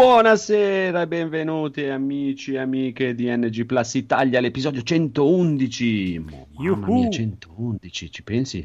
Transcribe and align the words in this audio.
Buonasera 0.00 1.00
e 1.00 1.06
benvenuti 1.06 1.84
amici 1.86 2.52
e 2.52 2.58
amiche 2.58 3.14
di 3.14 3.34
NG 3.34 3.64
Plus 3.64 3.94
Italia, 3.94 4.40
l'episodio 4.40 4.82
111. 4.82 6.18
Mamma 6.18 6.86
mia, 6.86 7.08
111, 7.08 8.10
ci 8.10 8.22
pensi? 8.22 8.58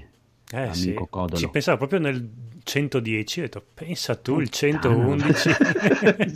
Eh 0.52 0.58
Amico 0.58 0.74
sì, 0.76 0.94
Codolo. 0.94 1.38
ci 1.38 1.48
pensavo 1.48 1.78
proprio 1.78 2.00
nel 2.00 2.30
110, 2.62 3.40
ho 3.40 3.44
detto, 3.44 3.64
pensa 3.74 4.18
tu 4.18 4.42
il 4.42 4.50
111. 4.50 5.52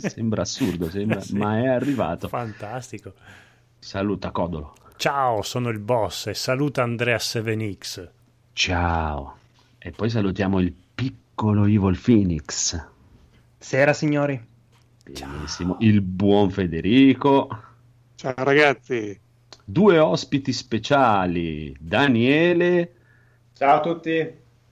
sembra 0.00 0.40
assurdo, 0.40 0.88
sembra, 0.88 1.20
Sì. 1.20 1.36
ma 1.36 1.58
è 1.58 1.66
arrivato. 1.66 2.26
Fantastico. 2.28 3.12
Saluta 3.78 4.30
Codolo. 4.30 4.76
Ciao, 4.96 5.42
sono 5.42 5.68
il 5.68 5.78
boss 5.78 6.28
e 6.28 6.32
saluta 6.34 6.82
Andrea 6.82 7.18
7X. 7.18 8.08
Ciao. 8.54 9.36
E 9.76 9.90
poi 9.90 10.08
salutiamo 10.08 10.58
il 10.58 10.72
piccolo 10.94 11.66
Evil 11.66 12.00
Phoenix. 12.02 12.82
Sera 13.58 13.92
signori. 13.92 14.54
Benissimo. 15.08 15.76
Il 15.80 16.00
buon 16.02 16.50
Federico. 16.50 17.48
Ciao 18.16 18.34
ragazzi, 18.36 19.18
Due 19.64 19.98
ospiti 19.98 20.52
speciali, 20.52 21.74
Daniele 21.78 22.92
Ciao 23.52 23.76
a 23.76 23.80
tutti. 23.80 24.10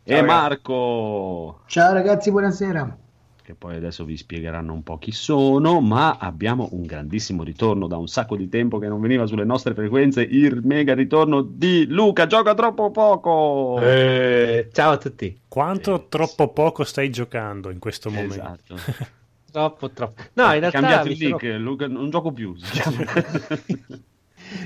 e. 0.03 0.23
Marco. 0.23 1.63
Ciao 1.67 1.93
ragazzi, 1.93 2.31
buonasera. 2.31 2.99
che 3.43 3.55
poi 3.55 3.77
adesso 3.77 4.05
vi 4.05 4.17
spiegheranno 4.17 4.73
un 4.73 4.83
po' 4.83 4.99
chi 4.99 5.13
sono, 5.13 5.81
ma 5.81 6.17
abbiamo 6.19 6.69
un 6.73 6.83
grandissimo 6.87 7.43
ritorno 7.43 7.87
da 7.87 7.97
un 7.99 8.07
sacco 8.09 8.37
di 8.37 8.49
tempo 8.49 8.79
che 8.79 8.89
non 8.89 9.01
veniva 9.01 9.27
sulle 9.27 9.45
nostre 9.45 9.75
frequenze, 9.75 10.23
il 10.23 10.61
mega 10.65 10.95
ritorno 10.95 11.43
di 11.43 11.87
Luca, 11.87 12.27
gioca 12.27 12.55
troppo 12.55 12.91
poco! 12.91 13.79
Eh, 13.81 14.69
ciao 14.73 14.93
a 14.93 14.97
tutti. 14.99 15.41
Quanto 15.49 15.97
Sì, 15.99 16.07
troppo 16.09 16.49
poco 16.53 16.85
stai 16.85 17.11
giocando 17.11 17.71
in 17.71 17.79
questo 17.79 18.11
momento? 18.11 18.35
Esatto. 18.35 18.77
Troppo, 19.55 19.93
troppo. 19.93 20.23
No, 20.35 20.43
in 20.47 20.49
Hai 20.51 20.59
realtà 20.61 20.79
cambiato 20.81 21.09
il 21.09 21.17
sono... 21.17 21.39
non 21.87 22.11
gioco 22.11 22.33
più. 22.33 22.57
si 22.57 22.67
chiama. 22.73 23.05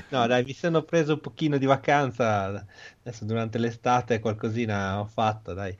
No, 0.09 0.27
dai, 0.27 0.43
mi 0.43 0.53
sono 0.53 0.83
preso 0.83 1.13
un 1.13 1.19
pochino 1.21 1.57
di 1.57 1.65
vacanza. 1.65 2.65
Adesso 3.01 3.25
durante 3.25 3.57
l'estate 3.59 4.19
qualcosina 4.19 4.99
ho 4.99 5.05
fatto, 5.05 5.53
dai. 5.53 5.77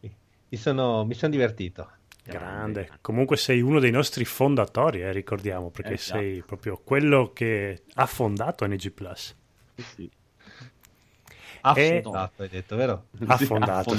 Mi- 0.00 0.16
sono, 0.56 1.04
mi 1.04 1.14
sono 1.14 1.32
divertito. 1.32 1.90
Grande. 2.24 2.98
Comunque 3.00 3.36
sei 3.36 3.60
uno 3.60 3.78
dei 3.80 3.90
nostri 3.90 4.24
fondatori, 4.24 5.02
eh, 5.02 5.12
ricordiamo, 5.12 5.70
perché 5.70 5.94
Esatto. 5.94 6.18
sei 6.20 6.42
proprio 6.42 6.80
quello 6.82 7.32
che 7.32 7.82
ha 7.94 8.06
fondato 8.06 8.66
NG 8.66 8.90
Plus. 8.92 9.36
Sì, 9.76 9.82
sì. 9.82 10.10
Affondato, 11.62 12.42
hai 12.42 12.48
detto, 12.48 12.76
vero? 12.76 13.06
Ha 13.26 13.36
Sì, 13.36 13.44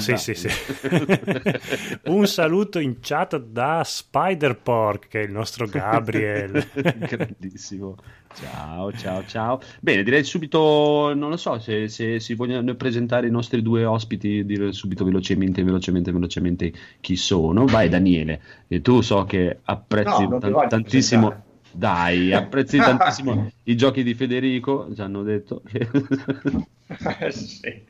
sì, 0.00 0.16
sì, 0.16 0.34
sì. 0.34 0.46
affondato. 0.48 2.02
Un 2.04 2.26
saluto 2.26 2.78
in 2.78 2.96
chat 3.00 3.38
da 3.38 3.82
Spider-Pork, 3.84 5.08
che 5.08 5.20
è 5.20 5.24
il 5.24 5.32
nostro 5.32 5.66
Gabriel. 5.66 6.66
Grandissimo. 6.74 7.96
Ciao, 8.34 8.92
ciao, 8.92 9.24
ciao. 9.24 9.60
Bene, 9.80 10.02
direi 10.02 10.24
subito, 10.24 11.12
non 11.14 11.30
lo 11.30 11.36
so, 11.36 11.58
se, 11.58 11.88
se 11.88 12.20
si 12.20 12.34
vogliono 12.34 12.74
presentare 12.74 13.28
i 13.28 13.30
nostri 13.30 13.62
due 13.62 13.84
ospiti, 13.84 14.44
dire 14.44 14.72
subito 14.72 15.04
velocemente, 15.04 15.62
velocemente, 15.62 16.12
velocemente 16.12 16.72
chi 17.00 17.16
sono. 17.16 17.64
Vai 17.64 17.88
Daniele, 17.88 18.40
e 18.68 18.80
tu 18.80 19.00
so 19.00 19.24
che 19.24 19.60
apprezzi 19.64 20.26
No, 20.26 20.38
voglio 20.38 20.66
tantissimo... 20.66 21.28
presentare. 21.28 21.43
Dai, 21.74 22.32
apprezzi 22.34 22.78
tantissimo 22.78 23.50
i 23.64 23.76
giochi 23.76 24.02
di 24.02 24.14
Federico, 24.14 24.88
ci 24.94 25.00
hanno 25.00 25.22
detto. 25.22 25.62
sì. 27.30 27.82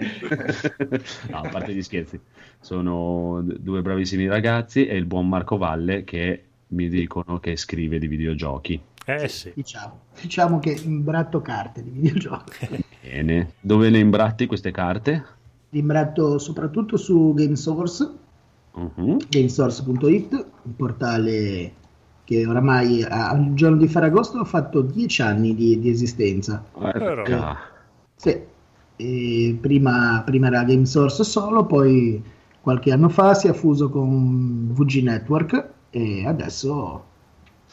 no, 1.31 1.37
a 1.39 1.49
parte 1.49 1.75
gli 1.75 1.83
scherzi, 1.83 2.19
sono 2.61 3.43
due 3.45 3.83
bravissimi 3.83 4.27
ragazzi 4.27 4.87
e 4.87 4.97
il 4.97 5.05
buon 5.05 5.29
Marco 5.29 5.57
Valle 5.57 6.05
che 6.05 6.45
mi 6.69 6.89
dicono 6.89 7.39
che 7.41 7.57
scrive 7.57 7.99
di 7.99 8.07
videogiochi. 8.07 8.81
Eh 9.05 9.29
sì. 9.29 9.53
Diciamo, 9.55 10.01
diciamo 10.21 10.59
che 10.61 10.71
imbratto 10.83 11.43
carte 11.43 11.83
di 11.83 11.91
videogiochi. 11.91 12.83
Bene, 13.03 13.53
dove 13.61 13.91
le 13.91 13.99
imbratti 13.99 14.47
queste 14.47 14.71
carte? 14.71 15.25
Imbratto 15.71 16.39
soprattutto 16.39 16.97
su 16.97 17.35
GameSource, 17.35 18.23
Mhm. 18.77 19.19
gamesource.it, 19.29 20.47
un 20.63 20.77
portale 20.77 21.73
che 22.25 22.47
oramai 22.47 23.03
al 23.03 23.53
giorno 23.55 23.77
di 23.77 23.87
Ferragosto 23.87 24.39
ha 24.39 24.45
fatto 24.45 24.81
10 24.81 25.23
anni 25.23 25.55
di, 25.55 25.79
di 25.79 25.91
esistenza. 25.91 26.65
Porca. 26.73 27.59
Sì, 28.17 28.41
e 28.97 29.59
prima, 29.61 30.23
prima 30.25 30.47
era 30.47 30.65
GameSource 30.65 31.25
solo, 31.25 31.67
poi 31.67 32.23
qualche 32.61 32.93
anno 32.93 33.09
fa 33.09 33.35
si 33.35 33.49
è 33.49 33.53
fuso 33.53 33.91
con 33.91 34.73
VG 34.73 35.03
Network 35.03 35.69
e 35.91 36.27
adesso 36.27 37.05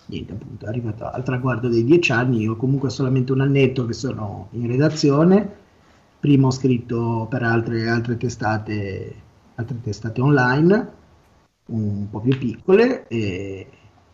niente, 0.08 0.34
appunto, 0.34 0.66
è 0.66 0.68
arrivato 0.68 1.10
al 1.10 1.24
traguardo 1.24 1.70
dei 1.70 1.84
10 1.84 2.12
anni. 2.12 2.42
Io 2.42 2.56
comunque 2.58 2.90
solamente 2.90 3.32
un 3.32 3.42
annetto 3.42 3.86
che 3.86 3.94
sono 3.94 4.50
in 4.52 4.68
redazione. 4.68 5.60
Prima 6.20 6.48
ho 6.48 6.52
scritto 6.52 7.26
per 7.30 7.44
altre, 7.44 7.88
altre 7.90 8.18
testate, 8.18 9.16
altre 9.56 9.82
testate 9.82 10.22
online, 10.22 10.92
un 11.68 12.10
po' 12.10 12.20
più 12.20 12.38
piccole 12.38 13.08
e, 13.08 13.68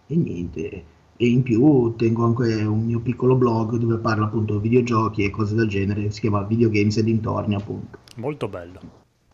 e 0.07 0.15
niente. 0.15 0.83
E 1.19 1.27
in 1.27 1.41
più 1.43 1.95
tengo 1.97 2.25
anche 2.25 2.63
un 2.63 2.85
mio 2.85 2.99
piccolo 2.99 3.35
blog 3.35 3.75
dove 3.77 3.97
parlo 3.97 4.25
appunto 4.25 4.59
di 4.59 4.69
videogiochi 4.69 5.23
e 5.23 5.29
cose 5.31 5.55
del 5.55 5.67
genere, 5.67 6.11
si 6.11 6.21
chiama 6.21 6.43
Videogames 6.43 6.97
e 6.97 7.03
dintorni 7.03 7.55
appunto. 7.55 7.97
Molto 8.17 8.47
bello. 8.47 8.79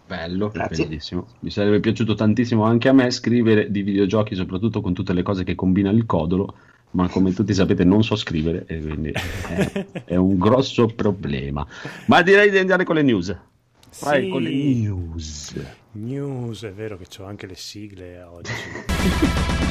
Bello, 0.08 0.50
Grazie. 0.50 0.86
bellissimo. 0.86 1.28
Mi 1.40 1.50
sarebbe 1.50 1.80
piaciuto 1.80 2.14
tantissimo 2.14 2.64
anche 2.64 2.88
a 2.88 2.94
me 2.94 3.10
scrivere 3.12 3.70
di 3.72 3.82
videogiochi, 3.82 4.36
soprattutto 4.36 4.80
con 4.82 4.94
tutte 4.94 5.14
le 5.14 5.24
cose 5.24 5.44
che 5.44 5.56
combina 5.56 5.90
il 5.90 6.06
codolo, 6.06 6.56
ma 6.92 7.08
come 7.10 7.34
tutti 7.34 7.54
sapete 7.54 7.84
non 7.84 8.04
so 8.04 8.16
scrivere 8.16 8.66
e 8.68 8.80
quindi 8.80 9.12
è, 9.12 9.86
è 10.06 10.16
un 10.16 10.38
grosso 10.38 10.88
problema. 10.88 11.66
Ma 12.08 12.22
direi 12.22 12.50
di 12.50 12.58
andare 12.60 12.84
con 12.86 12.96
le 12.96 13.02
news. 13.02 13.36
Vai 14.02 14.24
Sì. 14.24 14.30
con 14.30 14.42
le 14.42 14.50
news. 14.52 15.56
News, 15.94 16.64
è 16.64 16.72
vero 16.72 16.98
che 16.98 17.06
ho 17.22 17.26
anche 17.26 17.46
le 17.48 17.56
sigle 17.56 18.22
oggi. 18.24 18.52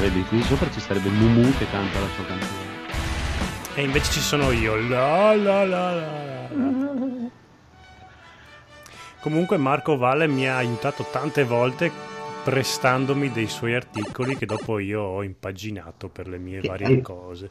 vedi, 0.00 0.22
qui 0.24 0.42
sopra 0.42 0.70
ci 0.70 0.80
sarebbe 0.80 1.10
Mumu 1.10 1.52
che 1.56 1.66
canta 1.70 2.00
la 2.00 2.08
sua 2.08 2.24
canzone. 2.24 2.68
E 3.74 3.82
invece 3.82 4.12
ci 4.12 4.20
sono 4.20 4.50
io. 4.50 4.76
La, 4.88 5.34
la, 5.36 5.64
la. 5.64 6.48
Comunque 9.20 9.58
Marco 9.58 9.96
Valle 9.96 10.26
mi 10.26 10.48
ha 10.48 10.56
aiutato 10.56 11.06
tante 11.10 11.44
volte 11.44 11.92
prestandomi 12.42 13.30
dei 13.30 13.48
suoi 13.48 13.74
articoli 13.74 14.36
che 14.36 14.46
dopo 14.46 14.78
io 14.78 15.02
ho 15.02 15.22
impaginato 15.22 16.08
per 16.08 16.26
le 16.26 16.38
mie 16.38 16.60
varie 16.62 17.02
cose. 17.02 17.50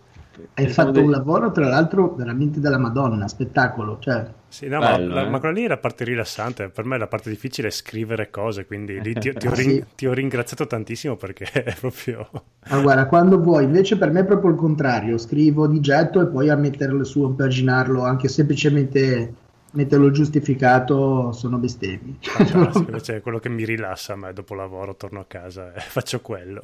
Hai 0.53 0.65
Pensavo 0.65 0.87
fatto 0.87 0.99
dei- 0.99 1.03
un 1.05 1.09
lavoro 1.11 1.51
tra 1.51 1.67
l'altro 1.67 2.15
veramente 2.15 2.59
della 2.59 2.77
Madonna, 2.77 3.27
spettacolo, 3.27 3.97
cioè 3.99 4.29
Sì, 4.47 4.67
no, 4.67 4.81
ma, 4.81 4.97
Bello, 4.97 5.13
la- 5.13 5.25
eh. 5.25 5.29
ma 5.29 5.39
quella 5.39 5.53
lì 5.53 5.63
è 5.63 5.67
la 5.67 5.77
parte 5.77 6.03
rilassante. 6.03 6.69
Per 6.69 6.83
me 6.85 6.97
la 6.97 7.07
parte 7.07 7.29
difficile 7.29 7.67
è 7.67 7.71
scrivere 7.71 8.29
cose, 8.31 8.65
quindi 8.65 8.99
lì 9.01 9.17
ti, 9.17 9.35
ti 9.37 9.47
ho, 9.47 9.51
Ah, 9.51 9.53
rin- 9.55 9.77
sì. 9.77 9.85
ti 9.95 10.07
ho 10.07 10.13
ringraziato 10.13 10.65
tantissimo 10.67 11.15
perché 11.15 11.45
è 11.63 11.75
proprio... 11.75 12.29
Ma 12.69 12.79
guarda, 12.79 13.07
quando 13.07 13.41
vuoi, 13.41 13.63
invece 13.65 13.97
per 13.97 14.11
me 14.11 14.21
è 14.21 14.25
proprio 14.25 14.51
il 14.51 14.57
contrario, 14.57 15.17
scrivo 15.17 15.67
di 15.67 15.79
getto 15.81 16.21
e 16.21 16.27
poi 16.27 16.49
a 16.49 16.55
metterlo 16.55 17.03
su, 17.03 17.23
a 17.23 17.27
impaginarlo, 17.27 18.03
anche 18.03 18.27
semplicemente 18.27 19.33
metterlo 19.71 20.11
giustificato, 20.11 21.31
sono 21.31 21.57
bestemmi. 21.57 22.17
Fantastico, 22.31 22.91
invece 22.91 23.17
è 23.17 23.21
quello 23.21 23.39
che 23.39 23.49
mi 23.49 23.65
rilassa 23.65 24.13
a 24.13 24.15
me 24.15 24.33
dopo 24.33 24.53
lavoro, 24.53 24.95
torno 24.95 25.19
a 25.19 25.25
casa 25.25 25.73
e 25.73 25.79
faccio 25.81 26.21
quello. 26.21 26.61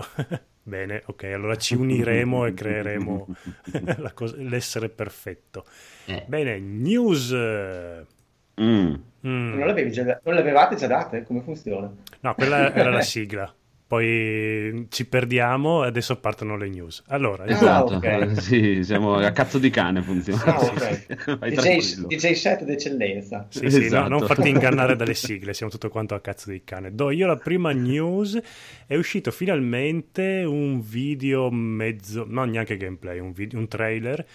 Bene, 0.67 1.03
ok, 1.05 1.23
allora 1.25 1.55
ci 1.57 1.75
uniremo 1.75 2.45
e 2.47 2.53
creeremo 2.55 3.27
la 3.97 4.11
cosa- 4.13 4.35
l'essere 4.39 4.89
perfetto. 4.89 5.63
Eh. 6.05 6.23
Bene, 6.27 6.57
news. 6.59 7.31
Mm. 7.31 8.05
Mm. 8.57 8.93
Non, 9.21 9.59
l'avevi 9.67 9.91
già- 9.91 10.19
non 10.23 10.33
le 10.33 10.39
avevate 10.39 10.75
già 10.75 10.87
date? 10.87 11.23
Come 11.23 11.41
funziona? 11.41 11.91
No, 12.21 12.33
quella 12.33 12.73
era 12.73 12.89
la 12.89 13.01
sigla. 13.05 13.53
Poi 13.87 14.87
ci 14.89 15.05
perdiamo 15.05 15.83
e 15.83 15.87
adesso 15.87 16.15
partono 16.19 16.57
le 16.57 16.67
news. 16.69 17.03
Allora, 17.09 17.45
Esatto, 17.45 17.95
ok. 17.95 18.41
sì, 18.41 18.83
siamo 18.83 19.13
a 19.15 19.29
cazzo 19.31 19.59
di 19.59 19.69
cane 19.69 20.01
funziona. 20.01 20.43
Ah, 20.43 20.59
ok. 20.59 21.37
Vai 21.37 21.51
DJ. 21.51 22.05
DJ 22.07 22.31
set 22.31 22.63
d'eccellenza. 22.63 23.45
Sì, 23.49 23.69
sì, 23.69 23.79
no, 23.81 23.85
Esatto. 23.85 24.09
non 24.09 24.21
fatti 24.25 24.49
ingannare 24.49 24.95
dalle 24.97 25.13
sigle, 25.13 25.53
siamo 25.53 25.71
tutto 25.71 25.89
quanto 25.89 26.15
a 26.15 26.19
cazzo 26.19 26.49
di 26.49 26.63
cane. 26.63 26.95
Do 26.95 27.11
io 27.11 27.27
la 27.27 27.37
prima 27.37 27.71
news, 27.73 28.39
è 28.87 28.95
uscito 28.95 29.29
finalmente 29.29 30.43
un 30.43 30.81
video 30.81 31.51
mezzo, 31.51 32.25
non 32.27 32.49
neanche 32.49 32.77
gameplay, 32.77 33.19
un, 33.19 33.33
video, 33.33 33.59
un 33.59 33.67
trailer 33.67 34.25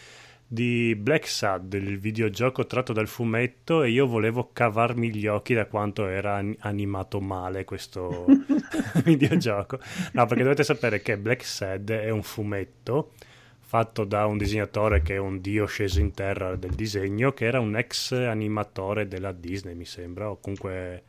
di 0.53 0.97
Black 0.97 1.29
Sad, 1.29 1.73
il 1.75 1.99
videogioco 2.01 2.67
tratto 2.67 2.93
dal 2.93 3.07
fumetto 3.07 3.85
e 3.85 3.91
io 3.91 4.07
volevo 4.07 4.51
cavarmi 4.53 5.15
gli 5.15 5.29
occhi 5.29 5.55
da 5.55 5.67
quanto 5.67 6.07
era 6.09 6.37
an- 6.37 6.57
animato 6.61 7.21
male 7.21 7.65
questo 7.65 8.27
videogioco. 9.05 9.79
No, 10.13 10.27
perché 10.27 10.43
dovete 10.43 10.65
sapere 10.65 11.01
che 11.03 11.17
Black 11.19 11.45
Sad 11.45 11.91
è 11.91 12.11
un 12.11 12.23
fumetto 12.23 13.13
fatto 13.61 14.05
da 14.05 14.27
un 14.27 14.37
disegnatore 14.37 15.01
che 15.03 15.15
è 15.15 15.19
un 15.19 15.41
dio 15.41 15.65
sceso 15.67 16.01
in 16.01 16.13
terra 16.13 16.57
del 16.57 16.73
disegno, 16.75 17.33
che 17.33 17.45
era 17.47 17.61
un 17.61 17.77
ex 17.77 18.13
animatore 18.13 19.07
della 19.07 19.33
Disney, 19.33 19.75
mi 19.75 19.85
sembra, 19.85 20.29
o 20.31 20.39
comunque 20.41 21.03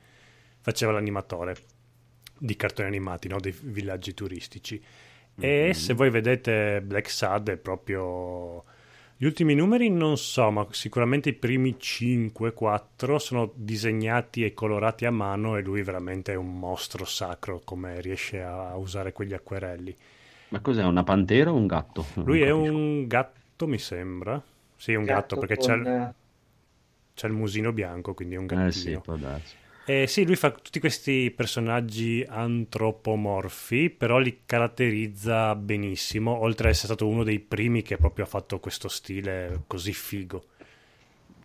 faceva 0.62 0.92
l'animatore 0.92 1.56
di 2.38 2.56
cartoni 2.56 2.88
animati, 2.88 3.28
no? 3.28 3.40
dei 3.40 3.56
villaggi 3.62 4.14
turistici. 4.14 4.82
E 5.40 5.66
Mhm. 5.68 5.72
se 5.72 5.94
voi 5.94 6.10
vedete 6.10 6.82
Black 6.84 7.10
Sad 7.10 7.50
è 7.50 7.58
proprio... 7.58 8.64
Gli 9.22 9.26
ultimi 9.28 9.54
numeri 9.54 9.88
non 9.92 10.18
so, 10.18 10.50
ma 10.50 10.66
sicuramente 10.72 11.30
i 11.30 11.34
primi 11.34 11.78
5-4 11.78 13.20
sono 13.20 13.52
disegnati 13.54 14.44
e 14.44 14.56
colorati 14.56 15.06
a 15.06 15.12
mano 15.12 15.58
e 15.58 15.62
lui 15.62 15.84
veramente 15.84 16.32
è 16.32 16.36
un 16.36 16.58
mostro 16.58 17.06
sacro 17.06 17.62
come 17.64 18.02
riesce 18.02 18.42
a 18.42 18.76
usare 18.78 19.14
quegli 19.14 19.36
acquerelli. 19.36 19.96
Ma 20.50 20.60
cos'è, 20.60 20.84
una 20.84 21.04
pantera 21.04 21.52
o 21.52 21.56
un 21.56 21.66
gatto? 21.68 22.06
Lui 22.24 22.40
Non 22.40 22.48
è 22.48 22.52
capisco. 22.52 22.74
un 22.76 23.08
gatto, 23.08 23.68
mi 23.68 23.78
sembra. 23.78 24.42
Sì, 24.76 24.94
è 24.94 24.96
un 24.96 25.06
gatto, 25.06 25.38
perché 25.38 25.58
c'ha, 25.58 25.74
con, 25.74 25.80
il- 25.82 25.88
eh, 25.88 26.14
c'ha 27.14 27.28
il 27.28 27.34
musino 27.34 27.72
bianco, 27.72 28.14
quindi 28.16 28.36
è 28.36 28.38
un 28.40 28.48
Eh 28.48 28.72
sì, 28.72 28.90
gattino. 28.90 29.02
può 29.02 29.16
darsi. 29.18 29.56
Eh, 29.84 30.06
sì, 30.08 30.26
lui 30.26 30.36
fa 30.36 30.52
tutti 30.52 30.80
questi 30.80 31.32
personaggi 31.36 32.24
antropomorfi, 32.28 33.90
però 33.90 34.20
li 34.20 34.42
caratterizza 34.46 35.56
benissimo, 35.56 36.38
oltre 36.40 36.68
ad 36.68 36.74
essere 36.74 36.94
stato 36.94 37.08
uno 37.08 37.24
dei 37.24 37.40
primi 37.40 37.82
che 37.82 37.98
proprio 37.98 38.26
ha 38.26 38.28
fatto 38.28 38.60
questo 38.60 38.88
stile 38.88 39.64
così 39.68 39.92
figo. 39.92 40.44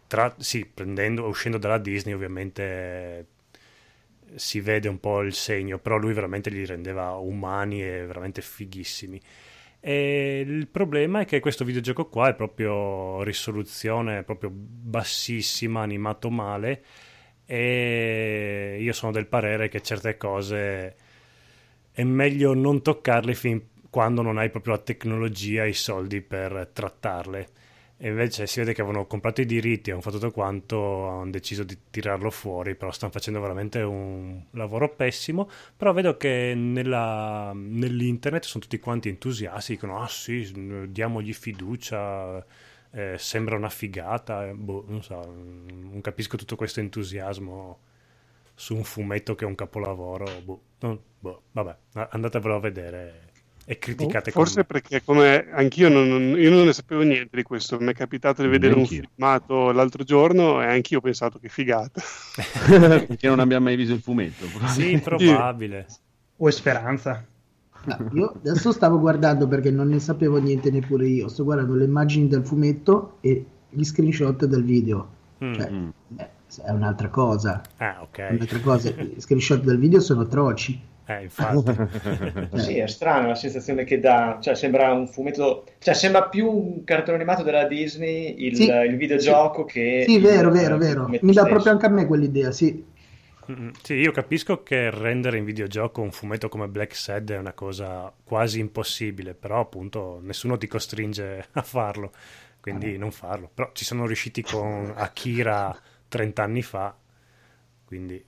Tra, 0.06 0.34
sì, 0.38 0.66
prendendo, 0.66 1.26
uscendo 1.26 1.58
dalla 1.58 1.78
Disney 1.78 2.14
ovviamente 2.14 3.26
si 4.34 4.60
vede 4.60 4.88
un 4.88 5.00
po' 5.00 5.22
il 5.22 5.32
segno, 5.32 5.78
però 5.78 5.96
lui 5.96 6.12
veramente 6.12 6.50
li 6.50 6.64
rendeva 6.66 7.12
umani 7.16 7.82
e 7.82 8.04
veramente 8.06 8.42
fighissimi. 8.42 9.20
E 9.80 10.44
il 10.46 10.68
problema 10.68 11.20
è 11.20 11.24
che 11.24 11.40
questo 11.40 11.64
videogioco 11.64 12.06
qua 12.06 12.28
è 12.28 12.34
proprio 12.34 13.22
risoluzione 13.22 14.24
proprio 14.24 14.50
bassissima, 14.52 15.80
animato 15.82 16.30
male 16.30 16.84
e 17.46 18.78
io 18.80 18.92
sono 18.92 19.12
del 19.12 19.26
parere 19.26 19.68
che 19.68 19.80
certe 19.80 20.16
cose 20.16 20.96
è 21.92 22.02
meglio 22.04 22.52
non 22.54 22.82
toccarle 22.82 23.34
fin 23.34 23.62
quando 23.88 24.20
non 24.20 24.36
hai 24.38 24.50
proprio 24.50 24.74
la 24.74 24.80
tecnologia 24.80 25.64
e 25.64 25.70
i 25.70 25.72
soldi 25.72 26.20
per 26.20 26.68
trattarle. 26.72 27.48
E 27.98 28.08
invece 28.08 28.46
si 28.46 28.58
vede 28.60 28.74
che 28.74 28.82
avevano 28.82 29.06
comprato 29.06 29.40
i 29.40 29.46
diritti, 29.46 29.90
hanno 29.90 30.02
fatto 30.02 30.18
tutto 30.18 30.30
quanto, 30.32 31.08
hanno 31.08 31.30
deciso 31.30 31.64
di 31.64 31.78
tirarlo 31.90 32.28
fuori, 32.28 32.74
però 32.74 32.90
stanno 32.92 33.10
facendo 33.12 33.40
veramente 33.40 33.80
un 33.80 34.42
lavoro 34.50 34.90
pessimo. 34.94 35.48
Però 35.74 35.94
vedo 35.94 36.18
che 36.18 36.52
nella- 36.54 37.52
nell'internet 37.54 38.44
sono 38.44 38.62
tutti 38.64 38.78
quanti 38.78 39.08
entusiasti, 39.08 39.72
dicono 39.72 39.98
ah 40.02 40.08
sì, 40.08 40.86
diamogli 40.90 41.32
fiducia, 41.32 42.44
eh, 42.96 43.16
sembra 43.18 43.56
una 43.56 43.68
figata, 43.68 44.46
eh, 44.48 44.52
boh, 44.54 44.84
non 44.88 45.02
so, 45.02 45.20
non 45.26 46.00
capisco 46.00 46.36
tutto 46.38 46.56
questo 46.56 46.80
entusiasmo 46.80 47.78
su 48.54 48.74
un 48.74 48.84
fumetto 48.84 49.34
che 49.34 49.44
è 49.44 49.48
un 49.48 49.54
capolavoro, 49.54 50.24
boh, 50.42 50.60
non- 50.80 50.98
boh, 51.18 51.42
vabbè, 51.52 51.76
andatevelo 52.10 52.54
a 52.56 52.60
vedere 52.60 53.24
e 53.68 53.78
criticate 53.78 54.32
con 54.32 54.44
Forse 54.44 54.64
perché 54.64 55.02
come 55.04 55.50
anch'io 55.50 55.88
non, 55.90 56.08
non- 56.08 56.38
io 56.38 56.50
non 56.50 56.64
ne 56.64 56.72
sapevo 56.72 57.02
niente 57.02 57.36
di 57.36 57.42
questo, 57.42 57.78
mi 57.80 57.90
è 57.90 57.94
capitato 57.94 58.40
di 58.42 58.48
vedere 58.48 58.72
un 58.74 58.80
Neanch'io. 58.80 59.02
filmato 59.14 59.72
l'altro 59.72 60.02
giorno 60.04 60.62
e 60.62 60.66
anch'io 60.66 60.98
ho 60.98 61.00
pensato 61.02 61.38
che 61.38 61.48
figata. 61.48 62.00
Perché 62.66 63.28
non 63.28 63.40
abbiamo 63.40 63.64
mai 63.64 63.76
visto 63.76 63.92
il 63.92 64.00
fumetto. 64.00 64.46
Sì, 64.68 64.98
probabile. 65.00 65.86
O 66.38 66.48
è 66.48 66.52
speranza. 66.52 67.26
No, 67.86 68.10
io 68.12 68.34
adesso 68.44 68.72
stavo 68.72 68.98
guardando 68.98 69.46
perché 69.46 69.70
non 69.70 69.88
ne 69.88 69.98
sapevo 70.00 70.38
niente 70.38 70.70
neppure 70.70 71.06
io. 71.06 71.28
Sto 71.28 71.44
guardando 71.44 71.74
le 71.74 71.84
immagini 71.84 72.28
del 72.28 72.44
fumetto 72.44 73.18
e 73.20 73.44
gli 73.70 73.84
screenshot 73.84 74.44
del 74.44 74.64
video. 74.64 75.08
Mm. 75.44 75.52
Cioè, 75.54 75.70
Mm. 75.70 75.88
è 76.64 76.70
un'altra 76.70 77.08
cosa. 77.08 77.60
Ah, 77.78 77.98
ok. 78.02 78.26
un'altra 78.30 78.58
cosa. 78.60 78.90
Gli 78.90 79.20
screenshot 79.20 79.62
del 79.62 79.78
video 79.78 80.00
sono 80.00 80.22
atroci. 80.22 80.80
Eh, 81.08 81.22
infatti. 81.22 81.72
Sì, 82.58 82.78
è 82.78 82.88
strana 82.88 83.28
la 83.28 83.34
sensazione 83.36 83.84
che 83.84 84.00
dà, 84.00 84.38
cioè 84.40 84.56
sembra 84.56 84.92
un 84.92 85.06
fumetto, 85.06 85.64
cioè 85.78 85.94
sembra 85.94 86.24
più 86.24 86.50
un 86.50 86.82
cartone 86.84 87.16
animato 87.16 87.44
della 87.44 87.64
Disney 87.66 88.34
il, 88.44 88.56
Sì, 88.56 88.64
il 88.68 88.96
videogioco 88.96 89.64
che 89.64 90.04
Sì, 90.06 90.18
vero, 90.18 90.50
vero, 90.50 90.74
il 90.74 90.80
vero. 90.80 91.06
Mi 91.08 91.18
dà 91.20 91.42
stesso. 91.42 91.46
proprio 91.46 91.72
anche 91.72 91.86
a 91.86 91.90
me 91.90 92.06
quell'idea, 92.06 92.50
sì. 92.50 92.84
Sì, 93.82 93.94
io 93.94 94.10
capisco 94.10 94.62
che 94.64 94.90
rendere 94.90 95.38
in 95.38 95.44
videogioco 95.44 96.00
un 96.00 96.10
fumetto 96.10 96.48
come 96.48 96.66
Black 96.66 96.96
Sad 96.96 97.30
è 97.30 97.38
una 97.38 97.52
cosa 97.52 98.12
quasi 98.24 98.58
impossibile, 98.58 99.34
però 99.34 99.60
appunto 99.60 100.18
nessuno 100.20 100.58
ti 100.58 100.66
costringe 100.66 101.48
a 101.52 101.62
farlo, 101.62 102.12
quindi 102.60 102.98
non 102.98 103.12
farlo. 103.12 103.48
Però 103.52 103.70
ci 103.72 103.84
sono 103.84 104.06
riusciti 104.06 104.42
con 104.42 104.92
Akira 104.96 105.78
30 106.08 106.42
anni 106.42 106.62
fa, 106.62 106.96
quindi 107.84 108.24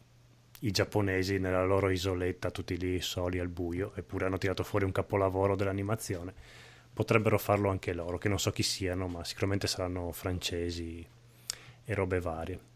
i 0.61 0.71
giapponesi 0.71 1.39
nella 1.39 1.65
loro 1.65 1.91
isoletta, 1.91 2.51
tutti 2.51 2.77
lì 2.77 3.01
soli 3.01 3.41
al 3.41 3.49
buio, 3.49 3.93
eppure 3.97 4.27
hanno 4.27 4.39
tirato 4.39 4.63
fuori 4.63 4.85
un 4.85 4.93
capolavoro 4.93 5.57
dell'animazione. 5.57 6.33
Potrebbero 6.93 7.39
farlo 7.39 7.71
anche 7.71 7.93
loro, 7.93 8.19
che 8.19 8.29
non 8.29 8.39
so 8.39 8.51
chi 8.51 8.63
siano, 8.63 9.09
ma 9.09 9.25
sicuramente 9.25 9.67
saranno 9.67 10.13
francesi 10.13 11.05
e 11.85 11.95
robe 11.95 12.21
varie. 12.21 12.68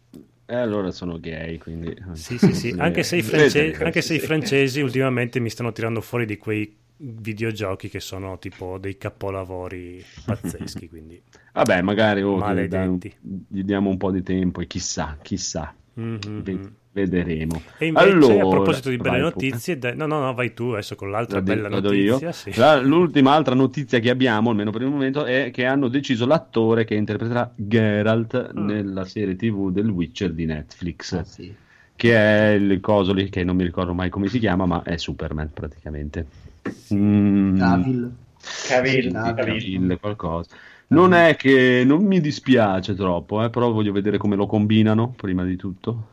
E 0.53 0.55
allora 0.55 0.91
sono 0.91 1.19
gay, 1.19 1.57
quindi... 1.57 1.97
Sì, 2.13 2.37
sì, 2.37 2.53
sì. 2.53 2.75
Anche 2.77 3.05
se, 3.05 3.23
francesi, 3.23 3.75
anche 3.83 4.03
se 4.03 4.17
i 4.17 4.19
francesi 4.19 4.83
ultimamente 4.83 5.41
mi 5.41 5.49
stanno 5.49 5.73
tirando 5.73 6.03
fuori 6.03 6.27
di 6.27 6.37
quei 6.37 6.77
videogiochi 6.99 7.89
che 7.89 8.01
sono 8.01 8.39
tipo 8.39 8.77
dei 8.77 8.99
capolavori 8.99 10.05
pazzeschi, 10.27 10.91
quindi 10.91 11.19
Vabbè, 11.55 11.81
magari 11.81 12.21
oh, 12.21 12.37
Maledetti. 12.37 13.17
dai, 13.19 13.47
gli 13.49 13.63
diamo 13.63 13.89
un 13.89 13.97
po' 13.97 14.11
di 14.11 14.23
tempo 14.23 14.61
e 14.61 14.67
chissà, 14.67 15.17
chissà, 15.23 15.75
Mhm. 15.95 16.75
Ve- 16.95 17.07
vedremo. 17.07 17.63
E 17.79 17.87
invece, 17.87 18.07
Allora, 18.11 18.35
a 18.45 18.49
proposito 18.49 18.91
di 18.91 18.99
belle 18.99 19.19
notizie, 19.21 19.79
dai- 19.79 19.97
no, 19.97 20.05
no, 20.07 20.21
no, 20.21 20.35
vai 20.35 20.53
tu 20.53 20.65
adesso 20.73 20.95
con 20.95 21.11
l'altra 21.11 21.39
La 21.39 21.45
de- 21.45 21.55
bella 21.55 21.69
la 21.71 21.81
do 21.81 21.93
io. 21.93 22.13
notizia. 22.13 22.33
sì. 22.33 22.53
La- 22.59 22.79
l'ultima 22.81 23.33
altra 23.33 23.55
notizia 23.55 23.99
che 23.99 24.11
abbiamo, 24.11 24.51
almeno 24.51 24.71
per 24.71 24.83
il 24.83 24.89
momento, 24.89 25.25
è 25.25 25.51
che 25.53 25.65
hanno 25.65 25.89
deciso 25.89 26.27
l'attore 26.27 26.85
che 26.85 26.95
interpreterà 26.95 27.51
Geralt 27.57 28.53
Mm. 28.59 28.67
nella 28.67 29.05
serie 29.07 29.37
TV 29.37 29.71
del 29.71 29.89
Witcher 29.89 30.33
di 30.35 30.45
Netflix, 30.45 31.13
Ah, 31.15 31.25
sì. 31.25 31.55
che 31.97 32.15
è 32.15 32.51
il 32.51 32.79
coso 32.81 33.15
lì 33.15 33.31
che 33.31 33.43
non 33.43 33.57
mi 33.57 33.65
ricordo 33.65 33.95
mai 33.95 34.11
come 34.11 34.29
si 34.29 34.39
chiama, 34.39 34.67
ma 34.67 34.83
è 34.83 34.99
Superman 34.99 35.51
praticamente. 35.53 36.27
Mm, 36.93 37.57
Cavill. 37.59 38.11
Cavill, 38.69 39.13
Cavill. 39.13 39.35
Cavill. 39.35 39.35
Cavill, 39.35 39.99
qualcosa. 39.99 40.55
Non 40.89 41.15
è 41.15 41.37
che 41.37 41.85
non 41.87 42.05
mi 42.05 42.21
dispiace 42.21 42.95
troppo, 42.95 43.43
eh, 43.43 43.49
però 43.49 43.71
voglio 43.73 43.93
vedere 43.93 44.19
come 44.19 44.37
lo 44.37 44.45
combinano 44.45 45.15
prima 45.17 45.43
di 45.43 45.57
tutto. 45.57 46.09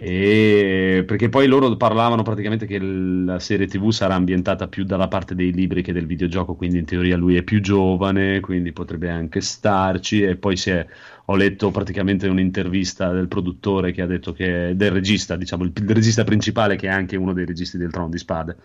E 0.00 1.02
perché 1.06 1.28
poi 1.28 1.46
loro 1.46 1.76
parlavano 1.76 2.22
praticamente 2.22 2.66
che 2.66 2.78
la 2.78 3.38
serie 3.38 3.66
TV 3.66 3.90
sarà 3.90 4.14
ambientata 4.14 4.68
più 4.68 4.84
dalla 4.84 5.08
parte 5.08 5.34
dei 5.34 5.52
libri 5.52 5.82
che 5.82 5.92
del 5.92 6.06
videogioco, 6.06 6.54
quindi 6.54 6.78
in 6.78 6.84
teoria 6.84 7.16
lui 7.16 7.36
è 7.36 7.42
più 7.42 7.60
giovane, 7.60 8.40
quindi 8.40 8.72
potrebbe 8.72 9.10
anche 9.10 9.40
starci. 9.40 10.22
E 10.22 10.36
poi 10.36 10.56
è- 10.66 10.86
ho 11.26 11.36
letto 11.36 11.70
praticamente 11.70 12.28
un'intervista 12.28 13.10
del 13.12 13.28
produttore 13.28 13.92
che 13.92 14.02
ha 14.02 14.06
detto 14.06 14.32
che 14.32 14.72
del 14.76 14.90
regista, 14.90 15.36
diciamo 15.36 15.64
il, 15.64 15.72
il 15.74 15.88
regista 15.90 16.24
principale, 16.24 16.76
che 16.76 16.86
è 16.86 16.90
anche 16.90 17.16
uno 17.16 17.32
dei 17.32 17.44
registi 17.44 17.76
del 17.76 17.90
Trono 17.90 18.08
di 18.08 18.18
Spade 18.18 18.56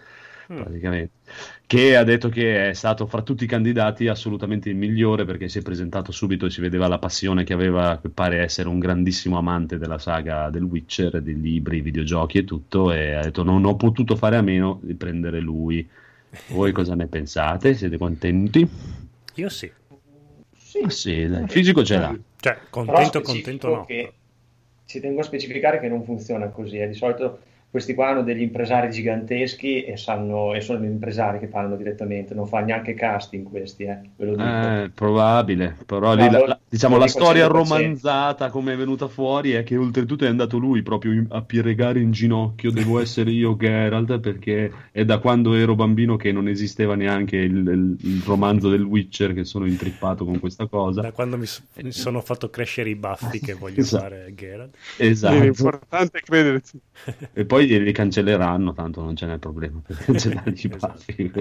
Mm. 0.52 0.58
praticamente, 0.58 1.14
che 1.66 1.96
ha 1.96 2.04
detto 2.04 2.28
che 2.28 2.70
è 2.70 2.74
stato 2.74 3.06
fra 3.06 3.22
tutti 3.22 3.46
i 3.46 3.48
candidati 3.48 4.08
assolutamente 4.08 4.70
il 4.70 4.76
migliore 4.76 5.24
perché 5.24 5.48
si 5.48 5.60
è 5.60 5.62
presentato 5.62 6.12
subito 6.12 6.46
e 6.46 6.50
si 6.50 6.60
vedeva 6.60 6.88
la 6.88 7.00
passione 7.00 7.46
che 7.46 7.54
aveva, 7.54 7.98
che 8.02 8.10
pare 8.10 8.40
essere 8.40 8.68
un 8.68 8.80
grandissimo 8.80 9.38
amante 9.38 9.78
della 9.78 10.00
saga 10.00 10.50
del 10.50 10.64
Witcher, 10.64 11.22
dei 11.22 11.40
libri, 11.40 11.80
videogiochi 11.80 12.40
e 12.40 12.44
tutto, 12.44 12.92
e 12.92 13.14
ha 13.14 13.22
detto 13.22 13.44
non 13.44 13.64
ho 13.64 13.76
potuto 13.76 14.16
fare 14.18 14.36
a 14.36 14.42
meno 14.42 14.80
di 14.82 14.96
prendere 14.96 15.40
lui. 15.40 15.88
Voi 16.50 16.72
cosa 16.74 16.96
ne 16.96 17.08
pensate? 17.08 17.74
Siete 17.74 17.98
contenti? 17.98 18.68
Io 19.36 19.50
sì. 19.50 19.72
Sì. 20.56 20.84
Sì, 20.88 21.12
il 21.12 21.46
fisico 21.48 21.84
ce 21.84 21.98
l'ha. 21.98 22.18
Cioè, 22.40 22.58
contento, 22.70 23.22
contento 23.22 23.68
no. 23.70 23.86
che 23.86 24.14
ci 24.86 25.00
tengo 25.00 25.22
a 25.22 25.24
specificare 25.24 25.80
che 25.80 25.88
non 25.88 26.04
funziona 26.04 26.48
così. 26.48 26.78
eh. 26.78 26.88
Di 26.88 26.94
solito 26.96 27.40
questi 27.74 27.94
qua 27.96 28.10
hanno 28.10 28.24
degli 28.24 28.42
impresari 28.42 28.90
giganteschi 28.92 29.84
e, 29.84 29.98
sanno, 29.98 30.54
e 30.54 30.62
sono 30.62 30.80
gli 30.80 30.86
impresari 30.86 31.40
che 31.40 31.48
parlano 31.48 31.76
direttamente, 31.76 32.34
non 32.36 32.48
fa 32.48 32.60
neanche 32.62 32.94
casting 32.94 33.48
questi, 33.50 33.84
eh, 33.86 34.00
ve 34.16 34.26
lo 34.26 34.36
dico. 34.38 34.72
Eh, 34.84 34.92
probabile, 34.94 35.78
però 35.86 36.16
lì 36.16 36.28
la, 36.28 36.44
la- 36.48 36.60
diciamo, 36.68 36.98
la 36.98 37.08
storia 37.08 37.46
100%. 37.46 37.48
romanzata 37.48 38.50
come 38.50 38.74
è 38.74 38.76
venuta 38.76 39.08
fuori 39.08 39.52
è 39.52 39.62
che 39.62 39.78
oltretutto 39.78 40.26
è 40.26 40.28
andato 40.28 40.58
lui 40.58 40.82
proprio 40.82 41.12
in- 41.14 41.28
a 41.30 41.44
piegare 41.44 42.00
in 42.00 42.10
ginocchio, 42.12 42.72
devo 42.72 43.00
essere 43.00 43.30
io 43.30 43.56
Geralt, 43.56 44.20
perché 44.20 44.72
è 44.92 45.06
da 45.06 45.20
quando 45.20 45.54
ero 45.54 45.76
bambino 45.76 46.16
che 46.16 46.32
non 46.32 46.48
esisteva 46.48 46.96
neanche 46.96 47.38
il, 47.38 47.56
il- 47.58 47.98
il 48.02 48.22
romanzo 48.26 48.70
del 48.70 48.82
Witcher 48.82 49.34
che 49.34 49.46
sono 49.46 49.68
intrippato 49.68 50.26
con 50.26 50.40
questa 50.40 50.66
cosa. 50.68 51.02
Da 51.02 51.12
quando 51.12 51.38
mi, 51.38 51.46
mi 51.84 51.92
sono 51.92 52.22
fatto 52.22 52.50
crescere 52.50 52.90
i 52.90 52.96
baffi 52.96 53.40
che 53.40 53.54
voglio 53.54 53.80
Esatto. 53.82 54.04
fare 54.04 54.34
Geralt. 54.36 54.76
Esatto. 54.98 55.40
L'importante 55.40 56.18
è 56.18 56.22
crederci. 56.22 56.80
E 57.34 57.46
poi 57.46 57.63
poi 57.68 57.84
li 57.84 57.92
cancelleranno, 57.92 58.74
tanto 58.74 59.02
non 59.04 59.16
ce 59.16 59.26
n'è 59.26 59.38
problema 59.38 59.82
per 59.86 59.98
cancellare 60.04 60.50
i 60.52 60.54
Esatto. 60.54 60.88
baffi. 60.88 61.32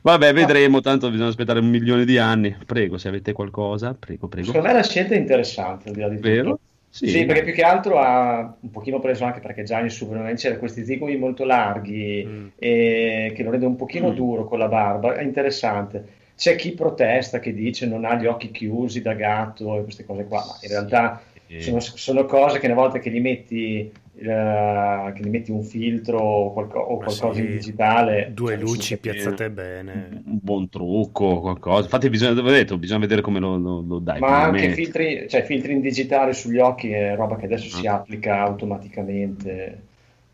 Vabbè, 0.00 0.32
vedremo, 0.32 0.80
tanto 0.80 1.10
bisogna 1.10 1.28
aspettare 1.28 1.58
un 1.60 1.68
milione 1.68 2.04
di 2.04 2.18
anni. 2.18 2.56
Prego, 2.64 2.98
se 2.98 3.08
avete 3.08 3.32
qualcosa, 3.32 3.94
prego, 3.94 4.28
prego. 4.28 4.46
Secondo 4.46 4.68
me 4.68 4.74
la 4.74 4.82
scelta 4.82 5.14
è 5.14 5.18
interessante, 5.18 5.88
al 5.88 5.94
di 5.94 6.00
là 6.00 6.08
di 6.08 6.16
tutto. 6.16 6.28
Vero? 6.28 6.58
Sì, 6.90 7.24
perché 7.26 7.42
più 7.42 7.52
che 7.52 7.62
altro 7.62 7.98
ha 7.98 8.56
un 8.60 8.70
pochino 8.70 8.98
preso 8.98 9.24
anche 9.24 9.40
perché 9.40 9.62
già 9.62 9.78
in 9.80 9.90
Superman 9.90 10.34
c'erano 10.36 10.58
questi 10.58 10.84
zigomi 10.84 11.16
molto 11.16 11.44
larghi 11.44 12.24
Mm. 12.26 12.46
e 12.58 13.32
che 13.36 13.42
lo 13.42 13.50
rende 13.50 13.66
un 13.66 13.76
pochino 13.76 14.10
Mm. 14.10 14.14
duro 14.14 14.44
con 14.46 14.58
la 14.58 14.68
barba, 14.68 15.14
è 15.14 15.22
interessante. 15.22 16.16
C'è 16.34 16.56
chi 16.56 16.72
protesta, 16.72 17.40
che 17.40 17.52
dice 17.52 17.86
non 17.86 18.04
ha 18.04 18.14
gli 18.16 18.26
occhi 18.26 18.50
chiusi 18.50 19.02
da 19.02 19.12
gatto 19.14 19.76
e 19.78 19.82
queste 19.82 20.04
cose 20.04 20.24
qua, 20.26 20.44
ma 20.46 20.56
in 20.60 20.68
realtà 20.68 21.22
Eh, 21.50 21.60
sono, 21.60 21.80
sono 21.80 22.24
cose 22.26 22.58
che 22.58 22.66
una 22.66 22.74
volta 22.74 22.98
che 22.98 23.10
gli 23.10 23.20
metti, 23.20 23.90
eh, 24.20 25.12
che 25.14 25.22
gli 25.22 25.28
metti 25.28 25.50
un 25.50 25.62
filtro 25.62 26.18
o, 26.18 26.52
qualco- 26.52 26.78
o 26.80 26.96
qualcosa 26.98 27.32
sì, 27.34 27.40
in 27.40 27.46
digitale, 27.50 28.30
Due 28.34 28.52
cioè, 28.54 28.60
luci 28.60 28.98
piazzate 28.98 29.50
bene. 29.50 30.22
un 30.26 30.38
buon 30.42 30.68
trucco, 30.68 31.40
qualcosa. 31.40 31.82
Infatti, 31.84 32.08
bisogna, 32.10 32.38
ho 32.40 32.50
detto, 32.50 32.78
bisogna 32.78 33.00
vedere 33.00 33.20
come 33.22 33.38
lo, 33.38 33.56
lo- 33.56 33.80
lo 33.86 33.98
dai. 34.00 34.18
Ma 34.20 34.42
anche 34.44 34.70
filtri, 34.70 35.26
cioè 35.28 35.42
filtri 35.44 35.72
in 35.72 35.80
digitale 35.80 36.32
sugli 36.32 36.58
occhi 36.58 36.90
è 36.90 37.14
roba 37.16 37.36
che 37.36 37.44
adesso 37.46 37.68
si 37.76 37.86
Ah. 37.86 37.94
applica 37.94 38.40
automaticamente 38.40 39.87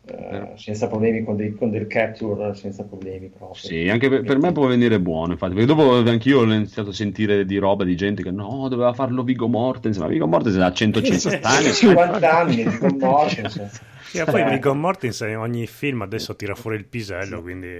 eh, 0.07 0.51
senza 0.55 0.87
problemi 0.87 1.23
con, 1.23 1.35
dei, 1.35 1.53
con 1.55 1.69
del 1.71 1.87
capture, 1.87 2.53
senza 2.55 2.83
problemi 2.83 3.29
proprio. 3.29 3.53
Sì, 3.61 3.87
anche 3.89 4.09
per, 4.09 4.23
per 4.23 4.37
me 4.37 4.51
può 4.51 4.67
venire 4.67 4.99
buono, 4.99 5.31
infatti, 5.33 5.53
perché 5.53 5.67
dopo 5.67 5.95
anch'io 5.97 6.39
ho 6.39 6.43
iniziato 6.43 6.89
a 6.89 6.93
sentire 6.93 7.45
di 7.45 7.57
roba 7.57 7.83
di 7.83 7.95
gente 7.95 8.21
che 8.23 8.31
no, 8.31 8.67
doveva 8.69 8.93
farlo 8.93 9.23
Vigo 9.23 9.47
Mortensen, 9.47 10.03
ma 10.03 10.09
Vigo 10.09 10.27
Mortensen 10.27 10.61
ha 10.61 10.71
150 10.71 11.47
anni. 11.49 11.73
50 11.73 12.37
anni 12.37 12.55
di 12.63 12.77
Con 12.77 12.97
Mortensen. 12.99 13.69
Sì, 14.03 14.19
e 14.19 14.25
poi 14.25 14.41
Eh. 14.41 14.49
Viggo 14.49 14.73
Mortensen 14.75 15.29
in 15.29 15.37
ogni 15.37 15.65
film 15.67 16.01
adesso 16.03 16.35
tira 16.35 16.53
fuori 16.55 16.77
il 16.77 16.85
pisello, 16.85 17.41
quindi... 17.41 17.67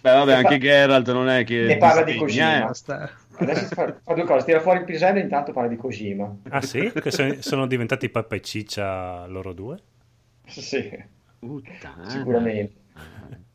Beh, 0.00 0.12
vabbè, 0.12 0.32
anche 0.34 0.58
Geralt 0.58 1.10
non 1.12 1.28
è 1.28 1.42
che 1.44 1.72
E 1.72 1.76
parla 1.78 2.02
di 2.02 2.14
Kojima. 2.16 2.70
eh. 2.70 3.10
Adesso 3.38 3.66
fa, 3.74 3.96
fa 4.02 4.14
due 4.14 4.24
cose, 4.24 4.44
tira 4.46 4.60
fuori 4.60 4.78
il 4.78 4.84
pisello 4.84 5.18
e 5.18 5.22
intanto 5.22 5.52
parla 5.52 5.68
di 5.68 5.76
Kojima. 5.76 6.36
ah 6.50 6.62
sì? 6.62 6.92
Che 6.92 7.38
sono 7.40 7.66
diventati 7.66 8.08
pappa 8.08 8.36
e 8.36 8.40
ciccia 8.40 9.26
loro 9.26 9.52
due? 9.52 9.78
Sì, 10.46 10.90
Puttana. 11.38 12.08
sicuramente. 12.08 12.74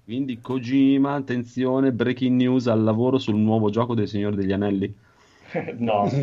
Quindi 0.03 0.39
Kojima, 0.41 1.13
attenzione, 1.13 1.93
breaking 1.93 2.35
news 2.35 2.67
al 2.67 2.83
lavoro 2.83 3.17
sul 3.17 3.37
nuovo 3.37 3.69
gioco 3.69 3.95
del 3.95 4.07
Signore 4.07 4.35
degli 4.35 4.51
Anelli. 4.51 4.93
No, 5.79 6.09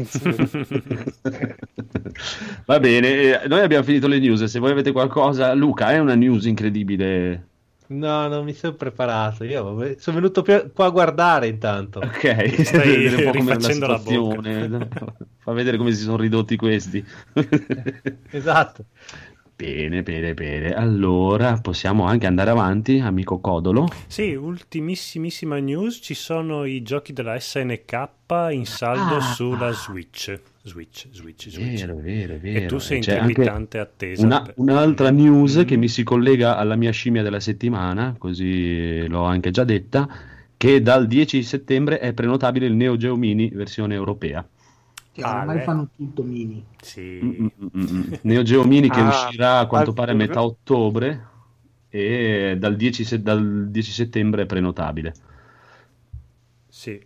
Va 2.64 2.80
bene, 2.80 3.42
eh, 3.42 3.48
noi 3.48 3.60
abbiamo 3.60 3.84
finito 3.84 4.08
le 4.08 4.18
news, 4.18 4.44
se 4.44 4.58
voi 4.58 4.70
avete 4.70 4.92
qualcosa, 4.92 5.52
Luca, 5.52 5.90
è 5.90 5.98
una 5.98 6.14
news 6.14 6.46
incredibile. 6.46 7.44
No, 7.90 8.28
non 8.28 8.44
mi 8.44 8.52
sono 8.52 8.74
preparato. 8.74 9.44
Io 9.44 9.96
sono 9.98 10.16
venuto 10.16 10.42
qua 10.42 10.86
a 10.86 10.90
guardare 10.90 11.46
intanto. 11.48 12.00
Ok, 12.00 12.62
Stai 12.64 12.86
vedere 12.96 13.16
un 13.16 13.22
po' 13.22 13.30
rifacendo 13.38 13.86
la 13.86 13.98
situazione. 13.98 14.88
Fa 15.38 15.52
vedere 15.52 15.78
come 15.78 15.92
si 15.92 16.02
sono 16.02 16.18
ridotti 16.18 16.56
questi. 16.56 17.02
Esatto. 18.30 18.84
Bene, 19.62 20.04
bene, 20.04 20.34
bene. 20.34 20.72
Allora 20.72 21.58
possiamo 21.60 22.04
anche 22.04 22.28
andare 22.28 22.50
avanti, 22.50 23.00
amico 23.00 23.40
Codolo. 23.40 23.88
Sì, 24.06 24.32
ultimissimissima 24.36 25.58
news, 25.58 25.98
ci 26.00 26.14
sono 26.14 26.64
i 26.64 26.80
giochi 26.82 27.12
della 27.12 27.36
SNK 27.40 28.08
in 28.52 28.64
saldo 28.66 29.16
Ah. 29.16 29.20
sulla 29.20 29.72
Switch. 29.72 30.38
Switch, 30.62 31.08
Switch, 31.10 31.48
Switch. 31.48 31.80
Vero, 31.86 31.96
vero, 31.96 32.38
vero. 32.40 32.58
E 32.60 32.66
tu 32.66 32.78
sei 32.78 32.98
in 32.98 33.02
C'è 33.02 33.16
anche 33.16 33.32
trepidante 33.34 33.78
attesa. 33.78 34.24
una- 34.24 34.52
un'altra 34.58 35.10
news 35.10 35.56
Mm. 35.56 35.62
che 35.64 35.76
mi 35.76 35.88
si 35.88 36.04
collega 36.04 36.56
alla 36.56 36.76
mia 36.76 36.92
scimmia 36.92 37.24
della 37.24 37.40
settimana, 37.40 38.14
così 38.16 39.08
l'ho 39.08 39.24
anche 39.24 39.50
già 39.50 39.64
detta, 39.64 40.08
che 40.56 40.80
dal 40.82 41.08
10 41.08 41.42
settembre 41.42 41.98
è 41.98 42.12
prenotabile 42.12 42.66
il 42.66 42.74
Neo 42.74 42.96
Geo 42.96 43.16
Mini 43.16 43.48
versione 43.48 43.94
europea. 43.94 44.46
Che 45.18 45.32
ormai 45.32 45.56
Ale. 45.56 45.62
fanno 45.62 45.90
tutto 45.96 46.22
mini. 46.22 46.64
Sì. 46.80 47.02
Mm, 47.24 47.46
mm, 47.46 47.68
mm. 47.76 48.12
Neo 48.22 48.42
Geo 48.42 48.64
Mini 48.64 48.90
che 48.90 49.00
Ah, 49.00 49.02
uscirà 49.02 49.58
a 49.58 49.66
quanto 49.66 49.92
pare 49.92 50.12
a 50.12 50.14
metà 50.14 50.42
ottobre 50.42 51.26
e 51.88 52.56
dal 52.58 52.76
10, 52.76 53.04
se- 53.04 53.22
dal 53.22 53.70
10 53.70 53.90
settembre 53.92 54.42
è 54.42 54.46
prenotabile. 54.46 55.14
Sì. 56.66 57.04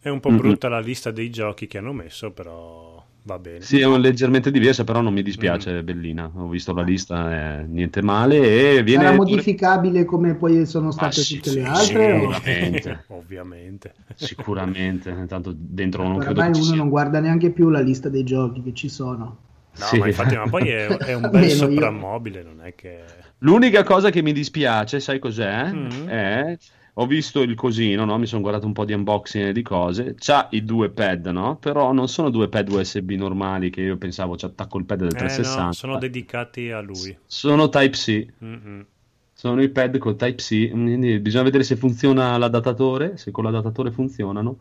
È 0.00 0.08
un 0.08 0.20
po' 0.20 0.32
brutta 0.32 0.68
la 0.68 0.80
lista 0.80 1.10
dei 1.10 1.30
giochi 1.30 1.66
che 1.66 1.78
hanno 1.78 1.92
messo, 1.92 2.32
però 2.32 2.89
va 3.30 3.38
bene. 3.38 3.60
Sì, 3.60 3.78
è 3.80 3.84
un- 3.86 4.00
leggermente 4.00 4.50
diversa, 4.50 4.84
però 4.84 5.00
non 5.00 5.12
mi 5.12 5.22
dispiace, 5.22 5.72
Mm. 5.72 5.78
è 5.78 5.82
bellina. 5.82 6.30
Ho 6.34 6.48
visto 6.48 6.72
la 6.72 6.82
lista, 6.82 7.60
è 7.60 7.64
niente 7.66 8.02
male 8.02 8.76
e 8.78 8.82
viene 8.82 9.04
Sarà 9.04 9.16
modificabile 9.16 10.04
come 10.04 10.34
poi 10.34 10.66
sono 10.66 10.88
Ah, 10.88 10.92
state 10.92 11.20
sì, 11.20 11.34
tutte 11.36 11.50
sì, 11.50 11.56
le 11.56 11.64
sì, 11.74 11.94
altre? 11.94 12.12
o- 12.12 12.26
Ovviamente. 12.26 13.04
Ovviamente. 13.08 13.94
Sicuramente, 14.14 15.10
intanto 15.10 15.52
dentro 15.56 16.02
non 16.06 16.18
credo 16.18 16.40
ci 16.52 16.60
uno 16.60 16.62
sia. 16.62 16.76
non 16.76 16.88
guarda 16.88 17.20
neanche 17.20 17.50
più 17.50 17.68
la 17.70 17.80
lista 17.80 18.08
dei 18.08 18.24
giochi 18.24 18.62
che 18.62 18.74
ci 18.74 18.88
sono. 18.88 19.38
No, 19.72 19.86
Sì. 19.86 19.98
ma 19.98 20.06
infatti, 20.06 20.36
ma 20.36 20.46
poi 20.48 20.68
è, 20.68 20.86
è 21.06 21.14
un 21.14 21.22
bel 21.30 21.48
soprammobile, 21.50 22.42
non 22.42 22.60
è 22.62 22.74
che... 22.74 23.28
L'unica 23.38 23.82
cosa 23.84 24.10
che 24.10 24.22
mi 24.22 24.32
dispiace, 24.32 25.00
sai 25.00 25.18
cos'è? 25.18 25.72
Mm. 25.72 26.06
È 26.08 26.58
ho 27.00 27.06
visto 27.06 27.40
il 27.40 27.54
cosino, 27.54 28.04
no? 28.04 28.18
Mi 28.18 28.26
sono 28.26 28.42
guardato 28.42 28.66
un 28.66 28.74
po' 28.74 28.84
di 28.84 28.92
unboxing 28.92 29.46
e 29.48 29.52
di 29.52 29.62
cose. 29.62 30.14
C'ha 30.18 30.48
i 30.50 30.62
due 30.64 30.90
pad, 30.90 31.26
no? 31.28 31.56
Però 31.56 31.92
non 31.92 32.08
sono 32.08 32.28
due 32.28 32.48
pad 32.48 32.68
USB 32.68 33.12
normali 33.12 33.70
che 33.70 33.80
io 33.80 33.96
pensavo 33.96 34.36
ci 34.36 34.44
attacco 34.44 34.76
il 34.78 34.84
pad 34.84 34.98
del 34.98 35.08
Eh, 35.08 35.16
360. 35.16 35.64
no, 35.64 35.72
sono 35.72 35.98
dedicati 35.98 36.70
a 36.70 36.80
lui. 36.80 37.16
Sono 37.26 37.70
Type-C. 37.70 38.26
Mm-mm. 38.44 38.86
Sono 39.32 39.62
i 39.62 39.70
pad 39.70 39.96
con 39.96 40.16
Type-C. 40.16 40.70
quindi 40.70 41.18
bisogna 41.20 41.44
vedere 41.44 41.64
se 41.64 41.76
funziona 41.76 42.36
l'adattatore, 42.36 43.16
se 43.16 43.30
con 43.30 43.44
l'adattatore 43.44 43.90
funzionano. 43.90 44.58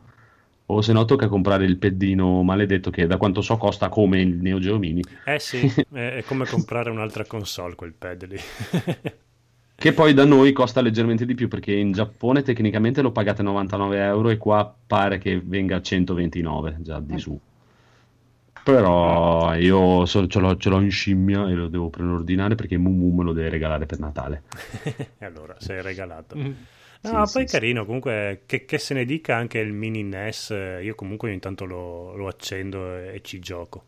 O 0.67 0.81
se 0.81 0.93
no 0.93 1.03
tocca 1.03 1.27
comprare 1.27 1.65
il 1.65 1.77
peddino 1.77 2.43
maledetto 2.43 2.89
che 2.91 3.07
da 3.07 3.17
quanto 3.17 3.41
so 3.41 3.57
costa 3.57 3.89
come 3.89 4.21
il 4.21 4.37
Neo 4.37 4.59
Geo 4.59 4.77
Mini. 4.77 5.03
Eh 5.25 5.39
sì, 5.39 5.59
è 5.91 6.23
come 6.25 6.45
comprare 6.45 6.89
un'altra 6.91 7.25
console 7.25 7.75
quel 7.75 7.93
pad 7.93 8.27
lì. 8.27 8.37
Che 9.79 9.93
poi 9.93 10.13
da 10.13 10.25
noi 10.25 10.51
costa 10.51 10.81
leggermente 10.81 11.25
di 11.25 11.35
più 11.35 11.47
perché 11.47 11.73
in 11.73 11.93
Giappone 11.93 12.41
tecnicamente 12.41 13.01
lo 13.01 13.13
pagate 13.13 13.41
99 13.43 14.03
euro 14.03 14.29
e 14.29 14.35
qua 14.37 14.75
pare 14.85 15.19
che 15.19 15.41
venga 15.41 15.77
a 15.77 15.81
129 15.81 16.77
già 16.81 16.99
di 16.99 17.17
su. 17.17 17.39
Però 18.61 19.55
io 19.55 20.05
so- 20.05 20.27
ce, 20.27 20.39
l'ho, 20.39 20.57
ce 20.57 20.69
l'ho 20.69 20.81
in 20.81 20.91
scimmia 20.91 21.47
e 21.47 21.53
lo 21.53 21.69
devo 21.69 21.89
preordinare 21.89 22.55
perché 22.55 22.77
Mumu 22.77 23.15
me 23.15 23.23
lo 23.23 23.31
deve 23.31 23.49
regalare 23.49 23.85
per 23.85 23.99
Natale. 23.99 24.43
e 25.17 25.25
allora, 25.25 25.55
sei 25.59 25.81
regalato. 25.81 26.35
Mm. 26.37 26.51
No, 27.01 27.25
Sì, 27.25 27.31
poi 27.31 27.47
sì, 27.47 27.47
carino, 27.47 27.85
comunque, 27.85 28.43
che, 28.45 28.65
che 28.65 28.77
se 28.77 28.93
ne 28.93 29.05
dica 29.05 29.35
anche 29.37 29.59
il 29.59 29.71
mini 29.71 30.03
NES, 30.03 30.49
io 30.81 30.93
comunque 30.95 31.29
ogni 31.29 31.39
tanto 31.39 31.63
lo, 31.63 32.15
lo 32.17 32.27
accendo 32.27 32.97
e, 32.97 33.15
e 33.15 33.21
ci 33.21 33.39
gioco. 33.39 33.85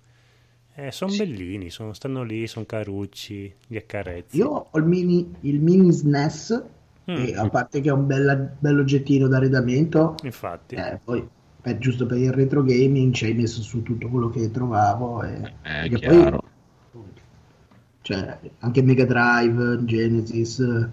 Sono 0.90 1.14
bellini, 1.16 1.70
sono- 1.70 1.94
stanno 1.94 2.24
lì, 2.24 2.48
sono 2.48 2.66
carucci, 2.66 3.54
li 3.68 3.78
accarezzi. 3.78 4.38
Io 4.38 4.48
ho 4.72 4.78
il 4.80 4.86
mini, 4.86 5.36
il 5.42 5.60
mini 5.62 5.92
SNES, 5.92 6.64
Mm, 7.08 7.14
e 7.14 7.36
a 7.36 7.48
parte 7.50 7.82
che 7.82 7.90
è 7.90 7.92
un 7.92 8.06
bella- 8.08 8.36
bell'oggettino 8.36 9.28
d'arredamento, 9.28 10.16
infatti. 10.24 10.76
eh, 10.76 11.00
poi 11.04 11.28
eh, 11.64 11.78
giusto 11.78 12.06
per 12.06 12.18
il 12.18 12.32
retro 12.32 12.64
gaming 12.64 13.14
ci 13.14 13.26
hai 13.26 13.34
messo 13.34 13.62
su 13.62 13.82
tutto 13.84 14.10
quello 14.10 14.30
che 14.30 14.50
trovavo. 14.52 15.22
E, 15.24 15.50
perché 15.78 16.00
chiaro. 16.00 16.40
poi, 16.92 17.04
cioè, 18.02 18.40
anche 18.60 18.82
Mega 18.82 19.06
Drive, 19.06 19.84
Genesis, 19.86 20.60
eh, 20.60 20.90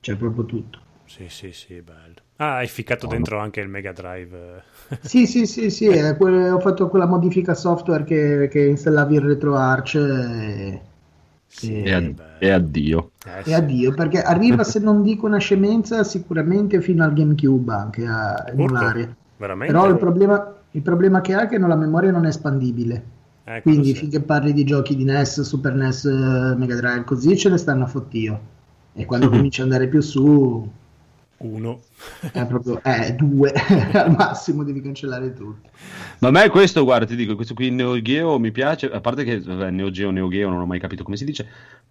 c'è 0.00 0.16
proprio 0.16 0.44
tutto. 0.44 0.80
Sì, 1.04 1.28
sì, 1.30 1.52
sì, 1.52 1.80
bello. 1.82 2.22
Ah, 2.38 2.56
hai 2.56 2.68
ficcato 2.68 3.06
dentro 3.06 3.38
anche 3.38 3.60
il 3.60 3.68
Mega 3.68 3.92
Drive. 3.92 4.64
eh. 4.88 4.96
Sì, 5.00 5.26
sì, 5.26 5.46
sì, 5.46 5.70
sì, 5.70 5.86
è 5.86 6.16
que- 6.16 6.50
ho 6.50 6.58
fatto 6.60 6.88
quella 6.88 7.06
modifica 7.06 7.54
software 7.54 8.02
che, 8.04 8.48
che 8.50 8.66
installavi 8.66 9.14
il 9.14 9.20
RetroArch 9.22 9.94
e, 9.94 10.80
Sì, 11.46 11.72
E, 11.82 11.92
ad- 11.92 12.22
e 12.40 12.50
addio. 12.50 13.12
Eh, 13.24 13.42
e 13.50 13.54
addio, 13.54 13.94
perché 13.94 14.20
arriva, 14.22 14.62
se 14.64 14.78
non 14.80 15.02
dico 15.02 15.26
una 15.26 15.38
scemenza, 15.38 16.02
sicuramente 16.04 16.80
fino 16.80 17.04
al 17.04 17.12
GameCube 17.12 17.72
anche 17.72 18.04
a 18.06 18.44
emulare. 18.48 19.16
Veramente? 19.38 19.72
Però 19.72 19.88
il 19.88 19.96
problema, 19.96 20.54
il 20.72 20.82
problema 20.82 21.20
che 21.20 21.34
ha 21.34 21.42
è 21.42 21.48
che 21.48 21.58
non- 21.58 21.68
la 21.68 21.76
memoria 21.76 22.10
non 22.10 22.24
è 22.24 22.28
espandibile. 22.28 23.14
Ecco, 23.44 23.62
Quindi 23.62 23.88
sì. 23.88 23.94
finché 23.94 24.20
parli 24.22 24.52
di 24.52 24.64
giochi 24.64 24.94
di 24.96 25.04
NES, 25.04 25.40
Super 25.42 25.74
NES, 25.74 26.04
eh, 26.04 26.54
Mega 26.56 26.76
Drive, 26.76 27.04
così 27.04 27.36
ce 27.36 27.48
ne 27.50 27.56
stanno 27.58 27.84
a 27.84 27.86
fottio. 27.86 28.40
E 28.92 29.04
quando 29.04 29.28
cominci 29.30 29.60
ad 29.60 29.66
andare 29.70 29.88
più 29.88 30.00
su, 30.00 30.68
Uno. 31.38 31.82
è 32.32 32.46
proprio 32.46 32.80
eh, 32.82 33.12
due 33.12 33.52
al 33.92 34.14
massimo, 34.16 34.64
devi 34.64 34.80
cancellare 34.80 35.32
tutto. 35.34 35.68
Ma 36.20 36.28
a 36.28 36.30
me 36.30 36.48
questo, 36.48 36.82
guarda, 36.84 37.04
ti 37.04 37.14
dico, 37.14 37.34
questo 37.34 37.52
qui 37.52 37.70
Neo 37.70 38.00
Geo 38.00 38.38
mi 38.38 38.50
piace, 38.50 38.90
a 38.90 39.00
parte 39.00 39.22
che 39.22 39.40
vabbè, 39.40 39.70
Neo 39.70 39.90
Geo, 39.90 40.10
Neo 40.10 40.28
Geo, 40.28 40.48
non 40.48 40.60
ho 40.60 40.66
mai 40.66 40.80
capito 40.80 41.02
come 41.02 41.16
si 41.16 41.24
dice. 41.26 41.46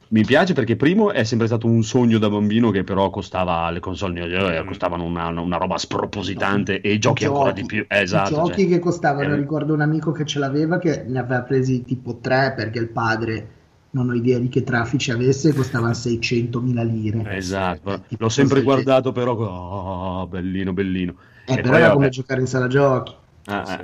Mi 0.07 0.23
piace 0.23 0.53
perché 0.53 0.75
primo 0.75 1.11
è 1.11 1.23
sempre 1.23 1.47
stato 1.47 1.67
un 1.67 1.83
sogno 1.83 2.17
da 2.19 2.29
bambino 2.29 2.69
che 2.71 2.83
però 2.83 3.09
costava, 3.09 3.69
le 3.71 3.79
console 3.79 4.13
Neo 4.13 4.27
Geo 4.27 4.49
eh, 4.49 4.63
Mm. 4.63 4.67
costavano 4.67 5.03
una, 5.03 5.27
una 5.27 5.57
roba 5.57 5.77
spropositante 5.77 6.81
e 6.81 6.91
i 6.91 6.95
I 6.95 6.99
giochi 6.99 7.25
ancora 7.25 7.51
di 7.51 7.65
più. 7.65 7.85
Eh, 7.87 8.01
Esatto. 8.01 8.31
I 8.31 8.35
giochi 8.35 8.61
cioè, 8.63 8.69
che 8.69 8.79
costavano, 8.79 9.33
eh, 9.33 9.35
ricordo 9.35 9.73
un 9.73 9.81
amico 9.81 10.11
che 10.11 10.25
ce 10.25 10.39
l'aveva 10.39 10.77
che 10.79 11.03
ne 11.07 11.19
aveva 11.19 11.41
presi 11.41 11.83
tipo 11.83 12.17
tre 12.21 12.53
perché 12.55 12.79
il 12.79 12.89
padre 12.89 13.47
non 13.95 14.09
ho 14.09 14.13
idea 14.13 14.39
di 14.39 14.47
che 14.49 14.63
traffici 14.63 15.11
avesse, 15.11 15.53
costava 15.53 15.93
600.000 15.93 16.83
lire. 16.83 17.21
Eh, 17.29 17.37
Esatto, 17.37 18.03
sì. 18.07 18.15
l'ho 18.17 18.29
sempre 18.29 18.59
Tipo 18.59 18.63
guardato 18.63 19.11
però, 19.11 19.33
oh, 19.33 20.27
bellino, 20.27 20.73
bellino. 20.73 21.15
Eh, 21.47 21.53
E 21.53 21.61
però 21.61 21.73
poi, 21.73 21.77
era 21.77 21.89
vabbè, 21.89 21.93
come 21.93 22.09
giocare 22.09 22.41
in 22.41 22.47
sala 22.47 22.67
giochi. 22.67 23.13
ah, 23.47 23.63
Sì. 23.65 23.77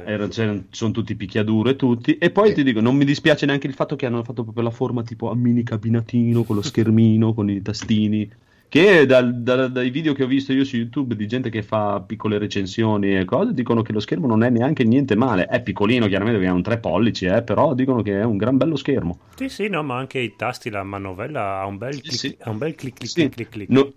sono 0.71 0.91
tutti 0.91 1.15
picchiaduro 1.15 1.69
e 1.69 1.75
tutti. 1.75 2.17
E 2.17 2.31
poi 2.31 2.49
Sì. 2.49 2.55
ti 2.55 2.63
dico, 2.63 2.79
non 2.81 2.95
mi 2.95 3.05
dispiace 3.05 3.45
neanche 3.45 3.67
il 3.67 3.73
fatto 3.73 3.95
che 3.95 4.05
hanno 4.05 4.23
fatto 4.23 4.43
proprio 4.43 4.63
la 4.63 4.71
forma 4.71 5.03
tipo 5.03 5.29
a 5.29 5.35
mini 5.35 5.63
cabinatino 5.63 6.43
con 6.43 6.55
lo 6.55 6.61
schermino, 6.61 7.33
con 7.33 7.49
i 7.49 7.61
tastini. 7.61 8.29
Che 8.71 9.05
dal- 9.05 9.41
dal- 9.43 9.69
dai 9.69 9.89
video 9.89 10.13
che 10.13 10.23
ho 10.23 10.27
visto 10.27 10.53
io 10.53 10.63
su 10.63 10.77
YouTube 10.77 11.17
di 11.17 11.27
gente 11.27 11.49
che 11.49 11.61
fa 11.61 11.99
piccole 11.99 12.37
recensioni 12.37 13.17
e 13.17 13.25
cose, 13.25 13.53
dicono 13.53 13.81
che 13.81 13.91
lo 13.91 13.99
schermo 13.99 14.27
non 14.27 14.43
è 14.43 14.49
neanche 14.49 14.85
niente 14.85 15.13
male. 15.17 15.45
È 15.45 15.61
piccolino, 15.61 16.07
chiaramente, 16.07 16.39
perché 16.39 16.53
ha 16.53 16.55
un 16.55 16.63
3 16.63 16.77
pollici, 16.77 17.25
eh, 17.25 17.41
però 17.43 17.73
dicono 17.73 18.01
che 18.01 18.21
è 18.21 18.23
un 18.23 18.37
gran 18.37 18.55
bello 18.55 18.77
schermo. 18.77 19.19
Sì, 19.35 19.49
sì, 19.49 19.67
no, 19.67 19.83
ma 19.83 19.97
anche 19.97 20.19
i 20.19 20.37
tasti, 20.37 20.69
la 20.69 20.83
manovella 20.83 21.59
ha 21.59 21.65
un 21.65 21.77
bel 21.77 21.95
Sì, 21.95 21.99
clic, 22.01 22.13
sì. 22.17 22.37
ha 22.39 22.49
un 22.49 22.57
bel 22.59 22.73
clic, 22.75 22.93
clic, 22.95 23.09
Sì. 23.09 23.15
clic, 23.29 23.33
clic, 23.33 23.49
clic. 23.49 23.69
No- 23.71 23.91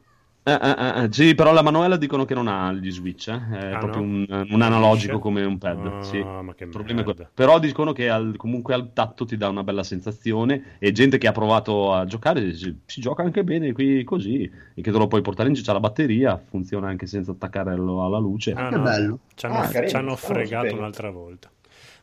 eh, 0.47 0.53
eh, 0.53 0.75
eh, 1.01 1.03
eh, 1.05 1.09
sì, 1.13 1.35
però 1.35 1.53
la 1.53 1.63
manuela 1.63 1.97
dicono 1.97 2.25
che 2.25 2.35
non 2.35 2.49
ha 2.49 2.73
gli 2.73 2.91
switch, 2.91 3.29
eh, 3.29 3.73
è 3.73 3.77
Ah, 3.77 3.79
proprio 3.79 4.03
no? 4.03 4.03
un, 4.03 4.47
un 4.51 4.63
analogico 4.63 5.19
come 5.19 5.43
un 5.45 5.59
pad. 5.59 5.95
Ah, 5.97 6.01
sì. 6.01 6.29
ma 6.43 6.55
che 6.55 6.65
Il 6.65 6.71
problema 6.71 7.01
è 7.01 7.05
merda. 7.05 7.15
quello. 7.15 7.31
Però 7.35 7.59
dicono 7.59 7.93
che 7.93 8.09
al- 8.11 8.37
comunque 8.37 8.75
al 8.75 8.93
tatto 8.93 9.25
ti 9.25 9.37
dà 9.37 9.49
una 9.49 9.63
bella 9.65 9.83
sensazione 9.83 10.77
e 10.79 10.93
gente 10.93 11.19
che 11.19 11.27
ha 11.29 11.33
provato 11.33 11.93
a 11.95 12.05
giocare 12.07 12.53
si, 12.55 12.81
si 12.87 13.01
gioca 13.01 13.23
anche 13.23 13.45
bene 13.45 13.73
qui 13.73 14.03
così 14.05 14.43
e 14.75 14.83
che 14.83 14.91
te 14.91 14.99
lo 14.99 15.07
puoi 15.07 15.23
portare 15.23 15.49
in 15.49 15.55
giro, 15.55 15.67
c'ha 15.67 15.73
la 15.73 15.81
batteria, 15.81 16.37
funziona 16.49 16.89
anche 16.89 17.07
senza 17.07 17.33
attaccare 17.33 17.71
alla 17.73 18.19
luce. 18.19 18.53
Ah, 18.57 18.69
Che 18.69 18.75
no, 18.75 18.85
bello. 18.85 19.19
Ci 19.35 19.47
hanno, 19.47 19.63
Ah, 19.63 19.69
ci 19.85 19.97
hanno 19.97 20.17
fregato 20.17 20.75
un'altra 20.77 21.11
volta. 21.11 21.51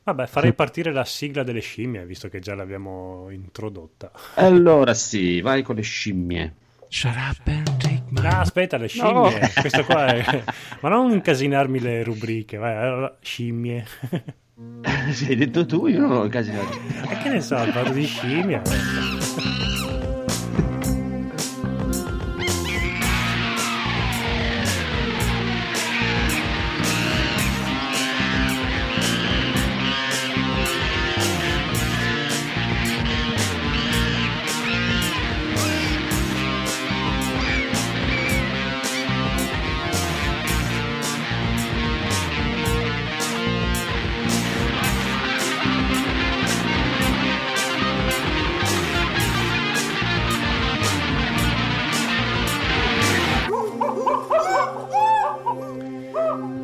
Vabbè, 0.03 0.27
farei 0.27 0.53
partire 0.53 0.91
la 0.91 1.05
sigla 1.05 1.43
delle 1.43 1.59
scimmie, 1.61 2.05
visto 2.05 2.27
che 2.27 2.39
già 2.39 2.55
l'abbiamo 2.55 3.29
introdotta. 3.29 4.11
Allora 4.33 4.93
sì, 4.93 5.39
vai 5.41 5.61
con 5.63 5.75
le 5.75 5.81
scimmie. 5.83 6.55
Shut 6.93 7.15
up 7.15 7.47
and 7.47 7.77
take 7.77 8.03
my 8.09 8.21
No, 8.21 8.39
aspetta, 8.41 8.75
le 8.75 8.89
scimmie. 8.89 9.49
Questo 9.61 9.85
qua 9.85 10.07
è... 10.07 10.43
Ma 10.81 10.89
non 10.89 11.11
incasinarmi 11.11 11.79
le 11.79 12.03
rubriche, 12.03 12.57
vai, 12.57 12.75
allora, 12.75 13.17
scimmie. 13.21 13.85
Sì, 15.11 15.27
hai 15.27 15.37
detto 15.37 15.65
tu, 15.65 15.87
io 15.87 16.01
non 16.01 16.11
ho 16.11 16.25
incasinato. 16.25 16.77
E 17.09 17.17
che 17.23 17.29
ne 17.29 17.39
so, 17.39 17.55
parlo 17.55 17.93
di 17.93 18.05
scimmie. 18.05 18.61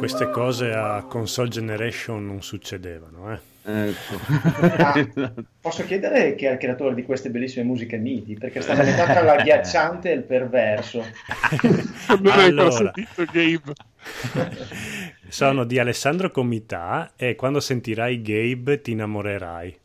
Queste 0.08 0.30
cose 0.30 0.72
a 0.72 1.04
console 1.04 1.50
generation 1.50 2.26
non 2.26 2.42
succedevano, 2.42 3.34
eh. 3.34 3.40
Ecco. 3.66 4.16
Ah, 4.78 5.06
posso 5.60 5.84
chiedere 5.84 6.34
chi 6.36 6.46
è 6.46 6.54
il 6.54 6.58
creatore 6.58 6.96
di 6.96 7.04
queste 7.04 7.30
bellissime 7.30 7.66
musiche 7.66 7.98
MIDI? 7.98 8.36
Perché 8.36 8.62
sta 8.62 8.74
metà 8.74 9.04
tra 9.04 9.22
l'agghiacciante 9.22 10.10
e 10.10 10.14
il 10.14 10.24
perverso. 10.24 11.04
Allora. 12.08 12.94
sentito 12.94 13.26
Gabe. 13.26 13.74
Sono 15.28 15.66
di 15.66 15.78
Alessandro 15.78 16.32
Comità 16.32 17.12
e 17.18 17.36
quando 17.36 17.60
sentirai 17.60 18.22
Gabe 18.22 18.80
ti 18.80 18.92
innamorerai. 18.92 19.78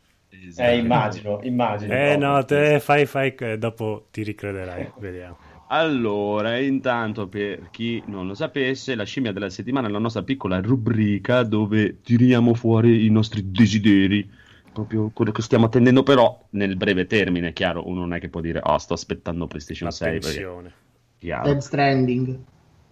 Eh, 0.57 0.77
immagino, 0.77 1.41
immagino. 1.43 1.93
Eh 1.93 2.17
no, 2.17 2.45
te 2.45 2.79
fai, 2.79 3.07
fai, 3.07 3.35
eh, 3.37 3.59
dopo 3.59 4.07
ti 4.13 4.23
ricrederai, 4.23 4.89
vediamo. 4.99 5.51
Allora, 5.73 6.59
intanto 6.59 7.29
per 7.29 7.71
chi 7.71 8.03
non 8.07 8.27
lo 8.27 8.35
sapesse, 8.35 8.95
la 8.95 9.05
scimmia 9.05 9.33
della 9.33 9.49
settimana 9.49 9.89
è 9.89 9.91
la 9.91 9.99
nostra 9.99 10.23
piccola 10.23 10.61
rubrica 10.61 11.45
dove 11.45 12.03
tiriamo 12.03 12.53
fuori 12.53 13.07
i 13.07 13.09
nostri 13.09 13.51
desideri, 13.51 14.31
proprio 14.71 15.11
quello 15.15 15.33
che 15.33 15.41
stiamo 15.41 15.65
attendendo, 15.65 16.03
però 16.03 16.47
nel 16.51 16.77
breve 16.77 17.07
termine, 17.07 17.55
chiaro, 17.55 17.89
uno 17.89 18.01
non 18.01 18.13
è 18.13 18.21
che 18.21 18.29
può 18.29 18.43
dire, 18.43 18.61
oh, 18.63 18.77
sto 18.77 18.93
aspettando 18.93 19.47
PlayStation 19.47 19.89
La 19.89 19.95
6, 19.95 20.19
perché 20.21 20.73
chiaro. 21.19 21.49
Dead 21.49 21.61
Stranding. 21.61 22.39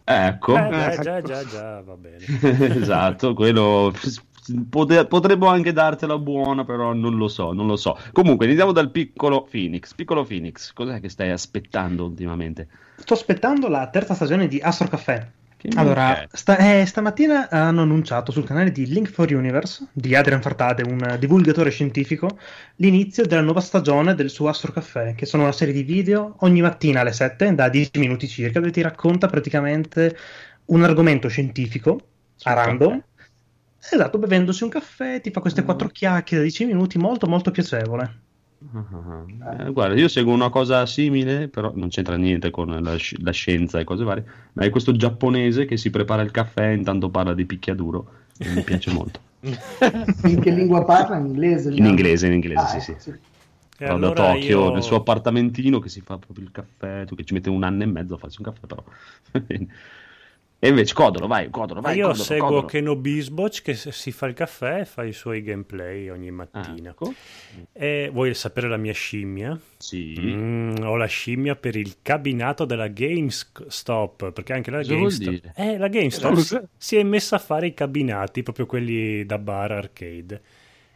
Ecco, 0.02 0.56
Eh, 0.56 0.70
già, 0.70 1.00
già, 1.02 1.20
già, 1.20 1.44
già, 1.44 1.80
va 1.82 1.96
bene. 1.96 2.24
esatto, 2.80 3.34
quello 3.34 3.92
pote- 4.68 5.06
potremmo 5.06 5.46
anche 5.46 5.72
dartela 5.72 6.18
buona, 6.18 6.64
però 6.64 6.92
non 6.92 7.16
lo 7.16 7.28
so, 7.28 7.52
non 7.52 7.66
lo 7.66 7.76
so. 7.76 7.98
Comunque, 8.12 8.46
iniziamo 8.46 8.72
dal 8.72 8.90
piccolo 8.90 9.46
Phoenix. 9.50 9.94
Piccolo 9.94 10.24
Phoenix, 10.24 10.72
cos'è 10.72 11.00
che 11.00 11.08
stai 11.08 11.30
aspettando 11.30 12.04
ultimamente? 12.04 12.68
Sto 12.96 13.14
aspettando 13.14 13.68
la 13.68 13.88
terza 13.88 14.14
stagione 14.14 14.48
di 14.48 14.60
Astro 14.60 14.88
Caffè. 14.88 15.26
Che 15.60 15.68
Allora, 15.76 16.26
sta- 16.32 16.56
eh, 16.56 16.86
stamattina 16.86 17.50
hanno 17.50 17.82
annunciato 17.82 18.32
sul 18.32 18.44
canale 18.44 18.72
di 18.72 18.86
Link 18.86 19.10
for 19.10 19.30
Universe 19.30 19.88
di 19.92 20.14
Adrian 20.14 20.40
Fartate, 20.40 20.82
un 20.82 21.16
divulgatore 21.18 21.68
scientifico, 21.68 22.38
l'inizio 22.76 23.26
della 23.26 23.42
nuova 23.42 23.60
stagione 23.60 24.14
del 24.14 24.30
suo 24.30 24.48
Astro 24.48 24.72
Caffè, 24.72 25.14
che 25.14 25.26
sono 25.26 25.42
una 25.42 25.52
serie 25.52 25.74
di 25.74 25.82
video 25.82 26.36
ogni 26.38 26.62
mattina 26.62 27.02
alle 27.02 27.12
7, 27.12 27.54
da 27.54 27.68
10 27.68 27.98
minuti 27.98 28.26
circa, 28.26 28.58
dove 28.58 28.72
ti 28.72 28.80
racconta 28.80 29.26
praticamente 29.26 30.16
un 30.66 30.82
argomento 30.82 31.28
scientifico 31.28 32.00
a 32.44 32.54
random. 32.54 33.02
Esatto, 33.82 34.18
bevendosi 34.18 34.62
un 34.62 34.70
caffè, 34.70 35.20
ti 35.20 35.30
fa 35.30 35.40
queste 35.40 35.64
quattro 35.64 35.88
chiacchiere 35.88 36.42
da 36.42 36.48
10 36.48 36.64
minuti, 36.66 36.98
molto 36.98 37.26
molto 37.26 37.50
piacevole. 37.50 38.22
Ah, 38.62 39.66
eh, 39.66 39.70
guarda, 39.72 39.94
io 39.94 40.08
seguo 40.08 40.34
una 40.34 40.50
cosa 40.50 40.84
simile, 40.86 41.48
però 41.48 41.72
non 41.74 41.88
c'entra 41.88 42.16
niente 42.16 42.50
con 42.50 42.68
la, 42.82 42.96
sci- 42.96 43.20
la 43.22 43.30
scienza 43.30 43.78
e 43.80 43.84
cose 43.84 44.04
varie, 44.04 44.24
ma 44.52 44.64
è 44.64 44.70
questo 44.70 44.92
giapponese 44.92 45.64
che 45.64 45.76
si 45.76 45.90
prepara 45.90 46.22
il 46.22 46.30
caffè 46.30 46.68
e 46.68 46.74
intanto 46.74 47.10
parla 47.10 47.32
di 47.32 47.46
picchiaduro 47.46 48.12
e 48.36 48.48
mi 48.50 48.62
piace 48.62 48.90
molto. 48.92 49.20
In 49.40 50.40
che 50.40 50.50
lingua 50.50 50.84
parla? 50.84 51.16
In 51.16 51.26
inglese? 51.26 51.70
In 51.70 51.86
inglese, 51.86 52.26
in 52.26 52.32
inglese, 52.34 52.60
Ah, 52.62 52.66
sì, 52.80 52.90
ecco, 52.90 53.00
sì. 53.00 53.10
sì. 53.10 53.18
Da 53.78 53.94
allora 53.94 54.12
Tokyo, 54.12 54.64
io- 54.64 54.70
nel 54.72 54.82
suo 54.82 54.96
appartamentino 54.96 55.78
che 55.78 55.88
si 55.88 56.02
fa 56.02 56.18
proprio 56.18 56.44
il 56.44 56.52
caffè, 56.52 57.04
tu 57.06 57.14
che 57.14 57.24
ci 57.24 57.32
mette 57.32 57.48
un 57.48 57.62
anno 57.62 57.82
e 57.82 57.86
mezzo 57.86 58.14
a 58.14 58.18
farsi 58.18 58.42
un 58.42 58.52
caffè, 58.52 58.66
però. 58.66 58.84
e 60.62 60.68
invece 60.68 60.92
Codolo, 60.94 61.26
vai, 61.26 61.48
Codolo, 61.50 61.80
vai. 61.80 61.96
Io 61.96 62.08
Codolo, 62.08 62.22
seguo 62.24 62.46
Codolo. 62.48 62.66
Keno 62.66 62.94
Bisboch 62.96 63.62
che 63.62 63.74
si 63.74 64.12
fa 64.12 64.26
il 64.26 64.34
caffè 64.34 64.80
e 64.80 64.84
fa 64.84 65.04
i 65.04 65.12
suoi 65.12 65.42
gameplay 65.42 66.08
ogni 66.10 66.28
Ah, 66.28 66.32
mattina. 66.32 66.90
ecco. 66.90 67.12
E 67.72 68.10
vuoi 68.12 68.34
sapere 68.34 68.68
la 68.68 68.76
mia 68.76 68.92
scimmia? 68.92 69.58
Sì. 69.78 70.14
Mm, 70.18 70.76
ho 70.82 70.96
la 70.96 71.06
scimmia 71.06 71.56
per 71.56 71.76
il 71.76 71.96
cabinato 72.02 72.64
della 72.66 72.88
GameStop 72.88 74.32
perché 74.32 74.52
anche 74.52 74.70
la 74.70 74.78
Cosa 74.78 74.94
GameStop, 74.94 75.52
eh, 75.56 75.78
la 75.78 75.88
GameStop 75.88 76.34
Cos'è? 76.34 76.62
si 76.76 76.96
è 76.96 77.02
messa 77.02 77.36
a 77.36 77.38
fare 77.38 77.66
i 77.68 77.74
cabinati, 77.74 78.42
proprio 78.42 78.66
quelli 78.66 79.24
da 79.24 79.38
bar 79.38 79.72
arcade. 79.72 80.42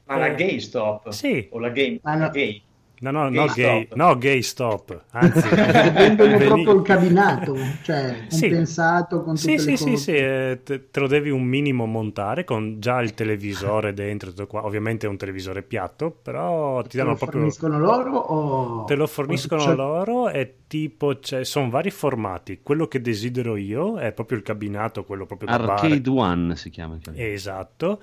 Ma 0.07 0.17
la 0.19 0.27
Eh, 0.27 0.35
gay 0.35 0.61
stop? 0.61 1.09
Sì. 1.11 1.47
O 1.53 1.59
la 1.59 1.71
game? 1.71 1.99
Ma 2.03 2.15
no. 2.15 2.21
la 2.21 2.29
gay? 2.29 2.63
No, 3.01 3.11
no, 3.11 3.25
no, 3.25 3.31
GameStop. 3.31 3.55
gay, 3.57 3.89
no, 3.95 4.19
gay 4.19 4.43
stop. 4.43 5.05
Anzi, 5.11 5.49
Vendono 5.55 6.39
veni- 6.39 6.45
proprio 6.47 6.75
il 6.77 6.83
cabinato, 6.83 7.57
cioè 7.83 8.25
Sì. 8.29 8.41
compensato 8.49 9.23
con 9.23 9.35
tutte 9.35 9.59
Sì, 9.59 9.67
le 9.71 9.77
sì, 9.77 9.85
cose. 9.85 9.97
sì, 9.97 10.03
sì, 10.03 10.11
eh, 10.13 10.61
te, 10.65 10.91
te 10.91 11.01
lo 11.01 11.07
devi 11.07 11.29
un 11.31 11.43
minimo 11.43 11.85
montare 11.87 12.45
con 12.45 12.81
già 12.81 13.03
il 13.03 13.13
televisore 13.13 13.93
dentro, 13.93 14.31
tutto 14.31 14.47
qua. 14.47 14.65
ovviamente 14.65 15.07
è 15.07 15.11
un 15.11 15.17
televisore 15.19 15.63
piatto, 15.63 16.11
però 16.11 16.81
ti 16.83 16.91
Te 16.91 16.97
danno 16.99 17.11
lo 17.11 17.17
proprio... 17.17 17.39
forniscono 17.41 17.79
loro 17.79 18.17
o... 18.17 18.85
Te 18.85 18.95
lo 18.95 19.07
forniscono 19.07 19.61
cioè- 19.61 19.75
loro 19.75 20.29
e 20.31 20.55
tipo, 20.67 21.19
cioè, 21.21 21.45
sono 21.45 21.69
vari 21.69 21.91
formati. 21.91 22.61
Quello 22.63 22.87
che 22.87 23.01
desidero 23.01 23.57
io 23.57 23.99
è 23.99 24.13
proprio 24.13 24.39
il 24.39 24.45
cabinato, 24.45 25.05
quello 25.05 25.27
proprio. 25.27 25.51
Arcade 25.51 26.09
One 26.09 26.57
si 26.57 26.71
chiama. 26.71 26.99
Esatto. 27.15 28.01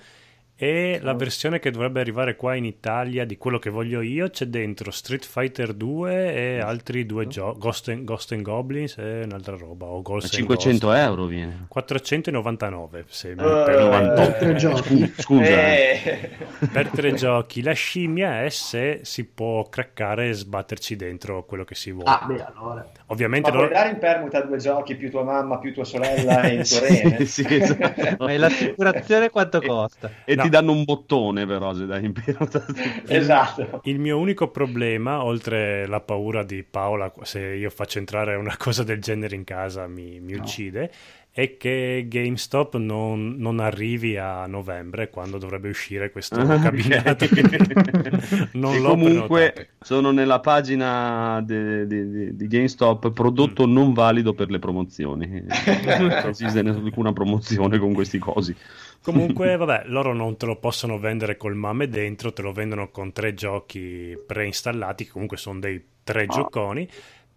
E 0.63 1.00
la 1.02 1.15
versione 1.15 1.58
che 1.58 1.71
dovrebbe 1.71 2.02
arrivare 2.02 2.36
qua 2.36 2.54
in 2.54 2.65
Italia 2.65 3.26
di 3.26 3.36
quello 3.36 3.58
che 3.58 3.71
voglio 3.71 4.00
io 4.02 4.30
c'è 4.30 4.45
dentro 4.45 4.91
Street 4.91 5.26
Fighter 5.26 5.74
2 5.74 6.36
e 6.36 6.60
altri 6.60 7.08
due 7.08 7.26
giochi, 7.26 7.58
Ghost, 7.58 7.88
and- 7.89 8.04
Ghost 8.04 8.32
and 8.34 8.43
Goblins 8.43 8.95
e 9.00 9.21
un'altra 9.24 9.56
roba. 9.58 9.88
O 9.88 10.04
Ghost 10.04 10.26
and 10.26 10.34
500 10.34 10.88
Ghost. 10.88 11.00
euro 11.00 11.26
viene. 11.26 11.65
499 11.67 13.06
se 13.08 13.32
Eh, 13.32 13.34
per, 13.36 13.63
Per 13.65 13.80
98. 13.80 14.38
tre 14.38 14.54
giochi. 14.54 15.13
Scusa. 15.17 15.50
Eh, 15.50 16.30
per 16.71 16.89
tre 16.89 17.13
giochi. 17.15 17.63
La 17.63 17.74
scimmia 17.74 18.43
è 18.43 18.50
se 18.50 19.00
si 19.02 19.26
può 19.26 19.67
craccare 19.67 20.30
e 20.30 20.34
sbatterci 20.34 20.95
dentro 20.95 21.43
quello 21.43 21.63
che 21.63 21.74
si 21.74 21.91
vuole. 21.91 22.08
Ah, 22.08 22.24
beh, 22.28 22.45
allora. 22.54 22.88
Ovviamente 23.08 23.50
Ma 23.50 23.56
puoi 23.58 23.67
lo- 23.67 23.74
dare 23.74 23.89
in 23.89 23.97
permuta 23.97 24.41
due 24.41 24.58
giochi 24.60 24.93
più 24.95 25.10
tua 25.10 25.24
mamma, 25.24 25.58
più 25.58 25.74
tua 25.74 25.86
sorella 25.86 26.41
e 26.43 26.54
il 26.54 26.67
tuo 26.69 26.80
rene? 26.82 27.26
Sì, 27.26 27.43
sì, 27.43 27.45
esatto. 27.50 28.15
Ma 28.24 28.32
e 28.32 28.38
l'assicurazione 28.38 29.32
quanto 29.32 29.60
costa? 29.60 30.12
E 30.24 30.36
No. 30.36 30.43
ti 30.43 30.50
danno 30.52 30.72
un 30.72 30.84
bottone 30.84 31.48
però 31.48 31.74
se 31.74 31.88
dai 31.88 32.12
pirata. 32.12 32.64
Esatto. 33.08 33.82
Il 33.86 34.00
mio 34.00 34.20
unico 34.20 34.50
problema, 34.50 35.24
oltre 35.24 35.88
la 35.88 36.00
paura 36.00 36.44
di 36.44 36.64
Paola, 36.64 37.12
se 37.24 37.40
io 37.40 37.70
faccio 37.70 37.98
entrare 37.98 38.36
una 38.36 38.56
cosa 38.58 38.84
del 38.84 39.02
genere 39.02 39.36
in 39.36 39.44
casa 39.44 39.88
mi, 39.88 40.20
mi 40.20 40.34
uccide, 40.34 40.92
è 41.34 41.56
che 41.56 42.06
GameStop 42.10 42.76
non, 42.76 43.36
non 43.38 43.60
arrivi 43.62 44.17
a 44.17 44.46
novembre 44.48 45.10
quando 45.10 45.38
dovrebbe 45.38 45.70
uscire 45.70 46.12
questo 46.12 46.36
Ah, 46.41 46.60
cabinato. 46.60 47.26
non 48.54 48.76
E 48.76 48.82
comunque 48.82 49.52
prenotato. 49.54 49.67
sono 49.82 50.12
nella 50.12 50.39
pagina 50.41 51.41
di 51.46 52.48
GameStop 52.48 53.12
prodotto 53.12 53.65
Mm. 53.65 53.72
non 53.72 53.94
valido 53.94 54.34
per 54.34 54.50
le 54.50 54.60
promozioni. 54.60 55.28
non 55.28 55.48
esiste 56.28 56.60
alcuna 56.60 57.13
promozione 57.13 57.78
con 57.80 57.94
questi 57.94 58.17
cosi. 58.20 58.54
Comunque, 59.02 59.56
vabbè, 59.58 59.84
loro 59.86 60.13
non 60.13 60.36
te 60.36 60.46
lo 60.46 60.58
possono 60.58 61.00
vendere 61.00 61.38
col 61.38 61.56
MAME 61.56 61.88
dentro, 61.88 62.34
te 62.34 62.41
lo 62.41 62.52
vendono 62.52 62.89
con 62.91 63.13
tre 63.13 63.34
giochi 63.34 64.17
preinstallati, 64.28 65.06
che 65.06 65.12
comunque 65.12 65.38
sono 65.38 65.60
dei 65.60 65.82
tre 66.04 66.24
Ah. 66.24 66.28
gioconi, 66.28 66.88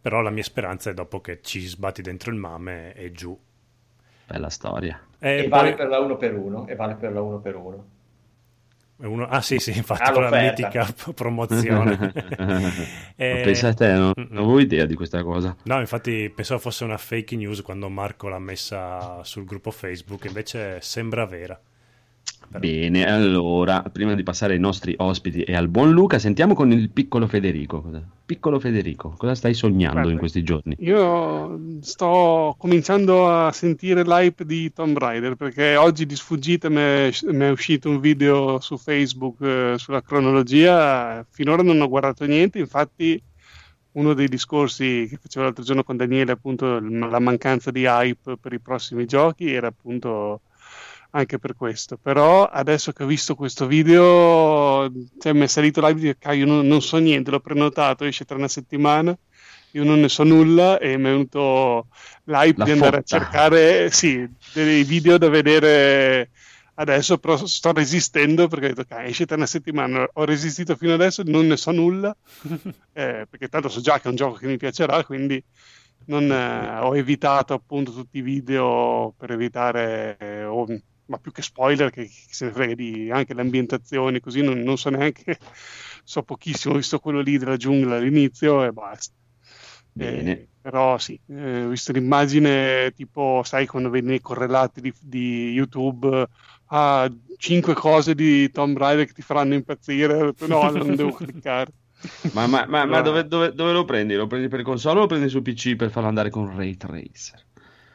però 0.00 0.20
la 0.20 0.30
mia 0.30 0.42
speranza 0.42 0.90
è 0.90 0.94
dopo 0.94 1.20
che 1.20 1.38
ci 1.42 1.60
sbatti 1.60 2.02
dentro 2.02 2.30
il 2.32 2.36
MAME 2.38 2.92
è 2.94 3.10
giù. 3.12 3.38
Bella 4.26 4.48
storia. 4.50 5.00
E 5.18 5.30
E 5.36 5.40
poi- 5.42 5.48
vale 5.48 5.74
per 5.74 5.88
la 5.88 5.98
1 6.00 6.16
per 6.16 6.34
1 6.34 6.66
e 6.66 6.74
vale 6.76 6.94
per 6.94 7.12
la 7.12 7.20
1 7.22 7.38
per 7.40 7.56
1 7.56 7.84
è 9.00 9.06
uno- 9.06 9.26
Ah 9.26 9.40
sì, 9.42 9.58
sì, 9.58 9.76
infatti 9.76 10.08
l'offerta. 10.12 10.40
mitica 10.40 10.86
promozione. 11.14 12.12
Eh, 13.16 13.34
Ma 13.34 13.40
pensa 13.42 13.68
a 13.68 13.74
te, 13.74 13.92
no? 13.92 14.12
mm-mm. 14.16 14.26
non 14.30 14.44
avevo 14.44 14.58
idea 14.60 14.84
di 14.86 14.94
questa 14.94 15.22
cosa. 15.22 15.54
No, 15.64 15.78
infatti 15.80 16.30
pensavo 16.34 16.58
fosse 16.60 16.84
una 16.84 16.96
fake 16.98 17.36
news 17.36 17.62
quando 17.62 17.88
Marco 17.88 18.28
l'ha 18.28 18.38
messa 18.40 19.22
sul 19.24 19.44
gruppo 19.44 19.70
Facebook, 19.70 20.24
invece 20.24 20.80
sembra 20.80 21.24
vera. 21.26 21.58
Bene, 22.48 23.06
allora, 23.06 23.82
prima 23.82 24.14
di 24.14 24.22
passare 24.22 24.54
ai 24.54 24.58
nostri 24.58 24.94
ospiti 24.98 25.42
e 25.42 25.54
al 25.54 25.68
buon 25.68 25.90
Luca, 25.92 26.18
sentiamo 26.18 26.54
con 26.54 26.70
il 26.72 26.90
piccolo 26.90 27.26
Federico. 27.26 27.84
Piccolo 28.24 28.58
Federico, 28.58 29.14
cosa 29.18 29.34
stai 29.34 29.54
sognando 29.54 29.94
Guarda, 29.94 30.12
in 30.12 30.18
questi 30.18 30.42
giorni? 30.42 30.76
Io 30.78 31.58
sto 31.80 32.54
cominciando 32.58 33.28
a 33.28 33.52
sentire 33.52 34.02
l'hype 34.02 34.44
di 34.44 34.72
Tomb 34.72 34.96
Raider 34.96 35.34
perché 35.34 35.76
oggi 35.76 36.06
di 36.06 36.16
sfuggita 36.16 36.68
mi 36.68 36.80
è, 36.80 37.50
uscito 37.50 37.90
un 37.90 38.00
video 38.00 38.60
su 38.60 38.78
Facebook 38.78 39.40
eh, 39.42 39.74
sulla 39.76 40.02
cronologia. 40.02 41.26
Finora 41.28 41.62
non 41.62 41.80
ho 41.80 41.88
guardato 41.88 42.24
niente, 42.24 42.58
infatti 42.58 43.20
uno 43.92 44.14
dei 44.14 44.28
discorsi 44.28 45.06
che 45.08 45.18
facevo 45.20 45.44
l'altro 45.44 45.64
giorno 45.64 45.84
con 45.84 45.96
Daniele, 45.96 46.32
appunto 46.32 46.80
la 46.80 47.20
mancanza 47.20 47.70
di 47.70 47.84
hype 47.84 48.38
per 48.38 48.52
i 48.52 48.60
prossimi 48.60 49.06
giochi 49.06 49.52
era 49.52 49.68
appunto 49.68 50.40
anche 51.14 51.38
per 51.38 51.54
questo. 51.56 51.96
Però 51.96 52.44
adesso 52.46 52.92
che 52.92 53.04
ho 53.04 53.06
visto 53.06 53.34
questo 53.34 53.66
video, 53.66 54.90
cioè, 55.18 55.32
mi 55.32 55.42
è 55.42 55.46
salito 55.46 55.80
l'hype 55.80 56.00
di 56.00 56.16
"Cavolo, 56.18 56.38
io 56.40 56.46
non, 56.46 56.66
non 56.66 56.82
so 56.82 56.98
niente, 56.98 57.30
l'ho 57.30 57.40
prenotato, 57.40 58.04
esce 58.04 58.24
tra 58.24 58.36
una 58.36 58.48
settimana 58.48 59.16
io 59.72 59.82
non 59.82 59.98
ne 60.00 60.08
so 60.08 60.22
nulla 60.22 60.78
e 60.78 60.96
mi 60.96 61.06
è 61.06 61.10
venuto 61.10 61.88
l'hype 62.24 62.54
La 62.58 62.64
di 62.64 62.70
andare 62.70 62.98
fotta. 62.98 62.98
a 62.98 63.02
cercare 63.02 63.90
sì, 63.90 64.24
dei 64.52 64.84
video 64.84 65.18
da 65.18 65.28
vedere 65.28 66.30
adesso, 66.74 67.18
però 67.18 67.36
sto 67.44 67.72
resistendo 67.72 68.46
perché 68.46 68.66
ho 68.66 68.68
detto, 68.74 68.82
"Ok, 68.94 69.00
esce 69.02 69.26
tra 69.26 69.34
una 69.36 69.46
settimana, 69.46 70.08
ho 70.12 70.24
resistito 70.24 70.76
fino 70.76 70.92
adesso, 70.94 71.22
non 71.26 71.46
ne 71.48 71.56
so 71.56 71.72
nulla, 71.72 72.16
eh, 72.92 73.26
perché 73.28 73.48
tanto 73.48 73.68
so 73.68 73.80
già 73.80 73.98
che 73.98 74.04
è 74.06 74.10
un 74.10 74.16
gioco 74.16 74.36
che 74.38 74.46
mi 74.46 74.56
piacerà, 74.58 75.04
quindi 75.04 75.42
non, 76.06 76.30
eh, 76.30 76.78
ho 76.78 76.96
evitato 76.96 77.54
appunto 77.54 77.92
tutti 77.92 78.18
i 78.18 78.22
video 78.22 79.12
per 79.16 79.32
evitare, 79.32 80.16
eh, 80.20 80.44
ma 81.06 81.18
più 81.18 81.32
che 81.32 81.42
spoiler, 81.42 81.90
che, 81.90 82.04
che 82.04 82.10
se 82.30 82.46
ne 82.46 82.52
frega 82.52 82.74
di 82.74 83.10
anche 83.10 83.34
le 83.34 83.40
ambientazioni, 83.42 84.20
così 84.20 84.42
non, 84.42 84.60
non 84.60 84.76
so 84.76 84.90
neanche, 84.90 85.38
so 86.04 86.22
pochissimo, 86.22 86.74
ho 86.74 86.76
visto 86.76 86.98
quello 86.98 87.20
lì 87.20 87.38
della 87.38 87.56
giungla 87.56 87.96
all'inizio 87.96 88.64
e 88.64 88.72
basta. 88.72 89.14
Bene. 89.92 90.32
Eh, 90.32 90.48
però 90.60 90.98
sì, 90.98 91.20
eh, 91.28 91.64
ho 91.64 91.68
visto 91.68 91.92
l'immagine 91.92 92.90
tipo, 92.92 93.42
sai, 93.44 93.66
quando 93.66 93.90
vedi 93.90 94.06
nei 94.06 94.20
correlati 94.20 94.80
di, 94.80 94.92
di 94.98 95.50
YouTube, 95.52 96.26
ah, 96.66 97.10
5 97.36 97.74
cose 97.74 98.14
di 98.14 98.50
Tomb 98.50 98.76
Raider 98.76 99.06
che 99.06 99.12
ti 99.12 99.22
faranno 99.22 99.54
impazzire, 99.54 100.32
no, 100.46 100.70
non 100.70 100.96
devo 100.96 101.12
cliccare. 101.12 101.70
Ma, 102.32 102.46
ma- 102.46 102.66
ma- 102.66 102.86
ma 102.86 103.00
dove, 103.02 103.26
dove- 103.26 103.52
dove 103.52 103.72
lo 103.72 103.84
prendi? 103.84 104.14
Lo 104.14 104.26
prendi 104.26 104.48
per 104.48 104.62
console 104.62 104.98
o 104.98 105.02
lo 105.02 105.06
prendi 105.06 105.28
su 105.28 105.42
PC 105.42 105.76
per 105.76 105.90
farlo 105.90 106.08
andare 106.08 106.30
con 106.30 106.54
Ray 106.56 106.76
Tracer? 106.76 107.44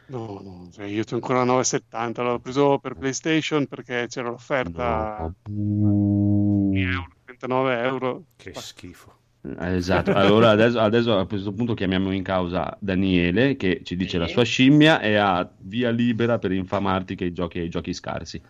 No, 0.10 0.39
no, 0.41 0.69
cioè, 0.72 0.86
io 0.86 1.04
ho 1.08 1.13
ancora 1.15 1.43
9,70, 1.43 2.24
l'ho 2.24 2.39
preso 2.39 2.80
per 2.80 2.95
PlayStation 2.95 3.67
perché 3.67 4.08
c'era 4.08 4.30
l'offerta 4.30 5.32
No. 5.48 6.72
euro, 6.74 7.08
39 7.26 7.82
euro. 7.84 8.24
Che 8.36 8.54
schifo. 8.56 9.17
Eh, 9.41 9.76
Esatto, 9.76 10.12
allora 10.12 10.50
adesso, 10.50 10.80
adesso 10.80 11.17
a 11.17 11.28
questo 11.28 11.54
punto 11.54 11.74
chiamiamo 11.74 12.12
in 12.12 12.24
causa 12.24 12.76
Daniele 12.80 13.56
che 13.56 13.82
ci 13.84 13.95
dice 13.95 14.12
Sì. 14.12 14.17
la 14.17 14.28
sua 14.28 14.43
scimmia 14.43 15.00
e 15.00 15.15
ha 15.15 15.48
via 15.60 15.91
libera 15.91 16.39
per 16.39 16.52
infamarti 16.52 17.15
che 17.15 17.26
i 17.26 17.32
giochi 17.32 17.60
ai 17.60 17.69
giochi 17.69 17.93
scarsi. 17.93 18.41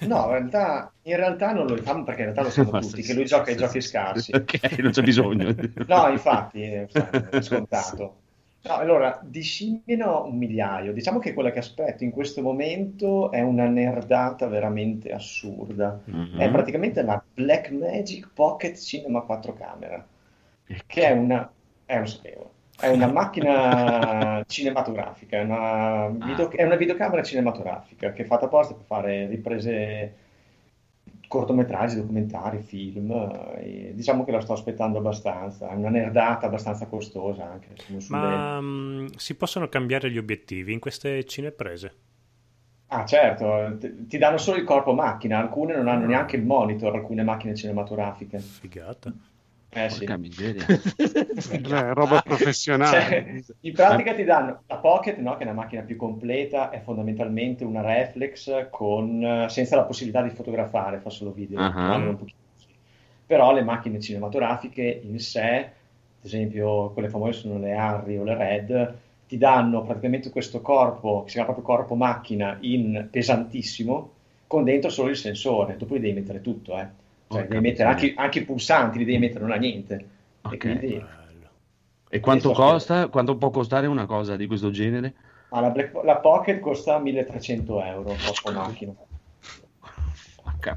No, 0.00 0.24
in 0.24 0.30
realtà, 0.30 0.92
in 1.02 1.16
realtà 1.16 1.52
non 1.52 1.66
lo 1.66 1.74
rifamo 1.74 2.04
perché 2.04 2.22
in 2.22 2.32
realtà 2.34 2.42
lo 2.42 2.50
sanno 2.50 2.70
tutti, 2.78 3.02
sì, 3.02 3.08
che 3.08 3.14
lui 3.14 3.24
gioca 3.24 3.50
ai 3.50 3.56
sì, 3.56 3.58
giochi 3.58 3.80
sì, 3.80 3.88
scarsi. 3.88 4.32
Ok, 4.34 4.78
non 4.78 4.90
c'è 4.92 5.02
bisogno. 5.02 5.54
No, 5.86 6.08
infatti, 6.08 6.62
è 6.62 6.86
è 6.86 7.40
scontato. 7.42 8.16
No, 8.60 8.74
allora, 8.74 9.20
di 9.22 9.82
ho 10.02 10.26
un 10.26 10.36
migliaio. 10.36 10.92
Diciamo 10.92 11.18
che 11.18 11.32
quella 11.32 11.50
che 11.50 11.60
aspetto 11.60 12.02
in 12.02 12.10
questo 12.10 12.42
momento 12.42 13.30
è 13.30 13.40
una 13.40 13.66
nerdata 13.66 14.46
veramente 14.48 15.12
assurda. 15.12 16.00
Mhm. 16.04 16.38
È 16.38 16.50
praticamente 16.50 17.02
la 17.02 17.22
Blackmagic 17.34 18.30
Pocket 18.34 18.76
Cinema 18.76 19.20
4 19.20 19.52
camera, 19.54 20.04
che 20.86 21.02
è 21.06 21.12
una... 21.12 21.50
Eh, 21.86 21.98
lo 21.98 22.06
sapevo. 22.06 22.50
È 22.78 22.88
una 22.88 23.06
macchina 23.12 24.44
cinematografica, 24.46 25.38
è 25.38 25.42
una, 25.42 26.08
video- 26.08 26.50
è 26.50 26.64
una 26.64 26.76
videocamera 26.76 27.22
cinematografica 27.22 28.12
che 28.12 28.22
è 28.22 28.26
fatta 28.26 28.46
apposta 28.46 28.74
per 28.74 28.84
fare 28.84 29.26
riprese 29.28 30.14
cortometraggi, 31.28 31.96
documentari, 31.96 32.60
film. 32.62 33.10
eh, 33.58 33.92
diciamo 33.94 34.24
che 34.24 34.32
la 34.32 34.40
sto 34.40 34.54
aspettando 34.54 34.98
abbastanza. 34.98 35.68
È 35.68 35.74
una 35.74 35.90
nerdata 35.90 36.46
abbastanza 36.46 36.86
costosa 36.86 37.44
anche. 37.44 37.68
Ma 38.08 38.60
mm, 38.60 39.06
si 39.16 39.36
possono 39.36 39.68
cambiare 39.68 40.10
gli 40.10 40.18
obiettivi 40.18 40.72
in 40.72 40.80
queste 40.80 41.24
cineprese? 41.24 41.94
Ah, 42.90 43.04
certo, 43.04 43.76
ti 43.78 44.06
ti 44.06 44.16
danno 44.16 44.38
solo 44.38 44.56
il 44.56 44.64
corpo 44.64 44.94
macchina, 44.94 45.38
alcune 45.38 45.76
non 45.76 45.88
hanno 45.88 46.06
neanche 46.06 46.36
il 46.36 46.44
monitor, 46.44 46.94
alcune 46.94 47.22
macchine 47.22 47.54
cinematografiche. 47.54 48.38
Figata. 48.38 49.12
Eh 49.70 49.90
sì. 49.90 50.06
Miseria. 50.16 50.64
Cioè, 50.66 51.92
roba 51.92 52.22
professionale. 52.22 53.42
Cioè, 53.44 53.54
in 53.60 53.72
pratica 53.74 54.14
ti 54.14 54.24
danno 54.24 54.62
la 54.66 54.76
Pocket, 54.76 55.18
no, 55.18 55.36
che 55.36 55.40
è 55.40 55.46
una 55.46 55.52
macchina 55.52 55.82
più 55.82 55.96
completa, 55.96 56.70
è 56.70 56.80
fondamentalmente 56.80 57.64
una 57.64 57.82
reflex 57.82 58.68
con, 58.70 59.22
eh, 59.22 59.48
senza 59.48 59.76
la 59.76 59.84
possibilità 59.84 60.22
di 60.22 60.30
fotografare, 60.30 60.98
fa 61.00 61.10
solo 61.10 61.32
video, 61.32 61.58
Ah. 61.60 62.14
così. 62.18 62.32
Però 63.26 63.52
le 63.52 63.62
macchine 63.62 64.00
cinematografiche 64.00 65.00
in 65.04 65.18
sé, 65.20 65.56
ad 65.58 66.24
esempio 66.24 66.90
quelle 66.90 67.10
famose 67.10 67.40
sono 67.40 67.58
le 67.58 67.74
Harry 67.76 68.16
o 68.16 68.24
le 68.24 68.34
Red, 68.36 68.94
ti 69.28 69.36
danno 69.36 69.82
praticamente 69.82 70.30
questo 70.30 70.62
corpo, 70.62 71.22
che 71.24 71.28
si 71.28 71.34
chiama 71.34 71.52
proprio 71.52 71.76
corpo 71.76 71.94
macchina, 71.94 72.56
in 72.60 73.08
pesantissimo, 73.10 74.12
con 74.46 74.64
dentro 74.64 74.88
solo 74.88 75.10
il 75.10 75.16
sensore, 75.16 75.76
dopo 75.76 75.92
li 75.94 76.00
devi 76.00 76.14
mettere 76.14 76.40
tutto, 76.40 76.78
eh. 76.78 76.86
Cioè, 77.28 77.46
devi 77.46 77.60
mettere 77.60 77.88
anche, 77.88 78.12
anche 78.16 78.38
i 78.40 78.44
pulsanti, 78.44 78.98
li 78.98 79.04
devi 79.04 79.18
mettere, 79.18 79.40
non 79.40 79.52
ha 79.52 79.56
niente. 79.56 80.08
E 80.48 80.48
Ok. 80.48 80.56
quindi... 80.58 80.96
Bello. 80.96 81.50
E 82.10 82.20
quanto 82.20 82.48
Sì, 82.48 82.54
sto 82.54 82.62
costa? 82.62 83.08
Quanto 83.08 83.36
può 83.36 83.50
costare 83.50 83.86
una 83.86 84.06
cosa 84.06 84.36
di 84.36 84.46
questo 84.46 84.70
genere? 84.70 85.14
Ah, 85.50 85.60
la, 85.60 85.70
Black- 85.70 86.04
la 86.04 86.16
Pocket 86.20 86.58
costa 86.60 86.98
1300 86.98 87.82
euro, 87.82 88.14
corpo 88.14 88.50
macchina. 88.52 88.94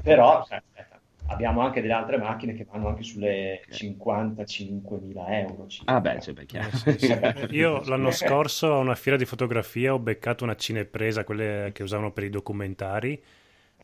Però, 0.02 0.44
cioè, 0.44 0.58
aspetta, 0.58 1.00
abbiamo 1.26 1.60
anche 1.60 1.80
delle 1.80 1.92
altre 1.92 2.18
macchine 2.18 2.54
che 2.54 2.64
vanno 2.64 2.88
anche 2.88 3.02
sulle 3.02 3.64
55.000 3.68 5.26
euro. 5.28 5.66
Ah 5.84 6.00
beh, 6.00 6.20
cioè, 6.20 6.34
beh, 6.34 6.46
chiaro. 6.46 6.70
Vabbè. 7.06 7.46
Io 7.50 7.82
l'anno 7.84 8.10
scorso 8.12 8.72
a 8.74 8.78
una 8.78 8.94
fiera 8.94 9.18
di 9.18 9.24
fotografia 9.24 9.92
ho 9.94 9.98
beccato 9.98 10.44
una 10.44 10.54
cinepresa, 10.56 11.24
quelle 11.24 11.70
che 11.72 11.82
usavano 11.82 12.12
per 12.12 12.24
i 12.24 12.30
documentari 12.30 13.22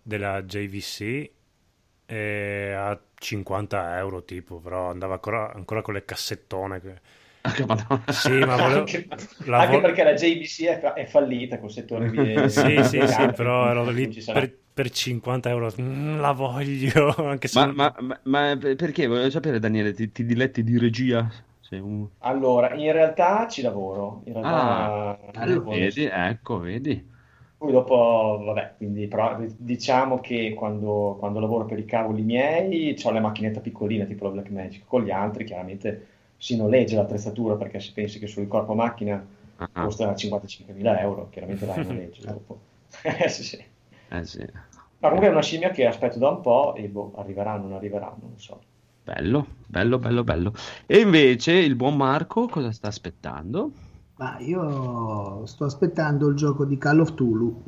della 0.02 0.42
JVC 0.42 1.00
e 1.00 1.33
a 2.14 2.99
50 3.14 3.97
euro 3.99 4.25
tipo, 4.25 4.59
però 4.61 4.90
andava 4.90 5.14
ancora, 5.14 5.53
ancora 5.53 5.83
con 5.83 5.94
le 5.94 6.05
cassettone. 6.05 6.81
che-. 6.81 7.01
Sì, 8.09 8.44
ma 8.44 8.57
volevo... 8.57 8.88
anche, 8.88 9.07
la 9.44 9.62
anche 9.62 9.81
vo- 9.81 9.81
perché 9.81 10.03
la 10.05 10.14
JVC 10.14 10.64
è, 10.64 10.79
fa- 10.81 10.94
è 10.94 11.07
fallita 11.07 11.59
col 11.59 11.71
settore 11.71 12.09
video. 12.09 12.49
Sì, 12.49 12.83
sì, 12.85 13.07
sì, 13.07 13.31
però 13.31 13.68
ero 13.71 13.90
lì 13.90 14.09
per, 14.31 14.53
per 14.75 14.90
50 14.90 15.49
euro. 15.51 15.71
Mm, 15.81 16.21
la 16.21 16.33
voglio, 16.33 17.14
anche 17.27 17.49
se... 17.49 17.59
Ma, 17.59 17.73
ma- 17.73 17.94
ma- 18.01 18.21
ma 18.25 18.57
perché? 18.77 19.07
Voglio 19.07 19.31
sapere, 19.31 19.59
Daniele, 19.59 19.92
ti, 19.92 20.11
ti 20.12 20.25
diletti 20.25 20.62
di 20.62 20.79
regia? 20.79 21.31
Un- 21.71 22.09
Allora, 22.18 22.75
in 22.75 22.92
realtà 22.92 23.49
ci 23.49 23.61
lavoro. 23.62 24.23
In 24.27 24.33
realtà 24.35 24.62
Ah, 24.62 25.18
lavoro. 25.42 25.68
vedi, 25.68 26.05
ecco, 26.05 26.59
vedi. 26.59 27.07
Poi 27.59 27.73
dopo, 27.73 28.40
vabbè, 28.44 28.75
quindi 28.77 29.09
però 29.09 29.37
diciamo 29.57 30.21
che 30.21 30.55
quando, 30.55 31.16
quando 31.18 31.40
lavoro 31.40 31.64
per 31.64 31.81
i 31.81 31.85
cavoli 31.85 32.23
miei 32.23 32.97
ho 33.03 33.11
la 33.11 33.18
macchinetta 33.18 33.59
piccolina 33.59 34.05
tipo 34.05 34.25
la 34.27 34.31
Blackmagic, 34.31 34.85
con 34.87 35.03
gli 35.03 35.11
altri 35.11 35.44
chiaramente 35.44 36.07
si 36.37 36.57
noleggia 36.57 36.97
l'attrezzatura 36.97 37.57
perché 37.57 37.81
se 37.81 37.90
pensi 37.92 38.21
che 38.21 38.29
sul 38.29 38.47
corpo 38.47 38.75
macchina 38.75 39.27
costa 39.73 40.14
55.000 40.14 41.01
euro, 41.01 41.29
chiaramente 41.31 41.66
la 41.66 41.77
noleggio 41.77 42.23
dopo. 42.31 42.61
Eh, 43.03 43.29
sì, 43.29 43.42
sì. 43.42 43.64
eh 44.09 44.25
sì. 44.25 44.47
Ma 45.01 45.09
comunque 45.09 45.27
è 45.27 45.31
una 45.31 45.42
scimmia 45.42 45.71
che 45.71 45.85
aspetto 45.85 46.18
da 46.18 46.29
un 46.29 46.40
po' 46.40 46.77
e 46.77 46.88
boh, 46.88 47.12
arriverà, 47.16 47.57
non 47.57 47.73
arriverà, 47.73 48.14
non 48.21 48.38
so. 48.38 48.61
Bello, 49.03 49.47
bello, 49.66 49.99
bello, 49.99 50.23
bello. 50.23 50.53
E 50.87 50.99
invece 51.01 51.53
il 51.53 51.75
buon 51.75 51.97
Marco 51.97 52.47
cosa 52.47 52.71
sta 52.73 52.88
aspettando? 52.88 53.73
Ma 54.18 54.37
io 54.40 55.46
sto 55.46 55.64
aspettando 55.64 56.28
il 56.28 56.35
gioco 56.37 56.64
di 56.64 56.76
Call 56.76 57.00
of 57.00 57.14
Tulu. 57.14 57.62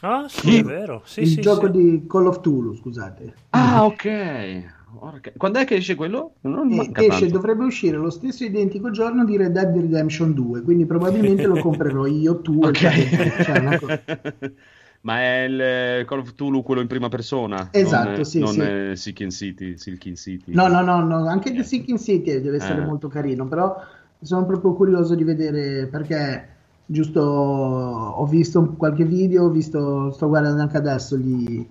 Ah, 0.00 0.26
sì, 0.28 0.58
è 0.58 0.62
vero. 0.62 1.02
Sì, 1.04 1.22
il 1.22 1.26
sì, 1.26 1.40
gioco 1.40 1.66
sì. 1.66 1.72
di 1.72 2.06
Call 2.06 2.26
of 2.26 2.40
Tulu, 2.40 2.74
scusate. 2.76 3.34
Ah, 3.50 3.84
ok. 3.84 4.76
Porca- 4.98 5.32
Quando 5.36 5.58
è 5.58 5.64
che 5.64 5.74
esce 5.76 5.96
quello? 5.96 6.34
Non 6.42 6.70
E 6.70 6.76
manca 6.76 7.00
esce, 7.00 7.20
tanto. 7.20 7.34
dovrebbe 7.34 7.64
uscire 7.64 7.96
lo 7.96 8.10
stesso 8.10 8.44
identico 8.44 8.90
giorno 8.90 9.24
di 9.24 9.36
Red 9.36 9.52
Dead 9.52 9.74
Redemption 9.76 10.32
2, 10.32 10.62
quindi 10.62 10.86
probabilmente 10.86 11.46
lo 11.46 11.56
comprerò 11.60 12.06
io, 12.06 12.40
tu 12.40 12.60
Ok. 12.62 12.82
il 12.82 13.42
cioè, 13.44 13.78
cosa- 13.78 14.02
Ma 15.00 15.20
è 15.20 15.42
il 15.44 15.60
eh, 15.60 16.04
Call 16.06 16.18
of 16.20 16.32
Cthulhu 16.32 16.62
quello 16.62 16.80
in 16.80 16.86
prima 16.88 17.08
persona? 17.08 17.68
Esatto, 17.70 18.08
non, 18.10 18.20
è- 18.20 18.24
sì, 18.24 18.38
Non 18.40 18.48
sì. 18.48 18.60
è 18.60 18.92
Silken 18.96 19.30
City, 19.30 19.76
Silken 19.78 20.16
City. 20.16 20.52
No, 20.54 20.66
no, 20.68 20.80
no, 20.82 21.04
no, 21.04 21.26
anche 21.28 21.52
The 21.52 21.62
Sinking 21.62 21.98
City 21.98 22.40
deve 22.40 22.56
essere 22.56 22.80
Eh. 22.80 22.84
molto 22.84 23.08
carino, 23.08 23.46
però 23.46 23.76
sono 24.20 24.46
proprio 24.46 24.74
curioso 24.74 25.14
di 25.14 25.24
vedere 25.24 25.86
perché 25.86 26.56
giusto 26.86 27.20
ho 27.20 28.26
visto 28.26 28.64
qualche 28.76 29.04
video, 29.04 29.44
ho 29.44 29.50
visto, 29.50 30.10
sto 30.10 30.28
guardando 30.28 30.62
anche 30.62 30.76
adesso 30.76 31.16
gli, 31.16 31.66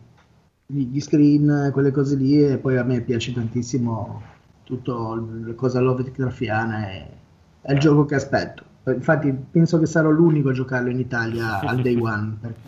gli, 0.66 0.88
gli 0.92 1.00
screen, 1.00 1.70
quelle 1.74 1.92
cose 1.92 2.16
lì 2.16 2.44
e 2.44 2.58
poi 2.58 2.78
a 2.78 2.84
me 2.84 3.02
piace 3.02 3.34
tantissimo 3.34 4.22
tutto 4.64 5.28
la 5.46 5.54
cosa 5.54 5.80
Lovecraftiana 5.80 6.92
e 6.92 7.06
è 7.62 7.72
il 7.74 7.80
gioco 7.80 8.06
che 8.06 8.16
aspetto. 8.16 8.64
Infatti 8.86 9.34
penso 9.52 9.80
che 9.80 9.86
sarò 9.86 10.10
l'unico 10.10 10.50
a 10.50 10.54
giocarlo 10.54 10.90
in 10.90 11.00
Italia 11.00 11.60
al 11.60 11.82
day 11.82 11.98
one. 12.00 12.38
perché 12.40 12.60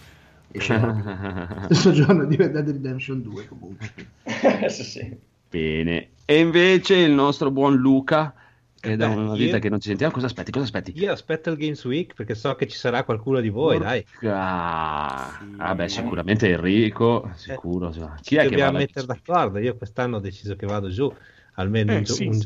esce 0.52 0.80
lo 0.80 1.64
stesso 1.66 1.92
giorno 1.92 2.26
di 2.26 2.36
Red 2.36 2.52
Dead 2.52 2.68
Redemption 2.68 3.22
2 3.22 3.48
comunque. 3.48 3.92
sì, 4.68 4.84
sì. 4.84 5.18
Bene. 5.50 6.10
E 6.26 6.40
invece 6.40 6.96
il 6.96 7.12
nostro 7.12 7.52
buon 7.52 7.76
Luca, 7.76 8.34
è 8.82 8.96
da 8.96 9.08
Beh, 9.10 9.16
una 9.16 9.26
io- 9.32 9.36
vita 9.36 9.60
che 9.60 9.70
non 9.70 9.80
ci 9.80 9.90
sentiamo, 9.90 10.14
cosa 10.14 10.26
aspetti? 10.28 10.52
Cosa 10.52 10.66
aspetti? 10.66 10.94
Io 10.98 11.12
aspetto 11.12 11.50
il 11.50 11.58
Games 11.58 11.84
Week 11.86 12.14
perché 12.14 12.36
so 12.36 12.56
che 12.56 12.68
ci 12.68 12.78
sarà 12.78 13.04
qualcuno 13.04 13.40
di 13.42 13.50
voi, 13.50 13.78
dai. 13.80 14.04
Porca- 14.04 15.38
Ah, 15.58 15.76
beh, 15.76 15.90
sicuramente 15.90 16.50
Enrico, 16.50 17.30
sicuro. 17.36 17.90
Chi 17.90 18.00
Ci 18.22 18.36
è 18.36 18.40
che 18.40 18.44
va 18.46 18.50
dobbiamo 18.50 18.70
alla- 18.70 18.78
mettere 18.80 19.06
d'accordo. 19.06 19.60
Io 19.60 19.76
quest'anno 19.76 20.18
ho 20.18 20.20
deciso 20.20 20.56
che 20.56 20.66
vado 20.66 20.90
giù 20.90 21.12
almeno 21.56 21.92
Eh, 21.94 21.98
un, 21.98 22.06
sì. 22.06 22.26
un 22.26 22.40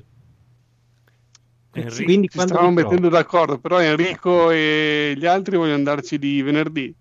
Enrico- 1.76 2.04
Quindi 2.04 2.28
Ci 2.30 2.36
quando 2.36 2.54
stavamo 2.54 2.74
mettendo 2.74 3.10
d'accordo, 3.10 3.60
però 3.60 3.82
Enrico 3.82 4.52
e 4.52 5.14
gli 5.18 5.26
altri 5.26 5.58
vogliono 5.58 5.76
andarci 5.76 6.20
di 6.20 6.42
venerdì. 6.42 6.96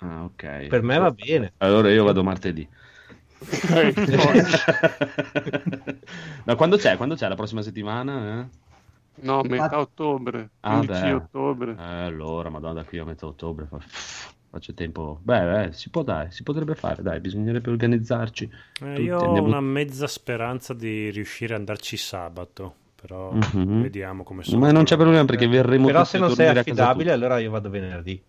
Ah, 0.00 0.24
ok. 0.24 0.66
per 0.68 0.82
me 0.82 0.96
va 0.98 1.10
bene. 1.10 1.54
Allora 1.58 1.90
io 1.90 2.04
vado 2.04 2.22
martedì. 2.22 2.68
Ma 6.44 6.56
quando 6.56 6.76
c'è? 6.76 6.96
Quando 6.96 7.14
c'è? 7.14 7.28
La 7.28 7.34
prossima 7.36 7.62
settimana? 7.62 8.40
eh? 8.40 8.48
No, 9.20 9.42
metà 9.44 9.78
ottobre, 9.80 10.50
Ah, 10.60 10.82
15 10.82 10.84
beh. 10.84 11.12
ottobre. 11.12 11.76
Eh, 11.76 11.82
allora, 11.82 12.50
madonna, 12.50 12.82
da 12.82 12.84
qui 12.84 12.98
a 12.98 13.04
metà 13.04 13.26
ottobre 13.26 13.66
fa- 13.66 13.78
faccio 14.50 14.74
tempo. 14.74 15.20
Beh, 15.22 15.64
eh, 15.66 15.72
si 15.72 15.90
può 15.90 16.02
dai, 16.02 16.30
si 16.32 16.42
potrebbe 16.42 16.74
fare, 16.74 17.02
dai, 17.02 17.20
bisognerebbe 17.20 17.70
organizzarci. 17.70 18.50
Eh, 18.80 19.02
io 19.02 19.18
ho 19.18 19.42
una 19.42 19.60
mezza 19.60 20.06
speranza 20.06 20.72
di 20.72 21.10
riuscire 21.10 21.54
ad 21.54 21.60
andarci 21.60 21.96
sabato, 21.96 22.74
però 22.94 23.36
Mhm. 23.36 23.80
vediamo 23.80 24.22
come 24.22 24.42
sono. 24.44 24.60
Ma 24.60 24.72
non 24.72 24.84
c'è 24.84 24.96
problema 24.96 25.24
perché 25.24 25.46
verremo 25.46 25.86
Però 25.86 26.04
se 26.04 26.18
non 26.18 26.30
sei 26.30 26.48
affidabile, 26.48 27.12
allora 27.12 27.38
io 27.38 27.50
vado 27.50 27.70
venerdì. 27.70 28.20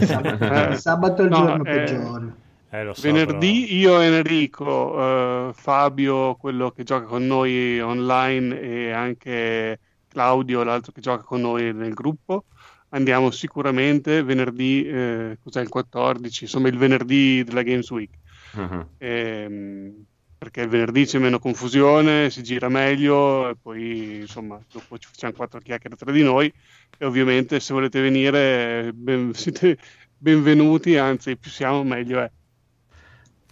Sabato, 0.00 0.72
sabato 0.74 1.22
è 1.22 1.26
il 1.26 1.30
No, 1.30 1.32
giorno 1.32 1.64
eh, 1.64 1.70
peggiore. 1.70 2.34
Eh, 2.70 2.94
so, 2.94 3.00
Venerdì 3.02 3.76
io, 3.76 4.00
Enrico, 4.00 5.48
eh, 5.48 5.52
Fabio, 5.54 6.34
quello 6.36 6.70
che 6.70 6.82
gioca 6.82 7.06
con 7.06 7.26
noi 7.26 7.80
online 7.80 8.60
e 8.60 8.90
anche 8.90 9.80
Claudio, 10.08 10.62
l'altro 10.64 10.92
che 10.92 11.00
gioca 11.00 11.22
con 11.22 11.40
noi 11.40 11.72
nel 11.72 11.94
gruppo, 11.94 12.44
andiamo 12.90 13.30
sicuramente 13.30 14.22
venerdì, 14.22 14.84
eh, 14.86 15.38
cos'è 15.42 15.60
il 15.60 15.68
14, 15.68 16.44
insomma 16.44 16.68
il 16.68 16.76
venerdì 16.76 17.42
della 17.44 17.62
Games 17.62 17.88
Week. 17.90 18.10
Ah, 18.52 18.86
Ehm, 18.98 20.04
perché 20.36 20.62
il 20.62 20.68
venerdì 20.68 21.04
c'è 21.04 21.18
meno 21.18 21.38
confusione, 21.38 22.30
si 22.30 22.42
gira 22.42 22.68
meglio 22.68 23.48
e 23.48 23.56
poi 23.56 24.20
insomma 24.20 24.60
dopo 24.70 24.96
ci 24.98 25.08
facciamo 25.08 25.32
quattro 25.32 25.58
chiacchiere 25.60 25.96
tra 25.96 26.12
di 26.12 26.22
noi 26.22 26.52
e 26.96 27.04
ovviamente 27.04 27.58
se 27.60 27.72
volete 27.72 28.00
venire 28.00 28.92
ben- 28.94 29.32
siete 29.34 29.78
benvenuti, 30.16 30.96
anzi 30.96 31.36
più 31.36 31.50
siamo 31.50 31.82
meglio 31.82 32.20
è. 32.20 32.30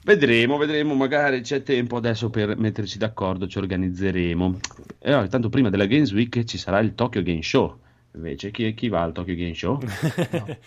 Vedremo, 0.06 0.56
vedremo, 0.56 0.94
magari 0.94 1.40
c'è 1.40 1.64
tempo 1.64 1.96
adesso 1.96 2.30
per 2.30 2.56
metterci 2.56 2.96
d'accordo, 2.96 3.48
ci 3.48 3.58
organizzeremo. 3.58 4.56
E 5.00 5.10
allora, 5.10 5.26
tanto 5.26 5.48
prima 5.48 5.68
della 5.68 5.86
Games 5.86 6.12
Week 6.12 6.44
ci 6.44 6.58
sarà 6.58 6.78
il 6.78 6.94
Tokyo 6.94 7.24
Game 7.24 7.42
Show. 7.42 7.76
Invece, 8.14 8.52
chi, 8.52 8.72
chi 8.74 8.88
va 8.88 9.02
al 9.02 9.10
Tokyo 9.10 9.34
Game 9.34 9.54
Show? 9.54 9.80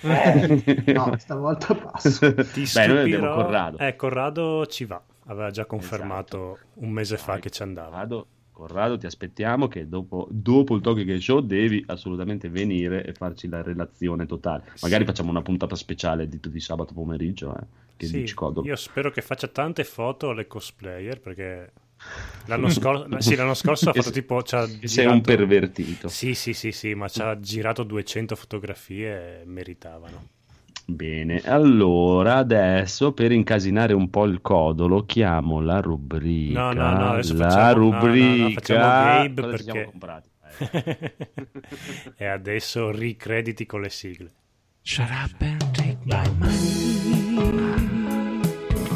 Eh, 0.01 0.91
No, 0.91 1.15
stavolta 1.17 1.73
passo. 1.73 2.33
Ti 2.51 2.69
Beh, 2.73 2.87
noi 2.87 2.97
abbiamo 2.99 3.33
Corrado. 3.33 3.77
Eh, 3.77 3.95
Corrado 3.95 4.65
ci 4.65 4.83
va, 4.83 5.01
aveva 5.27 5.51
già 5.51 5.63
confermato 5.63 6.57
un 6.73 6.89
mese 6.89 7.15
fa 7.15 7.31
Vai, 7.31 7.41
che 7.41 7.49
ci 7.49 7.61
andava. 7.61 7.91
Corrado, 7.91 8.27
Corrado, 8.59 8.97
ti 8.97 9.05
aspettiamo 9.05 9.69
che 9.69 9.87
dopo, 9.87 10.27
dopo 10.29 10.75
il 10.75 10.81
Tokyo 10.81 11.05
Game 11.05 11.21
Show 11.21 11.39
devi 11.39 11.81
assolutamente 11.87 12.49
venire 12.49 13.05
e 13.05 13.13
farci 13.13 13.47
la 13.47 13.61
relazione 13.61 14.25
totale. 14.25 14.63
Magari 14.81 15.03
Sì. 15.03 15.09
facciamo 15.09 15.29
una 15.29 15.41
puntata 15.41 15.75
speciale 15.75 16.27
di, 16.27 16.39
di 16.41 16.59
sabato 16.59 16.93
pomeriggio. 16.93 17.55
Eh. 17.55 17.63
Che 17.95 18.05
Sì, 18.05 18.19
dici, 18.19 18.33
Codolo? 18.33 18.67
io 18.67 18.75
spero 18.75 19.11
che 19.11 19.21
faccia 19.21 19.47
tante 19.47 19.85
foto 19.85 20.31
alle 20.31 20.45
cosplayer 20.45 21.21
perché 21.21 21.71
l'anno 22.47 22.67
scorso, 22.69 23.07
sì, 23.21 23.35
l'anno 23.37 23.53
scorso 23.53 23.89
ha 23.89 23.93
fatto 23.93 24.11
tipo 24.11 24.41
ci 24.43 24.55
ha 24.55 24.65
che 24.65 24.87
sei 24.87 25.03
girato- 25.05 25.13
un 25.15 25.21
pervertito. 25.21 26.07
Sì, 26.09 26.33
sì, 26.33 26.53
sì, 26.53 26.73
sì, 26.73 26.93
ma 26.95 27.07
ci 27.07 27.21
ha 27.21 27.39
girato 27.39 27.83
200 27.83 28.35
fotografie 28.35 29.41
e 29.41 29.45
meritavano. 29.45 30.27
Bene, 30.89 31.41
allora 31.45 32.37
adesso 32.37 33.13
per 33.13 33.31
incasinare 33.31 33.93
un 33.93 34.09
po' 34.09 34.25
il 34.25 34.41
codolo 34.41 35.05
chiamo 35.05 35.61
la 35.61 35.79
rubrica. 35.79 36.59
No, 36.59 36.73
no, 36.73 36.97
no, 36.97 37.09
adesso 37.11 37.35
la 37.35 37.49
facciamo, 37.49 37.79
no, 37.79 37.89
no, 37.89 37.91
no, 37.91 37.99
rubrica. 37.99 38.59
facciamo 38.59 38.81
Gabe 38.81 39.57
ci 39.57 39.63
siamo 39.63 39.79
perché... 39.79 39.89
comprati? 39.91 40.29
Eh. 40.57 41.15
e 42.17 42.25
adesso 42.25 42.91
ricrediti 42.91 43.65
con 43.65 43.81
le 43.81 43.89
sigle. 43.89 44.31
Shut 44.81 45.09
up 45.09 45.41
and 45.41 45.71
take 45.71 45.97
my 46.05 46.27
money. 46.39 47.19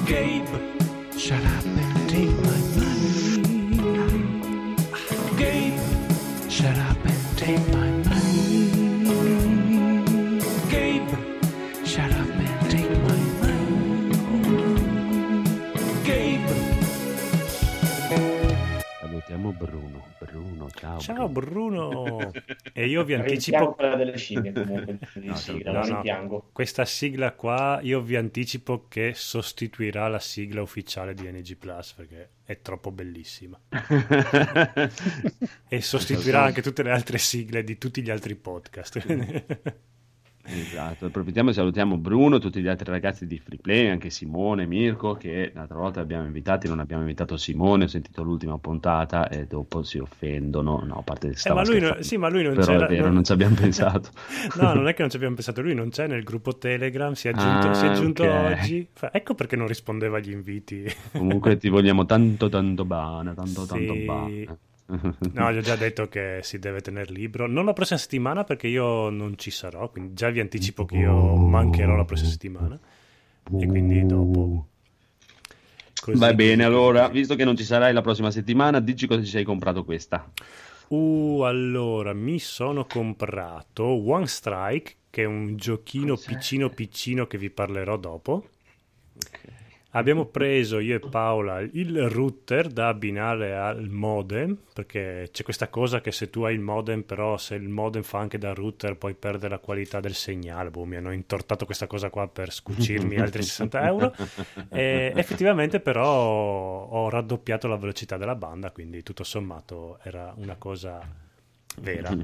Gabe. 0.06 0.62
Shut 1.15 1.43
up 1.43 1.82
Bruno. 19.57 20.11
Bruno, 20.19 20.69
ciao. 20.71 20.99
Ciao 20.99 21.27
Bruno. 21.29 21.89
Bruno! 21.89 22.31
E 22.75 22.87
io 22.87 23.03
vi 23.03 23.13
anticipo 23.13 23.73
quella 23.73 23.95
delle 23.95 24.17
scimmie 24.17 24.51
comunque 24.51 24.97
di 25.15 25.27
No, 25.27 25.35
sigla, 25.35 25.71
no, 25.71 25.79
no. 25.79 25.85
rimpiango. 25.85 26.49
questa 26.51 26.85
sigla 26.85 27.33
qua, 27.33 27.79
io 27.81 28.01
vi 28.01 28.15
anticipo 28.15 28.87
che 28.87 29.13
sostituirà 29.13 30.07
la 30.07 30.19
sigla 30.19 30.61
ufficiale 30.61 31.13
di 31.13 31.29
NG 31.29 31.55
Plus 31.55 31.93
perché 31.93 32.29
è 32.43 32.61
troppo 32.61 32.91
bellissima. 32.91 33.59
E 35.67 35.81
sostituirà 35.81 36.43
anche 36.43 36.61
tutte 36.61 36.83
le 36.83 36.91
altre 36.91 37.17
sigle 37.17 37.63
di 37.63 37.77
tutti 37.77 38.01
gli 38.01 38.09
altri 38.11 38.35
podcast. 38.35 39.03
Esatto, 40.45 41.06
approfittiamo 41.06 41.51
e 41.51 41.53
salutiamo 41.53 41.97
Bruno, 41.97 42.38
tutti 42.38 42.62
gli 42.62 42.67
altri 42.67 42.91
ragazzi 42.91 43.25
di 43.25 43.39
Free 43.39 43.60
Play, 43.62 43.88
anche 43.88 44.10
Simone, 44.10 44.65
Mirko, 44.65 45.13
che 45.13 45.51
l'altra 45.56 45.77
volta 45.77 46.01
abbiamo 46.01 46.25
invitati, 46.25 46.67
non 46.67 46.79
abbiamo 46.79 47.01
invitato 47.01 47.38
Simone, 47.38 47.86
ho 47.86 47.88
sentito 47.88 48.23
l'ultima 48.23 48.58
puntata 48.58 49.29
e 49.29 49.45
dopo 49.47 49.84
si 49.84 49.99
offendono, 49.99 50.84
no, 50.86 50.95
a 50.97 51.01
parte 51.01 51.29
Eh, 51.29 51.53
ma, 51.53 51.63
lui 51.63 51.75
no- 51.79 51.86
scherzando. 51.86 52.03
sì, 52.03 52.17
ma 52.17 52.27
lui 52.27 52.43
non 52.43 52.53
Però 52.56 52.65
c'era. 52.73 52.86
è 52.88 52.89
vero, 52.89 53.10
non 53.12 53.23
ci 53.23 53.32
abbiamo 53.32 53.56
pensato. 53.60 54.10
No, 54.60 54.73
non 54.73 54.88
è 54.89 54.93
che 54.93 55.01
non 55.01 55.10
ci 55.10 55.15
abbiamo 55.15 55.36
pensato, 55.36 55.62
lui 55.62 55.73
non 55.75 55.89
c'è 55.89 56.08
nel 56.08 56.23
gruppo 56.23 56.58
Telegram, 56.58 57.13
si 57.13 57.29
è 57.29 57.32
aggiunto, 57.32 57.69
Ah, 57.69 57.73
si 57.73 57.86
è 57.86 57.89
aggiunto 57.89 58.23
ok. 58.25 58.58
oggi. 58.60 58.88
Ecco 59.12 59.36
perché 59.36 59.56
non 59.56 59.67
rispondeva 59.67 60.17
agli 60.17 60.32
inviti. 60.32 60.84
Comunque 61.13 61.56
ti 61.58 61.69
vogliamo 61.69 62.06
tanto 62.06 62.49
tanto 62.49 62.84
bene, 62.84 63.34
tanto 63.34 63.65
tanto 63.65 63.93
Sì. 63.93 63.99
bene. 64.06 64.58
No, 64.85 65.51
gli 65.51 65.57
ho 65.57 65.61
già 65.61 65.75
detto 65.75 66.07
che 66.07 66.39
si 66.43 66.59
deve 66.59 66.81
tenere 66.81 67.11
libro. 67.11 67.47
Non 67.47 67.65
la 67.65 67.73
prossima 67.73 67.99
settimana 67.99 68.43
perché 68.43 68.67
io 68.67 69.09
non 69.09 69.37
ci 69.37 69.51
sarò, 69.51 69.89
quindi 69.89 70.13
già 70.13 70.29
vi 70.29 70.39
anticipo 70.39 70.85
che 70.85 70.97
io 70.97 71.35
mancherò 71.35 71.95
la 71.95 72.05
prossima 72.05 72.29
settimana. 72.29 72.79
E 73.59 73.67
quindi 73.67 74.05
dopo. 74.05 74.67
Così- 76.01 76.17
Va 76.17 76.33
bene, 76.33 76.63
allora, 76.65 77.07
visto 77.07 77.35
che 77.35 77.45
non 77.45 77.55
ci 77.55 77.63
sarai 77.63 77.93
la 77.93 78.01
prossima 78.01 78.29
settimana, 78.29 78.79
dici 78.79 79.07
cosa 79.07 79.21
ci 79.23 79.29
sei 79.29 79.43
comprato 79.43 79.85
questa. 79.85 80.29
Uh, 80.89 81.41
allora, 81.43 82.13
mi 82.13 82.39
sono 82.39 82.85
comprato 82.85 83.83
One 83.85 84.27
Strike, 84.27 84.95
che 85.09 85.23
è 85.23 85.25
un 85.25 85.55
giochino 85.55 86.17
piccino 86.17 86.69
piccino 86.69 87.25
che 87.25 87.37
vi 87.37 87.49
parlerò 87.49 87.97
dopo. 87.97 88.49
Abbiamo 89.95 90.25
preso 90.25 90.79
io 90.79 90.95
e 90.95 90.99
Paola 90.99 91.60
il 91.60 92.10
router 92.10 92.67
da 92.67 92.88
abbinare 92.88 93.56
al 93.56 93.89
modem, 93.89 94.58
perché 94.73 95.29
c'è 95.32 95.43
questa 95.43 95.67
cosa 95.67 96.01
che 96.01 96.12
se 96.12 96.32
tu 96.32 96.41
hai 96.41 96.56
il 96.56 96.62
modem, 96.62 97.03
però 97.03 97.38
se 97.38 97.53
il 97.53 97.69
modem 97.69 98.01
fa 98.01 98.17
anche 98.17 98.39
da 98.39 98.53
router 98.56 98.97
puoi 98.97 99.13
perdere 99.13 99.49
la 99.49 99.60
qualità 99.60 99.99
del 99.99 100.15
segnale. 100.15 100.71
Boh, 100.71 100.86
mi 100.86 100.95
hanno 100.95 101.12
intortato 101.12 101.65
questa 101.65 101.86
cosa 101.86 102.10
qua 102.10 102.27
per 102.27 102.51
scucirmi 102.51 103.19
altri 103.19 103.43
60 103.43 103.86
euro. 103.86 104.15
E 104.69 105.13
effettivamente 105.15 105.79
però 105.79 106.08
ho 106.08 107.10
raddoppiato 107.10 107.67
la 107.67 107.77
velocità 107.77 108.17
della 108.17 108.36
banda, 108.36 108.71
quindi 108.71 109.03
tutto 109.03 109.23
sommato 109.23 109.99
era 110.01 110.34
una 110.38 110.56
cosa 110.56 111.08
vera. 111.82 112.17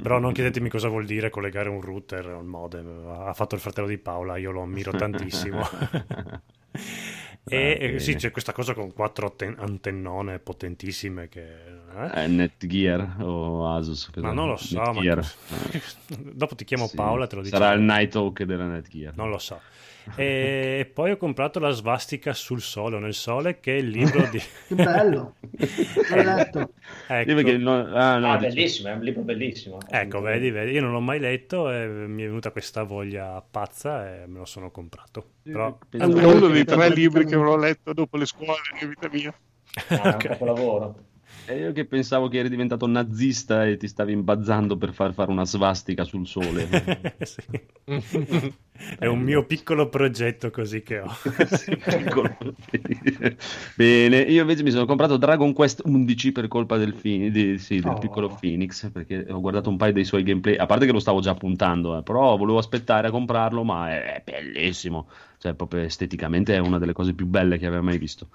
Però 0.00 0.20
non 0.20 0.32
chiedetemi 0.32 0.68
cosa 0.68 0.86
vuol 0.86 1.04
dire 1.04 1.30
collegare 1.30 1.68
un 1.68 1.80
router 1.80 2.28
al 2.28 2.44
modem. 2.44 3.08
Ha 3.08 3.34
fatto 3.34 3.56
il 3.56 3.60
fratello 3.60 3.88
di 3.88 3.98
Paola, 3.98 4.36
io 4.36 4.52
lo 4.52 4.62
ammiro 4.62 4.92
tantissimo. 4.92 5.62
e 7.48 7.78
eh, 7.80 7.98
sì, 8.00 8.16
c'è 8.16 8.30
questa 8.30 8.52
cosa 8.52 8.74
con 8.74 8.92
quattro 8.92 9.34
antennone 9.56 10.38
potentissime 10.40 11.28
che... 11.28 11.42
eh? 11.42 12.24
Eh, 12.24 12.26
Netgear 12.26 13.16
o 13.20 13.72
Asus? 13.72 14.10
Ma 14.16 14.32
non 14.32 14.48
lo 14.48 14.56
so, 14.56 14.80
ma- 14.80 15.00
dopo 16.08 16.54
ti 16.54 16.64
chiamo 16.64 16.86
Sì. 16.86 16.96
Paola, 16.96 17.26
te 17.26 17.36
lo 17.36 17.42
dico. 17.42 17.56
Sarà 17.56 17.72
il 17.72 17.82
Nighthawk 17.82 18.42
della 18.42 18.66
Netgear. 18.66 19.16
Non 19.16 19.30
lo 19.30 19.38
so. 19.38 19.60
E 20.16 20.90
poi 20.92 21.10
ho 21.10 21.16
comprato 21.16 21.58
la 21.58 21.70
svastica 21.70 22.32
sul 22.32 22.60
sole 22.60 22.98
nel 22.98 23.12
sole, 23.14 23.60
che 23.60 23.74
è 23.74 23.78
il 23.78 23.88
libro 23.88 24.26
di... 24.28 24.38
Che 24.68 24.74
bello. 24.74 25.34
L'ho 26.10 26.22
letto. 26.22 26.70
ecco. 27.08 27.28
Sì, 27.28 27.34
perché 27.34 27.56
no- 27.56 27.94
ah, 27.94 28.18
no, 28.18 28.32
Ah, 28.32 28.36
bellissimo, 28.38 28.88
è 28.88 28.92
un 28.92 29.00
libro 29.00 29.22
bellissimo. 29.22 29.78
Ecco, 29.90 30.20
vedi, 30.20 30.50
vedi, 30.50 30.72
io 30.72 30.80
non 30.80 30.92
l'ho 30.92 31.00
mai 31.00 31.18
letto 31.18 31.70
e 31.70 31.86
mi 31.86 32.22
è 32.22 32.26
venuta 32.26 32.50
questa 32.50 32.82
voglia 32.84 33.42
pazza 33.48 34.22
e 34.22 34.26
me 34.26 34.38
lo 34.38 34.44
sono 34.44 34.70
comprato. 34.70 35.32
Però 35.42 35.78
È 35.90 36.02
uno 36.04 36.48
dei 36.48 36.64
tre 36.64 36.88
libri 36.90 37.26
che 37.26 37.34
avrò 37.34 37.56
letto 37.56 37.92
dopo 37.92 38.16
le 38.16 38.26
scuole 38.26 38.60
in 38.80 38.88
vita 38.88 39.08
mia. 39.10 39.34
Ah, 39.88 40.10
è 40.10 40.14
un 40.14 40.18
capolavoro. 40.18 41.14
E 41.48 41.58
io 41.58 41.70
che 41.72 41.84
pensavo 41.84 42.26
che 42.28 42.38
eri 42.38 42.48
diventato 42.48 42.86
nazista 42.88 43.64
e 43.66 43.76
ti 43.76 43.86
stavi 43.86 44.12
imbazzando 44.12 44.76
per 44.76 44.92
far 44.92 45.14
fare 45.14 45.30
una 45.30 45.44
svastica 45.44 46.04
sul 46.04 46.26
sole. 46.26 46.66
Sì. 47.22 47.44
È 48.98 49.06
un 49.06 49.20
mio 49.20 49.46
piccolo 49.46 49.88
progetto 49.88 50.50
così 50.50 50.82
che 50.82 50.98
ho. 51.00 51.08
Sì, 51.48 51.76
piccolo. 51.76 52.36
Bene, 53.74 54.18
io 54.18 54.42
invece 54.42 54.62
mi 54.62 54.70
sono 54.70 54.84
comprato 54.86 55.16
Dragon 55.16 55.52
Quest 55.52 55.82
11 55.84 56.32
per 56.32 56.48
colpa 56.48 56.76
del, 56.76 56.92
fi- 56.92 57.30
di- 57.30 57.58
sì, 57.58 57.80
del 57.80 57.92
Oh. 57.92 57.98
piccolo 57.98 58.28
Phoenix, 58.28 58.90
perché 58.90 59.24
ho 59.28 59.40
guardato 59.40 59.70
un 59.70 59.76
paio 59.76 59.92
dei 59.92 60.04
suoi 60.04 60.22
gameplay, 60.24 60.56
a 60.56 60.66
parte 60.66 60.84
che 60.84 60.92
lo 60.92 60.98
stavo 60.98 61.20
già 61.20 61.34
puntando, 61.34 61.96
eh, 61.98 62.02
però 62.02 62.36
volevo 62.36 62.58
aspettare 62.58 63.08
a 63.08 63.10
comprarlo, 63.10 63.64
ma 63.64 63.90
è, 63.90 64.22
è 64.22 64.22
bellissimo, 64.24 65.08
cioè 65.38 65.54
proprio 65.54 65.80
esteticamente 65.82 66.54
è 66.54 66.58
una 66.58 66.78
delle 66.78 66.92
cose 66.92 67.14
più 67.14 67.26
belle 67.26 67.56
che 67.58 67.66
avevo 67.66 67.82
mai 67.84 67.98
visto. 67.98 68.28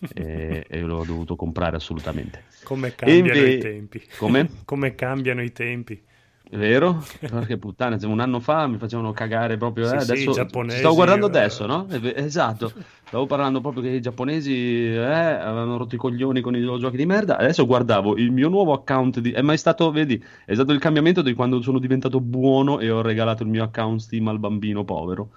E, 0.14 0.66
e 0.68 0.80
l'ho 0.80 1.04
dovuto 1.04 1.36
comprare 1.36 1.76
assolutamente. 1.76 2.44
Come 2.64 2.94
cambiano 2.94 3.40
inve- 3.40 3.52
i 3.54 3.58
tempi. 3.58 4.02
Come? 4.18 4.48
Come 4.64 4.94
cambiano 4.94 5.42
i 5.42 5.52
tempi. 5.52 6.02
Vero? 6.48 7.02
Porca 7.28 7.56
puttana, 7.56 7.98
un 8.02 8.20
anno 8.20 8.38
fa 8.38 8.68
mi 8.68 8.78
facevano 8.78 9.12
cagare 9.12 9.56
proprio. 9.56 9.86
eh, 9.92 9.98
Sì, 9.98 10.04
sì, 10.04 10.12
adesso 10.12 10.30
i 10.30 10.32
giapponesi, 10.32 10.78
stavo 10.78 10.94
guardando 10.94 11.26
eh. 11.26 11.28
adesso, 11.28 11.66
no? 11.66 11.88
Esatto. 11.88 12.72
Stavo 13.04 13.26
parlando 13.26 13.60
proprio 13.60 13.82
che 13.82 13.88
i 13.88 14.00
giapponesi 14.00 14.92
eh, 14.92 14.96
avevano 15.00 15.76
rotto 15.76 15.96
i 15.96 15.98
coglioni 15.98 16.40
con 16.40 16.54
i 16.54 16.60
loro 16.60 16.78
giochi 16.78 16.96
di 16.96 17.06
merda. 17.06 17.36
Adesso 17.36 17.66
guardavo 17.66 18.16
il 18.16 18.30
mio 18.30 18.48
nuovo 18.48 18.72
account. 18.72 19.18
Di... 19.18 19.32
È 19.32 19.42
mai 19.42 19.58
stato, 19.58 19.90
vedi, 19.90 20.22
è 20.44 20.54
stato 20.54 20.72
il 20.72 20.78
cambiamento 20.78 21.20
di 21.22 21.34
quando 21.34 21.60
sono 21.62 21.80
diventato 21.80 22.20
buono 22.20 22.78
e 22.78 22.90
ho 22.90 23.02
regalato 23.02 23.42
il 23.42 23.48
mio 23.48 23.64
account 23.64 24.00
Steam 24.00 24.28
al 24.28 24.38
bambino 24.38 24.84
povero. 24.84 25.30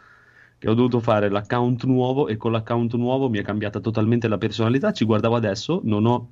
Che 0.60 0.70
ho 0.70 0.74
dovuto 0.74 1.00
fare 1.00 1.30
l'account 1.30 1.86
nuovo 1.86 2.28
e 2.28 2.36
con 2.38 2.52
l'account 2.52 2.94
nuovo 2.96 3.30
mi 3.30 3.38
è 3.40 3.42
cambiata 3.44 3.80
totalmente 3.80 4.28
la 4.28 4.38
personalità. 4.38 4.92
Ci 4.92 5.06
guardavo 5.06 5.36
adesso, 5.36 5.80
non 5.86 6.06
ho 6.06 6.30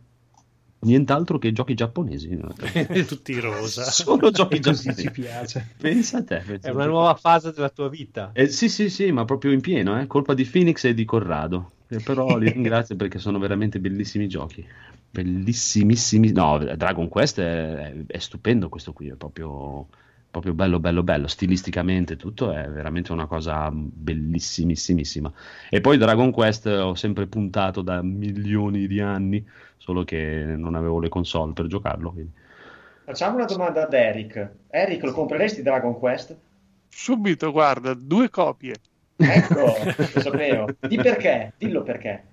nient'altro 0.79 1.37
che 1.39 1.51
giochi 1.53 1.73
giapponesi. 1.73 2.37
Tutti 3.07 3.39
rosa. 3.39 3.83
Solo 3.89 4.29
giochi 4.31 4.59
così 4.59 4.93
ci 4.93 5.09
giapponesi. 5.09 5.11
piace. 5.11 5.73
Pensa 5.77 6.17
a 6.17 6.23
te. 6.23 6.43
pensa 6.45 6.67
È 6.67 6.71
una 6.71 6.83
te. 6.83 6.89
nuova 6.89 7.15
fase 7.15 7.51
della 7.53 7.69
tua 7.69 7.89
vita. 7.89 8.31
Eh, 8.33 8.47
sì, 8.49 8.67
sì, 8.69 8.89
sì, 8.89 9.11
ma 9.11 9.23
proprio 9.25 9.51
in 9.53 9.61
pieno, 9.61 9.99
eh. 9.99 10.07
Colpa 10.07 10.33
di 10.33 10.43
Phoenix 10.43 10.83
e 10.83 10.93
di 10.93 11.05
Corrado. 11.05 11.71
Eh, 11.87 12.01
però 12.01 12.37
li 12.37 12.49
ringrazio 12.51 12.97
perché 12.97 13.19
sono 13.19 13.39
veramente 13.39 13.79
bellissimi 13.79 14.27
giochi. 14.27 14.65
Bellissimissimi. 15.09 16.31
No, 16.31 16.57
Dragon 16.75 17.07
Quest 17.07 17.39
è, 17.39 17.93
è 18.05 18.17
stupendo 18.17 18.67
questo 18.69 18.91
qui, 18.91 19.07
è 19.07 19.15
proprio, 19.15 19.87
proprio 20.29 20.53
bello, 20.53 20.79
bello, 20.79 21.03
bello. 21.03 21.27
Stilisticamente 21.27 22.15
tutto 22.15 22.51
è 22.51 22.67
veramente 22.69 23.11
una 23.11 23.25
cosa 23.25 23.69
bellissimissimissima. 23.71 25.31
E 25.69 25.81
poi 25.81 25.97
Dragon 25.97 26.31
Quest 26.31 26.65
ho 26.67 26.95
sempre 26.95 27.27
puntato 27.27 27.81
da 27.81 28.01
milioni 28.01 28.87
di 28.87 28.99
anni, 28.99 29.45
solo 29.77 30.03
che 30.03 30.43
non 30.45 30.75
avevo 30.75 30.99
le 30.99 31.09
console 31.09 31.53
per 31.53 31.67
giocarlo. 31.67 32.11
quindi. 32.11 32.31
Facciamo 33.05 33.35
una 33.35 33.45
domanda 33.45 33.83
ad 33.83 33.93
Eric. 33.93 34.49
Eric, 34.69 35.03
lo 35.03 35.13
compreresti 35.13 35.61
Dragon 35.61 35.97
Quest? 35.97 36.35
Subito, 36.89 37.51
guarda, 37.51 37.93
due 37.93 38.29
copie. 38.29 38.75
Ecco, 39.15 39.73
lo 40.13 40.19
sapevo. 40.21 40.67
Di 40.79 40.97
perché? 40.97 41.53
Dillo 41.57 41.83
perché. 41.83 42.23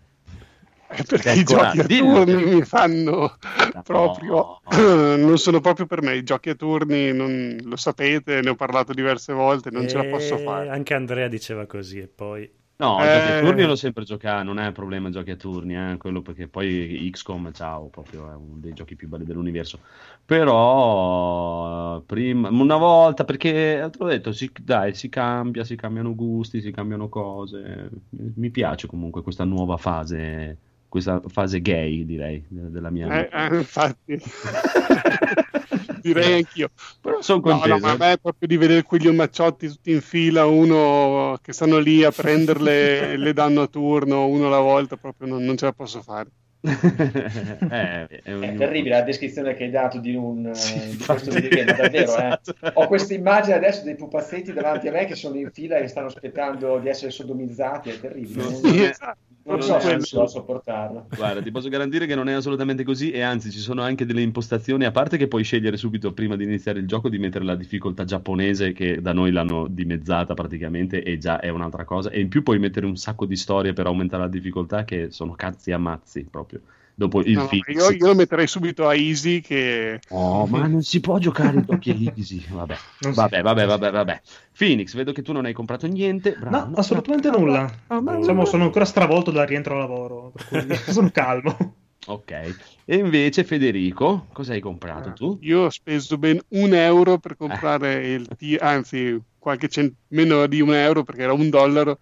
Perché 1.08 1.32
i 1.32 1.44
giochi 1.44 1.80
a 1.80 1.84
dillo. 1.84 2.24
turni 2.24 2.44
mi 2.54 2.62
fanno 2.62 3.36
proprio... 3.82 4.60
No. 4.70 5.16
Non 5.24 5.38
sono 5.38 5.60
proprio 5.60 5.86
per 5.86 6.02
me. 6.02 6.16
I 6.16 6.22
giochi 6.22 6.50
a 6.50 6.54
turni, 6.54 7.12
non- 7.12 7.56
lo 7.64 7.76
sapete, 7.76 8.40
ne 8.40 8.50
ho 8.50 8.54
parlato 8.54 8.92
diverse 8.92 9.32
volte, 9.32 9.70
non 9.70 9.88
ce 9.88 9.96
la 9.96 10.04
posso 10.04 10.36
E 10.36 10.42
fare. 10.42 10.68
Anche 10.68 10.94
Andrea 10.94 11.28
diceva 11.28 11.66
così 11.66 11.98
e 12.00 12.08
poi... 12.08 12.50
No, 12.76 12.98
Eh. 13.00 13.06
giochi 13.06 13.30
a 13.30 13.40
turni 13.40 13.60
io 13.60 13.66
l'ho 13.68 13.76
sempre 13.76 14.02
giocato, 14.02 14.42
non 14.42 14.58
è 14.58 14.66
un 14.66 14.72
problema 14.72 15.08
giochi 15.08 15.30
a 15.30 15.36
turni, 15.36 15.76
eh, 15.76 15.96
quello 15.96 16.22
perché 16.22 16.48
poi 16.48 17.08
XCOM, 17.12 17.52
ciao, 17.52 17.86
proprio 17.86 18.28
è 18.28 18.34
uno 18.34 18.56
dei 18.56 18.72
giochi 18.72 18.96
più 18.96 19.06
belli 19.06 19.24
dell'universo. 19.24 19.78
Però 20.24 22.00
prima, 22.00 22.48
una 22.50 22.76
volta, 22.76 23.24
perché 23.24 23.88
te 23.92 23.98
l'ho 23.98 24.06
detto, 24.08 24.32
si, 24.32 24.50
dai, 24.60 24.92
si 24.94 25.08
cambia, 25.08 25.62
si 25.64 25.76
cambiano 25.76 26.14
gusti, 26.16 26.60
si 26.60 26.72
cambiano 26.72 27.08
cose. 27.08 27.90
Mi 28.10 28.50
piace 28.50 28.86
comunque 28.88 29.22
questa 29.22 29.44
nuova 29.44 29.76
fase, 29.76 30.56
questa 30.94 31.20
fase 31.26 31.60
gay, 31.60 32.04
direi, 32.04 32.44
de- 32.46 32.70
della 32.70 32.88
mia 32.88 33.08
Eh, 33.08 33.22
vita. 33.24 33.48
eh, 33.50 33.56
infatti, 33.56 34.16
direi 36.00 36.34
anch'io. 36.34 36.70
Però 37.00 37.20
sono 37.20 37.40
No, 37.44 37.50
no, 37.52 37.58
contento. 37.58 37.86
ma 37.86 37.92
a 37.92 37.96
me 37.96 38.12
è 38.12 38.18
proprio 38.18 38.46
di 38.46 38.56
vedere 38.56 38.82
quegli 38.84 39.08
omacciotti 39.08 39.66
tutti 39.68 39.90
in 39.90 40.00
fila, 40.00 40.46
uno 40.46 41.36
che 41.42 41.52
stanno 41.52 41.78
lì 41.78 42.04
a 42.04 42.12
prenderle 42.12 43.12
e 43.12 43.16
le 43.18 43.32
danno 43.32 43.62
a 43.62 43.66
turno, 43.66 44.26
uno 44.28 44.46
alla 44.46 44.60
volta, 44.60 44.96
proprio 44.96 45.26
non, 45.26 45.42
non 45.42 45.56
ce 45.56 45.64
la 45.64 45.72
posso 45.72 46.00
fare. 46.00 46.28
Eh, 46.64 48.06
è, 48.06 48.22
È 48.22 48.32
ognuno- 48.34 48.56
terribile 48.56 48.94
la 48.96 49.02
descrizione 49.02 49.54
che 49.54 49.64
hai 49.64 49.70
dato 49.70 49.98
di, 49.98 50.14
un, 50.14 50.46
eh, 50.46 50.54
Sì, 50.54 50.96
di 50.96 51.04
questo 51.04 51.32
videogame, 51.32 51.74
davvero. 51.76 52.04
Esatto. 52.04 52.54
eh. 52.62 52.70
Ho 52.74 52.86
questa 52.86 53.14
immagine 53.14 53.56
adesso 53.56 53.82
dei 53.82 53.96
pupazzetti 53.96 54.52
davanti 54.52 54.86
a 54.88 54.92
me 54.92 55.04
che 55.06 55.14
sono 55.16 55.36
in 55.36 55.50
fila 55.50 55.76
e 55.78 55.88
stanno 55.88 56.06
aspettando 56.06 56.78
di 56.78 56.88
essere 56.88 57.10
sodomizzati, 57.10 57.90
è 57.90 57.98
terribile. 58.00 58.42
No, 58.44 58.60
è- 58.70 58.80
Esatto, 58.90 59.18
non 59.44 59.58
non 59.58 59.62
so 59.62 59.78
se 59.78 59.92
riuscirò 59.92 60.22
a 60.22 60.26
sopportarlo. 60.26 61.06
Guarda, 61.14 61.42
ti 61.42 61.50
posso 61.50 61.68
garantire 61.68 62.06
che 62.06 62.14
non 62.14 62.28
è 62.28 62.32
assolutamente 62.32 62.82
così 62.82 63.10
e 63.10 63.20
anzi 63.20 63.50
ci 63.50 63.58
sono 63.58 63.82
anche 63.82 64.06
delle 64.06 64.22
impostazioni, 64.22 64.84
a 64.84 64.90
parte 64.90 65.16
che 65.16 65.28
puoi 65.28 65.42
scegliere 65.44 65.76
subito 65.76 66.12
prima 66.12 66.36
di 66.36 66.44
iniziare 66.44 66.78
il 66.78 66.86
gioco 66.86 67.08
di 67.08 67.18
mettere 67.18 67.44
la 67.44 67.54
difficoltà 67.54 68.04
giapponese 68.04 68.72
che 68.72 69.00
da 69.00 69.12
noi 69.12 69.30
l'hanno 69.32 69.66
dimezzata 69.68 70.34
praticamente 70.34 71.02
e 71.02 71.18
già 71.18 71.40
è 71.40 71.48
un'altra 71.50 71.84
cosa 71.84 72.10
e 72.10 72.20
in 72.20 72.28
più 72.28 72.42
puoi 72.42 72.58
mettere 72.58 72.86
un 72.86 72.96
sacco 72.96 73.26
di 73.26 73.36
storie 73.36 73.72
per 73.72 73.86
aumentare 73.86 74.22
la 74.22 74.28
difficoltà 74.28 74.84
che 74.84 75.10
sono 75.10 75.34
cazzi 75.34 75.72
a 75.72 75.78
mazzi 75.78 76.26
proprio. 76.30 76.60
Dopo 76.96 77.20
il 77.22 77.36
No, 77.36 77.46
fix. 77.46 77.66
io, 77.72 77.90
io 77.90 78.06
lo 78.06 78.14
metterei 78.14 78.46
subito 78.46 78.86
a 78.86 78.94
easy 78.94 79.40
che 79.40 79.98
Oh, 80.10 80.46
ma 80.46 80.66
non 80.68 80.82
si 80.82 81.00
può 81.00 81.18
giocare 81.18 81.56
in 81.56 81.64
giochi 81.66 82.12
easy. 82.14 82.44
Vabbè. 82.48 82.76
Vabbè, 83.14 83.42
vabbè, 83.42 83.66
vabbè, 83.66 83.90
vabbè. 83.90 84.20
Phoenix, 84.56 84.94
vedo 84.94 85.12
che 85.12 85.22
tu 85.22 85.32
non 85.32 85.44
hai 85.44 85.52
comprato 85.52 85.86
niente. 85.88 86.36
Bravo. 86.38 86.68
No, 86.68 86.72
assolutamente 86.76 87.30
nulla. 87.30 87.70
Ah, 87.88 88.00
ma- 88.00 88.16
Diciamo, 88.16 88.44
sono 88.44 88.64
ancora 88.64 88.84
stravolto 88.84 89.30
dal 89.30 89.46
rientro 89.46 89.74
al 89.74 89.80
lavoro, 89.80 90.32
per 90.32 90.46
cui 90.46 90.74
sono 90.92 91.10
calmo. 91.10 91.74
Ok. 92.06 92.30
E 92.30 92.96
invece 92.96 93.44
Federico, 93.44 94.26
cosa 94.32 94.52
hai 94.52 94.60
comprato 94.60 95.12
tu? 95.14 95.38
io 95.40 95.62
ho 95.62 95.70
speso 95.70 96.18
ben 96.18 96.38
un 96.50 96.74
euro 96.74 97.18
per 97.18 97.34
comprare 97.36 98.06
il 98.06 98.28
T, 98.36 98.56
anzi 98.60 99.18
qualche 99.38 99.68
cent- 99.68 99.94
meno 100.08 100.46
di 100.46 100.60
un 100.60 100.74
euro 100.74 101.02
perché 101.02 101.22
era 101.22 101.32
un 101.32 101.48
dollaro, 101.48 101.98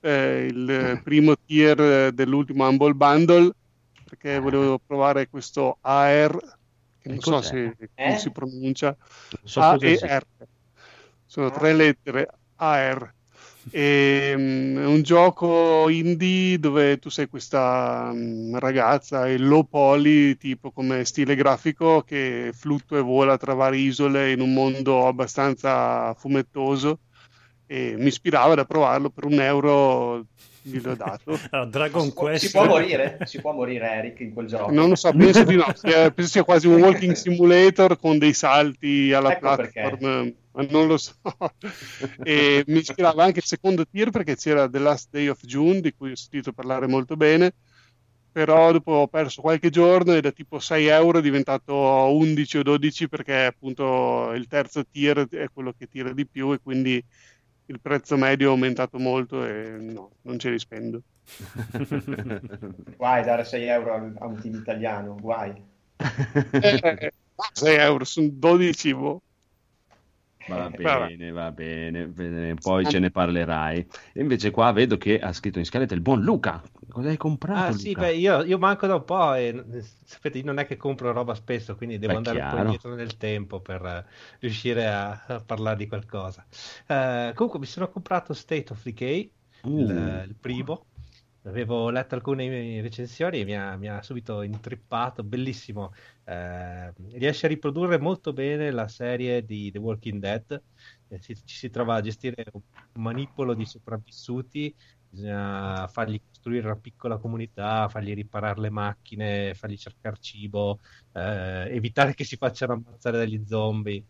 eh, 0.00 0.46
il 0.48 1.00
primo 1.04 1.34
tier 1.44 1.80
eh, 1.80 2.12
dell'ultimo 2.12 2.66
Humble 2.68 2.94
Bundle 2.94 3.50
perché 4.10 4.40
volevo 4.40 4.80
provare 4.84 5.28
questo 5.28 5.78
AR, 5.82 6.36
che 6.98 7.08
non 7.08 7.20
so 7.20 7.40
se 7.40 7.76
come 7.76 7.88
Eh? 7.94 8.18
si 8.18 8.30
pronuncia, 8.32 8.96
So 9.44 9.60
A 9.60 9.72
cosa 9.74 9.86
e 9.86 9.96
sia. 9.96 10.18
R. 10.18 10.26
Sono 11.24 11.50
tre 11.50 11.72
lettere, 11.74 12.28
AR. 12.56 13.14
E, 13.70 14.34
mm, 14.36 14.78
è 14.78 14.84
un 14.86 15.02
gioco 15.02 15.88
indie 15.90 16.58
dove 16.58 16.98
tu 16.98 17.08
sei 17.08 17.28
questa 17.28 18.10
mm, 18.12 18.56
ragazza 18.56 19.28
e 19.28 19.38
low 19.38 19.62
poly, 19.68 20.36
tipo 20.36 20.72
come 20.72 21.04
stile 21.04 21.36
grafico, 21.36 22.02
che 22.02 22.50
fluttua 22.52 22.98
e 22.98 23.02
vola 23.02 23.36
tra 23.36 23.54
varie 23.54 23.80
isole 23.86 24.32
in 24.32 24.40
un 24.40 24.52
mondo 24.52 25.06
abbastanza 25.06 26.12
fumettoso. 26.14 26.98
E 27.66 27.94
mi 27.96 28.08
ispirava 28.08 28.56
da 28.56 28.64
provarlo 28.64 29.10
per 29.10 29.24
un 29.26 29.40
euro, 29.40 30.26
gliel'ho 30.62 30.94
dato. 30.94 31.38
Allora, 31.50 31.68
Dragon 31.68 32.04
si, 32.04 32.12
può, 32.12 32.22
Quest 32.22 32.44
si 32.44 32.50
può 32.50 32.66
morire? 32.66 33.18
Si 33.24 33.40
può 33.40 33.52
morire 33.52 33.90
Eric 33.90 34.20
in 34.20 34.32
quel 34.32 34.46
gioco? 34.46 34.70
Non 34.70 34.88
lo 34.88 34.94
so, 34.94 35.12
penso 35.12 35.44
di 35.44 35.56
no. 35.56 35.66
Sia- 35.74 36.10
penso 36.10 36.30
sia 36.30 36.44
quasi 36.44 36.66
un 36.66 36.80
walking 36.80 37.14
simulator 37.14 37.98
con 37.98 38.18
dei 38.18 38.32
salti 38.32 39.12
alla 39.12 39.32
Ecco 39.32 39.40
platform, 39.40 40.34
ma 40.52 40.66
non 40.68 40.86
lo 40.86 40.96
so. 40.96 41.14
e 42.22 42.64
mi 42.66 42.78
ispirava 42.78 43.24
anche 43.24 43.40
il 43.40 43.44
secondo 43.44 43.86
tier 43.86 44.10
perché 44.10 44.36
c'era 44.36 44.68
The 44.68 44.78
Last 44.78 45.08
Day 45.10 45.28
of 45.28 45.40
June, 45.44 45.80
di 45.80 45.94
cui 45.94 46.12
ho 46.12 46.16
sentito 46.16 46.52
parlare 46.52 46.86
molto 46.86 47.16
bene. 47.16 47.52
Però 48.32 48.70
dopo 48.70 48.92
ho 48.92 49.08
perso 49.08 49.40
qualche 49.40 49.70
giorno 49.70 50.14
e 50.14 50.20
da 50.20 50.30
tipo 50.30 50.60
6 50.60 50.86
euro 50.86 51.18
è 51.18 51.20
diventato 51.20 51.74
11 51.74 52.58
o 52.58 52.62
12 52.62 53.08
perché 53.08 53.46
appunto 53.46 54.30
il 54.34 54.46
terzo 54.46 54.86
tier 54.86 55.26
è 55.28 55.48
quello 55.52 55.74
che 55.76 55.88
tira 55.88 56.12
di 56.12 56.24
più 56.28 56.52
e 56.52 56.60
quindi 56.62 57.04
il 57.70 57.80
prezzo 57.80 58.16
medio 58.16 58.48
è 58.48 58.50
aumentato 58.50 58.98
molto 58.98 59.44
e 59.44 59.76
no, 59.78 60.16
non 60.22 60.38
ce 60.38 60.50
li 60.50 60.58
spendo. 60.58 61.02
Guai 62.96 63.22
dare 63.24 63.44
6 63.44 63.64
euro 63.66 63.94
a 63.94 64.26
un 64.26 64.40
team 64.40 64.54
italiano, 64.56 65.14
guai. 65.14 65.54
Eh, 66.60 67.12
6 67.52 67.76
euro 67.76 68.04
sono 68.04 68.28
12 68.30 68.94
boh. 68.94 69.22
Va 70.46 70.68
Eh, 70.68 70.70
bene, 70.70 71.30
va 71.30 71.52
bene, 71.52 72.06
bene, 72.08 72.54
poi 72.54 72.86
ce 72.86 72.98
ne 72.98 73.10
parlerai. 73.10 73.86
E 74.12 74.20
invece 74.20 74.50
qua 74.50 74.72
vedo 74.72 74.96
che 74.98 75.18
ha 75.20 75.32
scritto 75.32 75.58
in 75.58 75.64
scaletta 75.64 75.94
il 75.94 76.00
buon 76.00 76.22
Luca. 76.22 76.60
Cosa 76.94 77.08
hai 77.10 77.16
comprato? 77.16 77.52
Ah 77.52 77.72
sì, 77.72 77.96
beh, 77.96 78.14
io, 78.14 78.44
io 78.44 78.58
manco 78.58 78.86
da 78.86 78.94
un 78.94 79.04
po' 79.04 79.34
e 79.34 79.48
eh, 79.48 79.82
sapete, 80.04 80.38
io 80.38 80.44
non 80.44 80.58
è 80.58 80.66
che 80.66 80.76
compro 80.76 81.10
roba 81.10 81.34
spesso, 81.34 81.74
quindi 81.74 81.98
devo 81.98 82.14
Beh, 82.14 82.16
andare 82.16 82.38
un 82.38 82.46
po' 82.46 82.58
chiaro. 82.58 82.58
indietro 82.58 82.94
nel 82.94 83.16
tempo 83.16 83.60
per 83.60 83.84
eh, 83.84 84.06
riuscire 84.38 84.86
a, 84.86 85.24
a 85.26 85.44
parlare 85.44 85.76
di 85.76 85.88
qualcosa. 85.88 86.46
Eh, 86.86 87.32
comunque 87.34 87.58
mi 87.58 87.66
sono 87.66 87.88
comprato 87.90 88.34
State 88.34 88.72
of 88.72 88.80
Decay, 88.84 89.34
Uh. 89.64 89.70
il, 89.74 90.26
il 90.28 90.36
primo. 90.38 90.86
Avevo 91.44 91.88
letto 91.90 92.14
alcune 92.14 92.80
recensioni 92.82 93.40
e 93.40 93.44
mi 93.44 93.56
ha, 93.56 93.76
mi 93.76 93.88
ha 93.88 94.00
subito 94.02 94.42
intrippato, 94.42 95.24
bellissimo. 95.24 95.92
Eh, 96.24 96.92
riesce 97.14 97.46
a 97.46 97.48
riprodurre 97.48 97.98
molto 97.98 98.32
bene 98.32 98.70
la 98.70 98.86
serie 98.88 99.44
di 99.44 99.70
The 99.72 99.78
Walking 99.78 100.20
Dead. 100.20 100.62
Eh, 101.08 101.18
si- 101.20 101.34
ci 101.44 101.56
si 101.56 101.70
trova 101.70 101.96
a 101.96 102.00
gestire 102.00 102.44
un 102.52 102.62
manipolo 103.02 103.54
di 103.54 103.64
sopravvissuti, 103.66 104.74
bisogna 105.10 105.86
fargli 105.88 106.20
costruire 106.26 106.66
una 106.66 106.76
piccola 106.76 107.18
comunità, 107.18 107.88
fargli 107.88 108.14
riparare 108.14 108.60
le 108.60 108.70
macchine, 108.70 109.54
fargli 109.54 109.76
cercare 109.76 110.16
cibo, 110.20 110.78
eh, 111.12 111.66
evitare 111.74 112.14
che 112.14 112.24
si 112.24 112.36
facciano 112.36 112.74
ammazzare 112.74 113.18
dagli 113.18 113.42
zombie. 113.46 114.02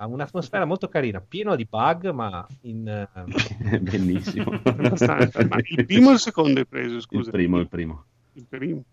Ha 0.00 0.06
un'atmosfera 0.06 0.64
molto 0.64 0.88
carina, 0.88 1.20
pieno 1.20 1.56
di 1.56 1.66
bug, 1.68 2.10
ma 2.10 2.46
in, 2.62 2.86
eh, 3.70 3.80
Benissimo. 3.80 4.50
Abbastanza. 4.62 5.44
Ma 5.46 5.56
il 5.62 5.84
primo 5.86 6.10
o 6.10 6.12
il 6.12 6.18
secondo 6.20 6.60
hai 6.60 6.66
preso, 6.66 7.00
scusa? 7.00 7.30
Il 7.30 7.36
primo, 7.36 7.58
il 7.58 7.68
primo. 7.68 8.04
Il 8.34 8.46
primo. 8.48 8.84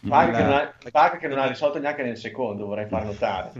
Bug, 0.00 0.10
La- 0.10 0.30
che 0.32 0.42
non 0.42 0.52
ha, 0.52 0.74
bug 0.90 1.18
che 1.18 1.28
non 1.28 1.38
ha 1.38 1.46
risolto 1.46 1.78
neanche 1.78 2.02
nel 2.02 2.16
secondo, 2.18 2.66
vorrei 2.66 2.86
far 2.88 3.04
notare. 3.06 3.52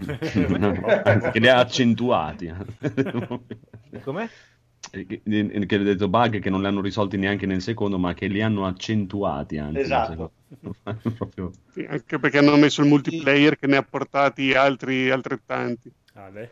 che 1.31 1.39
li 1.39 1.49
ha 1.49 1.59
accentuati. 1.59 2.53
com'è? 4.03 4.29
Che 4.91 5.23
che 5.67 5.77
ho 5.77 5.83
detto 5.83 6.09
bug 6.09 6.39
che 6.41 6.51
non 6.51 6.61
li 6.61 6.67
hanno 6.67 6.81
risolti 6.81 7.17
neanche 7.17 7.47
nel 7.47 7.63
secondo, 7.63 7.99
ma 7.99 8.15
che 8.15 8.27
li 8.27 8.43
hanno 8.43 8.67
accentuati 8.67 9.59
anche. 9.59 9.81
Esatto. 9.81 10.33
Proprio- 11.17 11.51
Sì, 11.73 11.85
anche 11.89 12.19
perché 12.19 12.39
hanno 12.39 12.57
messo 12.57 12.83
il 12.83 12.89
multiplayer 12.89 13.59
che 13.59 13.67
ne 13.67 13.77
ha 13.77 13.83
portati 13.83 14.53
altri 14.55 15.11
altrettanti. 15.11 15.93
Ale. 16.15 16.51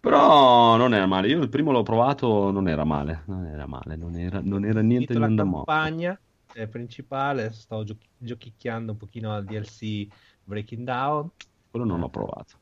Però 0.00 0.76
non 0.76 0.94
era 0.94 1.06
male. 1.06 1.28
Io 1.28 1.40
il 1.40 1.48
primo 1.48 1.70
l'ho 1.70 1.84
provato, 1.84 2.50
non 2.50 2.66
era 2.66 2.82
male. 2.84 3.22
Non 3.26 3.46
era 3.46 3.66
male, 3.66 3.94
non 3.94 4.16
era, 4.16 4.40
non 4.42 4.64
era 4.64 4.80
niente 4.80 5.16
la 5.16 5.28
di 5.28 5.36
da 5.36 5.44
morto. 5.44 5.70
campagna 5.72 6.20
eh, 6.54 6.66
principale, 6.66 7.52
sto 7.52 7.84
gio- 7.84 7.96
giochicchiando 8.16 8.92
un 8.92 8.98
pochino 8.98 9.32
al 9.32 9.44
DLC 9.44 10.08
Breaking 10.42 10.84
Down. 10.84 11.30
Quello 11.70 11.86
non 11.86 12.00
l'ho 12.00 12.08
provato. 12.08 12.58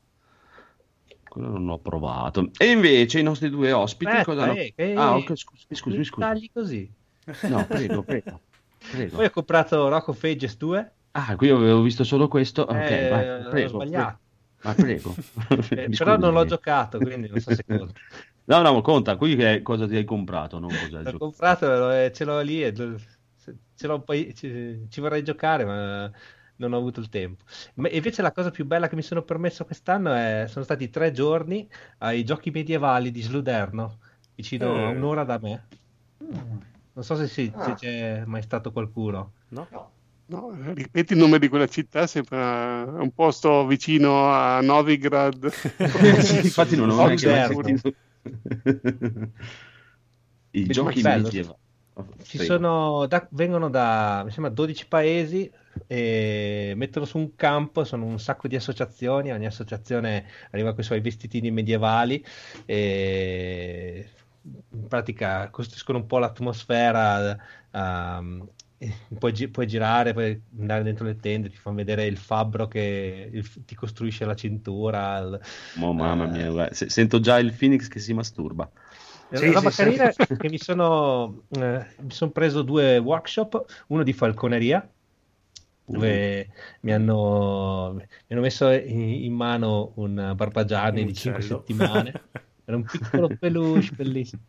Quello 1.31 1.47
non 1.47 1.65
l'ho 1.65 1.79
provato. 1.79 2.51
E 2.57 2.71
invece 2.71 3.19
i 3.19 3.23
nostri 3.23 3.49
due 3.49 3.71
ospiti 3.71 4.11
Aspetta, 4.11 4.25
cosa 4.25 4.43
hanno... 4.43 4.53
eh, 4.75 4.93
Ah, 4.97 5.15
ok, 5.15 5.37
scusi, 5.37 5.65
scusi, 5.69 5.97
mi 5.97 6.03
scusi. 6.03 6.27
tagli 6.27 6.49
così. 6.51 6.91
No, 7.47 7.65
prego, 7.65 8.03
prego. 8.03 8.41
prego. 8.91 9.15
Poi 9.15 9.25
ho 9.25 9.29
comprato 9.29 9.87
Rock 9.87 10.09
of 10.09 10.21
Ages 10.25 10.57
2. 10.57 10.91
Ah, 11.13 11.37
qui 11.37 11.47
avevo 11.47 11.81
visto 11.81 12.03
solo 12.03 12.27
questo. 12.27 12.63
Ok, 12.63 12.75
eh, 12.75 13.07
vai, 13.09 13.29
ho 13.29 13.49
prego. 13.49 13.69
sbagliato. 13.69 14.19
Ma 14.63 14.73
prego. 14.73 15.15
Eh, 15.71 15.89
però 15.89 16.17
non 16.17 16.33
l'ho 16.33 16.45
giocato, 16.45 16.97
quindi 16.97 17.29
non 17.29 17.39
so 17.39 17.55
se 17.55 17.63
conta. 17.65 17.93
No, 18.43 18.61
no, 18.61 18.81
conta. 18.81 19.15
Qui 19.15 19.37
che 19.37 19.61
cosa 19.61 19.87
ti 19.87 19.95
hai 19.95 20.03
comprato, 20.03 20.59
non 20.59 20.69
cosa 20.69 20.97
hai 20.99 21.03
L'ho 21.05 21.17
comprato, 21.17 21.91
eh, 21.91 22.11
ce 22.13 22.25
l'ho 22.25 22.41
lì 22.41 22.61
e 22.61 22.73
ce 22.73 23.87
l'ho 23.87 24.01
poi, 24.01 24.33
ci 24.35 24.99
vorrei 24.99 25.23
giocare, 25.23 25.63
ma 25.63 26.11
non 26.61 26.73
ho 26.73 26.77
avuto 26.77 26.99
il 26.99 27.09
tempo. 27.09 27.43
Ma 27.75 27.89
invece 27.89 28.21
la 28.21 28.31
cosa 28.31 28.51
più 28.51 28.65
bella 28.65 28.87
che 28.87 28.95
mi 28.95 29.01
sono 29.01 29.23
permesso 29.23 29.65
quest'anno 29.65 30.13
è, 30.13 30.45
sono 30.47 30.63
stati 30.63 30.89
tre 30.89 31.11
giorni 31.11 31.67
ai 31.99 32.23
giochi 32.23 32.51
medievali 32.51 33.11
di 33.11 33.21
Sluderno, 33.21 33.97
vicino 34.35 34.77
Eh. 34.77 34.83
a 34.85 34.89
un'ora 34.89 35.23
da 35.23 35.39
me. 35.41 35.63
Non 36.93 37.03
so 37.03 37.15
se, 37.15 37.27
si- 37.27 37.51
se 37.55 37.71
Ah. 37.71 37.73
c'è 37.73 38.23
mai 38.25 38.41
stato 38.43 38.71
qualcuno. 38.71 39.33
No? 39.49 39.67
No. 39.71 39.89
No, 40.27 40.55
ripeti 40.73 41.11
il 41.11 41.19
nome 41.19 41.39
di 41.39 41.49
quella 41.49 41.67
città, 41.67 42.07
sembra 42.07 42.83
un 42.85 43.11
posto 43.13 43.65
vicino 43.67 44.31
a 44.31 44.61
Novigrad. 44.61 45.43
Infatti 46.43 46.77
non 46.77 46.89
ho 46.91 46.95
mai 46.95 47.17
sentito. 47.17 47.91
I 50.51 50.65
giochi 50.67 51.01
medievali. 51.01 51.55
Ci 52.23 52.37
Prego. 52.37 52.53
sono 52.53 53.05
da- 53.07 53.27
vengono 53.31 53.69
da 53.69 54.21
mi 54.23 54.31
sembra 54.31 54.51
12 54.51 54.87
paesi 54.87 55.51
e 55.87 56.73
mettono 56.75 57.05
su 57.05 57.17
un 57.17 57.35
campo, 57.35 57.83
sono 57.83 58.05
un 58.05 58.19
sacco 58.19 58.47
di 58.47 58.55
associazioni, 58.55 59.31
ogni 59.31 59.45
associazione 59.45 60.25
arriva 60.51 60.71
con 60.71 60.79
i 60.79 60.83
suoi 60.83 61.01
vestitini 61.01 61.51
medievali 61.51 62.23
e 62.65 64.09
in 64.43 64.87
pratica 64.87 65.49
costruiscono 65.49 65.99
un 65.99 66.05
po' 66.07 66.17
l'atmosfera, 66.17 67.37
ehm, 67.71 68.47
puoi, 69.19 69.31
gi- 69.33 69.49
puoi 69.49 69.67
girare, 69.67 70.13
puoi 70.13 70.41
andare 70.59 70.83
dentro 70.83 71.05
le 71.05 71.17
tende, 71.17 71.49
ti 71.49 71.57
fanno 71.57 71.75
vedere 71.75 72.05
il 72.05 72.17
fabbro 72.17 72.67
che 72.67 73.29
il- 73.31 73.65
ti 73.65 73.75
costruisce 73.75 74.25
la 74.25 74.35
cintura. 74.35 75.19
il- 75.19 75.39
Oh, 75.79 75.93
mamma 75.93 76.25
eh, 76.25 76.29
mia, 76.29 76.49
guarda, 76.51 76.73
se- 76.73 76.89
sento 76.89 77.19
già 77.19 77.37
il 77.37 77.53
Phoenix 77.53 77.87
che 77.87 77.99
si 77.99 78.13
masturba. 78.13 78.69
Sì, 79.33 79.51
roba 79.51 79.69
sì, 79.69 79.71
carina 79.71 80.09
sì. 80.09 80.25
che 80.39 80.49
mi 80.49 80.57
sono, 80.57 81.45
eh, 81.49 81.85
mi 81.99 82.11
sono 82.11 82.31
preso 82.31 82.61
due 82.63 82.97
workshop, 82.97 83.83
uno 83.87 84.03
di 84.03 84.13
falconeria, 84.13 84.87
dove 85.85 86.49
mi 86.81 86.93
hanno, 86.93 87.93
mi 87.95 88.05
hanno 88.29 88.41
messo 88.41 88.69
in, 88.71 88.99
in 89.01 89.33
mano 89.33 89.93
un 89.95 90.33
Barbagianni 90.35 91.03
Un 91.03 91.05
di 91.05 91.13
5 91.13 91.43
uccello. 91.43 91.43
settimane, 91.43 92.19
era 92.65 92.77
un 92.77 92.87
piccolo 92.89 93.33
peluche 93.37 93.93
bellissimo. 93.95 94.43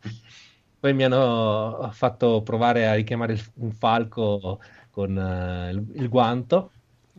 Poi 0.79 0.93
mi 0.93 1.03
hanno 1.05 1.89
fatto 1.93 2.41
provare 2.43 2.87
a 2.87 2.93
richiamare 2.93 3.33
il- 3.33 3.51
un 3.55 3.71
falco 3.71 4.59
con 4.89 5.17
eh, 5.17 5.71
il, 5.71 5.91
il 5.95 6.09
guanto. 6.09 6.71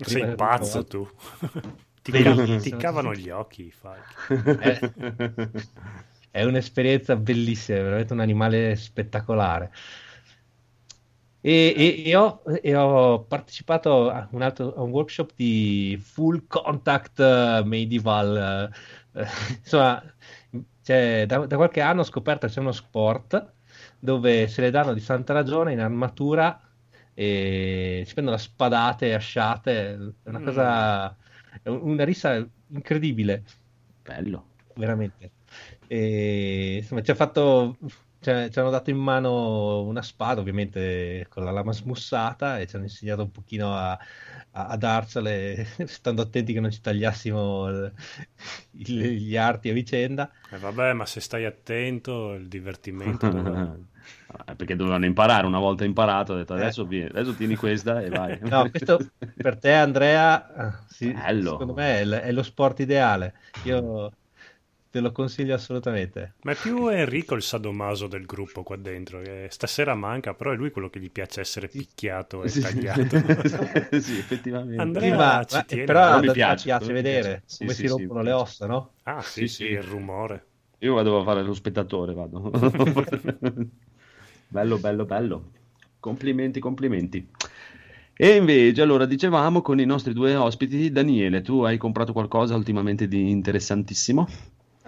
Sei 0.03 0.23
Prima- 0.23 0.35
pazzo 0.37 0.85
tu. 0.85 1.07
Ti, 2.03 2.13
Bellissimo. 2.13 2.61
ti 2.61 2.77
cavano 2.77 3.15
gli 3.15 3.31
occhi 3.31 3.65
i 3.67 3.71
falchi. 3.71 4.17
Eh, 4.59 4.81
È 6.37 6.43
un'esperienza 6.43 7.15
bellissima, 7.17 7.79
è 7.79 7.83
veramente 7.83 8.13
un 8.13 8.19
animale 8.21 8.75
spettacolare. 8.75 9.71
E, 11.41 11.75
e- 11.77 12.03
e 12.11 12.17
ho, 12.17 12.43
e 12.63 12.75
ho 12.75 13.25
partecipato 13.27 14.09
a 14.11 14.27
un, 14.33 14.41
altro, 14.43 14.75
a 14.75 14.81
un 14.83 14.91
workshop 14.91 15.33
di 15.37 15.99
full 16.03 16.47
contact 16.47 17.21
eh, 17.21 17.63
medieval. 17.65 18.71
eh, 19.13 19.25
insomma, 19.61 20.03
c'è- 20.83 21.27
da, 21.27 21.45
da 21.47 21.57
qualche 21.57 21.81
anno 21.83 22.01
ho 22.01 22.05
scoperto 22.05 22.47
che 22.47 22.53
c'è 22.53 22.61
uno 22.61 22.73
sport 22.73 23.53
dove 23.99 24.49
se 24.49 24.61
le 24.63 24.71
danno 24.71 24.95
di 24.95 25.01
santa 25.01 25.33
ragione 25.35 25.73
in 25.73 25.81
armatura 25.81 26.59
e 27.13 28.05
si 28.07 28.13
prendono 28.15 28.37
spadate 28.39 29.09
e 29.09 29.13
asciate. 29.15 30.15
È 30.23 30.29
una 30.31 30.41
Mm. 30.41 30.41
cosa, 30.41 31.15
è 31.63 31.69
una 31.69 32.05
rissa 32.05 32.37
incredibile 32.69 33.45
Bello. 34.05 34.45
veramente. 34.75 35.33
E, 35.87 36.77
insomma, 36.81 37.03
ci 37.03 37.11
ha 37.11 37.15
fatto 37.15 37.79
cioè, 38.21 38.49
ci 38.51 38.59
hanno 38.59 38.71
dato 38.71 38.89
in 38.91 38.97
mano 38.97 39.83
una 39.83 40.01
spada, 40.03 40.41
ovviamente 40.41 41.27
con 41.29 41.45
la 41.45 41.51
lama 41.51 41.73
smussata, 41.73 42.59
e 42.59 42.67
ci 42.67 42.75
hanno 42.77 42.87
insegnato 42.87 43.23
un 43.23 43.31
pochino 43.31 43.75
a, 43.75 43.93
a, 43.93 44.67
a 44.69 44.77
darsele, 44.77 45.67
stando 45.87 46.23
attenti 46.23 46.53
che 46.55 46.61
non 46.61 46.71
ci 46.71 46.81
tagliassimo 46.81 47.69
il- 47.69 47.93
il- 48.73 49.13
gli 49.17 49.37
arti 49.37 49.69
a 49.69 49.73
vicenda. 49.73 50.31
E 50.51 50.59
vabbè, 50.59 50.93
ma 50.95 51.07
se 51.07 51.21
stai 51.21 51.45
attento, 51.45 52.33
il 52.35 52.49
divertimento 52.49 53.29
dove- 53.31 53.93
Eh, 54.47 54.55
Perché 54.57 54.75
dovevano 54.77 55.05
imparare, 55.07 55.47
una 55.47 55.59
volta 55.59 55.85
imparato, 55.85 56.33
ho 56.33 56.37
detto 56.37 56.55
Eh. 56.55 56.61
adesso, 56.61 56.85
vieni, 56.87 57.09
adesso 57.09 57.35
tieni 57.35 57.57
questa 57.57 58.01
e 58.03 58.09
vai. 58.11 58.39
No, 58.43 58.69
questo 58.71 58.99
per 59.41 59.59
te, 59.59 59.73
Andrea, 59.73 60.47
ah, 60.55 60.85
sì, 60.89 61.15
secondo 61.41 61.73
me 61.75 62.01
è, 62.01 62.05
l- 62.05 62.13
è 62.15 62.33
lo 62.33 62.43
sport 62.43 62.81
ideale. 62.81 63.35
Io 63.63 64.11
te 64.95 65.01
lo 65.01 65.11
consiglio 65.11 65.55
assolutamente. 65.57 66.35
Ma 66.43 66.53
è 66.53 66.57
più 66.57 66.87
Enrico 66.87 67.35
il 67.35 67.43
sadomaso 67.43 68.07
del 68.07 68.25
gruppo 68.25 68.63
qua 68.63 68.77
dentro, 68.77 69.21
che 69.21 69.49
stasera 69.51 69.97
manca, 69.97 70.33
però 70.35 70.53
è 70.53 70.55
lui 70.57 70.71
quello 70.71 70.89
che 70.89 71.01
gli 71.01 71.11
piace 71.11 71.41
essere 71.41 71.69
picchiato 71.69 72.45
e 72.45 72.51
Sì, 72.51 72.63
sì. 72.63 72.87
tagliato. 72.87 73.19
sì, 74.01 74.19
effettivamente. 74.19 75.01
Andrea- 75.01 75.17
Sì, 75.17 75.17
ma, 75.17 75.45
ci 75.47 75.65
ma- 75.65 75.65
tiene. 75.65 75.99
però 76.01 76.01
Però 76.01 76.19
a 76.19 76.21
mi 76.21 76.31
piace, 76.31 76.61
piace 76.61 76.93
vedere 76.93 77.43
piace. 77.43 77.43
Sì, 77.47 77.69
come 77.69 77.75
sì, 77.75 77.87
si 77.87 77.89
sì, 77.89 78.09
rompono 78.09 78.23
le 78.23 78.31
ossa, 78.33 78.67
no? 78.67 78.95
Ah, 79.05 79.23
sì, 79.23 79.47
Sì, 79.47 79.49
sì, 79.49 79.65
sì. 79.65 79.65
il 79.65 79.83
rumore. 79.83 80.47
Io 80.81 80.95
vado 80.95 81.21
a 81.21 81.25
fare 81.25 81.43
lo 81.43 81.55
spettatore, 81.55 82.15
vado. 82.15 82.51
bello, 84.49 84.79
bello, 84.79 85.05
bello. 85.07 85.51
Complimenti, 86.01 86.61
complimenti. 86.61 87.27
E 88.17 88.37
invece, 88.37 88.83
allora, 88.83 89.07
dicevamo 89.07 89.63
con 89.63 89.81
i 89.81 89.85
nostri 89.87 90.13
due 90.13 90.35
ospiti, 90.37 90.91
Daniele, 90.93 91.43
tu 91.43 91.63
hai 91.63 91.79
comprato 91.79 92.13
qualcosa 92.13 92.55
ultimamente 92.55 93.09
di 93.09 93.31
interessantissimo? 93.31 94.29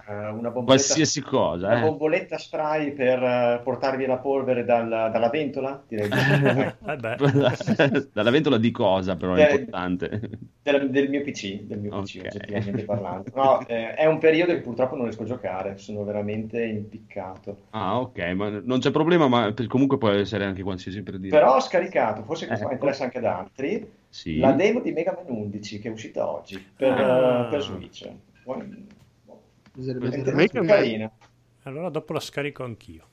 Eh, 0.09 0.13
una 0.15 0.51
bomboletta, 0.51 0.65
Qualsiasi 0.67 1.21
cosa, 1.21 1.67
una 1.67 1.79
eh. 1.79 1.83
bomboletta 1.83 2.39
spray 2.39 2.93
per 2.93 3.21
eh, 3.21 3.61
portarvi 3.65 4.07
la 4.07 4.19
polvere 4.19 4.65
dal- 4.65 4.89
dalla 4.89 5.29
ventola? 5.31 5.83
Direi. 5.89 6.09
Eh 6.87 6.97
Dalla 8.13 8.31
ventola 8.31 8.57
di 8.57 8.71
cosa, 8.71 9.17
però, 9.17 9.35
è 9.35 9.51
importante. 9.51 10.21
del, 10.63 10.91
del 10.91 11.09
mio 11.09 11.23
PC, 11.23 11.63
del 11.63 11.81
mio 11.81 11.91
PC, 12.03 12.19
Ok. 12.21 12.27
oggettivamente 12.27 12.85
parlando. 12.85 13.31
No, 13.35 13.67
eh, 13.67 13.95
è 13.95 14.07
un 14.07 14.19
periodo 14.19 14.53
che 14.53 14.61
purtroppo 14.61 14.95
non 14.95 15.05
riesco 15.07 15.25
a 15.25 15.27
giocare, 15.27 15.77
sono 15.79 16.05
veramente 16.05 16.65
impiccato. 16.65 17.63
Ah, 17.71 17.99
ok, 17.99 18.19
ma 18.35 18.61
non 18.63 18.79
c'è 18.79 18.93
problema, 18.93 19.27
ma 19.27 19.53
comunque 19.67 19.99
può 19.99 20.11
essere 20.11 20.45
anche 20.45 20.63
qualsiasi 20.63 21.03
per 21.03 21.19
dire. 21.19 21.37
Però 21.37 21.57
ho 21.57 21.61
scaricato, 21.61 22.23
forse 22.23 22.47
questo 22.47 22.67
Ecco. 22.67 22.75
interessa 22.75 23.03
anche 23.05 23.19
ad 23.19 23.25
altri, 23.25 23.91
Sì. 24.09 24.39
la 24.39 24.53
demo 24.53 24.79
di 24.81 24.93
Mega 24.93 25.13
Man 25.17 25.37
11 25.37 25.81
che 25.81 25.89
è 25.89 25.91
uscita 25.91 26.31
oggi 26.31 26.65
per, 26.77 26.93
Ah. 26.93 27.49
per 27.51 27.61
Switch. 27.63 28.09
Buon- 28.45 28.87
È 29.79 30.49
carina, 30.49 31.11
allora 31.65 31.91
dopo 31.91 32.13
la 32.15 32.21
scarico 32.21 32.65
anch'io. 32.65 33.05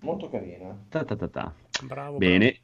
molto 0.00 0.30
carina. 0.30 0.74
Ta 0.88 1.04
ta 1.04 1.14
ta 1.16 1.28
ta. 1.28 1.52
Bravo, 1.84 2.16
Bene. 2.18 2.60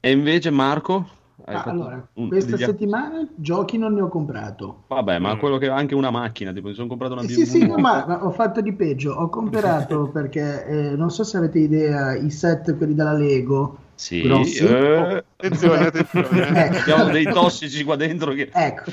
E 0.00 0.10
invece 0.12 0.50
Marco? 0.50 1.16
Ah, 1.44 1.62
allora, 1.64 2.06
un- 2.14 2.28
questa 2.28 2.56
degli- 2.56 2.64
settimana 2.64 3.26
giochi 3.36 3.78
non 3.78 3.94
ne 3.94 4.02
ho 4.02 4.08
comprato. 4.08 4.84
Vabbè, 4.88 5.18
ma 5.18 5.34
Mm. 5.34 5.38
quello 5.38 5.58
che 5.58 5.68
anche 5.68 5.94
una 5.94 6.10
macchina, 6.10 6.52
tipo, 6.52 6.68
mi 6.68 6.74
sono 6.74 6.88
comprato 6.88 7.14
una 7.14 7.22
Eh, 7.22 7.28
sì, 7.28 7.46
sì, 7.46 7.66
no, 7.66 7.78
ma, 7.78 8.04
ma 8.06 8.24
ho 8.24 8.30
fatto 8.30 8.60
di 8.60 8.72
peggio. 8.72 9.12
Ho 9.12 9.28
comprato 9.30 10.08
perché 10.08 10.64
eh, 10.66 10.96
non 10.96 11.10
so 11.10 11.24
se 11.24 11.36
avete 11.36 11.58
idea, 11.58 12.14
i 12.14 12.30
set 12.30 12.76
quelli 12.76 12.94
della 12.94 13.12
Lego. 13.12 13.86
Sì, 13.98 14.22
grossi. 14.22 14.64
eh, 14.64 15.24
Attenzione, 15.36 15.86
attenzione. 15.86 16.28
eh. 16.30 16.58
Ecco. 16.66 16.76
abbiamo 16.92 17.10
dei 17.10 17.24
tossici 17.24 17.82
qua 17.82 17.96
dentro 17.96 18.32
che... 18.32 18.48
Ecco, 18.52 18.90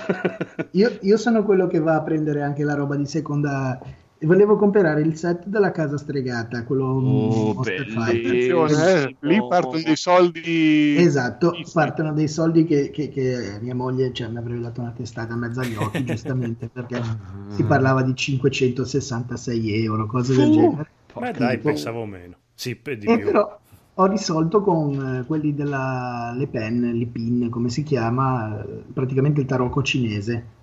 io, 0.72 0.98
io 1.02 1.18
sono 1.18 1.44
quello 1.44 1.68
che 1.68 1.80
va 1.80 1.94
a 1.96 2.02
prendere 2.02 2.42
anche 2.42 2.64
la 2.64 2.74
roba 2.74 2.96
di 2.96 3.06
seconda. 3.06 3.80
e 4.18 4.26
Volevo 4.26 4.56
comprare 4.56 5.02
il 5.02 5.16
set 5.16 5.46
della 5.46 5.70
casa 5.70 5.98
stregata, 6.00 6.64
quello 6.64 6.86
Oh. 6.86 7.62
Fighter. 7.62 7.94
Attenzione, 7.96 9.02
eh. 9.04 9.16
lì 9.20 9.48
partono 9.48 9.82
dei 9.84 9.96
soldi. 9.96 10.96
Esatto, 10.98 11.54
partono 11.72 12.12
dei 12.12 12.28
soldi 12.28 12.66
che, 12.66 12.90
che- 12.90 13.10
che 13.10 13.60
mia 13.62 13.76
moglie 13.76 14.12
cioè, 14.12 14.28
mi 14.30 14.38
avrebbe 14.38 14.62
dato 14.62 14.82
una 14.82 14.92
testata 14.96 15.34
in 15.34 15.40
mezzo 15.40 15.60
agli 15.60 15.76
occhi, 15.76 16.04
giustamente, 16.06 16.68
perché 16.74 17.00
si 17.50 17.64
parlava 17.64 18.02
di 18.02 18.16
566 18.16 19.84
euro, 19.84 20.08
cose 20.08 20.34
del 20.36 20.52
genere. 20.52 20.88
Beh, 21.14 21.32
dai, 21.32 21.60
pensavo 21.60 22.06
meno. 22.06 22.36
Sì, 22.56 22.76
pe- 22.76 22.98
di 22.98 23.06
più. 23.06 23.20
però 23.20 23.60
ho 23.98 24.06
risolto 24.08 24.62
con 24.62 25.20
eh, 25.20 25.26
quelli 25.26 25.54
della 25.54 26.34
Le 26.36 26.48
Pen, 26.48 26.92
Le 26.98 27.06
Pin, 27.08 27.50
come 27.50 27.70
si 27.70 27.84
chiama, 27.84 28.62
eh, 28.62 28.84
praticamente 28.94 29.42
il 29.42 29.48
tarocco 29.48 29.82
cinese. 29.82 30.54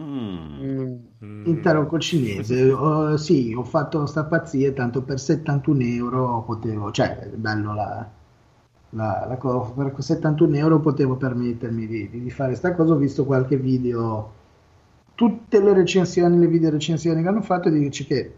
Mm. 0.00 0.96
Il 1.44 1.60
tarocco 1.60 1.98
cinese, 1.98 2.72
Oh, 2.72 3.16
sì, 3.18 3.52
ho 3.54 3.62
fatto 3.62 4.06
sta 4.06 4.24
pazzia, 4.24 4.72
tanto 4.72 5.02
per 5.02 5.20
71 5.20 5.82
euro 5.82 6.42
potevo, 6.46 6.90
cioè, 6.90 7.18
è 7.18 7.26
bello 7.28 7.74
la, 7.74 8.08
la, 8.90 9.26
la 9.28 9.36
cosa, 9.36 9.70
per 9.72 9.94
71 10.02 10.56
euro 10.56 10.80
potevo 10.80 11.16
permettermi 11.16 11.86
di, 11.86 12.08
di 12.10 12.30
fare 12.30 12.54
sta 12.54 12.74
cosa, 12.74 12.94
ho 12.94 12.96
visto 12.96 13.24
qualche 13.24 13.56
video, 13.58 14.32
tutte 15.14 15.60
le 15.62 15.72
recensioni, 15.74 16.38
le 16.38 16.46
video 16.48 16.70
recensioni 16.70 17.22
che 17.22 17.28
hanno 17.28 17.42
fatto, 17.42 17.68
e 17.68 17.72
dice 17.72 18.06
che 18.06 18.34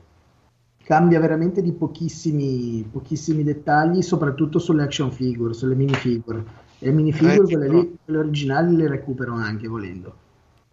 cambia 0.85 1.19
veramente 1.19 1.63
di 1.63 1.73
pochissimi, 1.73 2.87
pochissimi 2.91 3.43
dettagli, 3.43 4.03
soprattutto 4.03 4.59
sulle 4.59 4.83
action 4.83 5.11
figure, 5.11 5.55
sulle 5.55 5.75
minifigure. 5.75 6.45
E 6.79 6.87
le 6.87 6.93
minifigure, 6.93 7.35
Eh, 7.37 7.41
quelle 7.41 7.69
lì, 7.69 7.97
quelle 8.05 8.19
originali, 8.21 8.77
le 8.77 8.89
recupero 8.89 9.35
anche 9.35 9.67
volendo. 9.67 10.15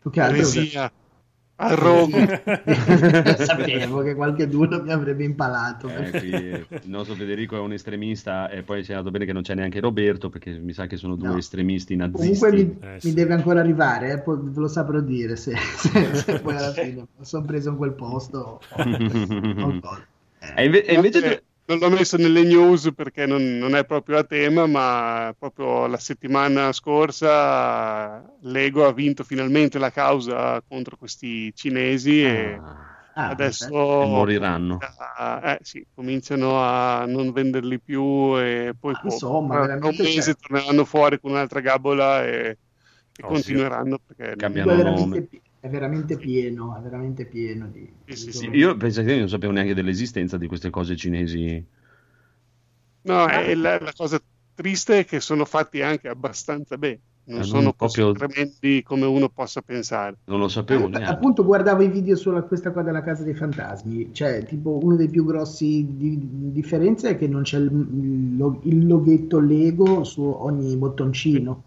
Più 0.02 0.12
che 0.12 0.20
altro. 0.22 0.50
Al 1.62 1.76
rogo. 1.76 2.18
sapevo 3.38 4.02
che 4.02 4.16
qualcuno 4.16 4.82
mi 4.82 4.92
avrebbe 4.92 5.24
impalato. 5.24 5.88
Eh, 5.90 6.10
qui 6.10 6.30
il 6.30 6.90
nostro 6.90 7.16
Federico 7.16 7.56
è 7.56 7.60
un 7.60 7.74
estremista 7.74 8.50
e 8.50 8.64
poi 8.64 8.84
ci 8.84 8.92
è 8.92 8.96
andato 8.96 9.12
bene 9.12 9.26
che 9.26 9.34
non 9.34 9.42
c'è 9.44 9.54
neanche 9.56 9.80
Roberto 9.80 10.30
perché 10.30 10.52
mi 10.58 10.74
sa 10.74 10.88
che 10.88 10.98
sono 10.98 11.16
due 11.16 11.30
No. 11.30 11.38
estremisti 11.38 11.96
nazisti. 11.96 12.40
Comunque 12.40 12.52
mi, 12.52 12.62
Eh, 12.82 12.94
mi 12.94 13.00
sì. 13.00 13.14
deve 13.14 13.34
ancora 13.34 13.60
arrivare, 13.60 14.12
eh, 14.14 14.20
poi 14.22 14.38
ve 14.42 14.60
lo 14.60 14.68
saprò 14.68 15.00
dire 15.02 15.36
se, 15.36 15.56
se- 15.56 16.16
se 16.16 16.40
poi 16.42 16.56
alla 16.56 16.72
fine 16.74 17.06
sono 17.22 17.46
preso 17.46 17.70
in 17.70 17.78
quel 17.78 17.94
posto. 17.94 18.38
o- 18.40 18.60
o 19.66 19.80
cosa. 19.80 20.06
E, 20.56 20.66
inve- 20.66 20.86
e 20.86 20.94
invece... 20.96 21.26
Eh, 21.26 21.44
non 21.78 21.80
l'ho 21.80 21.90
messo 21.98 22.18
nelle 22.18 22.44
news 22.44 22.92
perché 22.94 23.26
non, 23.26 23.42
non 23.58 23.76
è 23.76 23.86
proprio 23.86 24.18
a 24.18 24.24
tema, 24.24 24.66
ma 24.68 25.34
proprio 25.38 25.88
la 25.88 25.98
settimana 25.98 26.72
scorsa 26.74 28.24
Lego 28.42 28.86
ha 28.88 28.94
vinto 28.94 29.24
finalmente 29.24 29.80
la 29.80 29.90
causa 29.92 30.62
contro 30.68 30.98
questi 30.98 31.54
cinesi 31.56 32.22
e 32.24 32.64
Ah, 32.64 32.88
Ah, 33.14 33.32
adesso 33.32 33.66
e 34.02 34.06
moriranno. 34.06 34.80
eh, 35.44 35.58
sì, 35.62 35.86
cominciano 35.94 36.60
a 36.62 37.06
non 37.06 37.32
venderli 37.32 37.80
più 37.82 38.38
e 38.40 38.74
poi 38.80 38.94
Ah, 38.94 39.04
insomma, 39.04 39.66
tra 39.78 39.88
un 39.90 39.96
mese 39.98 40.34
c'è. 40.34 40.40
torneranno 40.40 40.86
fuori 40.86 41.20
con 41.20 41.32
un'altra 41.32 41.60
gabola 41.62 42.26
e, 42.26 42.58
e 43.16 43.24
Oh, 43.24 43.28
continueranno 43.28 44.00
perché 44.06 44.36
Cambiano 44.38 44.74
nome. 44.82 45.16
veramente, 45.16 45.42
è 45.62 45.70
veramente 45.70 46.18
pieno, 46.18 46.76
è 46.76 46.82
veramente 46.82 47.26
pieno 47.26 47.68
di... 47.68 47.90
Sì, 48.06 48.16
sì, 48.16 48.26
di 48.26 48.32
sì. 48.34 48.46
cose. 48.46 48.58
Io 48.58 48.76
penso 48.76 49.04
che 49.04 49.12
io 49.14 49.20
non 49.20 49.30
sapevo 49.30 49.54
neanche 49.54 49.74
dell'esistenza 49.74 50.38
di 50.38 50.48
queste 50.48 50.70
cose 50.70 50.96
cinesi. 50.98 51.66
No, 53.04 53.26
è 53.28 53.56
la, 53.56 53.80
la 53.80 53.94
cosa 53.96 54.20
triste 54.54 55.00
è 55.00 55.06
che 55.06 55.20
sono 55.20 55.46
fatti 55.46 55.82
anche 55.82 56.08
abbastanza 56.08 56.78
bene, 56.78 57.02
non 57.26 57.40
Eh, 57.40 57.44
sono 57.44 57.74
proprio- 57.74 58.12
tremendi 58.12 58.84
come 58.84 59.06
uno 59.06 59.30
possa 59.30 59.62
pensare. 59.62 60.18
Non 60.26 60.40
lo 60.40 60.48
sapevo 60.48 60.86
Eh, 60.86 60.90
neanche. 60.90 61.12
appunto 61.12 61.44
guardavo 61.44 61.82
i 61.82 61.90
video 61.90 62.16
sulla 62.16 62.44
questa 62.44 62.72
qua 62.72 62.84
della 62.84 63.02
casa 63.02 63.24
dei 63.24 63.34
fantasmi, 63.34 64.14
cioè 64.14 64.46
tipo 64.46 64.78
uno 64.82 64.96
dei 64.96 65.10
più 65.10 65.26
grossi 65.26 65.88
di, 65.98 66.52
differenze 66.52 67.10
è 67.10 67.18
che 67.18 67.28
non 67.28 67.42
c'è 67.42 67.58
il, 67.58 68.60
il 68.64 68.86
loghetto 68.88 69.40
Lego 69.40 70.04
su 70.04 70.22
ogni 70.24 70.76
bottoncino. 70.78 71.64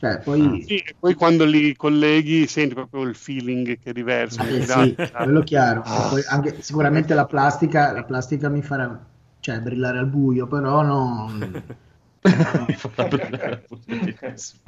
Cioè, 0.00 0.20
poi 0.20 0.64
Sì, 0.66 0.82
poi 0.98 1.12
quando 1.12 1.44
li 1.44 1.76
colleghi 1.76 2.46
senti 2.46 2.72
proprio 2.72 3.02
il 3.02 3.14
feeling 3.14 3.78
che 3.78 3.90
è 3.90 3.92
diverso. 3.92 4.40
Eh, 4.40 4.60
mi 4.60 4.64
sì, 4.64 4.96
quello 5.12 5.42
chiaro. 5.42 5.82
Poi 5.82 6.22
anche, 6.26 6.62
sicuramente 6.62 7.12
la 7.12 7.26
plastica, 7.26 7.92
la 7.92 8.04
plastica 8.04 8.48
mi 8.48 8.62
farà 8.62 9.06
cioè, 9.40 9.60
brillare 9.60 9.98
al 9.98 10.06
buio, 10.06 10.46
però 10.46 10.82
non... 10.82 11.62
Mi 12.66 12.74
fa 12.74 13.04
brillare 13.04 13.66
moltissimo. 13.68 14.62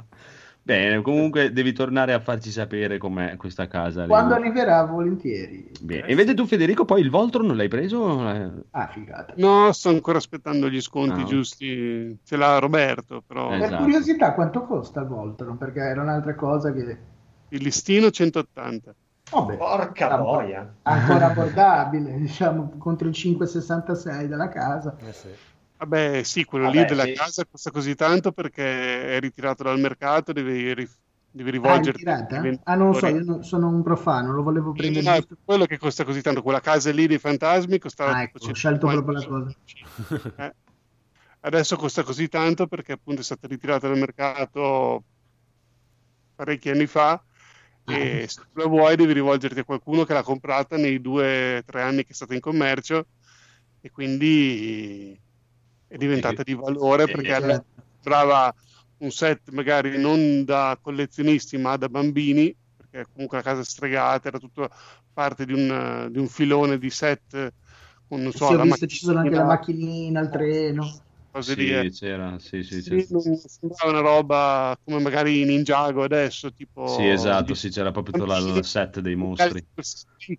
Bene, 0.65 1.01
comunque 1.01 1.51
devi 1.51 1.73
tornare 1.73 2.13
a 2.13 2.21
farci 2.21 2.49
sapere 2.49 2.97
com'è 2.97 3.35
questa 3.35 3.67
casa. 3.67 4.03
lì. 4.03 4.07
Quando 4.07 4.33
arriverà, 4.33 4.85
volentieri. 4.85 5.69
Bene. 5.81 6.05
E 6.07 6.11
invece 6.11 6.33
tu 6.33 6.45
Federico 6.45 6.85
poi 6.85 7.01
il 7.01 7.09
Voltron 7.09 7.45
non 7.47 7.57
l'hai 7.57 7.67
preso? 7.67 8.21
Ah, 8.71 8.87
figata. 8.87 9.33
No, 9.35 9.71
sto 9.73 9.89
ancora 9.89 10.19
aspettando 10.19 10.69
gli 10.69 10.79
sconti 10.79 11.19
Ah, 11.19 11.23
ok. 11.23 11.27
giusti. 11.27 12.17
Ce 12.23 12.37
l'ha 12.37 12.59
Roberto, 12.59 13.21
però 13.27 13.47
Eh, 13.47 13.57
Per 13.57 13.63
Esatto. 13.65 13.83
curiosità, 13.83 14.33
quanto 14.33 14.63
costa 14.63 15.01
il 15.01 15.07
Voltron? 15.07 15.57
Perché 15.57 15.79
era 15.81 16.01
un'altra 16.01 16.33
cosa 16.35 16.71
che... 16.71 16.97
il 17.49 17.61
listino 17.61 18.09
180. 18.09 18.95
Vabbè, 19.31 19.57
Porca 19.57 20.17
boia. 20.17 20.75
Ancora 20.83 21.25
abbordabile, 21.31 22.15
diciamo, 22.19 22.75
contro 22.77 23.09
il 23.09 23.13
566 23.13 24.27
della 24.29 24.47
casa. 24.47 24.95
Eh 25.05 25.11
sì. 25.11 25.27
Vabbè, 25.83 26.23
sì, 26.23 26.45
quello 26.45 26.65
Vabbè, 26.65 26.77
lì 26.77 26.85
della 26.85 27.03
sì. 27.03 27.11
casa 27.11 27.45
costa 27.45 27.69
così 27.69 27.93
tanto 27.93 28.31
perché 28.31 29.17
è 29.17 29.19
ritirato 29.19 29.63
dal 29.63 29.79
mercato, 29.79 30.31
devi 30.31 30.73
ri- 30.73 30.89
devi 31.29 31.51
Ah, 31.61 31.79
rivolgerti 31.79 32.03
ritirata? 32.03 32.37
ai 32.39 32.57
Ah, 32.63 32.75
non 32.75 32.87
lo 32.87 32.93
so, 32.93 33.07
io 33.07 33.23
non- 33.23 33.43
sono 33.43 33.67
un 33.69 33.81
profano, 33.83 34.31
lo 34.33 34.43
volevo 34.43 34.73
prendere 34.75 35.05
No, 35.05 35.13
giusto. 35.13 35.35
quello 35.43 35.65
che 35.65 35.77
costa 35.77 36.03
così 36.03 36.21
tanto, 36.21 36.41
quella 36.41 36.59
casa 36.59 36.91
lì 36.91 37.05
dei 37.07 37.19
fantasmi 37.19 37.77
costava 37.79 38.13
Ah, 38.13 38.21
ecco, 38.23 38.45
ho 38.47 38.53
scelto 38.53 38.87
150 38.87 38.89
proprio 38.89 39.13
la 39.19 39.23
cosa. 39.25 39.51
Eh. 40.37 40.53
Adesso 41.41 41.75
costa 41.77 42.03
così 42.03 42.27
tanto 42.29 42.67
perché 42.67 42.93
appunto 42.93 43.21
è 43.21 43.23
stata 43.23 43.47
ritirata 43.47 43.87
dal 43.87 43.97
mercato 43.97 45.05
parecchi 46.35 46.69
anni 46.69 46.87
fa 46.87 47.23
e 47.85 48.25
se 48.29 48.41
tu 48.51 48.59
la 48.59 48.67
vuoi 48.67 48.95
devi 48.95 49.13
rivolgerti 49.13 49.59
a 49.59 49.63
qualcuno 49.65 50.03
che 50.05 50.13
l'ha 50.13 50.23
comprata 50.23 50.77
nei 50.77 51.01
due 51.01 51.57
o 51.57 51.63
tre 51.63 51.81
anni 51.81 52.03
che 52.03 52.11
è 52.11 52.15
stata 52.15 52.33
in 52.33 52.39
commercio 52.39 53.07
e 53.81 53.89
quindi 53.91 55.19
è 55.93 55.97
diventata 55.97 56.43
di 56.43 56.53
valore 56.53 57.07
Eh, 57.07 57.09
perché 57.09 57.33
eh, 57.35 57.35
allora 57.35 57.63
sembrava 58.01 58.53
un 58.97 59.11
set 59.11 59.49
magari 59.51 59.97
non 59.99 60.43
da 60.45 60.77
collezionisti 60.81 61.57
ma 61.57 61.75
da 61.77 61.89
bambini 61.89 62.55
perché 62.75 63.07
comunque 63.11 63.37
la 63.37 63.43
casa 63.43 63.63
stregata 63.63 64.27
era 64.29 64.39
tutto 64.39 64.69
parte 65.11 65.45
di 65.45 65.53
un, 65.53 66.07
di 66.11 66.19
un 66.19 66.27
filone 66.27 66.77
di 66.77 66.89
set 66.89 67.53
con 68.07 68.21
non 68.21 68.31
so 68.33 68.45
Sì, 68.45 68.53
ho 68.53 68.57
la 68.57 68.65
visto 68.65 68.85
ci 68.85 68.97
sono 68.97 69.19
anche 69.19 69.35
la 69.35 69.43
macchinina, 69.45 70.19
il 70.19 70.29
treno. 70.29 71.03
cose 71.31 71.55
Sì, 71.55 71.55
lì 71.55 71.69
eh. 71.69 71.89
c'era, 71.89 72.37
sì, 72.39 72.63
sì, 72.63 72.81
Sì, 72.81 72.99
sembrava 73.01 73.91
una 73.91 73.99
roba 74.01 74.77
come 74.83 74.99
magari 75.01 75.41
in 75.41 75.47
Ninjago 75.47 76.03
adesso, 76.03 76.51
tipo... 76.51 76.81
Sì, 76.81 77.07
esatto, 77.07 77.53
sì, 77.55 77.69
c'era 77.69 77.91
proprio 77.91 78.13
tutto 78.13 78.25
la- 78.25 78.37
il 78.39 78.63
set 78.65 78.99
dei 78.99 79.15
mostri. 79.15 79.65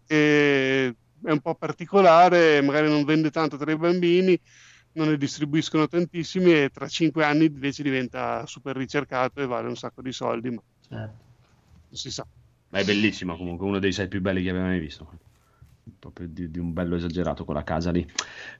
Che 0.06 0.86
è 0.88 1.30
un 1.30 1.40
po' 1.40 1.54
particolare, 1.54 2.60
magari 2.62 2.88
non 2.88 3.04
vende 3.04 3.30
tanto 3.30 3.56
tra 3.56 3.70
i 3.72 3.76
bambini, 3.76 4.38
non 4.94 5.08
ne 5.08 5.16
distribuiscono 5.16 5.86
tantissimi 5.86 6.52
e 6.52 6.70
tra 6.70 6.88
cinque 6.88 7.24
anni 7.24 7.46
invece 7.46 7.82
diventa 7.82 8.44
super 8.46 8.76
ricercato 8.76 9.40
e 9.40 9.46
vale 9.46 9.68
un 9.68 9.76
sacco 9.76 10.02
di 10.02 10.12
soldi, 10.12 10.50
ma 10.50 10.62
Certo. 10.88 11.14
non 11.88 11.98
si 11.98 12.10
sa. 12.10 12.26
Ma 12.70 12.78
è 12.80 12.84
bellissima 12.84 13.36
comunque, 13.36 13.66
uno 13.66 13.78
dei 13.78 13.92
set 13.92 14.08
più 14.08 14.20
belli 14.20 14.42
che 14.42 14.48
abbiamo 14.50 14.68
mai 14.68 14.80
visto. 14.80 15.08
Proprio 15.98 16.26
di, 16.28 16.50
di 16.50 16.58
un 16.58 16.72
bello 16.72 16.96
esagerato 16.96 17.44
quella 17.44 17.62
casa 17.62 17.90
lì. 17.90 18.06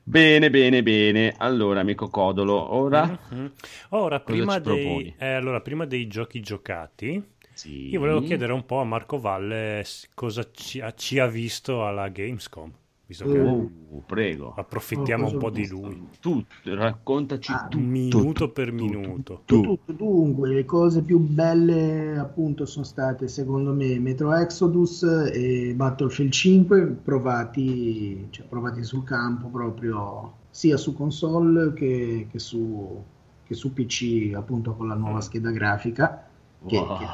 Bene, 0.03 0.51
bene, 0.51 0.83
bene. 0.83 1.35
Allora, 1.39 1.81
amico 1.81 2.09
Codolo, 2.09 2.75
ora... 2.75 3.19
Mhm. 3.31 3.53
Ora, 3.91 4.21
prima 4.21 4.57
ci 4.57 4.61
dei, 4.63 5.15
eh, 5.19 5.33
allora, 5.33 5.61
prima 5.61 5.87
dei 5.87 6.07
giochi 6.07 6.41
giocati, 6.41 7.23
Sì. 7.53 7.89
io 7.89 7.99
volevo 7.99 8.21
chiedere 8.21 8.53
un 8.53 8.67
po' 8.67 8.81
a 8.81 8.85
Marco 8.85 9.19
Valle 9.19 9.85
cosa 10.15 10.47
ci 10.53 10.81
ha, 10.81 10.93
ci 10.93 11.19
ha 11.19 11.27
visto 11.27 11.87
alla 11.87 12.09
Gamescom, 12.09 12.71
visto 13.07 13.27
che 13.27 13.39
Oh, 13.39 14.03
prego. 14.07 14.55
approfittiamo 14.55 15.27
Oh, 15.27 15.31
un 15.31 15.37
po' 15.39 15.51
di 15.51 15.67
lui, 15.67 16.09
Tu, 16.21 16.45
raccontaci 16.65 17.53
Ah, 17.53 17.69
tu. 17.69 17.79
minuto 17.79 18.51
per 18.53 18.73
tu, 18.75 18.75
minuto. 18.75 19.43
Tu. 19.45 19.61
Tutto, 19.61 19.93
dunque, 19.93 20.49
le 20.49 20.65
cose 20.65 21.03
più 21.03 21.19
belle 21.19 22.17
appunto 22.19 22.65
sono 22.67 22.85
state 22.85 23.29
secondo 23.29 23.73
me 23.73 23.99
Metro 24.01 24.35
Exodus 24.35 25.03
e 25.33 25.75
Battlefield 25.77 26.33
5 26.33 26.87
provati, 27.03 28.27
cioè, 28.31 28.47
provati 28.47 28.83
sul 28.85 29.05
campo 29.05 29.49
proprio 29.49 30.33
sia 30.51 30.77
su 30.77 30.95
console 30.95 31.73
che, 31.75 32.27
che 32.31 32.39
su, 32.39 33.05
che 33.45 33.55
su 33.55 33.73
PC 33.73 34.33
appunto 34.35 34.75
con 34.75 34.89
la 34.89 34.95
nuova 34.95 35.21
scheda 35.21 35.51
grafica 35.51 36.27
che, 36.67 36.77
Wow. 36.77 36.99
che 36.99 37.07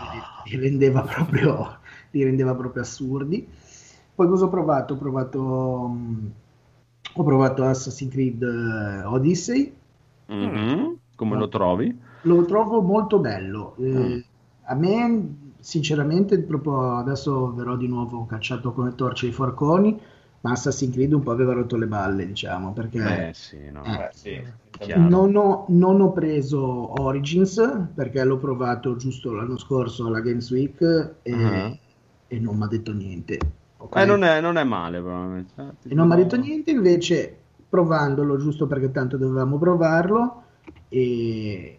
li 0.45 0.57
rendeva 0.57 1.03
proprio, 1.03 1.79
li 2.13 2.23
rendeva 2.25 2.55
proprio 2.55 2.83
assurdi. 2.83 3.47
Poi 4.21 4.29
cosa 4.29 4.45
ho 4.45 4.49
provato? 4.51 4.93
Ho 4.93 4.97
provato, 4.99 5.41
mh, 5.89 6.31
ho 7.15 7.23
provato 7.25 7.65
Assassin's 7.65 8.13
Creed 8.13 8.43
eh, 8.43 9.03
Odyssey 9.05 9.73
Mhm. 10.27 10.99
Come 11.17 11.37
lo 11.39 11.49
trovi? 11.49 11.99
lo 12.25 12.45
trovo 12.45 12.83
molto 12.83 13.19
bello. 13.19 13.75
Eh, 13.79 13.83
Mm. 13.89 14.19
A 14.65 14.75
me, 14.75 15.37
sinceramente, 15.59 16.39
proprio 16.41 16.97
adesso 16.99 17.55
verrò 17.55 17.77
di 17.77 17.89
nuovo 17.89 18.27
cacciato 18.27 18.73
come 18.73 18.95
torce 18.95 19.25
ai 19.27 19.33
forconi, 19.33 19.99
ma 20.43 20.51
Assassin's 20.51 20.93
Creed 20.93 21.15
un 21.15 21.23
po' 21.23 21.31
aveva 21.31 21.55
rotto 21.55 21.77
le 21.77 21.87
balle, 21.87 22.27
diciamo, 22.27 22.75
perché 22.75 23.29
Eh 23.29 23.33
sì, 23.33 23.71
no. 23.73 23.83
Eh. 23.85 24.03
Eh, 24.03 24.09
sì. 24.13 24.97
Non 24.97 25.35
ho, 25.35 25.65
non 25.69 26.03
ho 26.03 26.13
preso 26.13 27.01
Origins 27.01 27.89
perché 27.95 28.23
l'ho 28.23 28.37
provato 28.37 28.97
giusto 28.97 29.33
l'anno 29.33 29.57
scorso 29.57 30.07
alla 30.09 30.21
Games 30.21 30.51
Week 30.51 30.81
e, 31.23 31.33
Ah. 31.33 31.75
e 32.29 32.39
non 32.39 32.57
mi 32.59 32.65
ha 32.65 32.67
detto 32.67 32.93
niente. 32.93 33.39
Ok? 33.81 33.97
Eh, 33.97 34.05
non, 34.05 34.23
è, 34.25 34.41
non 34.41 34.57
è 34.57 34.65
male, 34.65 35.01
probabilmente. 35.01 35.53
Eh, 35.57 35.89
E 35.89 35.95
non 35.95 36.07
mi 36.07 36.15
ha 36.15 36.17
detto 36.17 36.37
niente, 36.37 36.71
invece 36.71 37.37
provandolo 37.69 38.37
giusto 38.39 38.67
perché 38.67 38.91
tanto 38.91 39.17
dovevamo 39.17 39.59
provarlo 39.59 40.43
e, 40.89 41.79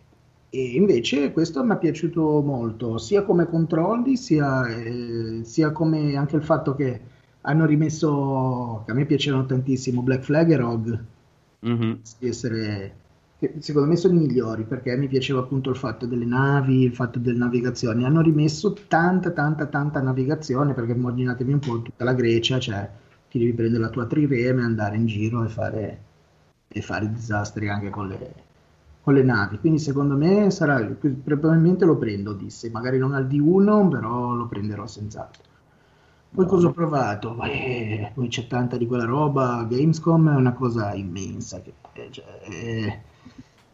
e 0.49 0.63
invece 0.75 1.31
questo 1.31 1.63
mi 1.63 1.73
è 1.73 1.77
piaciuto 1.77 2.41
molto, 2.41 2.97
sia 2.97 3.23
come 3.23 3.47
controlli, 3.47 4.17
sia, 4.17 4.67
eh, 4.67 5.41
sia 5.43 5.71
come 5.71 6.15
anche 6.15 6.35
il 6.35 6.43
fatto 6.43 6.75
che 6.75 7.01
hanno 7.41 7.65
rimesso, 7.65 8.83
che 8.85 8.91
a 8.91 8.93
me 8.93 9.05
piacevano 9.05 9.45
tantissimo 9.45 10.01
Black 10.01 10.23
Flag 10.23 10.51
e 10.51 10.55
Rogue, 10.57 11.05
Mhm. 11.61 12.01
di 12.19 12.27
essere, 12.27 12.95
che 13.41 13.55
secondo 13.59 13.87
me 13.89 13.95
sono 13.95 14.13
i 14.13 14.17
migliori 14.19 14.63
perché 14.65 14.95
mi 14.95 15.07
piaceva 15.07 15.39
appunto 15.39 15.69
il 15.71 15.75
fatto 15.75 16.05
delle 16.05 16.25
navi, 16.25 16.83
il 16.83 16.93
fatto 16.93 17.17
delle 17.19 17.37
navigazioni. 17.39 18.05
Hanno 18.05 18.21
rimesso 18.21 18.73
tanta, 18.87 19.31
tanta, 19.31 19.65
tanta 19.65 19.99
navigazione 20.01 20.73
perché 20.73 20.91
immaginatevi 20.91 21.51
un 21.53 21.59
po' 21.59 21.81
tutta 21.81 22.03
la 22.03 22.13
Grecia, 22.13 22.59
cioè 22.59 22.87
ti 23.29 23.39
devi 23.39 23.53
prendere 23.53 23.83
la 23.83 23.89
tua 23.89 24.05
trireme, 24.05 24.61
andare 24.63 24.97
in 24.97 25.07
giro 25.07 25.43
e 25.43 25.47
fare, 25.49 26.01
e 26.67 26.81
fare 26.81 27.09
disastri 27.11 27.67
anche 27.69 27.89
con 27.89 28.07
le, 28.09 28.33
con 29.01 29.13
le 29.15 29.23
navi. 29.23 29.57
Quindi 29.59 29.79
secondo 29.79 30.15
me 30.15 30.51
sarà, 30.51 30.79
probabilmente 31.23 31.85
lo 31.85 31.97
prendo 31.97 32.31
Odyssey, 32.31 32.69
magari 32.69 32.97
non 32.99 33.13
al 33.13 33.25
D1, 33.27 33.87
però 33.89 34.33
lo 34.33 34.47
prenderò 34.47 34.85
senz'altro. 34.85 35.43
Poi 36.33 36.45
cosa 36.45 36.67
ho 36.67 36.71
provato? 36.71 37.37
Eh, 37.43 38.11
poi 38.13 38.27
c'è 38.29 38.47
tanta 38.47 38.77
di 38.77 38.85
quella 38.87 39.03
roba, 39.05 39.65
Gamescom 39.69 40.31
è 40.31 40.35
una 40.35 40.53
cosa 40.53 40.93
immensa. 40.93 41.61
che- 41.61 41.73
eh, 41.93 42.07
cioè, 42.11 42.25
eh, 42.49 43.01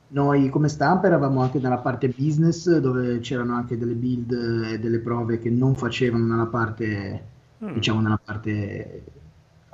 noi 0.10 0.50
come 0.50 0.70
stampa 0.70 1.08
eravamo 1.08 1.42
anche 1.42 1.60
nella 1.60 1.80
parte 1.80 2.10
business 2.10 2.78
dove 2.78 3.20
c'erano 3.20 3.56
anche 3.56 3.78
delle 3.78 3.94
build 3.94 4.32
e 4.72 4.80
delle 4.80 5.00
prove 5.00 5.40
che 5.40 5.50
non 5.50 5.76
facevano 5.76 6.26
nella 6.26 6.48
parte, 6.48 7.36
Mm. 7.64 7.74
diciamo, 7.74 8.02
nella 8.02 8.20
parte 8.24 9.04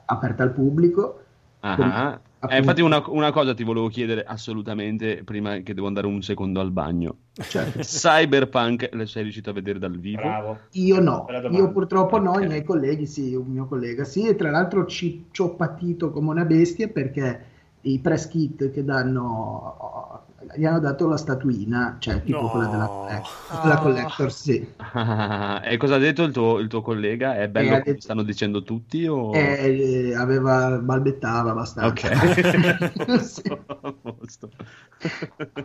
aperta 0.05 0.43
al 0.43 0.51
pubblico. 0.53 1.19
Ah, 1.59 1.75
ah. 1.75 2.21
Eh, 2.49 2.57
infatti 2.57 2.81
una, 2.81 3.01
una 3.07 3.31
cosa 3.31 3.53
ti 3.53 3.63
volevo 3.63 3.87
chiedere 3.87 4.23
assolutamente 4.25 5.23
prima 5.23 5.57
che 5.59 5.73
devo 5.73 5.87
andare 5.87 6.07
un 6.07 6.21
secondo 6.21 6.59
al 6.59 6.71
bagno. 6.71 7.15
Certo. 7.33 7.79
Cyberpunk, 7.83 8.89
lo 8.91 9.05
sei 9.05 9.23
riuscito 9.23 9.49
a 9.49 9.53
vedere 9.53 9.79
dal 9.79 9.97
vivo? 9.97 10.21
Bravo. 10.21 10.59
Io 10.71 10.99
no, 10.99 11.25
io 11.51 11.71
purtroppo 11.71 12.19
no, 12.19 12.31
Ok. 12.31 12.43
i 12.43 12.47
miei 12.47 12.63
colleghi 12.63 13.05
sì, 13.05 13.33
un 13.33 13.47
mio 13.47 13.65
collega 13.67 14.03
sì, 14.03 14.27
e 14.27 14.35
tra 14.35 14.51
l'altro 14.51 14.85
ci, 14.85 15.27
ci 15.31 15.41
ho 15.41 15.55
patito 15.55 16.11
come 16.11 16.31
una 16.31 16.43
bestia 16.43 16.89
perché 16.89 17.45
i 17.85 17.99
press 17.99 18.27
kit 18.27 18.71
che 18.71 18.83
danno, 18.83 20.21
gli 20.55 20.65
hanno 20.65 20.79
dato 20.79 21.07
la 21.07 21.17
statuina, 21.17 21.97
cioè 21.99 22.23
tipo 22.23 22.41
No. 22.41 22.49
quella 22.49 22.67
della, 22.67 22.87
collect- 22.87 23.61
della 23.61 23.77
collector, 23.77 24.31
sì. 24.31 24.65
e 25.63 25.77
cosa 25.77 25.95
ha 25.95 25.97
detto 25.97 26.23
il 26.23 26.31
tuo, 26.31 26.59
il 26.59 26.67
tuo 26.67 26.81
collega? 26.81 27.35
È 27.35 27.49
bello 27.49 27.67
Eh, 27.67 27.71
come 27.71 27.83
detto- 27.83 28.01
stanno 28.01 28.23
dicendo 28.23 28.63
tutti? 28.63 29.05
O... 29.05 29.33
E, 29.33 30.09
eh, 30.09 30.15
aveva, 30.15 30.77
balbettava 30.79 31.51
abbastanza. 31.51 31.89
Ok. 31.89 33.21
Sì. 33.23 33.41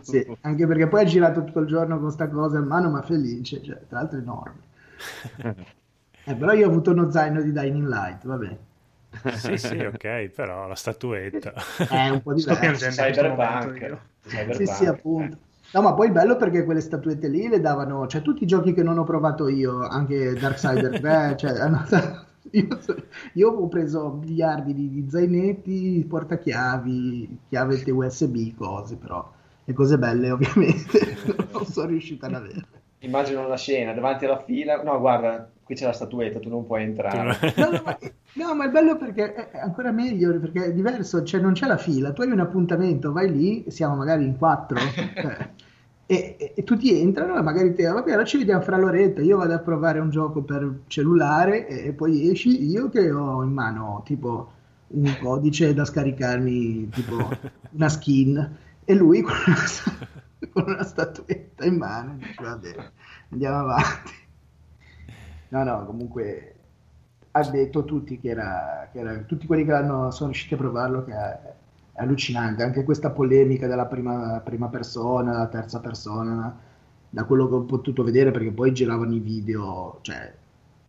Sì, 0.01 0.37
anche 0.41 0.67
perché 0.67 0.87
poi 0.87 1.01
ha 1.01 1.05
girato 1.05 1.43
tutto 1.45 1.59
il 1.59 1.67
giorno 1.67 1.97
con 1.99 2.11
sta 2.11 2.27
cosa 2.27 2.57
in 2.57 2.65
mano, 2.65 2.89
ma 2.89 3.01
felice, 3.01 3.63
cioè, 3.63 3.79
tra 3.87 3.99
l'altro 3.99 4.17
enorme. 4.19 4.59
Eh, 6.25 6.35
però 6.35 6.51
io 6.51 6.67
ho 6.67 6.69
avuto 6.69 6.91
uno 6.91 7.09
zaino 7.09 7.41
di 7.41 7.51
Dining 7.53 7.87
Light, 7.87 8.25
vabbè. 8.25 8.57
Sì, 9.31 9.57
sì, 9.57 9.77
ok, 9.83 10.29
però 10.29 10.67
la 10.67 10.75
statuetta. 10.75 11.53
È 11.87 12.09
un 12.09 12.21
po' 12.21 12.33
Sto 12.35 12.55
diverso. 12.55 12.85
Cyberpunk. 12.87 13.97
Sì, 14.49 14.65
sì, 14.65 14.85
appunto. 14.85 15.37
No, 15.71 15.81
ma 15.81 15.93
poi 15.93 16.07
è 16.07 16.11
bello 16.11 16.35
perché 16.35 16.63
quelle 16.63 16.81
statuette 16.81 17.27
lì 17.27 17.47
le 17.47 17.59
davano, 17.59 18.07
cioè 18.07 18.21
tutti 18.21 18.43
i 18.43 18.47
giochi 18.47 18.73
che 18.73 18.81
non 18.83 18.97
ho 18.97 19.03
provato 19.03 19.47
io, 19.47 19.85
anche 19.87 20.37
Darksider 20.37 20.95
3, 20.95 21.35
cioè, 21.37 21.51
hanno- 21.59 21.85
io, 22.51 22.67
io 23.33 23.49
ho 23.51 23.67
preso 23.67 24.11
miliardi 24.13 24.73
di, 24.73 24.89
di 24.89 25.09
zainetti, 25.09 26.05
portachiavi, 26.07 27.39
chiavette 27.49 27.91
USB, 27.91 28.55
cose, 28.55 28.95
però 28.95 29.31
le 29.63 29.73
cose 29.73 29.97
belle 29.99 30.31
ovviamente 30.31 31.15
non 31.51 31.65
sono 31.65 31.87
riuscito 31.87 32.25
ad 32.25 32.33
avere. 32.33 32.78
Immagino 32.99 33.45
una 33.45 33.55
scena 33.57 33.93
davanti 33.93 34.25
alla 34.25 34.43
fila. 34.43 34.81
No, 34.83 34.99
guarda, 34.99 35.49
qui 35.63 35.75
c'è 35.75 35.85
la 35.85 35.93
statuetta, 35.93 36.39
tu 36.39 36.49
non 36.49 36.65
puoi 36.65 36.83
entrare. 36.83 37.37
No, 37.55 37.69
no, 37.71 37.81
ma, 37.85 37.97
no, 38.33 38.55
ma 38.55 38.65
è 38.65 38.69
bello 38.69 38.97
perché 38.97 39.33
è 39.33 39.49
è 39.51 39.59
ancora 39.59 39.91
meglio, 39.91 40.37
perché 40.39 40.65
è 40.65 40.73
diverso, 40.73 41.23
cioè 41.23 41.39
non 41.41 41.53
c'è 41.53 41.65
la 41.67 41.77
fila, 41.77 42.11
tu 42.11 42.21
hai 42.21 42.31
un 42.31 42.39
appuntamento, 42.39 43.11
vai 43.11 43.31
lì, 43.31 43.65
siamo 43.69 43.95
magari 43.95 44.25
in 44.25 44.37
quattro, 44.37 44.77
eh, 45.15 45.51
e, 46.05 46.35
e- 46.37 46.53
e 46.55 46.63
tutti 46.63 46.99
entrano 46.99 47.37
e 47.37 47.41
magari 47.41 47.73
te, 47.73 47.85
vabbè, 47.87 48.09
allora 48.11 48.25
ci 48.25 48.37
vediamo 48.37 48.61
fra 48.61 48.77
l'oretta, 48.77 49.21
io 49.21 49.37
vado 49.37 49.53
a 49.53 49.59
provare 49.59 49.99
un 49.99 50.09
gioco 50.09 50.41
per 50.41 50.81
cellulare 50.87 51.67
e, 51.67 51.87
e 51.87 51.93
poi 51.93 52.29
esci 52.31 52.65
io 52.69 52.89
che 52.89 53.11
ho 53.11 53.43
in 53.43 53.51
mano 53.51 54.01
tipo 54.05 54.51
un 54.89 55.17
codice 55.21 55.73
da 55.73 55.85
scaricarmi, 55.85 56.89
tipo 56.89 57.29
una 57.71 57.89
skin, 57.89 58.57
e 58.83 58.93
lui 58.95 59.23
con 60.51 60.63
una, 60.67 60.83
statuetta 60.83 61.65
in 61.65 61.75
mano, 61.77 62.15
dice, 62.17 62.43
vabbè, 62.43 62.75
Andiamo 63.31 63.57
avanti. 63.59 64.11
No, 65.49 65.63
no, 65.63 65.85
comunque 65.85 66.53
ha 67.31 67.43
detto 67.43 67.83
tutti 67.85 68.19
che 68.19 68.29
era, 68.29 68.89
che 68.91 68.99
era- 68.99 69.17
tutti 69.23 69.45
quelli 69.47 69.65
che 69.65 69.71
hanno, 69.73 70.11
sono 70.11 70.29
riusciti 70.31 70.53
a 70.53 70.57
provarlo 70.57 71.03
che 71.03 71.11
è, 71.13 71.39
è 71.93 72.01
allucinante. 72.01 72.63
Anche 72.63 72.83
questa 72.83 73.11
polemica 73.11 73.67
della 73.67 73.85
prima, 73.87 74.39
prima 74.41 74.67
persona, 74.69 75.33
la 75.37 75.47
terza 75.47 75.79
persona, 75.79 76.55
da 77.09 77.23
quello 77.25 77.47
che 77.49 77.55
ho 77.55 77.63
potuto 77.63 78.03
vedere, 78.03 78.31
perché 78.31 78.51
poi 78.51 78.71
giravano 78.73 79.13
i 79.15 79.19
video, 79.19 79.99
cioè 80.01 80.33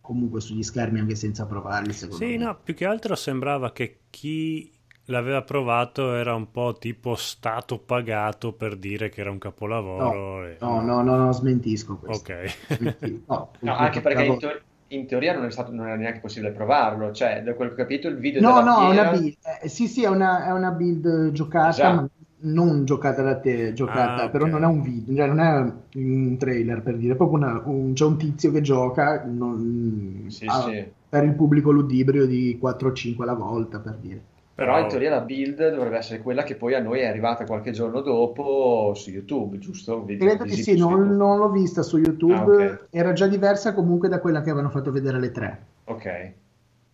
comunque 0.01 0.41
sugli 0.41 0.63
schermi 0.63 0.99
anche 0.99 1.15
senza 1.15 1.45
provarli, 1.45 1.93
secondo 1.93 2.27
Sì, 2.27 2.35
me. 2.35 2.37
no, 2.37 2.59
più 2.61 2.73
che 2.75 2.85
altro 2.85 3.15
sembrava 3.15 3.71
che 3.71 4.01
chi 4.09 4.71
l'aveva 5.05 5.41
provato 5.41 6.13
era 6.15 6.33
un 6.35 6.51
po' 6.51 6.75
tipo 6.79 7.15
stato 7.15 7.79
pagato 7.79 8.53
per 8.53 8.77
dire 8.77 9.09
che 9.09 9.21
era 9.21 9.31
un 9.31 9.37
capolavoro. 9.39 10.45
e- 10.47 10.57
No, 10.61 10.81
no, 10.81 11.01
no, 11.01 11.15
no, 11.17 11.31
smentisco 11.31 11.97
questo. 11.97 12.31
Ok. 12.31 12.57
Smentisco. 12.77 13.23
No, 13.27 13.49
No, 13.59 13.75
anche 13.75 14.01
perché 14.01 14.21
in, 14.23 14.37
bravo. 14.37 14.39
teo- 14.39 14.61
in 14.89 15.07
teoria 15.07 15.33
non, 15.33 15.45
è 15.45 15.51
stato, 15.51 15.71
non 15.71 15.87
era 15.87 15.95
neanche 15.95 16.19
possibile 16.19 16.51
provarlo, 16.51 17.11
cioè 17.11 17.41
da 17.43 17.53
quel 17.53 17.69
che 17.69 17.73
ho 17.73 17.77
capito 17.77 18.07
il 18.07 18.17
video 18.17 18.41
No, 18.41 18.61
no, 18.61 18.81
è 18.81 18.83
una 18.85 18.91
fiera- 18.91 19.11
build. 19.11 19.35
eh, 19.63 19.67
sì, 19.69 19.87
sì, 19.87 20.03
è 20.03 20.07
una, 20.09 20.45
è 20.45 20.51
una 20.51 20.71
build 20.71 21.31
giocata, 21.31 21.71
Già. 21.71 21.93
ma 21.93 22.07
non 22.43 22.85
giocata 22.85 23.21
da 23.21 23.37
te, 23.39 23.71
giocata, 23.73 24.23
Ah, 24.23 24.29
però 24.29 24.45
non 24.47 24.63
è 24.63 24.65
un 24.65 24.81
video, 24.81 25.15
cioè 25.15 25.27
non 25.27 25.39
è 25.39 25.73
un 25.99 26.37
trailer 26.37 26.81
per 26.81 26.97
dire, 26.97 27.13
è 27.13 27.15
proprio 27.15 27.37
una- 27.37 27.61
un- 27.65 27.93
c'è 27.93 28.03
un 28.05 28.17
tizio 28.17 28.51
che 28.51 28.61
gioca 28.61 29.23
non- 29.25 30.25
Sì, 30.27 30.45
a- 30.47 30.61
sì. 30.61 30.83
per 31.07 31.23
il 31.23 31.33
pubblico 31.35 31.69
ludibrio 31.71 32.25
di 32.25 32.57
4-5 32.59 33.23
alla 33.23 33.33
volta, 33.35 33.79
per 33.79 33.95
dire. 34.01 34.21
Però 34.53 34.79
in 34.79 34.87
teoria 34.87 35.09
la 35.09 35.21
build 35.21 35.69
dovrebbe 35.73 35.97
essere 35.97 36.21
quella 36.21 36.43
che 36.43 36.55
poi 36.55 36.75
a 36.75 36.79
noi 36.81 36.99
è 36.99 37.07
arrivata 37.07 37.45
qualche 37.45 37.71
giorno 37.71 38.01
dopo 38.01 38.93
su 38.95 39.09
YouTube, 39.09 39.57
giusto? 39.57 40.05
Credo 40.05 40.43
visibile 40.43 40.63
sì, 40.63 40.77
non, 40.77 41.15
non 41.15 41.37
l'ho 41.39 41.49
vista 41.49 41.81
su 41.81 41.97
YouTube, 41.97 42.33
Ah, 42.33 42.43
ok. 42.43 42.87
era 42.91 43.13
già 43.13 43.27
diversa 43.27 43.73
comunque 43.73 44.07
da 44.09 44.19
quella 44.19 44.41
che 44.41 44.49
avevano 44.51 44.69
fatto 44.69 44.91
vedere 44.91 45.17
alle 45.17 45.31
3. 45.31 45.65
Ok. 45.85 46.33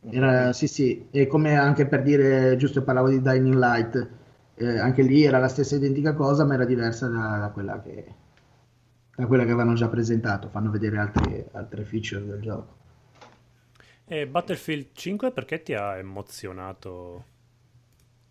Era, 0.09 0.53
sì, 0.53 0.67
sì, 0.67 1.07
e 1.11 1.27
come 1.27 1.55
anche 1.57 1.85
per 1.87 2.01
dire, 2.01 2.55
giusto 2.55 2.83
parlavo 2.83 3.09
di 3.09 3.21
Dying 3.21 3.53
Light, 3.55 4.09
eh, 4.55 4.77
anche 4.79 5.01
lì 5.01 5.23
era 5.23 5.37
la 5.39 5.47
stessa 5.49 5.75
identica 5.75 6.13
cosa, 6.13 6.45
ma 6.45 6.53
era 6.53 6.65
diversa 6.65 7.07
da, 7.07 7.37
da 7.39 7.49
quella 7.49 7.81
che, 7.81 8.05
da 9.15 9.25
quella 9.27 9.43
che 9.43 9.51
avevano 9.51 9.73
già 9.75 9.89
presentato. 9.89 10.47
Fanno 10.49 10.71
vedere 10.71 10.97
altre, 10.97 11.49
altre 11.51 11.83
feature 11.83 12.25
del 12.25 12.41
gioco. 12.41 12.75
E 14.05 14.25
Battlefield 14.27 14.87
5 14.93 15.31
perché 15.31 15.61
ti 15.61 15.73
ha 15.73 15.97
emozionato 15.97 17.25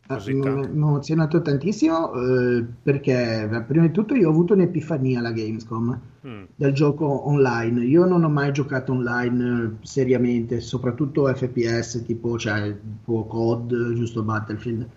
mi 0.08 0.46
ha 0.46 0.60
emozionato 0.68 1.42
tantissimo 1.42 2.12
eh, 2.12 2.64
perché, 2.82 3.64
prima 3.66 3.86
di 3.86 3.92
tutto, 3.92 4.14
io 4.14 4.28
ho 4.28 4.30
avuto 4.30 4.54
un'epifania 4.54 5.18
alla 5.18 5.32
Gamescom 5.32 5.98
Mm. 6.26 6.42
del 6.56 6.72
gioco 6.72 7.28
online. 7.28 7.84
Io 7.84 8.04
non 8.04 8.24
ho 8.24 8.28
mai 8.28 8.50
giocato 8.52 8.90
online 8.92 9.62
eh, 9.80 9.86
seriamente, 9.86 10.60
soprattutto 10.60 11.26
FPS 11.32 12.02
tipo, 12.04 12.36
cioè, 12.36 12.74
tipo 13.04 13.24
COD, 13.26 13.92
giusto 13.94 14.24
Battlefield. 14.24 14.88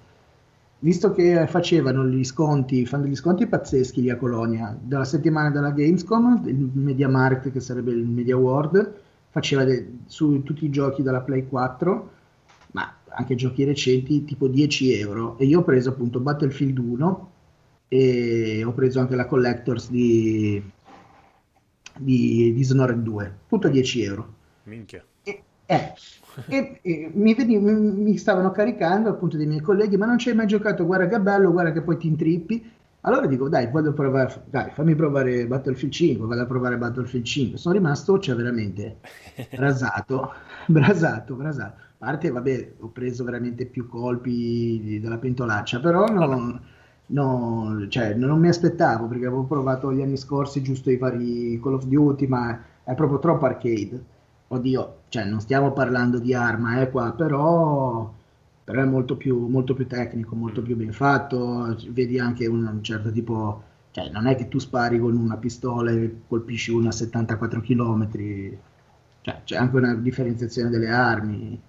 Visto 0.82 1.12
che 1.12 1.45
facevano 1.47 2.03
gli 2.07 2.24
sconti, 2.24 2.86
fanno 2.88 3.03
degli 3.03 3.16
sconti 3.16 3.45
pazzeschi 3.45 4.01
lì 4.01 4.10
a 4.10 4.16
Colonia, 4.18 4.76
dalla 4.82 5.03
settimana 5.03 5.51
della 5.51 5.70
Gamescom, 5.72 6.41
il 6.45 6.55
MediaMarkt, 6.74 7.51
che 7.51 7.60
sarebbe 7.60 7.91
il 7.91 8.05
Media 8.07 8.38
World, 8.38 8.91
faceva 9.30 9.64
de- 9.66 9.97
su 10.07 10.41
tutti 10.43 10.66
i 10.66 10.70
giochi 10.72 11.03
dalla 11.03 11.20
Play 11.22 11.47
4, 11.47 11.93
ma 11.93 12.10
anche 13.12 13.36
giochi 13.36 13.64
recenti, 13.64 14.24
tipo 14.24 14.47
10 14.47 14.93
euro. 14.93 15.38
E 15.38 15.45
io 15.45 15.60
ho 15.60 15.64
preso 15.64 15.89
appunto 15.89 16.20
Battlefield 16.20 16.78
1 16.78 17.32
e 17.88 18.64
ho 18.64 18.74
preso 18.74 18.99
anche 18.99 19.16
la 19.16 19.26
Collectors 19.26 19.89
di, 19.89 20.62
di 21.97 22.53
Dishonored 22.53 23.01
2, 23.01 23.38
tutto 23.47 23.68
a 23.68 23.70
10 23.70 24.03
euro. 24.03 24.34
Minchia. 24.64 25.03
E, 25.24 25.43
eh, 25.66 25.93
e- 26.47 26.80
e 26.82 27.12
mi, 27.14 27.34
veni- 27.34 27.57
mi- 27.60 28.18
stavano 28.18 28.51
caricando 28.51 29.10
appunto 29.10 29.38
dei 29.38 29.47
miei 29.47 29.62
colleghi, 29.62 29.97
ma 29.97 30.05
non 30.05 30.18
ci 30.18 30.30
hai 30.30 30.36
mai 30.36 30.47
giocato, 30.47 30.86
guarda 30.86 31.07
che 31.07 31.20
bello, 31.20 31.51
guarda 31.51 31.72
che 31.72 31.82
poi 31.82 31.97
ti 31.97 32.07
intrippi. 32.07 32.72
Allora 33.01 33.28
dico, 33.28 33.47
dai, 33.49 33.70
voglio 33.70 33.93
provare, 33.93 34.43
dai, 34.49 34.72
fammi 34.72 34.93
provare 34.95 35.47
Battlefield 35.47 35.93
5, 35.93 36.28
vado 36.28 36.41
a 36.41 36.45
provare 36.45 36.78
Battlefield 36.78 37.26
5. 37.26 37.57
Sono 37.57 37.76
rimasto, 37.76 38.20
cioè, 38.20 38.36
veramente 38.36 38.99
brasato, 39.55 40.34
brasato, 40.68 41.36
brasato. 41.36 41.88
Parte, 42.00 42.30
vabbè, 42.32 42.76
ho 42.80 42.88
preso 42.91 43.24
veramente 43.26 43.66
più 43.66 43.88
colpi 43.88 45.00
della 45.02 45.18
pentolaccia, 45.18 45.82
però 45.82 46.06
non, 46.08 46.60
no, 47.08 47.88
cioè, 47.89 48.14
non 48.14 48.39
mi 48.39 48.47
aspettavo 48.47 49.08
perché 49.08 49.26
avevo 49.26 49.43
provato 49.43 49.91
gli 49.91 50.02
anni 50.02 50.16
scorsi 50.16 50.62
giusto 50.62 50.89
i 50.89 50.95
vari 50.97 51.60
Call 51.62 51.74
of 51.74 51.84
Duty, 51.86 52.26
ma 52.28 52.58
è 52.84 52.95
proprio 52.95 53.20
troppo 53.20 53.45
arcade. 53.45 54.02
Oddio, 54.47 55.02
cioè, 55.10 55.26
non 55.26 55.41
stiamo 55.41 55.74
parlando 55.74 56.20
di 56.20 56.34
arma, 56.34 56.80
eh, 56.82 56.89
qua, 56.89 57.12
però, 57.12 58.10
però 58.64 58.82
è 58.82 58.86
molto 58.86 59.18
più, 59.18 59.47
molto 59.47 59.74
più 59.74 59.86
tecnico, 59.86 60.36
molto 60.36 60.62
più 60.62 60.78
ben 60.78 60.93
fatto. 60.93 61.76
Vedi 61.89 62.18
anche 62.18 62.47
un, 62.47 62.66
un 62.66 62.82
certo 62.84 63.12
tipo, 63.12 63.62
cioè, 63.91 64.10
non 64.10 64.26
è 64.28 64.36
che 64.36 64.47
tu 64.47 64.58
spari 64.58 65.00
con 65.00 65.18
una 65.18 65.36
pistola 65.38 65.91
e 65.91 66.22
colpisci 66.28 66.72
una 66.72 66.89
a 66.89 66.91
74 66.93 67.60
km, 67.62 68.10
cioè, 69.22 69.41
c'è 69.43 69.58
anche 69.58 69.76
una 69.76 69.95
differenziazione 69.95 70.70
delle 70.70 70.89
armi. 70.89 71.62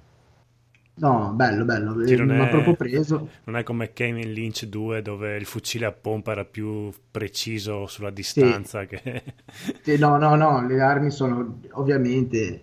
No, 0.98 1.32
bello, 1.34 1.64
bello, 1.64 1.94
Sì, 2.02 2.14
non 2.16 2.30
è- 2.32 2.46
proprio 2.48 2.76
preso. 2.76 3.28
Non 3.44 3.56
è 3.56 3.62
come 3.62 3.92
Came 3.92 4.20
in 4.22 4.32
Lynch 4.32 4.64
2 4.66 5.02
dove 5.02 5.36
il 5.36 5.44
fucile 5.46 5.86
a 5.86 5.92
pompa 5.92 6.32
era 6.32 6.44
più 6.44 6.92
preciso 7.10 7.86
sulla 7.86 8.10
distanza 8.10 8.84
che... 8.86 9.00
Sì, 9.82 9.96
no, 9.98 10.16
no, 10.18 10.34
no, 10.36 10.66
le 10.66 10.80
armi 10.80 11.10
sono 11.10 11.58
ovviamente, 11.72 12.62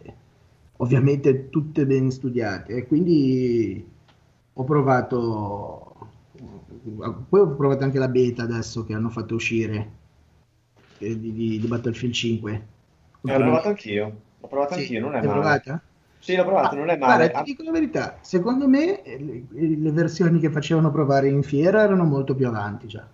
ovviamente 0.78 1.49
tutte 1.49 1.86
ben 1.86 2.11
studiate 2.11 2.75
e 2.75 2.88
quindi 2.88 3.86
ho 4.53 4.63
provato, 4.63 5.95
poi 7.30 7.39
ho 7.41 7.55
provato 7.55 7.84
anche 7.84 7.97
la 7.99 8.07
beta 8.07 8.43
adesso 8.43 8.84
che 8.86 8.93
hanno 8.93 9.09
fatto 9.09 9.36
uscire 9.36 9.91
eh, 10.99 11.19
di, 11.19 11.32
di- 11.34 11.59
di 11.59 11.67
Battlefield 11.67 12.13
5. 12.13 12.67
Eh, 13.25 13.38
l'ho 13.38 13.41
provato 13.41 13.67
anch'io, 13.67 14.21
l'ho 14.39 14.47
provato 14.47 14.73
Sì, 14.73 14.75
anch'io, 14.75 14.99
non 14.99 15.15
è 15.15 15.21
l'hai 15.21 15.28
male. 15.28 15.61
provata? 15.61 15.82
Sì, 16.28 16.36
l'ho 16.36 16.43
provato, 16.43 16.75
Ah, 16.75 16.78
non 16.80 16.89
è 16.89 16.97
male. 16.97 17.15
Guarda, 17.30 17.39
ti 17.39 17.51
dico 17.51 17.63
la 17.63 17.71
verità, 17.71 18.17
secondo 18.19 18.67
me 18.67 19.01
eh, 19.01 19.17
le, 19.17 19.78
le 19.78 19.91
versioni 19.91 20.39
che 20.41 20.49
facevano 20.51 20.91
provare 20.91 21.30
in 21.30 21.41
fiera 21.41 21.82
erano 21.84 22.03
molto 22.03 22.36
più 22.36 22.47
avanti 22.47 22.86
già. 22.88 23.07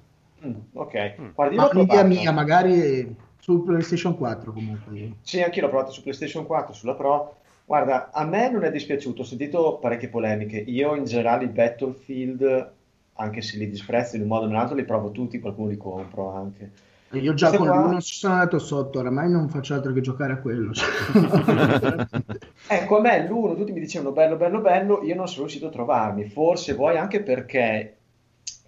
Mm, 0.44 0.54
ok, 0.74 1.16
Mm. 1.22 1.28
guarda, 1.36 1.54
io 1.54 1.62
Ma 1.62 1.68
provato. 1.70 2.08
mia, 2.08 2.32
magari 2.32 3.16
su 3.38 3.62
PlayStation 3.64 4.18
4 4.18 4.52
comunque. 4.52 5.12
Sì, 5.22 5.44
anche 5.44 5.60
io 5.60 5.66
l'ho 5.66 5.70
provato 5.70 5.92
su 5.92 6.02
PlayStation 6.02 6.44
4, 6.48 6.74
sulla 6.74 6.96
Pro. 6.96 7.36
Guarda, 7.66 8.10
a 8.12 8.26
me 8.26 8.50
non 8.50 8.64
è 8.64 8.72
dispiaciuto, 8.72 9.22
ho 9.22 9.26
sentito 9.26 9.78
parecchie 9.80 10.10
polemiche. 10.10 10.58
Io 10.58 10.96
in 10.96 11.04
generale 11.06 11.44
i 11.44 11.50
Battlefield, 11.50 12.72
anche 13.14 13.42
se 13.42 13.58
li 13.58 13.70
disprezzo 13.70 14.16
in 14.16 14.24
un 14.24 14.28
modo 14.28 14.46
o 14.46 14.48
nell'altro, 14.48 14.76
li 14.76 14.86
provo 14.86 15.12
tutti, 15.12 15.40
qualcuno 15.40 15.70
li 15.70 15.78
compro 15.78 16.34
anche. 16.34 16.72
Io 17.14 17.34
già 17.34 17.56
con 17.56 17.68
qua- 17.68 17.82
l'uno 17.82 18.00
sono 18.00 18.34
andato 18.34 18.60
sotto, 18.60 19.00
oramai 19.00 19.30
non 19.30 19.50
faccio 19.50 19.74
altro 19.74 19.94
che 19.94 20.02
giocare 20.02 20.34
a 20.34 20.38
quello. 20.38 20.72
Ecco, 22.66 22.98
a 22.98 23.02
me 23.02 23.28
l'uno, 23.28 23.56
tutti 23.56 23.72
mi 23.72 23.80
dicevano 23.80 24.14
bello, 24.14 24.36
bello, 24.36 24.60
bello, 24.60 25.04
io 25.04 25.16
non 25.16 25.28
sono 25.28 25.42
riuscito 25.42 25.68
a 25.68 25.70
trovarmi. 25.72 26.26
Forse 26.26 26.74
vuoi 26.74 26.98
anche 26.98 27.22
perché 27.22 27.98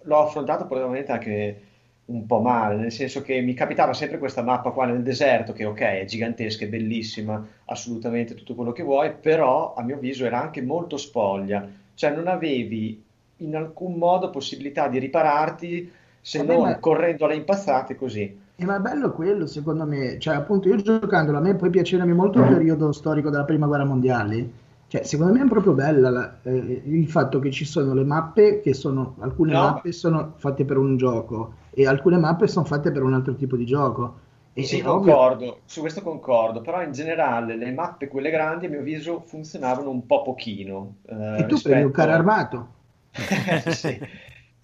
l'ho 0.02 0.18
affrontato 0.18 0.66
probabilmente 0.66 1.12
anche 1.12 1.60
un 2.06 2.24
po' 2.26 2.40
male, 2.40 2.76
nel 2.76 2.92
senso 2.92 3.22
che 3.22 3.40
mi 3.40 3.54
capitava 3.54 3.92
sempre 3.92 4.18
questa 4.18 4.42
mappa 4.42 4.70
qua 4.70 4.86
nel 4.86 5.02
deserto, 5.02 5.52
che 5.52 5.64
ok, 5.64 5.80
è 5.80 6.04
gigantesca, 6.04 6.64
è 6.64 6.68
bellissima, 6.68 7.44
assolutamente 7.64 8.34
tutto 8.34 8.54
quello 8.54 8.70
che 8.72 8.84
vuoi, 8.84 9.12
però 9.12 9.74
a 9.74 9.82
mio 9.82 9.96
avviso 9.96 10.24
era 10.24 10.40
anche 10.40 10.62
molto 10.62 10.96
spoglia, 10.98 11.68
cioè 11.94 12.14
non 12.14 12.28
avevi 12.28 13.02
in 13.38 13.56
alcun 13.56 13.94
modo 13.94 14.30
possibilità 14.30 14.86
di 14.88 14.98
ripararti 14.98 15.92
se 16.26 16.38
Vabbè, 16.38 16.54
non 16.54 16.62
ma- 16.64 16.78
correndo 16.80 17.24
alle 17.24 17.36
impazzate 17.36 17.94
così. 17.94 18.36
E 18.56 18.64
ma 18.64 18.76
è 18.76 18.80
bello 18.80 19.12
quello, 19.12 19.46
secondo 19.46 19.84
me. 19.86 20.18
Cioè, 20.18 20.34
appunto, 20.34 20.66
io 20.66 20.74
giocandolo, 20.74 21.38
a 21.38 21.40
me 21.40 21.54
poi 21.54 21.70
piaceva 21.70 22.04
molto 22.06 22.40
il 22.40 22.48
periodo 22.48 22.90
storico 22.90 23.30
della 23.30 23.44
prima 23.44 23.66
guerra 23.68 23.84
mondiale. 23.84 24.50
Cioè, 24.88 25.04
secondo 25.04 25.32
me 25.34 25.44
è 25.44 25.48
proprio 25.48 25.72
bella 25.74 26.10
la- 26.10 26.34
eh, 26.42 26.82
il 26.84 27.08
fatto 27.08 27.38
che 27.38 27.52
ci 27.52 27.64
sono 27.64 27.94
le 27.94 28.02
mappe 28.02 28.60
che 28.60 28.74
sono, 28.74 29.14
alcune 29.20 29.52
No. 29.52 29.60
mappe 29.60 29.92
sono 29.92 30.32
fatte 30.36 30.64
per 30.64 30.78
un 30.78 30.96
gioco 30.96 31.52
e 31.70 31.86
alcune 31.86 32.16
mappe 32.18 32.48
sono 32.48 32.64
fatte 32.66 32.90
per 32.90 33.04
un 33.04 33.14
altro 33.14 33.36
tipo 33.36 33.54
di 33.56 33.64
gioco. 33.64 34.24
E, 34.52 34.64
Sì, 34.64 34.80
è 34.80 34.88
ovvio- 34.88 35.12
concordo, 35.14 35.58
su 35.66 35.78
questo 35.80 36.00
concordo, 36.02 36.60
però 36.60 36.82
in 36.82 36.90
generale 36.90 37.56
le 37.56 37.70
mappe, 37.72 38.08
quelle 38.08 38.30
grandi, 38.30 38.66
a 38.66 38.68
mio 38.68 38.80
avviso, 38.80 39.22
funzionavano 39.26 39.90
un 39.90 40.06
po' 40.06 40.22
pochino. 40.22 40.96
eh, 41.06 41.14
E 41.14 41.46
tu 41.46 41.60
prendi 41.60 41.84
un 41.84 41.86
rispetto- 41.86 41.90
carro 41.92 42.12
armato. 42.12 42.68
Sì. 43.74 43.98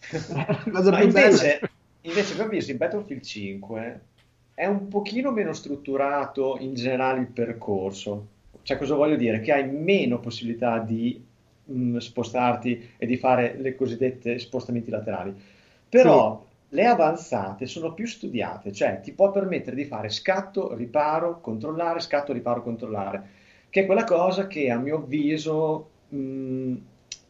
Cosa 0.73 0.91
Ma 0.91 0.97
più 0.97 1.07
invece, 1.07 1.61
invece, 2.03 2.33
a 2.33 2.37
mio 2.37 2.45
avviso, 2.45 2.71
in 2.71 2.77
Battlefield 2.77 3.23
5 3.23 4.01
è 4.55 4.67
un 4.67 4.89
pochino 4.89 5.31
meno 5.31 5.53
strutturato 5.53 6.57
in 6.59 6.75
generale 6.75 7.21
il 7.21 7.29
percorso. 7.29 8.27
Cioè, 8.63 8.77
cosa 8.77 8.95
voglio 8.95 9.17
dire? 9.17 9.41
Che 9.41 9.53
hai 9.53 9.69
meno 9.69 10.21
possibilità 10.21 10.79
di 10.79 11.21
mh, 11.65 11.97
spostarti 11.99 12.91
e 12.97 13.07
di 13.07 13.17
fare 13.17 13.57
le 13.59 13.75
cosiddette 13.75 14.39
spostamenti 14.39 14.91
laterali. 14.91 15.35
Però 15.89 16.45
le 16.69 16.87
avanzate 16.87 17.67
sono 17.67 17.93
più 17.93 18.07
studiate, 18.07 18.73
cioè 18.73 19.01
ti 19.01 19.13
può 19.13 19.31
permettere 19.31 19.77
di 19.77 19.85
fare 19.85 20.09
scatto, 20.09 20.75
riparo, 20.75 21.41
controllare, 21.41 22.01
scatto, 22.01 22.33
riparo, 22.33 22.63
controllare, 22.63 23.23
che 23.69 23.83
è 23.83 23.87
quella 23.87 24.05
cosa 24.05 24.47
che 24.47 24.71
a 24.71 24.79
mio 24.79 24.97
avviso 24.97 25.89
mh, 26.09 26.75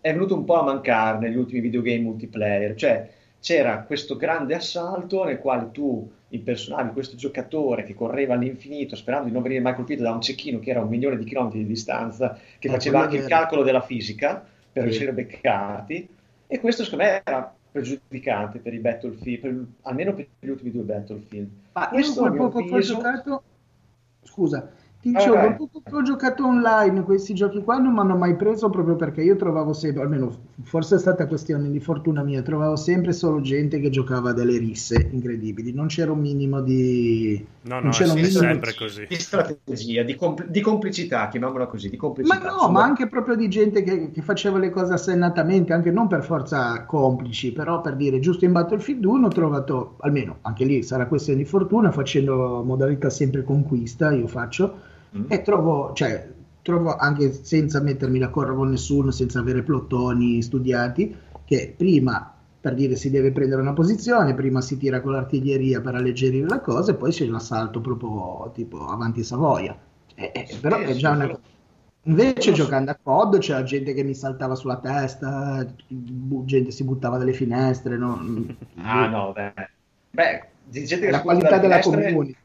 è 0.02 0.12
venuto 0.12 0.34
un 0.34 0.44
po' 0.44 0.60
a 0.60 0.64
mancare 0.64 1.18
negli 1.18 1.36
ultimi 1.36 1.60
videogame 1.60 2.02
multiplayer, 2.02 2.74
cioè 2.74 3.08
c'era 3.40 3.82
questo 3.84 4.16
grande 4.16 4.54
assalto 4.54 5.24
nel 5.24 5.38
quale 5.38 5.70
tu 5.72 6.10
impersonavi 6.28 6.92
questo 6.92 7.16
giocatore 7.16 7.84
che 7.84 7.94
correva 7.94 8.34
all'infinito 8.34 8.96
sperando 8.96 9.28
di 9.28 9.32
non 9.32 9.42
venire 9.42 9.60
mai 9.60 9.74
colpito 9.74 10.02
da 10.02 10.12
un 10.12 10.20
cecchino 10.20 10.58
che 10.58 10.70
era 10.70 10.80
a 10.80 10.82
un 10.82 10.88
milione 10.88 11.16
di 11.16 11.24
chilometri 11.24 11.58
di 11.60 11.66
distanza, 11.66 12.38
che 12.58 12.68
Eh, 12.68 12.70
faceva 12.70 12.98
quello 12.98 13.12
anche 13.12 13.24
il 13.24 13.28
calcolo 13.30 13.62
della 13.62 13.80
fisica 13.80 14.44
per 14.72 14.82
Sì. 14.82 14.88
riuscire 14.88 15.10
a 15.10 15.14
beccarti, 15.14 16.08
e 16.46 16.60
questo 16.60 16.84
secondo 16.84 17.04
me 17.04 17.20
era 17.24 17.54
pregiudicante 17.70 18.58
per 18.58 18.74
i 18.74 18.78
Battlefield, 18.78 19.40
per 19.40 19.64
almeno 19.82 20.14
per 20.14 20.26
gli 20.38 20.48
ultimi 20.48 20.70
due 20.70 20.82
Battlefield. 20.82 21.48
Ma 21.72 21.84
io 21.84 21.88
Questo, 21.90 22.30
che 22.30 22.38
ho 22.38 22.78
giocato, 22.80 23.42
scusa, 24.22 24.70
ti 25.02 25.10
dicevo, 25.10 25.34
vai. 25.34 25.56
poco 25.56 25.82
che 25.84 25.94
ho 25.96 26.02
giocato 26.02 26.46
online, 26.46 27.02
questi 27.02 27.34
giochi 27.34 27.60
qua 27.62 27.76
non 27.78 27.92
mi 27.92 27.98
hanno 27.98 28.16
mai 28.16 28.36
preso 28.36 28.70
proprio 28.70 28.94
perché 28.94 29.20
io 29.22 29.34
trovavo 29.34 29.72
sempre, 29.72 30.02
almeno 30.02 30.30
forse 30.62 30.94
è 30.94 30.98
stata 31.00 31.26
questione 31.26 31.70
di 31.70 31.80
fortuna 31.80 32.22
mia, 32.22 32.40
trovavo 32.42 32.76
sempre 32.76 33.12
solo 33.12 33.40
gente 33.40 33.80
che 33.80 33.90
giocava 33.90 34.32
delle 34.32 34.58
risse 34.58 35.08
incredibili, 35.10 35.72
non 35.72 35.88
c'era 35.88 36.12
un 36.12 36.20
minimo 36.20 36.60
di... 36.60 37.44
No, 37.62 37.80
non 37.80 37.90
no, 37.90 37.90
c'era 37.90 38.10
è, 38.10 38.14
un 38.14 38.20
minimo 38.20 38.44
di- 38.44 38.46
sempre 38.46 38.74
così. 38.74 39.06
Di 39.08 39.16
strategia, 39.16 40.04
di, 40.04 40.14
compl- 40.14 40.48
di 40.48 40.60
complicità, 40.60 41.28
chiamiamola 41.28 41.66
così, 41.66 41.90
di 41.90 41.96
Ma 42.20 42.38
complicità. 42.38 42.50
no, 42.50 42.52
Insomma, 42.54 42.80
ma 42.80 42.84
anche 42.84 43.08
proprio 43.08 43.34
di 43.36 43.48
gente 43.48 43.82
che, 43.82 44.10
che 44.12 44.22
faceva 44.22 44.58
le 44.58 44.70
cose 44.70 44.92
assennatamente, 44.94 45.72
anche 45.72 45.90
non 45.90 46.06
per 46.08 46.22
forza 46.24 46.84
complici, 46.84 47.52
però 47.52 47.80
per 47.80 47.96
dire, 47.96 48.20
giusto 48.20 48.44
in 48.44 48.52
Battlefield 48.52 49.04
1 49.04 49.26
ho 49.26 49.30
trovato, 49.30 49.96
almeno 50.00 50.38
anche 50.42 50.64
lì 50.64 50.82
sarà 50.82 51.06
questione 51.06 51.40
di 51.40 51.44
fortuna, 51.44 51.90
facendo 51.90 52.62
modalità 52.64 53.10
sempre 53.10 53.42
conquista, 53.44 54.12
io 54.12 54.26
faccio, 54.28 54.90
Mm. 55.16 55.24
e 55.28 55.42
trovo, 55.42 55.92
cioè, 55.92 56.30
trovo 56.62 56.96
anche 56.96 57.32
senza 57.32 57.80
mettermi 57.80 58.18
d'accordo 58.18 58.54
con 58.54 58.70
nessuno, 58.70 59.10
senza 59.10 59.40
avere 59.40 59.62
plottoni 59.62 60.40
studiati, 60.42 61.14
che 61.44 61.74
prima, 61.76 62.32
per 62.60 62.74
dire, 62.74 62.96
si 62.96 63.10
deve 63.10 63.32
prendere 63.32 63.60
una 63.60 63.72
posizione, 63.72 64.34
prima 64.34 64.60
si 64.60 64.78
tira 64.78 65.00
con 65.00 65.12
l'artiglieria 65.12 65.80
per 65.80 65.96
alleggerire 65.96 66.48
la 66.48 66.60
cosa 66.60 66.92
e 66.92 66.94
poi 66.94 67.10
c'è 67.10 67.26
l'assalto 67.26 67.80
proprio 67.80 68.50
tipo 68.54 68.86
avanti 68.86 69.22
Savoia. 69.22 69.76
Eh, 70.14 70.32
eh, 70.34 70.58
però 70.60 70.78
è 70.78 70.94
già 70.94 71.10
una... 71.10 71.38
Invece 72.04 72.50
giocando 72.50 72.90
a 72.90 72.98
COD 73.00 73.38
c'era 73.38 73.62
gente 73.62 73.94
che 73.94 74.02
mi 74.02 74.14
saltava 74.14 74.56
sulla 74.56 74.78
testa, 74.78 75.64
gente 75.86 76.72
si 76.72 76.82
buttava 76.82 77.16
dalle 77.16 77.32
finestre, 77.32 77.96
no? 77.96 78.18
Ah 78.76 79.06
no, 79.06 79.32
beh. 79.32 79.52
Beh, 80.10 80.48
gente 80.68 80.98
che 80.98 81.10
la 81.10 81.22
qualità 81.22 81.58
della 81.58 81.80
finestre- 81.80 82.12
community. 82.12 82.36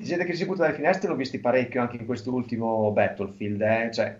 Di 0.00 0.06
gente 0.06 0.24
che 0.24 0.32
si 0.34 0.46
butta 0.46 0.62
dalle 0.62 0.72
finestre 0.74 1.10
l'ho 1.10 1.14
visti 1.14 1.38
parecchio 1.40 1.82
anche 1.82 1.96
in 1.98 2.06
quest'ultimo 2.06 2.90
Battlefield, 2.90 3.60
eh. 3.60 3.90
Cioè, 3.92 4.18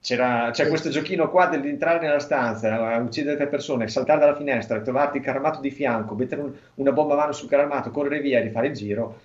c'era, 0.00 0.48
c'è 0.52 0.62
Sì. 0.64 0.68
questo 0.70 0.88
giochino 0.88 1.28
qua 1.28 1.48
dell'entrare 1.48 2.00
nella 2.00 2.18
stanza, 2.18 2.94
eh, 2.94 2.98
uccidere 3.00 3.36
tre 3.36 3.46
persone, 3.48 3.88
saltare 3.88 4.20
dalla 4.20 4.34
finestra, 4.36 4.80
trovarti 4.80 5.18
il 5.18 5.22
carro 5.22 5.36
armato 5.38 5.60
di 5.60 5.70
fianco, 5.70 6.14
mettere 6.14 6.40
un- 6.40 6.52
una 6.76 6.92
bomba 6.92 7.12
a 7.12 7.16
mano 7.18 7.32
sul 7.32 7.46
carro 7.46 7.62
armato, 7.64 7.90
correre 7.90 8.20
via 8.22 8.38
e 8.38 8.42
rifare 8.42 8.68
il 8.68 8.72
giro. 8.72 9.20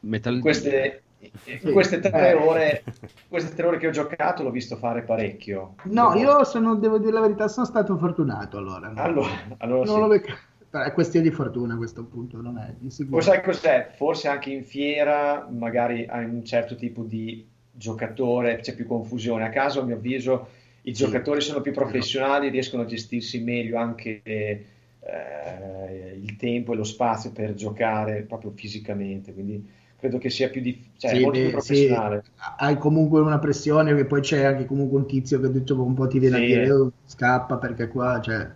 Metal 0.00 0.32
In 0.36 0.40
queste, 0.40 1.02
Sì. 1.42 1.70
queste 1.70 2.00
tre 2.00 2.30
Eh. 2.30 2.34
ore, 2.34 2.82
queste 3.28 3.54
tre 3.54 3.66
ore 3.66 3.76
che 3.76 3.88
ho 3.88 3.90
giocato 3.90 4.42
l'ho 4.42 4.50
visto 4.50 4.76
fare 4.76 5.02
parecchio. 5.02 5.74
No, 5.82 6.14
io 6.14 6.44
sono, 6.44 6.76
devo 6.76 6.96
dire 6.96 7.12
la 7.12 7.20
verità, 7.20 7.46
sono 7.48 7.66
stato 7.66 7.98
fortunato 7.98 8.56
allora. 8.56 8.88
no? 8.88 9.02
Allora, 9.02 9.28
allora 9.58 9.84
Non 9.84 9.94
sì. 9.94 10.00
lo 10.00 10.08
becco- 10.08 10.26
Però 10.26 10.36
È 10.72 10.92
questione 10.92 11.28
di 11.28 11.34
fortuna 11.34 11.74
a 11.74 11.76
questo 11.76 12.04
punto, 12.04 12.40
non 12.40 12.58
è 12.58 12.74
di 12.78 12.90
sicuro. 12.90 13.20
Sai 13.20 13.42
cos'è? 13.42 13.90
Forse 13.94 14.28
anche 14.28 14.50
in 14.50 14.64
fiera 14.64 15.46
magari 15.50 16.06
hai 16.06 16.24
un 16.24 16.44
certo 16.44 16.74
tipo 16.76 17.02
di 17.04 17.46
giocatore, 17.70 18.60
c'è 18.60 18.74
più 18.74 18.86
confusione. 18.86 19.44
A 19.44 19.50
caso, 19.50 19.80
a 19.80 19.84
mio 19.84 19.96
avviso, 19.96 20.48
i 20.82 20.92
Sì. 20.92 21.06
giocatori 21.10 21.40
sono 21.42 21.60
più 21.60 21.72
professionali, 21.72 22.48
riescono 22.48 22.82
a 22.82 22.86
gestirsi 22.86 23.40
meglio 23.42 23.78
anche 23.78 24.22
eh, 24.24 26.14
il 26.22 26.36
tempo 26.36 26.72
e 26.72 26.76
lo 26.76 26.84
spazio 26.84 27.32
per 27.32 27.54
giocare 27.54 28.22
proprio 28.22 28.50
fisicamente. 28.52 29.32
Quindi 29.34 29.68
credo 29.96 30.18
che 30.18 30.30
sia 30.30 30.48
più, 30.48 30.60
dif- 30.62 30.96
cioè, 30.96 31.14
Sì, 31.14 31.18
molto 31.18 31.40
più 31.40 31.50
beh, 31.50 31.50
professionale. 31.50 32.22
sì, 32.22 32.32
hai 32.58 32.76
comunque 32.78 33.20
una 33.20 33.38
pressione 33.38 33.94
che 33.94 34.04
poi 34.06 34.20
c'è 34.20 34.42
anche 34.44 34.64
comunque 34.66 34.98
un 34.98 35.06
tizio 35.06 35.38
che 35.40 35.50
dopo 35.62 35.82
un 35.84 35.94
po' 35.94 36.06
ti 36.08 36.18
viene 36.18 36.36
Sì. 36.36 36.38
a 36.38 36.40
dire 36.40 36.70
"Oh, 36.70 36.92
scappa 37.04 37.56
perché 37.58 37.88
qua 37.88 38.20
cioè 38.20 38.50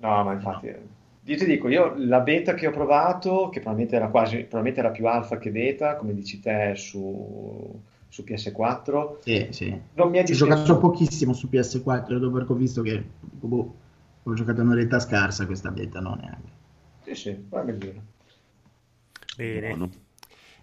No, 0.00 0.24
ma 0.24 0.32
infatti, 0.32 0.68
io 1.28 1.36
ti 1.36 1.44
dico, 1.44 1.68
io 1.68 1.94
la 1.96 2.20
beta 2.20 2.54
che 2.54 2.66
ho 2.66 2.70
provato, 2.70 3.50
che 3.50 3.60
probabilmente 3.60 3.96
era 3.96 4.08
quasi, 4.08 4.36
probabilmente 4.38 4.80
era 4.80 4.90
più 4.90 5.06
alfa 5.06 5.36
che 5.38 5.50
beta, 5.50 5.96
come 5.96 6.14
dici 6.14 6.40
te 6.40 6.72
su, 6.74 7.82
su 8.08 8.24
PS4, 8.26 9.18
sì, 9.20 9.46
sì. 9.50 9.82
non 9.92 10.08
mi 10.10 10.18
è 10.18 10.24
Ci 10.24 10.32
ho 10.32 10.36
giocato 10.36 10.62
dispiaciuto. 10.62 10.78
pochissimo 10.78 11.32
su 11.34 11.48
PS4 11.52 12.16
dopo 12.18 12.36
perché 12.36 12.52
ho 12.52 12.56
visto 12.56 12.80
che 12.82 13.04
boh, 13.20 13.74
ho 14.22 14.34
giocato 14.34 14.62
un'oretta 14.62 14.98
scarsa 15.00 15.44
questa 15.44 15.70
beta, 15.70 16.00
no 16.00 16.14
neanche. 16.14 16.52
Sì, 17.04 17.14
sì, 17.14 17.48
che 17.50 17.78
dire. 17.78 18.02
Bene. 19.36 19.68
Buono. 19.68 19.90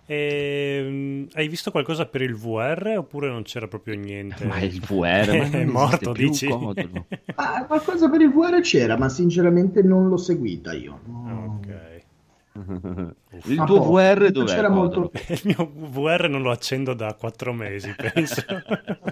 Ehm, 0.07 1.27
hai 1.33 1.47
visto 1.47 1.71
qualcosa 1.71 2.05
per 2.05 2.21
il 2.21 2.35
VR 2.35 2.95
oppure 2.97 3.29
non 3.29 3.43
c'era 3.43 3.67
proprio 3.67 3.95
niente? 3.95 4.45
Ma 4.45 4.59
il 4.59 4.79
VR 4.79 5.37
ma 5.37 5.49
è 5.57 5.65
morto, 5.65 6.11
più, 6.11 6.29
dici? 6.29 6.47
Ma 6.47 6.73
qualcosa 7.67 8.09
per 8.09 8.21
il 8.21 8.31
VR 8.31 8.61
c'era, 8.61 8.97
ma 8.97 9.09
sinceramente 9.09 9.81
non 9.81 10.07
l'ho 10.07 10.17
seguita 10.17 10.73
io. 10.73 10.99
Ah, 11.05 11.29
No. 11.29 11.59
ok. 11.61 11.93
Il 13.47 13.55
Ma 13.57 13.65
tuo 13.65 13.79
poco. 13.79 13.91
VR 13.91 14.31
dov'è? 14.31 14.53
C'era 14.53 14.69
molto- 14.69 15.11
Il 15.27 15.41
mio 15.43 15.69
VR 15.75 16.29
non 16.29 16.41
lo 16.41 16.51
accendo 16.51 16.93
da 16.93 17.13
quattro 17.15 17.51
mesi, 17.51 17.93
penso. 17.97 18.41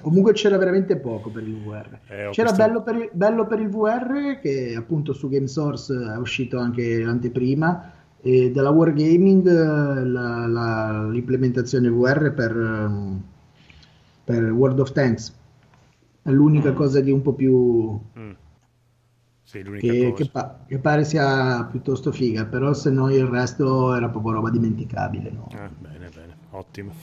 Comunque 0.02 0.32
c'era 0.32 0.58
veramente 0.58 0.96
poco 0.96 1.30
per 1.30 1.44
il 1.44 1.58
VR. 1.62 2.00
Eh, 2.08 2.30
C'era 2.32 2.52
visto- 2.52 2.56
bello 2.66 2.84
per, 2.84 2.96
il, 2.96 3.10
bello 3.12 3.46
per 3.46 3.60
il 3.60 3.68
VR 3.68 4.40
che 4.42 4.76
appunto 4.78 5.12
su 5.12 5.28
GameSource 5.28 6.14
è 6.14 6.18
uscito 6.18 6.58
anche 6.58 7.00
l'anteprima 7.04 7.92
e 8.26 8.52
della 8.52 8.70
Wargaming 8.70 9.46
eh, 9.48 10.06
la- 10.06 10.48
la- 10.48 11.08
l'implementazione 11.10 11.90
VR 11.90 12.32
per, 12.34 12.56
ehm, 12.58 13.22
per 14.24 14.44
World 14.52 14.80
of 14.80 14.92
Tanks. 14.94 15.34
È 16.22 16.30
l'unica 16.32 16.72
cosa 16.72 17.02
di 17.02 17.12
un 17.12 17.22
po' 17.22 17.34
più 17.34 18.00
Mm. 18.18 18.32
Sì, 19.44 19.62
l'unica 19.62 19.86
che, 19.92 20.10
cosa. 20.12 20.24
che 20.24 20.30
pa- 20.30 20.60
che 20.66 20.78
pare 20.80 21.04
sia 21.04 21.66
piuttosto 21.66 22.12
figa, 22.14 22.46
però 22.46 22.74
se 22.74 22.90
no 22.90 23.12
il 23.14 23.26
resto 23.26 23.94
era 23.94 24.08
proprio 24.10 24.32
roba 24.34 24.50
dimenticabile. 24.50 25.30
no? 25.30 25.50
Ah, 25.54 25.70
bene, 25.78 26.10
bene, 26.10 26.36
ottimo. 26.52 26.94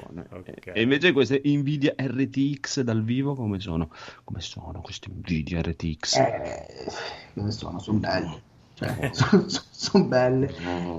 Buono. 0.00 0.24
Ok. 0.32 0.70
E 0.72 0.80
invece 0.80 1.12
queste 1.12 1.42
Nvidia 1.44 1.94
RTX 1.96 2.80
dal 2.80 3.02
vivo 3.04 3.34
come 3.34 3.60
sono? 3.60 3.90
Come 4.24 4.40
sono 4.40 4.80
queste 4.80 5.10
Nvidia 5.10 5.60
RTX? 5.60 6.16
Eh, 6.16 6.66
come 7.34 7.50
sono? 7.50 7.78
Sono 7.78 7.98
belle. 7.98 8.45
Cioè, 8.76 9.10
sono 9.70 10.06
belle. 10.06 10.54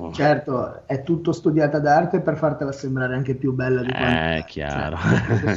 Certo, 0.09 0.85
è 0.87 1.03
tutto 1.03 1.31
studiata 1.31 1.79
d'arte 1.79 2.21
per 2.21 2.37
fartela 2.37 2.71
sembrare 2.71 3.15
anche 3.15 3.35
più 3.35 3.53
bella 3.53 3.83
di 3.83 3.93
quanto 3.93 4.23
Eh, 4.25 4.37
è. 4.39 4.45
chiaro. 4.47 4.97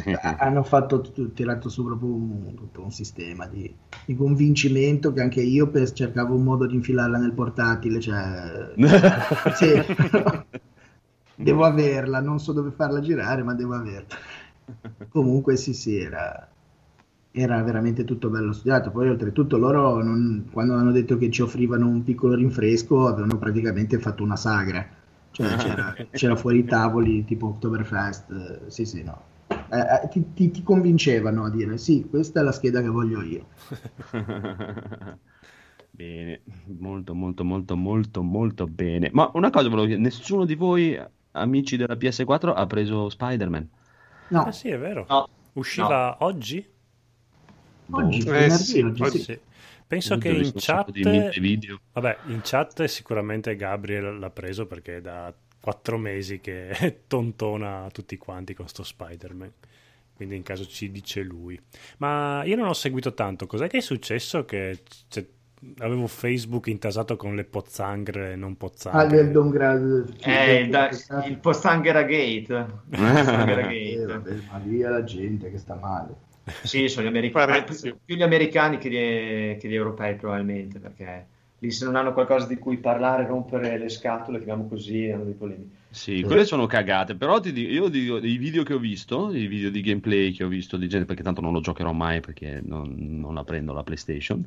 Cioè, 0.03 0.37
hanno 0.39 0.63
fatto 0.63 1.01
tirato 1.35 1.69
su 1.69 1.85
proprio 1.85 2.11
un, 2.15 2.55
tutto 2.55 2.83
un 2.83 2.91
sistema 2.91 3.47
di, 3.47 3.75
di 4.05 4.15
convincimento 4.17 5.13
che 5.13 5.21
anche 5.23 5.41
io 5.41 5.69
per- 5.69 5.93
cercavo 5.93 6.35
un 6.35 6.43
modo 6.43 6.67
di 6.67 6.75
infilarla 6.75 7.19
nel 7.19 7.33
portatile. 7.33 8.01
Cioè, 8.01 8.75
sì. 9.55 9.83
devo 11.37 11.65
averla, 11.65 12.21
non 12.21 12.39
so 12.39 12.53
dove 12.53 12.71
farla 12.71 13.01
girare, 13.01 13.43
ma 13.43 13.55
devo 13.55 13.75
averla. 13.75 14.17
Comunque, 15.09 15.57
sì, 15.57 15.73
sì, 15.75 15.99
era, 15.99 16.49
era 17.33 17.63
veramente 17.63 18.05
tutto 18.05 18.29
bello 18.29 18.53
studiato. 18.53 18.91
Poi, 18.91 19.09
oltretutto, 19.09 19.57
loro 19.59 20.03
non- 20.03 20.49
quando 20.51 20.75
hanno 20.75 20.93
detto 20.93 21.17
che 21.17 21.31
ci 21.31 21.43
offrivano 21.43 21.87
un 21.89 22.03
piccolo 22.05 22.35
rinfresco, 22.35 23.07
avevano 23.07 23.39
praticamente 23.39 23.99
fatto 23.99 24.23
una 24.23 24.37
sagra. 24.37 24.87
Cioè, 25.33 25.55
c'era, 25.57 25.97
c'era 26.13 26.37
fuori 26.37 26.59
i 26.59 26.65
tavoli 26.67 27.25
tipo 27.25 27.47
Oktoberfest. 27.47 28.67
Sì, 28.67 28.85
sì, 28.85 29.03
no. 29.05 29.29
Eh, 29.71 29.79
eh, 29.79 30.09
ti, 30.11 30.33
ti- 30.35 30.51
ti 30.51 30.63
convincevano 30.63 31.45
a 31.45 31.51
dire 31.51 31.79
sì, 31.79 32.07
questa 32.09 32.41
è 32.41 32.43
la 32.43 32.53
scheda 32.53 32.81
che 32.83 32.89
voglio 32.89 33.23
io. 33.23 33.47
Bene, 35.93 36.43
molto 36.79 37.15
molto 37.15 37.45
molto 37.45 37.77
molto 37.77 38.23
molto 38.23 38.67
bene. 38.67 39.11
Ma 39.13 39.31
una 39.35 39.51
cosa 39.51 39.69
volevo 39.69 39.87
chiedere, 39.87 40.09
nessuno 40.09 40.45
di 40.45 40.55
voi 40.55 40.99
amici 41.33 41.77
della 41.77 41.97
PS4 41.97 42.55
ha 42.55 42.67
preso 42.67 43.09
Spider-Man? 43.11 43.69
No, 44.31 44.47
Ah 44.47 44.53
sì, 44.53 44.69
è 44.69 44.79
vero. 44.79 45.07
No, 45.09 45.27
Usciva 45.55 46.17
oggi? 46.21 46.65
Oggi, 47.91 48.23
Boh. 48.23 48.33
Eh, 48.35 48.49
venerdì, 48.49 48.65
sì, 48.65 48.81
oggi 48.83 49.03
oggi 49.03 49.19
sì. 49.19 49.25
Sì. 49.25 49.41
Penso 49.87 50.19
che 50.19 50.29
in 50.31 50.53
chat... 50.55 50.91
Vabbè, 51.93 52.19
in 52.27 52.41
chat 52.43 52.85
sicuramente 52.85 53.57
Gabriel 53.57 54.19
l'ha 54.19 54.31
preso 54.31 54.67
perché 54.67 54.99
è 54.99 55.01
da 55.01 55.35
quattro 55.61 55.99
mesi 55.99 56.41
che 56.41 57.03
tontona 57.07 57.89
tutti 57.93 58.17
quanti 58.17 58.55
con 58.55 58.69
sto 58.69 58.83
Spider-Man. 58.85 59.53
Quindi 60.15 60.37
in 60.37 60.43
caso 60.43 60.67
ci 60.67 60.91
dice 60.91 61.23
lui. 61.23 61.59
Ma 61.99 62.43
io 62.45 62.57
non 62.57 62.69
ho 62.69 62.75
seguito 62.75 63.15
tanto. 63.15 63.47
Cos'è 63.47 63.69
che 63.69 63.79
è 63.79 63.81
successo? 63.81 64.45
Che 64.45 64.83
c'è- 65.09 65.27
avevo 65.79 66.07
Facebook 66.07 66.67
intasato 66.69 67.17
con 67.17 67.35
le 67.35 67.45
pozzanghere 67.45 68.33
e 68.33 68.37
non 68.37 68.53
Ah, 68.53 68.57
pozzanghere. 68.57 69.17
del 69.17 69.31
Don 69.33 69.51
Grad. 69.51 70.15
Eh, 70.21 70.61
il, 70.63 70.71
da- 70.71 70.91
il 71.27 71.39
Postanghera 71.39 72.03
Gate. 72.05 72.67
Eh, 72.91 73.65
Gate. 73.67 74.05
vabbè, 74.07 74.35
ma 74.51 74.59
lì 74.59 74.81
è 74.81 74.89
la 74.89 75.05
gente 75.05 75.51
che 75.51 75.59
sta 75.59 75.75
male. 75.75 76.29
Sì, 76.63 76.89
sono 76.89 77.05
gli 77.07 77.09
americani, 77.09 77.65
più 78.05 78.17
gli 78.17 78.23
americani 78.23 78.79
che 78.79 78.89
gli, 78.91 79.59
che 79.59 79.69
gli 79.69 79.75
europei 79.75 80.17
probabilmente, 80.17 80.79
perché 80.79 81.27
lì 81.59 81.71
se 81.71 81.85
non 81.85 81.97
hanno 81.97 82.13
qualcosa 82.13 82.47
di 82.47 82.57
cui 82.57 82.79
parlare, 82.79 83.27
rompere 83.27 83.79
le 83.79 83.89
scatole, 83.89 84.39
chiamiamo 84.39 84.69
così, 84.69 85.11
hanno 85.11 85.25
dei 85.25 85.35
problemi. 85.35 85.71
Sì, 85.93 86.23
quelle 86.23 86.45
sono 86.45 86.67
cagate, 86.67 87.17
però 87.17 87.41
ti 87.41 87.53
dico, 87.53 87.73
io 87.73 87.89
dico, 87.89 88.19
i 88.19 88.37
video 88.37 88.63
che 88.63 88.75
ho 88.75 88.79
visto, 88.79 89.33
i 89.35 89.47
video 89.49 89.71
di 89.71 89.81
gameplay 89.81 90.31
che 90.31 90.45
ho 90.45 90.49
visto 90.49 90.77
di 90.77 90.89
gente, 90.89 91.05
perché 91.05 91.23
tanto 91.23 91.41
non 91.41 91.53
lo 91.53 91.61
giocherò 91.61 91.93
mai 91.93 92.21
perché 92.21 92.61
non, 92.65 92.95
non 92.97 93.35
la 93.35 93.43
prendo 93.43 93.73
la 93.73 93.83
PlayStation, 93.83 94.45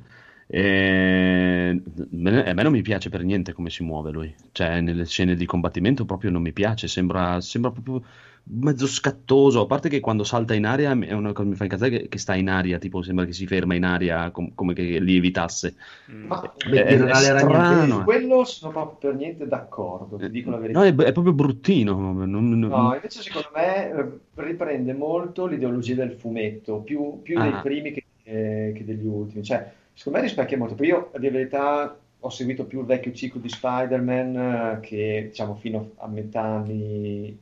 e... 0.48 1.82
me- 2.12 2.44
a 2.46 2.54
me 2.54 2.64
non 2.64 2.72
mi 2.72 2.82
piace 2.82 3.10
per 3.10 3.24
niente 3.24 3.52
come 3.52 3.70
si 3.70 3.84
muove 3.84 4.12
lui, 4.12 4.34
cioè 4.54 4.80
nelle 4.80 5.06
scene 5.06 5.36
di 5.36 5.46
combattimento 5.46 6.06
proprio 6.06 6.32
non 6.32 6.42
mi 6.42 6.54
piace, 6.54 6.88
sembra, 6.88 7.42
sembra 7.42 7.72
proprio 7.72 8.02
mezzo 8.46 8.88
scattoso, 8.88 9.62
a 9.62 9.66
parte 9.66 9.88
che 9.88 10.00
quando 10.02 10.24
salta 10.26 10.54
in 10.54 10.66
aria 10.66 10.92
è 10.92 11.14
una 11.14 11.32
cosa 11.32 11.44
che 11.44 11.50
mi 11.50 11.56
fa 11.56 11.64
incazzare 11.64 11.90
che, 11.92 12.08
che 12.10 12.18
sta 12.18 12.36
in 12.36 12.50
aria, 12.50 12.78
tipo 12.78 13.02
sembra 13.02 13.26
che 13.26 13.32
si 13.32 13.48
ferma 13.48 13.74
in 13.76 13.86
aria 13.86 14.30
com- 14.32 14.54
come 14.54 14.74
che 14.74 15.00
lievitasse. 15.00 15.76
Ma 16.08 16.54
Beh, 16.70 16.84
È- 16.84 16.86
è 16.86 16.98
le 16.98 17.14
strano. 17.14 17.48
ragnatele. 17.52 18.04
quello 18.04 18.44
sono 18.44 18.72
proprio 18.74 19.12
per 19.12 19.20
niente 19.20 19.48
d'accordo, 19.48 20.18
ti 20.18 20.30
dico 20.30 20.50
la 20.50 20.58
verità. 20.58 20.80
No, 20.80 20.86
è, 20.86 20.94
è 20.94 21.12
proprio 21.14 21.34
bruttino. 21.34 21.96
non- 22.14 22.30
non- 22.30 22.60
No, 22.60 22.94
invece 22.94 23.22
secondo 23.22 23.50
me 23.56 23.92
eh, 23.92 24.06
riprende 24.36 24.94
molto 24.94 25.46
l'ideologia 25.46 25.96
del 25.96 26.12
fumetto, 26.12 26.78
più, 26.80 27.22
più 27.22 27.40
dei 27.40 27.52
Ah. 27.54 27.62
primi 27.62 27.92
che, 27.94 28.04
eh, 28.24 28.74
che 28.76 28.84
degli 28.84 29.06
ultimi. 29.06 29.42
Cioè, 29.44 29.72
secondo 29.94 30.20
me 30.20 30.26
rispecchia 30.26 30.58
molto. 30.58 30.76
Poi 30.76 30.88
io, 30.88 31.10
la 31.14 31.20
verità, 31.20 31.98
ho 32.20 32.30
seguito 32.30 32.66
più 32.66 32.82
il 32.82 32.86
vecchio 32.86 33.12
ciclo 33.14 33.40
di 33.40 33.50
Spider-Man 33.50 34.36
eh, 34.36 34.80
che, 34.82 35.28
diciamo, 35.30 35.56
fino 35.56 35.92
a 35.98 36.08
metà 36.08 36.42
anni 36.42 37.38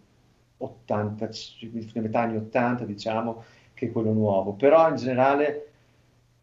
80, 0.64 1.30
fino 1.32 1.82
a 1.96 2.00
metà 2.02 2.22
anni 2.22 2.38
80, 2.38 2.86
diciamo, 2.86 3.44
che 3.74 3.92
quello 3.92 4.14
nuovo. 4.14 4.54
Però 4.54 4.88
in 4.90 4.96
generale 4.96 5.66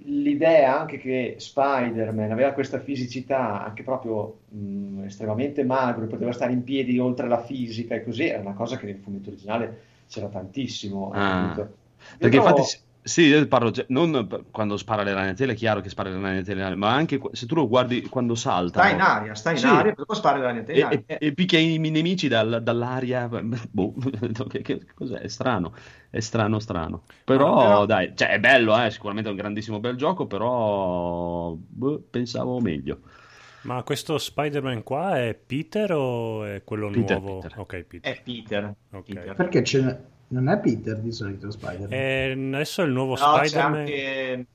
l'idea 0.02 0.78
anche 0.78 0.98
che 0.98 1.34
Spider-Man 1.38 2.30
aveva 2.30 2.52
questa 2.52 2.78
fisicità 2.78 3.64
anche 3.64 3.82
proprio 3.82 4.40
mh, 4.48 5.04
estremamente 5.04 5.64
magro, 5.64 6.06
poteva 6.06 6.32
stare 6.32 6.52
in 6.52 6.62
piedi 6.62 6.98
oltre 6.98 7.26
la 7.26 7.42
fisica 7.42 7.94
e 7.94 8.04
così, 8.04 8.26
era 8.26 8.40
una 8.40 8.54
cosa 8.54 8.76
che 8.76 8.86
nel 8.86 8.98
fumetto 8.98 9.30
originale 9.30 9.80
c'era 10.08 10.28
tantissimo. 10.28 11.10
Ah. 11.12 11.68
Perché 12.16 12.36
infatti, 12.36 12.62
sì, 13.08 13.22
io 13.22 13.46
parlo, 13.48 13.72
non 13.88 14.44
quando 14.50 14.76
spara 14.76 15.02
le 15.02 15.12
ragnatele, 15.14 15.52
è 15.52 15.56
chiaro 15.56 15.80
che 15.80 15.88
spara 15.88 16.10
le 16.10 16.20
ragnatele, 16.20 16.74
ma 16.76 16.92
anche 16.92 17.18
qu- 17.18 17.34
se 17.34 17.46
tu 17.46 17.54
lo 17.54 17.66
guardi 17.66 18.02
quando 18.02 18.34
salta. 18.34 18.80
sta 18.80 18.90
in 18.90 19.00
aria, 19.00 19.34
sta 19.34 19.50
in 19.50 19.56
Sì. 19.58 19.66
aria, 19.66 19.94
dopo 19.96 20.14
spara 20.14 20.50
niente 20.52 20.72
in 20.72 20.86
E, 20.90 21.04
e- 21.06 21.18
e 21.28 21.32
picchia 21.32 21.58
i 21.58 21.78
nemici 21.78 22.28
dal- 22.28 22.60
dall'aria, 22.62 23.28
boh, 23.70 23.94
che, 24.48 24.62
che 24.62 24.84
cos'è? 24.94 25.18
È 25.18 25.28
strano, 25.28 25.74
è 26.10 26.20
strano, 26.20 26.58
strano. 26.58 27.02
Però, 27.24 27.48
No, 27.54 27.56
però- 27.56 27.86
dai, 27.86 28.12
cioè, 28.14 28.28
è 28.28 28.38
bello, 28.40 28.80
eh, 28.82 28.90
sicuramente 28.90 29.28
è 29.28 29.32
un 29.32 29.38
grandissimo 29.38 29.80
bel 29.80 29.96
gioco, 29.96 30.26
però 30.26 31.54
boh, 31.58 32.00
pensavo 32.10 32.60
meglio. 32.60 33.00
Ma 33.62 33.82
questo 33.82 34.18
Spider-Man 34.18 34.82
qua 34.82 35.18
è 35.18 35.34
Peter 35.34 35.92
o 35.92 36.44
è 36.44 36.62
quello 36.64 36.88
Peter, 36.90 37.20
nuovo? 37.20 37.40
Peter. 37.40 37.58
Ok, 37.60 37.82
Peter. 37.84 38.12
È 38.12 38.20
Peter. 38.22 38.74
Ok. 38.92 39.04
Peter. 39.04 39.34
Perché 39.34 39.64
ce 39.64 39.82
n'è- 39.82 40.00
non 40.28 40.48
è 40.48 40.58
Peter 40.60 40.98
di 41.00 41.12
solito 41.12 41.50
Spider-Man? 41.50 41.92
E 41.92 42.32
adesso 42.54 42.82
è 42.82 42.84
il 42.86 42.92
nuovo 42.92 43.16
No, 43.16 43.38
c'è 43.42 43.46
Spider-Man. 43.46 43.78
anche 43.80 44.46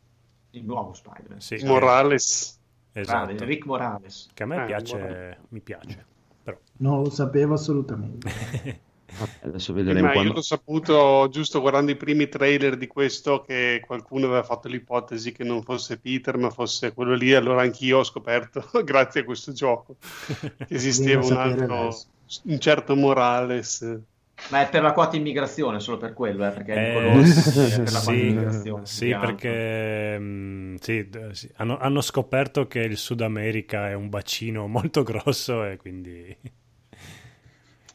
il 0.51 0.63
nuovo 0.65 0.93
Spider-Man. 0.93 1.39
Sì, 1.41 1.63
Morales. 1.65 2.59
esatto. 2.91 3.43
Rick 3.45 3.65
Morales. 3.65 4.27
Che 4.33 4.43
a 4.43 4.45
me 4.45 4.61
Eh, 4.61 4.65
piace, 4.65 5.37
mi 5.49 5.59
piace. 5.61 6.05
Però. 6.43 6.57
Non 6.77 7.03
lo 7.03 7.09
sapevo 7.09 7.53
assolutamente. 7.55 8.29
Adesso 9.41 9.73
vedremo 9.73 10.07
Ma 10.07 10.13
io 10.15 10.33
l'ho 10.33 10.41
saputo 10.41 11.27
giusto 11.29 11.59
guardando 11.61 11.91
i 11.91 11.95
primi 11.95 12.27
trailer 12.29 12.77
di 12.77 12.87
questo 12.87 13.41
che 13.41 13.79
qualcuno 13.85 14.25
aveva 14.25 14.41
fatto 14.41 14.67
l'ipotesi 14.67 15.31
che 15.31 15.43
non 15.43 15.61
fosse 15.61 15.99
Peter 15.99 16.35
ma 16.37 16.49
fosse 16.49 16.93
quello 16.93 17.13
lì, 17.13 17.31
allora 17.33 17.61
anch'io 17.61 17.99
ho 17.99 18.03
scoperto, 18.03 18.67
grazie 18.83 19.21
a 19.21 19.23
questo 19.23 19.51
gioco, 19.51 19.97
che 20.57 20.65
esisteva 20.73 21.23
un 21.23 21.33
altro, 21.33 21.79
adesso. 21.81 22.07
un 22.45 22.59
certo 22.59 22.95
Morales. 22.95 23.99
Ma 24.47 24.61
è 24.61 24.69
per 24.69 24.81
la 24.83 24.93
quota 24.93 25.15
immigrazione, 25.15 25.79
solo 25.79 25.97
per 25.97 26.13
quello, 26.13 26.45
eh, 26.47 26.51
perché 26.51 26.73
Eh, 26.73 27.23
è 27.77 27.81
per 27.83 27.93
la 27.93 28.01
quota 28.01 28.19
sì, 28.19 28.19
immigrazione. 28.21 28.85
sì, 28.85 29.15
perché 29.15 30.17
mm, 30.19 30.75
sì, 30.75 31.09
sì, 31.31 31.49
hanno, 31.55 31.77
hanno 31.77 32.01
scoperto 32.01 32.67
che 32.67 32.79
il 32.79 32.97
Sud 32.97 33.21
America 33.21 33.89
è 33.89 33.93
un 33.93 34.09
bacino 34.09 34.67
molto 34.67 35.03
grosso 35.03 35.63
e 35.65 35.77
quindi... 35.77 36.35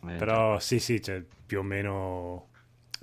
Eh, 0.07 0.17
Però 0.17 0.59
sì, 0.59 0.79
sì, 0.81 1.01
cioè, 1.03 1.23
più 1.47 1.61
o 1.61 1.63
meno... 1.63 2.49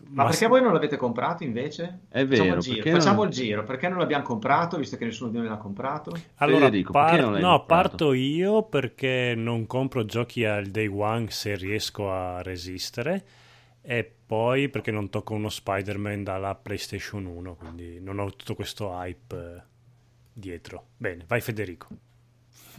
Ma 0.03 0.23
ma- 0.23 0.25
perché 0.25 0.47
voi 0.47 0.61
non 0.61 0.73
l'avete 0.73 0.97
comprato 0.97 1.43
invece? 1.43 2.01
È 2.09 2.25
Facciamo 2.27 2.49
vero, 2.49 2.55
il 2.55 2.59
giro, 2.59 2.75
perché 2.75 2.89
facciamo 2.89 3.23
non- 3.23 3.27
il 3.27 3.31
giro, 3.31 3.63
perché 3.63 3.87
non 3.89 3.99
l'abbiamo 3.99 4.23
comprato, 4.23 4.77
visto 4.77 4.97
che 4.97 5.05
nessuno 5.05 5.31
di 5.31 5.37
noi 5.37 5.47
l'ha 5.47 5.57
comprato? 5.57 6.29
Allora, 6.35 6.69
Federico, 6.69 6.91
par- 6.91 7.05
perché 7.05 7.17
non 7.17 7.33
l'hai 7.33 7.41
no, 7.41 7.65
comprato? 7.65 7.65
parto 7.65 8.13
io 8.13 8.63
perché 8.63 9.33
non 9.35 9.65
compro 9.67 10.05
giochi 10.05 10.45
al 10.45 10.67
day 10.67 10.87
one 10.87 11.29
se 11.31 11.55
riesco 11.55 12.11
a 12.11 12.41
resistere 12.41 13.25
e 13.81 14.09
poi 14.25 14.69
perché 14.69 14.91
non 14.91 15.09
tocco 15.09 15.33
uno 15.33 15.49
Spider-Man 15.49 16.23
dalla 16.23 16.55
PlayStation 16.55 17.25
1, 17.25 17.55
quindi 17.55 17.99
non 17.99 18.19
ho 18.19 18.29
tutto 18.35 18.55
questo 18.55 18.91
hype 18.91 19.35
eh, 19.57 19.61
dietro. 20.33 20.87
Bene, 20.97 21.25
vai 21.27 21.41
Federico. 21.41 21.87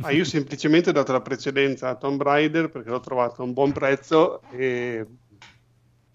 Ah, 0.00 0.10
io 0.10 0.24
semplicemente 0.24 0.90
ho 0.90 0.92
dato 0.92 1.12
la 1.12 1.22
precedenza 1.22 1.88
a 1.88 1.94
Tomb 1.96 2.22
Raider 2.22 2.68
perché 2.68 2.90
l'ho 2.90 3.00
trovato 3.00 3.40
a 3.40 3.44
un 3.44 3.52
buon 3.54 3.72
prezzo 3.72 4.42
e, 4.50 5.06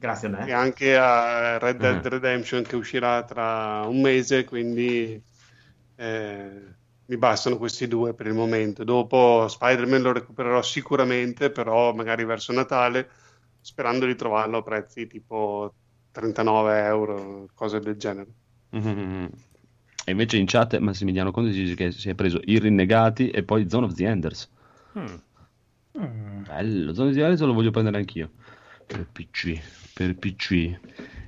Grazie 0.01 0.29
a 0.29 0.31
me. 0.31 0.47
e 0.47 0.51
anche 0.51 0.97
a 0.97 1.59
Red 1.59 1.77
Dead 1.77 2.03
Mhm. 2.03 2.09
Redemption 2.09 2.63
che 2.63 2.75
uscirà 2.75 3.23
tra 3.23 3.85
un 3.85 4.01
mese, 4.01 4.45
quindi 4.45 5.21
eh, 5.95 6.49
mi 7.05 7.17
bastano 7.17 7.57
questi 7.57 7.87
due 7.87 8.15
per 8.15 8.25
il 8.25 8.33
momento. 8.33 8.83
Dopo 8.83 9.45
Spider-Man 9.47 10.01
lo 10.01 10.11
recupererò 10.11 10.63
sicuramente, 10.63 11.51
però 11.51 11.93
magari 11.93 12.25
verso 12.25 12.51
Natale, 12.51 13.07
sperando 13.61 14.07
di 14.07 14.15
trovarlo 14.15 14.57
a 14.57 14.63
prezzi 14.63 15.05
tipo 15.05 15.71
39 16.11 16.83
euro, 16.83 17.47
cose 17.53 17.79
del 17.79 17.95
genere. 17.95 18.31
Mhm. 18.71 19.29
E 20.03 20.09
invece 20.11 20.37
in 20.37 20.47
chat 20.47 20.75
Massimiliano 20.79 21.29
Conte 21.29 21.51
dice 21.51 21.75
che 21.75 21.91
si 21.91 22.09
è 22.09 22.15
preso 22.15 22.39
I 22.45 22.57
Rinnegati 22.57 23.29
e 23.29 23.43
poi 23.43 23.69
Zone 23.69 23.85
of 23.85 23.93
the 23.93 24.05
Enders. 24.07 24.49
Hmm. 24.93 25.15
Mm. 25.99 26.43
Bello, 26.43 26.93
Zone 26.93 27.09
of 27.09 27.15
the 27.15 27.21
Enders 27.21 27.41
lo 27.41 27.53
voglio 27.53 27.69
prendere 27.69 27.97
anch'io. 27.97 28.31
Per 28.87 29.05
PC, 29.05 29.61
per 30.01 30.15
PC. 30.15 30.79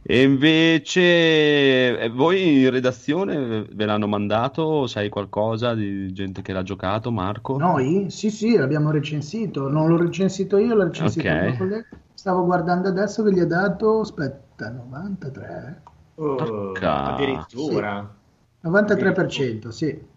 E 0.06 0.22
invece 0.22 1.98
eh, 1.98 2.10
voi 2.10 2.64
in 2.64 2.70
redazione 2.70 3.66
ve 3.72 3.86
l'hanno 3.86 4.08
mandato? 4.08 4.86
Sai 4.88 5.08
qualcosa 5.08 5.74
di 5.76 6.12
gente 6.12 6.42
che 6.42 6.52
l'ha 6.52 6.64
giocato, 6.64 7.10
Marco? 7.12 7.58
Noi? 7.58 8.10
Sì, 8.10 8.30
sì, 8.30 8.58
l'abbiamo 8.58 8.92
recensito. 8.92 9.70
Non 9.70 9.88
l'ho 9.88 9.98
recensito 9.98 10.58
io, 10.58 10.76
l'ho 10.76 10.84
recensito 10.84 11.28
Ok. 11.28 11.34
un 11.34 11.46
mio 11.46 11.58
collega. 11.58 11.86
Stavo 12.14 12.44
guardando 12.46 12.90
adesso 12.90 13.24
che 13.24 13.32
gli 13.32 13.40
ha 13.40 13.46
dato, 13.46 14.02
aspetta, 14.02 14.70
93. 14.70 15.82
Oh, 16.16 16.36
Porca. 16.36 17.14
addirittura. 17.14 18.16
93%, 18.64 19.70
sì. 19.70 20.12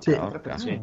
Sì. 0.00 0.18
Sì. 0.56 0.80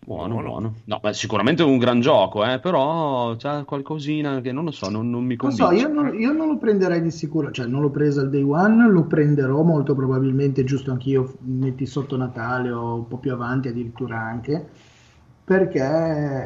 Buono, 0.00 0.38
Buono. 0.38 0.40
buono. 0.40 0.82
No, 0.86 0.98
ma 1.02 1.12
sicuramente 1.12 1.62
è 1.62 1.66
un 1.66 1.78
gran 1.78 2.00
gioco, 2.00 2.44
eh, 2.44 2.58
però 2.60 3.36
c'ha 3.36 3.64
qualcosina 3.64 4.40
che 4.40 4.50
non 4.52 4.64
lo 4.64 4.70
so, 4.72 4.88
non, 4.88 5.08
non 5.10 5.24
mi 5.24 5.36
Non 5.40 5.52
convince. 5.52 5.52
so, 5.52 5.70
io 5.70 5.88
non, 5.88 6.14
io 6.18 6.32
non 6.32 6.48
lo 6.48 6.58
prenderei 6.58 7.00
di 7.00 7.10
sicuro, 7.12 7.50
cioè 7.52 7.66
non 7.66 7.80
l'ho 7.80 7.90
preso 7.90 8.20
al 8.20 8.28
day 8.30 8.42
one, 8.42 8.88
lo 8.90 9.04
prenderò 9.04 9.62
molto 9.62 9.94
probabilmente, 9.94 10.64
giusto 10.64 10.90
anch'io, 10.90 11.36
metti 11.42 11.86
sotto 11.86 12.16
Natale 12.16 12.70
o 12.72 12.94
un 12.96 13.06
po' 13.08 13.18
più 13.18 13.32
avanti 13.32 13.68
addirittura 13.68 14.18
anche, 14.18 14.68
perché 15.44 15.80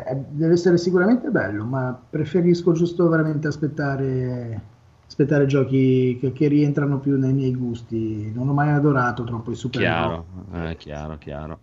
è- 0.05 0.14
deve 0.28 0.53
essere 0.55 0.76
sicuramente 0.76 1.30
bello, 1.30 1.64
ma 1.64 1.98
preferisco 2.11 2.72
giusto 2.72 3.09
veramente 3.09 3.48
aspettare, 3.48 4.61
aspettare 5.07 5.46
giochi 5.46 6.18
che, 6.20 6.32
che 6.32 6.48
rientrano 6.48 6.98
più 7.00 7.18
nei 7.18 7.32
miei 7.32 7.55
gusti. 7.55 8.30
Non 8.34 8.48
ho 8.48 8.53
mai 8.53 8.70
adorato 8.70 9.24
troppo 9.24 9.50
i 9.50 9.55
supereroi. 9.57 10.12
Chiaro, 10.12 10.26
eh, 10.53 10.76
chiaro, 10.76 11.16
chiaro. 11.18 11.62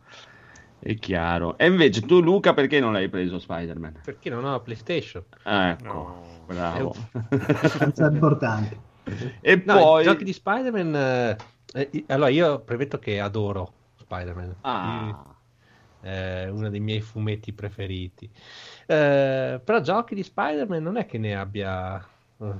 È 0.79 0.95
chiaro. 0.95 1.57
E 1.57 1.67
invece 1.67 2.01
tu, 2.01 2.21
Luca, 2.21 2.53
perché 2.53 2.79
non 2.79 2.93
l'hai 2.93 3.09
preso 3.09 3.37
Spider-Man? 3.39 3.99
Perché 4.03 4.29
non 4.29 4.45
ho 4.45 4.51
la 4.51 4.59
PlayStation? 4.59 5.23
Ecco, 5.43 5.83
No. 5.83 6.43
bravo. 6.45 6.95
Abbastanza 7.11 8.07
importante. 8.11 8.79
e 9.41 9.61
No, 9.65 9.77
poi... 9.77 10.01
i 10.01 10.05
giochi 10.05 10.23
di 10.23 10.33
Spider-Man... 10.33 10.95
eh, 10.95 11.37
eh, 11.73 12.05
allora, 12.07 12.29
io 12.29 12.59
premetto 12.61 12.97
che 12.97 13.19
adoro 13.19 13.73
Spider-Man. 13.97 14.55
Ah, 14.61 15.23
È 15.99 16.47
uno 16.49 16.69
dei 16.69 16.79
miei 16.79 17.01
fumetti 17.01 17.51
preferiti. 17.51 18.29
Eh, 18.85 19.61
però 19.63 19.81
giochi 19.81 20.15
di 20.15 20.23
Spider-Man 20.23 20.81
non 20.81 20.95
è 20.97 21.05
che 21.05 21.17
ne 21.17 21.35
abbia 21.35 21.97
eh, 22.39 22.53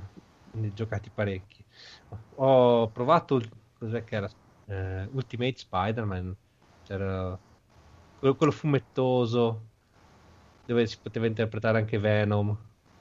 ne 0.52 0.72
giocati 0.74 1.10
parecchi. 1.10 1.64
Ho 2.36 2.88
provato 2.90 3.40
cos'è 3.78 4.04
che 4.04 4.14
era? 4.16 4.28
Eh, 4.66 5.08
Ultimate 5.12 5.56
Spider-Man. 5.56 6.36
C'era 6.82 7.38
quello, 8.20 8.36
quello 8.36 8.52
fumettoso 8.52 9.66
dove 10.64 10.86
si 10.86 10.98
poteva 11.02 11.26
interpretare 11.26 11.78
anche 11.78 11.98
Venom. 11.98 12.56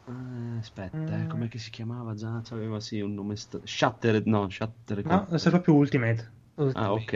Ah, 0.06 0.58
aspetta, 0.60 0.98
Mm. 0.98 1.22
eh, 1.24 1.28
com'è 1.28 1.48
che 1.48 1.60
si 1.60 1.70
chiamava 1.70 2.16
già? 2.16 2.42
Aveva 2.50 2.80
sì 2.80 3.00
un 3.00 3.14
nome 3.14 3.36
st- 3.36 3.62
Shattered, 3.64 4.26
no, 4.26 4.50
Shattered. 4.50 5.06
No, 5.06 5.28
è 5.28 5.50
proprio 5.50 5.76
Ultimate. 5.76 6.34
Ah, 6.74 6.94
ok. 6.94 7.14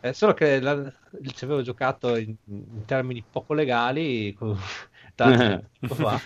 Eh, 0.00 0.12
solo 0.12 0.34
che 0.34 0.60
la- 0.60 0.92
ci 1.32 1.44
avevo 1.44 1.62
giocato 1.62 2.16
in, 2.16 2.36
in 2.46 2.84
termini 2.84 3.24
poco 3.28 3.54
legali 3.54 4.34
con- 4.34 4.54
tanto 5.14 5.94
fa. 5.94 6.20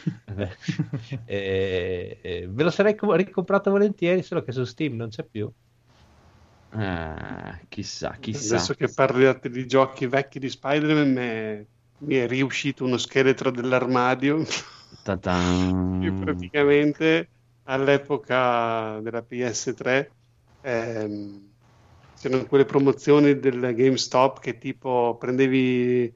e, 1.24 2.18
e 2.22 2.46
me 2.48 2.62
lo 2.64 2.70
sarei 2.70 2.96
co- 2.96 3.14
ricomprato 3.14 3.70
volentieri, 3.70 4.22
solo 4.22 4.42
che 4.42 4.50
su 4.52 4.64
Steam 4.64 4.96
non 4.96 5.10
c'è 5.10 5.24
più. 5.24 5.48
Ah, 6.72 7.60
chissà, 7.68 8.16
chissà. 8.20 8.56
Adesso 8.56 8.74
che 8.74 8.92
parliate 8.92 9.48
di 9.50 9.66
giochi 9.66 10.06
vecchi 10.06 10.38
di 10.38 10.48
Spider-Man, 10.48 11.66
mi 12.04 12.14
è 12.14 12.26
riuscito 12.26 12.84
uno 12.84 12.96
scheletro 12.96 13.50
dell'armadio. 13.50 14.44
Ta-tan. 15.04 15.36
Io 16.00 16.12
praticamente 16.14 17.32
all'epoca 17.64 19.00
della 19.00 19.22
PS3 19.22 20.16
ehm, 20.60 21.54
c'erano 22.14 22.46
quelle 22.46 22.64
promozioni 22.64 23.38
del 23.38 23.60
GameStop 23.74 24.40
che 24.40 24.58
tipo 24.58 25.16
prendevi 25.18 26.12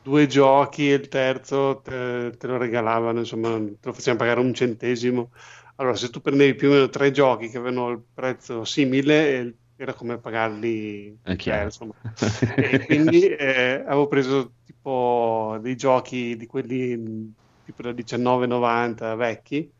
due 0.00 0.26
giochi 0.26 0.90
e 0.90 0.94
il 0.94 1.08
terzo 1.08 1.80
te, 1.82 2.34
te 2.38 2.46
lo 2.46 2.56
regalavano, 2.58 3.20
insomma, 3.20 3.56
te 3.58 3.78
lo 3.82 3.92
facevano 3.92 4.18
pagare 4.18 4.40
un 4.40 4.52
centesimo. 4.54 5.30
Allora, 5.76 5.96
se 5.96 6.10
tu 6.10 6.20
prendevi 6.20 6.54
più 6.54 6.68
o 6.68 6.72
meno 6.72 6.88
tre 6.88 7.10
giochi 7.10 7.48
che 7.48 7.58
avevano 7.58 7.90
il 7.90 8.04
prezzo 8.12 8.64
simile, 8.64 9.38
eh, 9.40 9.58
era 9.76 9.94
come 9.94 10.18
pagarli 10.18 11.18
eh, 11.24 11.62
insomma. 11.64 11.92
E 12.56 12.84
quindi 12.84 13.26
eh, 13.28 13.82
avevo 13.86 14.06
preso 14.08 14.54
tipo 14.64 15.58
dei 15.60 15.76
giochi 15.76 16.36
di 16.36 16.46
quelli 16.46 16.96
mh, 16.96 17.32
tipo 17.64 17.82
da 17.82 17.92
19,90 17.92 19.14
vecchi, 19.14 19.72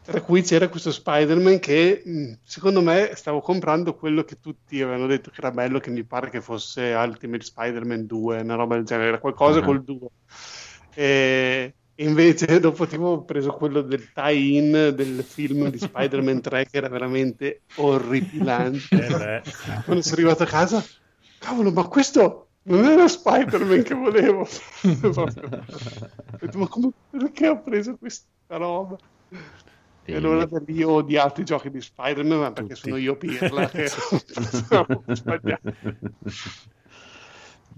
tra 0.00 0.20
cui 0.20 0.42
c'era 0.42 0.68
questo 0.68 0.90
Spider-Man 0.90 1.58
che 1.60 2.02
mh, 2.04 2.32
secondo 2.42 2.80
me 2.82 3.12
stavo 3.14 3.40
comprando 3.40 3.94
quello 3.94 4.24
che 4.24 4.36
tutti 4.36 4.80
avevano 4.80 5.06
detto 5.06 5.30
che 5.30 5.36
era 5.40 5.50
bello, 5.52 5.78
che 5.78 5.90
mi 5.90 6.04
pare 6.04 6.30
che 6.30 6.40
fosse 6.40 6.92
Ultimate 6.94 7.44
Spider-Man 7.44 8.06
2, 8.06 8.40
una 8.40 8.54
roba 8.56 8.74
del 8.76 8.84
genere, 8.84 9.08
era 9.08 9.18
qualcosa 9.20 9.60
Ah. 9.60 9.62
col 9.62 9.84
2. 9.84 10.08
E 10.94 11.74
invece 11.96 12.58
dopo 12.60 12.86
tipo 12.86 13.04
ho 13.04 13.24
preso 13.24 13.52
quello 13.52 13.82
del 13.82 14.12
tie-in 14.12 14.94
del 14.94 15.22
film 15.22 15.68
di 15.68 15.78
Spider-Man 15.78 16.40
3 16.40 16.66
che 16.70 16.76
era 16.76 16.88
veramente 16.88 17.62
orripilante. 17.76 19.06
Eh. 19.06 19.42
Quando 19.84 20.02
sono 20.02 20.14
arrivato 20.14 20.42
a 20.42 20.46
casa, 20.46 20.84
cavolo, 21.38 21.70
ma 21.70 21.86
questo 21.86 22.48
non 22.64 22.84
era 22.84 23.08
Spider-Man 23.08 23.82
che 23.82 23.94
volevo. 23.94 24.46
Proprio. 25.00 25.48
Ho 25.48 26.38
detto, 26.40 26.58
ma 26.58 26.68
come, 26.68 26.90
perché 27.10 27.48
ho 27.48 27.62
preso 27.62 27.96
questa 27.96 28.26
roba? 28.48 28.96
E 30.04 30.16
allora 30.16 30.44
da 30.46 30.60
lì 30.66 30.82
ho 30.82 30.94
odiato 30.94 31.40
i 31.40 31.44
giochi 31.44 31.70
di 31.70 31.80
Spider-Man, 31.80 32.38
ma 32.38 32.52
perché 32.52 32.74
Tutti. 32.74 32.88
sono 32.88 32.96
io 32.96 33.16
pirla 33.16 33.68
che 33.68 33.88
ho 34.70 35.04
sbagliato. 35.14 35.72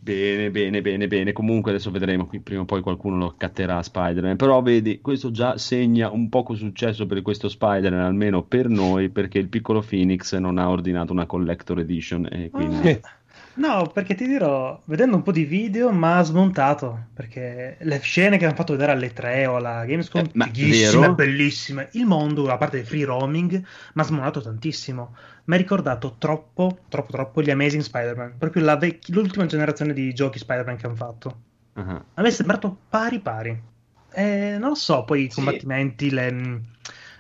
Bene, 0.04 0.50
bene, 0.50 0.82
bene, 0.82 1.06
bene. 1.06 1.32
Comunque 1.32 1.70
adesso 1.70 1.90
vedremo 1.90 2.26
qui 2.26 2.38
prima 2.38 2.60
o 2.60 2.64
poi 2.66 2.82
qualcuno 2.82 3.16
lo 3.16 3.34
catterà 3.38 3.82
Spider-Man. 3.82 4.36
Però 4.36 4.60
vedi, 4.60 5.00
questo 5.00 5.30
già 5.30 5.56
segna 5.56 6.10
un 6.10 6.28
poco 6.28 6.54
successo 6.54 7.06
per 7.06 7.22
questo 7.22 7.48
Spider-Man, 7.48 8.02
almeno 8.02 8.42
per 8.42 8.68
noi, 8.68 9.08
perché 9.08 9.38
il 9.38 9.48
piccolo 9.48 9.80
Phoenix 9.80 10.36
non 10.36 10.58
ha 10.58 10.68
ordinato 10.68 11.12
una 11.12 11.24
collector 11.24 11.78
edition 11.78 12.28
e 12.30 12.50
quindi... 12.50 13.00
No, 13.56 13.88
perché 13.92 14.14
ti 14.16 14.26
dirò, 14.26 14.80
vedendo 14.86 15.14
un 15.14 15.22
po' 15.22 15.30
di 15.30 15.44
video, 15.44 15.92
mi 15.92 16.04
ha 16.06 16.22
smontato. 16.22 17.06
Perché 17.14 17.76
le 17.80 17.98
scene 18.00 18.36
che 18.36 18.44
hanno 18.44 18.56
fatto 18.56 18.72
vedere 18.72 18.92
alle 18.92 19.12
3 19.12 19.46
o 19.46 19.56
alla 19.56 19.84
Gamescom, 19.84 20.22
Eh, 20.22 20.30
ma 20.34 20.46
fighissime, 20.46 21.14
bellissime. 21.14 21.88
Il 21.92 22.04
mondo, 22.04 22.48
a 22.48 22.58
parte 22.58 22.78
il 22.78 22.84
free 22.84 23.04
roaming, 23.04 23.52
mi 23.52 24.02
ha 24.02 24.04
smonato 24.04 24.42
tantissimo. 24.42 25.14
Mi 25.46 25.54
ha 25.54 25.58
ricordato 25.58 26.16
troppo, 26.18 26.78
troppo, 26.88 27.12
troppo 27.12 27.42
gli 27.42 27.50
Amazing 27.50 27.82
Spider-Man. 27.82 28.36
Proprio 28.38 28.64
la 28.64 28.76
vec- 28.76 29.08
l'ultima 29.08 29.44
generazione 29.46 29.92
di 29.92 30.12
giochi 30.14 30.38
Spider-Man 30.38 30.76
che 30.76 30.86
hanno 30.86 30.94
fatto. 30.96 31.40
Ah, 31.74 32.02
A 32.14 32.22
me 32.22 32.28
è 32.28 32.30
sembrato 32.30 32.76
pari 32.88 33.20
pari. 33.20 33.62
Eh, 34.12 34.56
non 34.58 34.70
lo 34.70 34.74
so, 34.74 35.04
poi 35.04 35.24
i 35.24 35.28
Sì. 35.28 35.34
combattimenti, 35.34 36.10
le- 36.10 36.60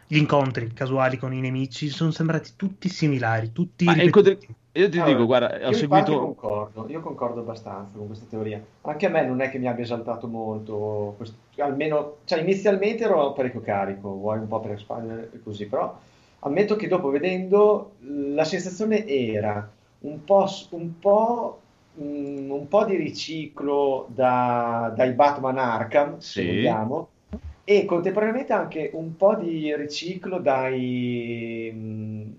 gli 0.06 0.16
incontri 0.16 0.72
casuali 0.72 1.18
con 1.18 1.32
i 1.32 1.40
nemici 1.40 1.88
sono 1.88 2.10
sembrati 2.12 2.52
tutti 2.56 2.88
similari, 2.88 3.52
tutti 3.52 3.84
Ma 3.84 3.92
ripetuti. 3.92 4.30
incontri- 4.30 4.54
Io 4.76 4.88
ti 4.88 4.96
Allora, 4.96 5.12
dico, 5.12 5.26
guarda, 5.26 5.58
io 5.58 5.68
ho 5.68 5.72
seguito... 5.72 6.18
concordo, 6.18 6.86
io 6.88 7.00
concordo 7.00 7.40
abbastanza 7.40 7.96
con 7.96 8.06
questa 8.06 8.26
teoria. 8.28 8.60
Anche 8.82 9.06
a 9.06 9.08
me 9.08 9.24
non 9.26 9.40
è 9.40 9.50
che 9.50 9.58
mi 9.58 9.68
abbia 9.68 9.84
esaltato 9.84 10.26
molto, 10.26 11.14
quest- 11.16 11.34
almeno, 11.58 12.16
cioè 12.24 12.40
inizialmente 12.40 13.04
ero 13.04 13.32
parecchio 13.34 13.60
carico, 13.60 14.08
vuoi 14.14 14.38
un 14.38 14.48
po' 14.48 14.60
per 14.60 14.78
Spider 14.78 15.30
e 15.32 15.42
così, 15.42 15.66
però 15.66 15.96
ammetto 16.44 16.76
che 16.76 16.88
dopo 16.88 17.08
vedendo 17.10 17.96
la 18.00 18.44
sensazione 18.44 19.06
era 19.06 19.70
un 20.00 20.24
po', 20.24 20.46
un 20.70 20.98
po', 20.98 21.60
mm, 22.00 22.50
un 22.50 22.68
po' 22.68 22.84
di 22.84 22.96
riciclo 22.96 24.06
da- 24.14 24.92
dai 24.94 25.12
Batman 25.12 25.58
Arkham, 25.58 26.18
se 26.18 26.42
Sì. 26.42 26.46
vogliamo, 26.46 27.08
e 27.64 27.84
contemporaneamente 27.86 28.52
anche 28.52 28.90
un 28.92 29.16
po' 29.16 29.34
di 29.36 29.74
riciclo 29.74 30.38
dai, 30.38 31.70
mm, 31.72 32.30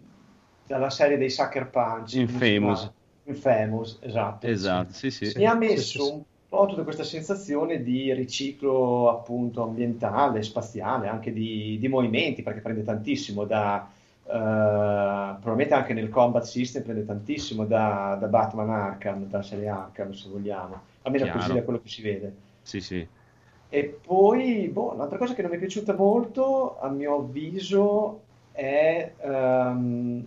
dalla 0.68 0.90
serie 0.90 1.18
dei 1.18 1.30
Sucker 1.30 1.70
Punch. 1.70 2.14
Infamous. 2.16 2.92
Infamous, 3.24 4.00
esatto. 4.02 4.46
Esatto, 4.48 4.94
sì, 4.94 5.10
sì. 5.10 5.26
Sì. 5.26 5.38
Mi 5.40 5.46
ha 5.46 5.56
messo 5.56 6.00
sì, 6.00 6.06
sì. 6.06 6.12
un 6.14 6.24
po' 6.48 6.66
tutta 6.68 6.84
questa 6.84 7.04
sensazione 7.04 7.82
di 7.82 8.14
riciclo 8.14 9.10
appunto 9.10 9.64
ambientale, 9.64 10.44
spaziale, 10.44 11.08
anche 11.08 11.34
di, 11.34 11.78
di 11.80 11.88
movimenti, 11.88 12.44
perché 12.44 12.62
prende 12.62 12.84
tantissimo 12.84 13.46
da, 13.46 13.90
eh, 14.28 15.36
probabilmente 15.40 15.74
anche 15.76 15.94
nel 15.94 16.10
combat 16.10 16.44
system 16.44 16.82
prende 16.82 17.06
tantissimo 17.06 17.66
da, 17.66 18.18
da 18.20 18.28
Batman 18.28 18.70
Arkham, 18.72 19.26
da 19.28 19.44
serie 19.44 19.68
Arkham 19.68 20.12
se 20.12 20.30
vogliamo, 20.30 20.82
almeno 21.04 21.32
così 21.32 21.54
da 21.54 21.64
quello 21.64 21.80
che 21.80 21.90
si 21.90 22.02
vede. 22.02 22.34
Sì, 22.62 22.80
sì. 22.82 23.08
E 23.70 24.00
poi, 24.04 24.68
boh, 24.70 24.96
l'altra 24.96 25.18
cosa 25.18 25.34
che 25.34 25.42
non 25.42 25.52
mi 25.52 25.58
è 25.58 25.60
piaciuta 25.60 25.94
molto, 25.94 26.80
a 26.80 26.90
mio 26.90 27.18
avviso, 27.18 28.22
è, 28.52 29.14
ehm, 29.18 30.26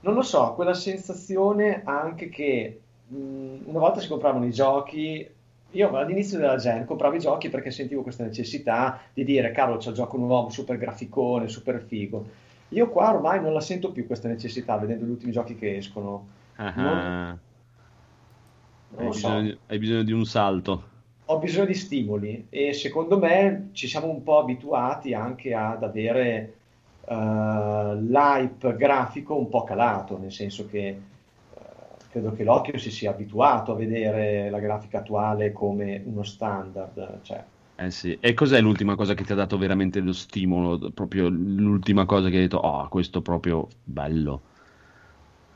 non 0.00 0.14
lo 0.14 0.22
so, 0.22 0.54
quella 0.54 0.74
sensazione 0.74 1.82
anche 1.84 2.28
che 2.30 2.80
mh, 3.06 3.58
una 3.64 3.78
volta 3.78 4.00
si 4.00 4.08
compravano 4.08 4.46
i 4.46 4.50
giochi, 4.50 5.28
io 5.72 5.90
all'inizio 5.96 6.38
della 6.38 6.56
gen 6.56 6.84
compravo 6.84 7.14
i 7.16 7.18
giochi 7.20 7.48
perché 7.48 7.70
sentivo 7.70 8.02
questa 8.02 8.24
necessità 8.24 9.00
di 9.12 9.24
dire, 9.24 9.52
cavolo, 9.52 9.78
c'è 9.78 9.90
il 9.90 9.94
gioco 9.94 10.16
nuovo, 10.16 10.48
super 10.50 10.76
graficone, 10.78 11.48
super 11.48 11.80
figo. 11.82 12.26
Io 12.68 12.88
qua 12.90 13.12
ormai 13.12 13.40
non 13.40 13.52
la 13.52 13.60
sento 13.60 13.92
più 13.92 14.06
questa 14.06 14.28
necessità 14.28 14.76
vedendo 14.78 15.04
gli 15.04 15.10
ultimi 15.10 15.32
giochi 15.32 15.54
che 15.56 15.76
escono. 15.76 16.26
Ah, 16.56 16.72
Non-. 16.76 17.40
Non 18.96 19.06
Hai 19.06 19.12
so. 19.12 19.42
bisogno, 19.42 19.58
hai 19.66 19.78
bisogno 19.78 20.02
di 20.04 20.12
un 20.12 20.24
salto. 20.24 20.90
ho 21.26 21.38
bisogno 21.38 21.66
di 21.66 21.74
stimoli 21.74 22.46
e 22.50 22.72
secondo 22.72 23.16
me 23.18 23.68
ci 23.72 23.86
siamo 23.86 24.08
un 24.08 24.22
po' 24.22 24.38
abituati 24.40 25.14
anche 25.14 25.54
ad 25.54 25.82
avere 25.84 26.58
eh, 27.06 27.14
l'hype 27.14 28.74
grafico 28.76 29.36
un 29.36 29.48
po' 29.48 29.62
calato, 29.62 30.18
nel 30.18 30.32
senso 30.32 30.66
che 30.66 31.09
credo 32.10 32.32
che 32.32 32.44
l'occhio 32.44 32.78
si 32.78 32.90
sia 32.90 33.10
abituato 33.10 33.72
a 33.72 33.76
vedere 33.76 34.50
la 34.50 34.58
grafica 34.58 34.98
attuale 34.98 35.52
come 35.52 36.02
uno 36.04 36.22
standard. 36.24 37.20
Cioè, 37.22 37.44
Eh 37.76 37.90
sì. 37.90 38.16
E 38.20 38.32
cos'è 38.34 38.60
l'ultima 38.60 38.94
cosa 38.94 39.14
che 39.14 39.24
ti 39.24 39.32
ha 39.32 39.34
dato 39.34 39.56
veramente 39.58 39.98
lo 40.00 40.12
stimolo? 40.12 40.90
Proprio 40.92 41.28
l'ultima 41.28 42.04
cosa 42.04 42.28
che 42.28 42.36
hai 42.36 42.42
detto, 42.42 42.58
oh, 42.58 42.88
questo 42.88 43.22
proprio 43.22 43.66
bello. 43.82 44.42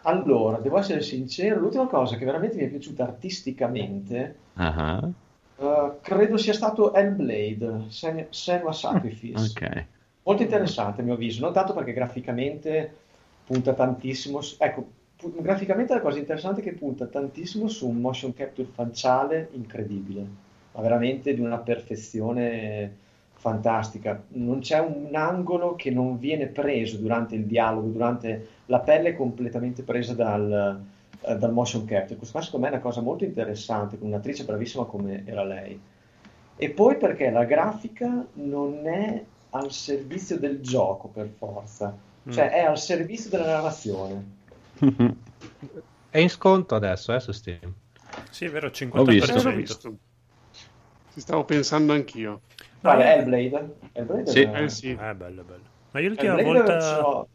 allora, 0.06 0.58
devo 0.60 0.78
essere 0.78 1.00
sincero, 1.02 1.58
l'ultima 1.60 1.86
cosa 1.86 2.16
che 2.16 2.24
veramente 2.24 2.56
mi 2.56 2.64
è 2.64 2.68
piaciuta 2.68 3.04
artisticamente 3.04 4.40
ah. 4.54 5.12
eh, 5.56 5.98
credo 6.02 6.36
sia 6.36 6.52
stato 6.52 6.92
Hellblade, 6.94 7.86
Sen- 7.90 8.26
Senua 8.30 8.72
Sacrifice. 8.72 9.50
Ok. 9.50 9.86
Molto 10.22 10.42
interessante 10.42 11.00
a 11.00 11.04
mio 11.04 11.14
avviso, 11.14 11.40
non 11.40 11.52
tanto 11.52 11.74
perché 11.74 11.92
graficamente 11.92 13.02
punta 13.44 13.74
tantissimo, 13.74 14.40
ecco, 14.58 14.92
graficamente 15.16 15.94
la 15.94 16.00
cosa 16.00 16.18
interessante 16.18 16.60
è 16.60 16.64
che 16.64 16.72
punta 16.72 17.06
tantissimo 17.06 17.68
su 17.68 17.88
un 17.88 18.00
motion 18.00 18.34
capture 18.34 18.68
faciale 18.72 19.48
incredibile, 19.52 20.26
ma 20.72 20.80
veramente 20.80 21.34
di 21.34 21.40
una 21.40 21.58
perfezione 21.58 23.02
fantastica. 23.44 24.22
Non 24.28 24.60
c'è 24.60 24.78
un 24.80 25.14
angolo 25.14 25.74
che 25.74 25.90
non 25.90 26.18
viene 26.18 26.46
preso 26.46 26.96
durante 26.96 27.34
il 27.34 27.44
dialogo, 27.44 27.88
durante 27.88 28.48
la 28.66 28.80
pelle 28.80 29.10
è 29.10 29.16
completamente 29.16 29.82
presa 29.82 30.14
dal, 30.14 30.80
eh, 31.20 31.36
dal 31.36 31.52
motion 31.52 31.84
capture. 31.84 32.16
Questo 32.16 32.36
qua 32.36 32.44
secondo 32.44 32.66
me 32.66 32.72
è 32.72 32.74
una 32.76 32.82
cosa 32.82 33.00
molto 33.00 33.24
interessante, 33.24 33.98
con 33.98 34.08
un'attrice 34.08 34.44
bravissima 34.44 34.84
come 34.84 35.24
era 35.26 35.44
lei. 35.44 35.78
E 36.56 36.70
poi 36.70 36.96
perché 36.96 37.30
la 37.30 37.44
grafica 37.44 38.26
non 38.34 38.86
è 38.86 39.22
al 39.50 39.70
servizio 39.70 40.38
del 40.38 40.60
gioco 40.60 41.08
per 41.08 41.28
forza, 41.28 41.96
cioè 42.30 42.50
è 42.50 42.60
al 42.60 42.78
servizio 42.78 43.28
della 43.28 43.46
narrazione. 43.46 44.42
È 46.10 46.18
in 46.18 46.28
sconto 46.30 46.74
adesso, 46.74 47.12
eh, 47.14 47.20
su 47.20 47.32
Steam. 47.32 47.74
Sì, 48.30 48.44
è 48.46 48.50
vero, 48.50 48.70
Ho 48.90 49.04
visto. 49.04 49.38
Eh, 49.38 49.42
l'ho 49.42 49.50
50%. 49.50 49.56
visto. 49.56 49.98
Ci 51.12 51.20
stavo 51.20 51.44
pensando 51.44 51.92
anch'io. 51.92 52.40
Quale? 52.80 53.04
Hellblade? 53.14 53.74
Hellblade 53.92 54.30
Sì. 54.30 54.40
è- 54.42 54.62
Eh 54.62 54.68
sì. 54.68 54.90
Eh, 54.90 55.14
bello, 55.14 55.42
bello. 55.44 55.64
Ma 55.92 56.00
io 56.00 56.08
l'ultima 56.08 56.34
Hellblade 56.38 56.58
volta... 56.58 57.26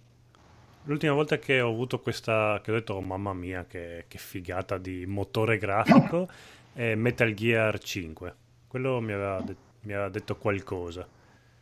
L'ultima 0.84 1.14
volta 1.14 1.38
che 1.38 1.62
ho 1.62 1.70
avuto 1.70 2.00
questa, 2.00 2.60
che 2.64 2.72
ho 2.72 2.74
detto, 2.74 2.94
oh, 2.96 3.02
mamma 3.02 3.34
mia, 3.34 3.66
che, 3.66 4.06
che 4.08 4.18
figata 4.18 4.78
di 4.78 5.06
motore 5.06 5.58
grafico, 5.58 6.28
è 6.74 6.96
Metal 6.96 7.34
Gear 7.34 7.78
5. 7.80 8.36
Quello 8.68 9.00
mi 9.02 9.12
aveva, 9.14 9.42
de- 9.42 9.56
mi 9.82 9.94
aveva 9.94 10.10
detto 10.10 10.36
qualcosa. 10.38 11.08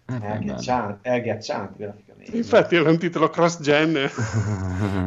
Eh, 0.10 0.20
È 0.20 0.32
agghiacciante, 0.32 1.10
è 1.10 1.14
agghiacciante 1.16 1.74
graficamente. 1.78 2.38
Infatti 2.38 2.76
era 2.76 2.90
un 2.90 2.98
titolo 2.98 3.30
cross-gen. 3.30 4.10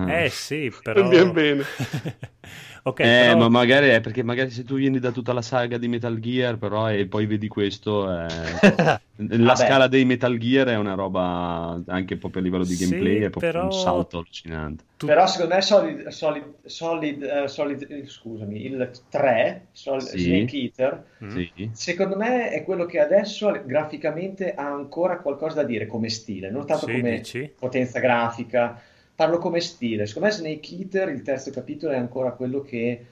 Eh 0.09 0.29
sì, 0.31 0.73
però... 0.83 1.03
Andiamo 1.03 1.33
bene. 1.33 1.65
ok, 2.83 3.01
Eh, 3.01 3.05
però- 3.05 3.37
ma 3.39 3.49
magari 3.49 3.89
è 3.89 4.01
perché 4.01 4.23
magari 4.23 4.51
se 4.51 4.65
tu 4.65 4.77
vieni 4.77 4.99
da 4.99 5.11
tutta 5.11 5.33
la 5.33 5.43
saga 5.43 5.79
di 5.79 5.89
Metal 5.89 6.19
Gear, 6.19 6.59
però 6.59 6.91
e 6.91 7.07
poi 7.07 7.27
vedi 7.27 7.49
questo, 7.49 8.11
eh, 8.11 8.27
la 9.17 9.53
Vabbè. 9.55 9.57
scala 9.57 9.87
dei 9.87 10.05
Metal 10.05 10.37
Gear 10.39 10.69
è 10.69 10.77
una 10.77 10.95
roba 10.95 11.83
anche 11.87 12.17
proprio 12.17 12.41
a 12.41 12.45
livello 12.45 12.65
di 12.65 12.75
Sì, 12.75 12.85
gameplay, 12.85 13.17
è 13.21 13.31
proprio 13.31 13.51
però- 13.53 13.65
un 13.65 13.73
salto 13.73 14.19
allucinante. 14.19 14.85
tu- 14.97 15.07
Però 15.07 15.27
secondo 15.27 15.55
me 15.55 15.61
Solid, 15.63 16.09
Solid, 16.09 16.55
Solid, 16.65 17.23
eh, 17.23 17.49
Solid- 17.49 17.87
eh, 17.91 18.07
scusami, 18.07 18.65
il 18.65 18.91
3, 19.09 19.69
Sol- 19.73 20.03
Sì. 20.03 20.19
Snake 20.19 20.57
Eater, 20.57 21.05
Mm. 21.25 21.29
Sì. 21.29 21.71
secondo 21.73 22.17
me 22.17 22.51
è 22.51 22.65
quello 22.65 22.87
che 22.87 22.99
adesso 23.01 23.51
graficamente 23.65 24.55
ha 24.55 24.67
ancora 24.73 25.19
qualcosa 25.21 25.57
da 25.57 25.65
dire 25.67 25.87
come 25.87 26.09
stile, 26.09 26.51
non 26.51 26.67
tanto 26.67 26.87
Sì, 26.87 26.93
come 26.93 27.17
dici? 27.19 27.53
potenza 27.59 27.99
grafica, 27.99 28.81
parlo 29.21 29.37
come 29.37 29.61
stile. 29.61 30.07
Secondo 30.07 30.29
me 30.29 30.35
Snake 30.35 30.75
Eater, 30.77 31.11
il 31.11 31.21
terzo 31.21 31.51
capitolo, 31.51 31.93
è 31.93 31.99
ancora 31.99 32.31
quello 32.31 32.63
che 32.63 33.05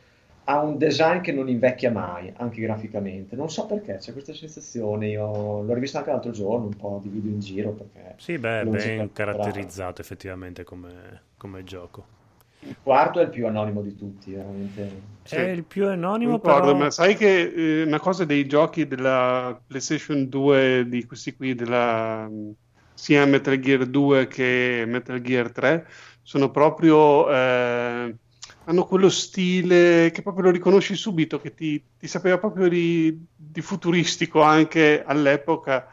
ha 0.45 0.63
un 0.63 0.79
design 0.79 1.21
che 1.21 1.33
non 1.33 1.51
invecchia 1.51 1.91
mai, 1.91 2.33
anche 2.37 2.63
graficamente. 2.63 3.37
Non 3.37 3.51
so 3.51 3.67
perché, 3.67 3.97
c'è 3.99 4.13
questa 4.13 4.33
sensazione, 4.33 5.09
io 5.09 5.61
l'ho 5.61 5.75
rivisto 5.75 5.99
anche 5.99 6.09
l'altro 6.09 6.31
giorno, 6.31 6.65
un 6.65 6.77
po' 6.77 6.99
di 7.03 7.11
video 7.11 7.31
in 7.31 7.41
giro, 7.41 7.73
perché 7.73 8.15
Sì, 8.17 8.39
beh, 8.39 8.61
è 8.61 8.65
ben 8.65 9.13
caratterizzato 9.13 10.01
effettivamente 10.01 10.65
come, 10.65 11.25
come 11.37 11.63
gioco. 11.65 12.17
Il 12.61 12.77
quarto 12.83 13.21
è 13.21 13.25
il 13.25 13.29
più 13.29 13.47
anonimo 13.47 13.83
di 13.83 13.95
tutti, 13.95 14.33
veramente. 14.33 14.91
Sì. 15.25 15.35
È 15.35 15.41
il 15.51 15.65
più 15.65 15.87
anonimo, 15.87 16.39
Concordo, 16.39 16.69
però... 16.69 16.79
ma 16.79 16.91
sai 16.91 17.17
che 17.17 17.53
eh, 17.55 17.83
una 17.83 18.01
cosa 18.01 18.25
dei 18.25 18.47
giochi 18.47 18.89
della 18.89 19.61
PlayStation 19.67 20.27
2 20.27 20.87
di 20.89 21.05
questi 21.05 21.37
qui 21.37 21.55
della 21.55 22.27
mh, 22.27 22.55
sia 22.99 23.25
Metal 23.27 23.59
Gear 23.61 23.87
2 23.87 24.27
che 24.27 24.83
Metal 24.85 25.21
Gear 25.21 25.53
3 25.53 25.87
sono 26.21 26.51
proprio 26.51 27.31
eh, 27.31 28.17
hanno 28.65 28.85
quello 28.85 29.09
stile 29.09 30.11
che 30.13 30.21
proprio 30.21 30.47
lo 30.47 30.51
riconosci 30.51 30.97
subito 30.97 31.41
che 31.41 31.55
ti, 31.55 31.81
ti 31.97 32.09
sapeva 32.09 32.39
proprio 32.39 32.69
di, 32.69 33.25
di 33.35 33.61
futuristico 33.61 34.43
anche 34.43 35.05
all'epoca 35.07 35.87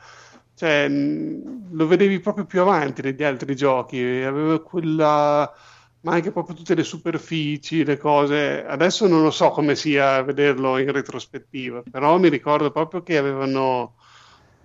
cioè 0.56 0.90
mh, 0.90 1.68
lo 1.73 1.86
vedevi 1.86 2.19
proprio 2.19 2.45
più 2.45 2.61
avanti 2.61 3.03
degli 3.03 3.23
altri 3.23 3.56
giochi 3.56 3.99
aveva 3.99 4.60
quella 4.61 5.53
ma 6.02 6.14
anche 6.14 6.32
proprio 6.32 6.56
tutte 6.56 6.76
le 6.76 6.84
superfici, 6.84 7.84
le 7.84 7.98
cose. 7.98 8.64
Adesso 8.64 9.07
non 9.07 9.23
lo 9.23 9.32
so 9.32 9.49
come 9.49 9.73
sia 9.76 10.22
vederlo 10.22 10.77
in 10.77 10.91
retrospettiva, 10.91 11.82
però 11.90 12.19
mi 12.19 12.30
ricordo 12.30 12.69
proprio 12.69 13.02
che 13.02 13.18
avevano 13.18 13.95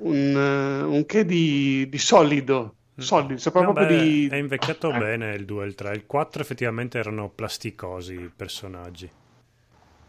un, 0.00 0.36
eh, 0.36 0.82
un 0.82 1.06
che 1.06 1.24
di, 1.24 1.88
di 1.88 1.98
solido, 1.98 2.76
solido, 2.96 3.38
sapeva 3.38 3.66
No, 3.66 3.72
proprio 3.72 3.96
beh, 3.96 4.02
di... 4.02 4.28
È 4.28 4.36
invecchiato 4.36 4.90
bene 4.90 5.34
il 5.34 5.44
2 5.44 5.64
e 5.64 5.66
il 5.66 5.74
3. 5.74 5.94
Il 5.94 6.06
4 6.06 6.42
effettivamente 6.42 6.98
erano 6.98 7.28
plasticosi 7.30 8.14
i 8.14 8.30
personaggi. 8.34 9.10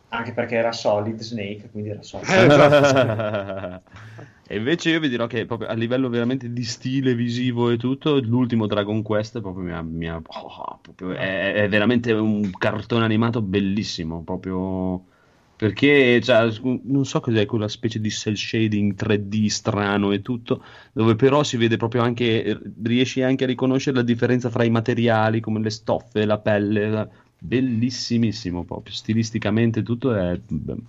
Anche 0.09 0.33
perché 0.33 0.55
era 0.55 0.71
Solid 0.73 1.19
Snake, 1.19 1.69
quindi 1.71 1.89
era 1.89 2.01
Solid. 2.01 2.27
Eh, 2.29 2.45
esatto. 2.45 3.83
e 4.47 4.57
invece 4.57 4.89
io 4.89 4.99
vi 4.99 5.07
dirò 5.07 5.25
che 5.27 5.45
proprio 5.45 5.69
a 5.69 5.73
livello 5.73 6.09
veramente 6.09 6.51
di 6.51 6.63
stile 6.63 7.15
visivo 7.15 7.69
e 7.69 7.77
tutto, 7.77 8.19
l'ultimo 8.19 8.67
Dragon 8.67 9.01
Quest 9.01 9.39
proprio 9.39 9.63
mi 9.63 9.71
ha, 9.71 9.81
mi 9.81 10.09
ha- 10.09 10.21
oh, 10.21 10.79
proprio- 10.81 11.13
è, 11.13 11.53
è 11.53 11.69
veramente 11.69 12.11
un 12.11 12.49
cartone 12.51 13.05
animato 13.05 13.41
bellissimo, 13.41 14.23
proprio 14.23 15.05
perché 15.61 16.19
cioè, 16.21 16.49
non 16.85 17.05
so 17.05 17.19
cos'è 17.19 17.45
quella 17.45 17.67
specie 17.67 17.99
di 17.99 18.09
cell 18.09 18.33
shading 18.33 18.95
3D 18.95 19.45
strano 19.47 20.11
e 20.11 20.21
tutto, 20.23 20.63
dove 20.91 21.15
però 21.15 21.43
si 21.43 21.55
vede 21.57 21.77
proprio 21.77 22.01
anche, 22.01 22.59
riesci 22.81 23.21
anche 23.21 23.43
a 23.43 23.47
riconoscere 23.47 23.97
la 23.97 24.01
differenza 24.03 24.49
fra 24.49 24.63
i 24.63 24.71
materiali 24.71 25.39
come 25.39 25.59
le 25.59 25.69
stoffe, 25.69 26.25
la 26.25 26.39
pelle, 26.39 26.89
la- 26.89 27.07
bellissimissimo 27.37 28.63
proprio, 28.65 28.93
stilisticamente 28.93 29.83
tutto 29.83 30.15
è 30.15 30.39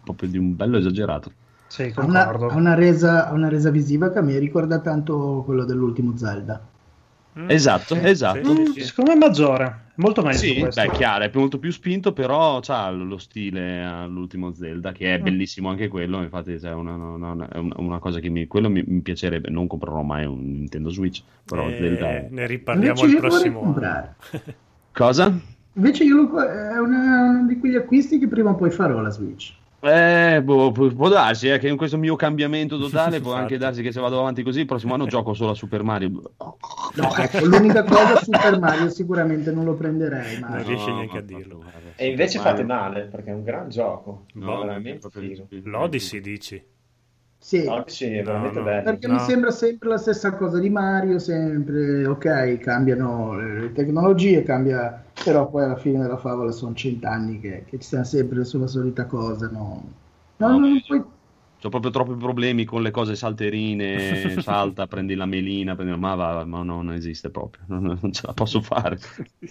proprio 0.03 0.29
di 0.31 0.39
un 0.39 0.57
bello 0.57 0.79
esagerato. 0.79 1.33
Sì, 1.67 1.91
Ha 1.95 2.03
una, 2.05 2.25
concordo. 2.25 2.47
ha 2.49 2.55
una 2.57 2.75
resa, 2.75 3.29
ha 3.29 3.33
una 3.33 3.49
resa 3.49 3.71
visiva 3.71 4.11
che 4.11 4.23
mi 4.23 4.39
ricorda 4.39 4.81
tanto 4.81 5.43
quello 5.45 5.65
dell'ultimo 5.65 6.17
Zelda. 6.17 6.61
Mm. 7.39 7.49
Esatto, 7.49 7.95
Sì, 7.95 8.01
esatto. 8.09 8.55
sì, 8.55 8.55
Mm, 8.61 8.65
sì, 8.65 8.73
sì. 8.73 8.85
Secondo 8.85 9.11
me 9.13 9.17
è 9.17 9.21
maggiore, 9.21 9.92
molto 10.03 10.23
meglio 10.23 10.37
Sì, 10.37 10.59
questo. 10.59 10.81
beh, 10.83 10.91
chiaro, 10.91 11.25
è 11.25 11.31
più- 11.31 11.41
molto 11.41 11.59
più 11.59 11.71
spinto, 11.73 12.13
però 12.13 12.61
c'ha 12.61 12.91
lo 12.91 13.17
stile 13.19 13.83
all'ultimo 13.85 14.53
Zelda, 14.53 14.93
che 14.93 15.15
è 15.15 15.19
Mm. 15.19 15.23
bellissimo 15.23 15.69
anche 15.71 15.89
quello, 15.89 16.21
infatti 16.23 16.57
c'è 16.57 16.73
una, 16.73 16.95
una- 16.95 17.31
una- 17.33 17.49
è 17.49 17.57
una- 17.59 17.75
una 17.79 17.99
cosa 17.99 18.19
che 18.21 18.29
mi, 18.29 18.47
quello 18.47 18.69
mi, 18.69 18.83
mi 18.87 19.01
piacerebbe, 19.01 19.49
non 19.51 19.67
comprerò 19.67 20.03
mai 20.03 20.27
un 20.27 20.41
Nintendo 20.59 20.91
Switch, 20.91 21.23
però 21.45 21.69
Eh, 21.69 21.77
Zelda 21.77 22.07
è... 22.11 22.27
ne 22.31 22.47
riparliamo 22.47 22.95
vorrei 23.01 23.17
prossimo 23.17 23.75
anno. 23.75 24.15
Cosa? 24.93 25.33
Invece 25.75 26.05
io 26.05 26.17
lo- 26.17 26.39
è 26.43 26.79
uno 26.79 27.47
di 27.47 27.59
quegli 27.59 27.77
acquisti 27.77 28.19
che 28.19 28.29
prima 28.29 28.51
o 28.51 28.55
poi 28.57 28.71
farò 28.71 29.01
la 29.01 29.09
Switch. 29.11 29.55
Eh, 29.85 30.41
boh, 30.45 30.71
può, 30.71 31.09
darsi 31.09 31.49
eh, 31.49 31.59
che 31.59 31.67
in 31.67 31.77
questo 31.77 31.99
mio 31.99 32.15
cambiamento 32.15 32.79
totale 32.79 33.21
può 33.21 33.33
anche 33.35 33.59
darsi 33.59 33.83
che 33.83 33.91
se 33.91 34.01
vado 34.01 34.21
avanti 34.21 34.45
così, 34.45 34.61
il 34.61 34.67
prossimo 34.67 34.95
anno 34.95 35.07
gioco 35.07 35.35
solo 35.35 35.51
a 35.51 35.55
Super 35.55 35.83
Mario. 35.83 36.11
No, 36.95 37.17
ecco, 37.17 37.45
l'unica 37.45 37.83
cosa 37.83 38.17
Super 38.23 38.61
Mario 38.61 38.89
sicuramente 38.91 39.51
non 39.51 39.65
lo 39.65 39.75
prenderei 39.75 40.39
Non 40.39 40.51
mai. 40.51 40.63
riesci 40.63 40.89
No, 40.89 40.95
neanche 40.97 41.19
a 41.19 41.23
dirlo. 41.23 41.57
guarda, 41.57 41.79
E 41.97 42.09
invece 42.11 42.39
Super 42.39 42.53
fate 42.53 42.65
Mario- 42.65 42.83
male, 42.93 43.01
perché 43.07 43.31
è 43.31 43.35
un 43.35 43.43
gran 43.43 43.69
gioco. 43.71 44.27
No, 44.35 44.61
veramente 44.61 44.99
proprio-. 45.09 45.47
L'Odyssey 45.65 46.21
dici? 46.21 46.65
Sì, 47.43 47.67
Odyssey 47.67 48.13
è 48.19 48.23
No, 48.23 48.25
veramente 48.25 48.61
no. 48.61 48.65
bello. 48.65 48.83
perché 48.85 49.07
No. 49.09 49.15
mi 49.15 49.19
sembra 49.19 49.51
sempre 49.51 49.89
la 49.89 49.99
stessa 49.99 50.35
cosa 50.37 50.59
di 50.61 50.71
Mario, 50.71 51.19
sempre 51.19 52.07
ok, 52.07 52.59
cambiano 52.59 53.35
le 53.37 53.73
tecnologie, 53.73 54.43
cambia, 54.45 55.05
però 55.25 55.49
poi 55.51 55.65
alla 55.65 55.77
fine 55.77 56.01
della 56.01 56.17
favola 56.19 56.53
sono 56.53 56.75
cent'anni 56.75 57.41
che, 57.41 57.65
che 57.67 57.79
ci 57.79 57.87
stiamo 57.87 58.05
sempre 58.05 58.45
sulla 58.45 58.67
solita 58.69 59.07
cosa, 59.07 59.49
no? 59.51 59.93
No, 60.39 60.59
No, 60.59 60.81
puoi- 60.87 61.05
Ho 61.65 61.69
proprio 61.69 61.93
troppi 61.93 62.17
problemi 62.17 62.65
con 62.65 62.83
le 62.83 62.91
cose 62.91 63.15
salterine, 63.15 64.37
salta, 64.41 64.89
prendi 64.89 65.15
la 65.15 65.27
melina, 65.27 65.77
prendi... 65.77 65.97
ma, 65.97 66.15
va, 66.17 66.45
ma 66.45 66.63
no, 66.65 66.83
non 66.83 66.93
esiste 66.93 67.31
proprio, 67.31 67.65
non, 67.69 67.97
non 68.01 68.13
ce 68.13 68.27
la 68.27 68.35
posso 68.35 68.61
fare. 68.61 68.99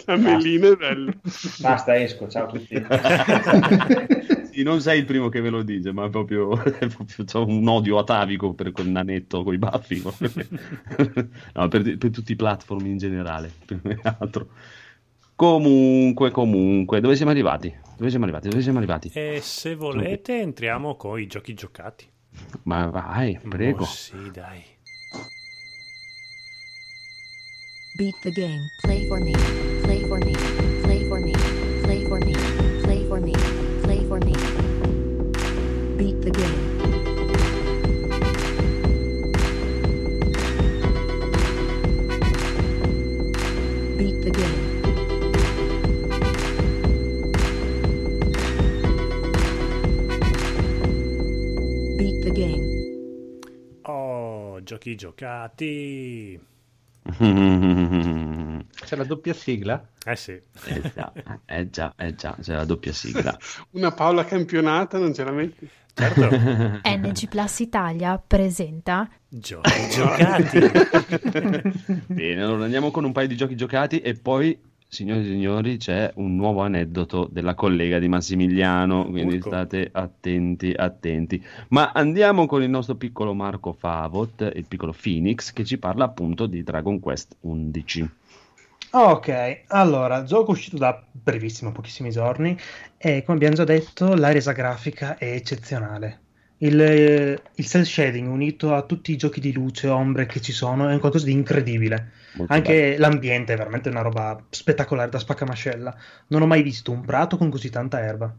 La 0.05 0.17
melina 0.17 0.67
è 0.69 0.75
bello. 0.75 1.13
Basta, 1.57 1.95
esco, 1.95 2.27
ciao 2.27 2.43
a 2.45 2.47
tutti. 2.47 2.75
Sì, 4.51 4.63
non 4.63 4.81
sei 4.81 4.99
il 4.99 5.05
primo 5.05 5.29
che 5.29 5.39
ve 5.41 5.49
lo 5.49 5.63
dice, 5.63 5.91
ma 5.91 6.09
proprio, 6.09 6.51
è 6.61 6.87
proprio 6.87 7.25
c'ho 7.25 7.45
un 7.45 7.67
odio 7.67 7.97
atavico 7.97 8.53
per 8.53 8.71
quel 8.71 8.89
nanetto 8.89 9.43
con 9.43 9.53
i 9.53 9.57
baffi. 9.57 10.01
no, 11.53 11.67
per, 11.67 11.97
per 11.97 12.09
tutti 12.09 12.33
i 12.33 12.35
platform 12.35 12.85
in 12.85 12.97
generale, 12.97 13.51
più 13.65 13.81
che 13.81 13.99
altro. 14.03 14.49
Comunque, 15.35 16.29
comunque, 16.29 16.99
dove 16.99 17.15
siamo 17.15 17.31
arrivati? 17.31 17.73
Dove 17.97 18.09
siamo 18.09 18.25
arrivati? 18.25 18.49
Dove 18.49 18.61
siamo 18.61 18.77
arrivati? 18.77 19.09
E 19.13 19.39
se 19.41 19.75
volete 19.75 20.39
entriamo 20.39 20.95
con 20.95 21.19
i 21.19 21.27
giochi 21.27 21.53
giocati. 21.53 22.07
Ma 22.63 22.87
vai, 22.87 23.39
prego. 23.47 23.83
Oh, 23.83 23.87
sì, 23.87 24.29
dai. 24.31 24.63
Beat 27.97 28.19
the 28.21 28.31
game. 28.31 28.69
Play 28.81 29.07
for 29.07 29.19
me. 29.19 29.33
Play 29.81 30.05
for 30.05 30.23
me. 30.23 30.70
Giochi 54.71 54.95
giocati. 54.95 56.39
eh 57.03 58.65
C'è 58.85 58.95
la 58.95 59.03
doppia 59.03 59.33
sigla? 59.33 59.85
Eh 60.05 60.15
sì. 60.15 60.39
già, 60.93 61.11
eh 61.45 61.69
già, 61.69 61.93
eh 61.97 62.15
già, 62.15 62.37
c'è 62.39 62.55
la 62.55 62.63
doppia 62.63 62.93
sigla. 62.93 63.37
Una 63.71 63.91
Paola 63.91 64.23
campionata 64.23 64.97
non 64.97 65.13
ce 65.13 65.25
la 65.25 65.31
metti? 65.31 65.69
Certo, 65.93 66.29
NG 66.87 67.27
Plus 67.27 67.59
Italia 67.59 68.17
presenta 68.17 69.09
giochi 69.27 69.89
giocati. 69.89 70.59
Bene, 72.07 72.41
allora 72.41 72.63
andiamo 72.63 72.91
con 72.91 73.03
un 73.03 73.11
paio 73.11 73.27
di 73.27 73.35
giochi 73.35 73.57
giocati 73.57 73.99
e 73.99 74.13
poi 74.13 74.57
Signori 74.93 75.21
e 75.21 75.23
signori, 75.23 75.77
c'è 75.77 76.11
un 76.15 76.35
nuovo 76.35 76.63
aneddoto 76.63 77.29
della 77.31 77.53
collega 77.53 77.97
di 77.97 78.09
Massimiliano, 78.09 79.05
quindi 79.05 79.35
Urco. 79.35 79.47
state 79.47 79.87
attenti, 79.89 80.73
attenti. 80.75 81.41
Ma 81.69 81.91
andiamo 81.93 82.45
con 82.45 82.61
il 82.61 82.69
nostro 82.69 82.95
piccolo 82.95 83.33
Marco 83.33 83.71
Favot, 83.71 84.51
il 84.53 84.65
piccolo 84.67 84.93
Phoenix, 84.93 85.53
che 85.53 85.63
ci 85.63 85.77
parla 85.77 86.03
appunto 86.03 86.45
di 86.45 86.61
Dragon 86.61 86.99
Quest 86.99 87.37
11. 87.39 88.09
Ok, 88.89 89.61
allora, 89.67 90.25
gioco 90.25 90.51
uscito 90.51 90.75
da 90.75 91.01
brevissimo, 91.09 91.71
pochissimi 91.71 92.09
giorni, 92.09 92.57
e 92.97 93.23
come 93.23 93.37
abbiamo 93.37 93.55
già 93.55 93.63
detto, 93.63 94.13
la 94.13 94.33
resa 94.33 94.51
grafica 94.51 95.17
è 95.17 95.31
eccezionale. 95.31 96.19
Il, 96.57 96.81
eh, 96.81 97.41
il 97.55 97.65
cel 97.65 97.85
shading 97.85 98.27
unito 98.27 98.73
a 98.75 98.81
tutti 98.81 99.13
i 99.13 99.17
giochi 99.17 99.39
di 99.39 99.53
luce 99.53 99.87
e 99.87 99.89
ombre 99.89 100.25
che 100.25 100.41
ci 100.41 100.51
sono 100.51 100.89
è 100.89 100.93
un 100.93 100.99
qualcosa 100.99 101.27
di 101.27 101.31
incredibile. 101.31 102.11
Molto 102.33 102.53
Anche 102.53 102.97
l'ambiente 102.97 103.53
è 103.53 103.57
veramente 103.57 103.89
una 103.89 104.01
roba 104.01 104.41
spettacolare 104.49 105.09
da 105.09 105.19
spaccamascella. 105.19 105.95
Non 106.27 106.41
ho 106.41 106.47
mai 106.47 106.61
visto 106.63 106.91
un 106.91 107.01
prato 107.01 107.37
con 107.37 107.49
così 107.49 107.69
tanta 107.69 107.99
erba. 107.99 108.33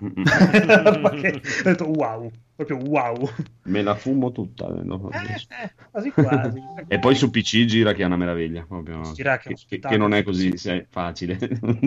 bello. 0.00 1.10
Che- 1.10 1.40
ho 1.60 1.62
detto 1.62 1.84
wow, 1.90 2.30
proprio 2.56 2.76
wow. 2.78 3.30
Me 3.64 3.82
la 3.82 3.94
fumo 3.94 4.32
tutta. 4.32 4.66
eh, 4.68 4.82
no? 4.82 5.10
Eh, 5.10 5.64
eh, 5.64 5.72
quasi 5.90 6.10
quasi. 6.10 6.62
E 6.88 6.98
poi 6.98 7.14
su 7.14 7.30
PC 7.30 7.64
gira 7.64 7.92
che 7.92 8.02
è 8.02 8.06
una 8.06 8.16
meraviglia. 8.16 8.64
proprio. 8.66 9.12
Gira 9.12 9.38
che 9.38 9.54
che, 9.66 9.78
che- 9.78 9.96
non 9.96 10.14
è 10.14 10.22
così 10.22 10.52
facile. 10.88 11.38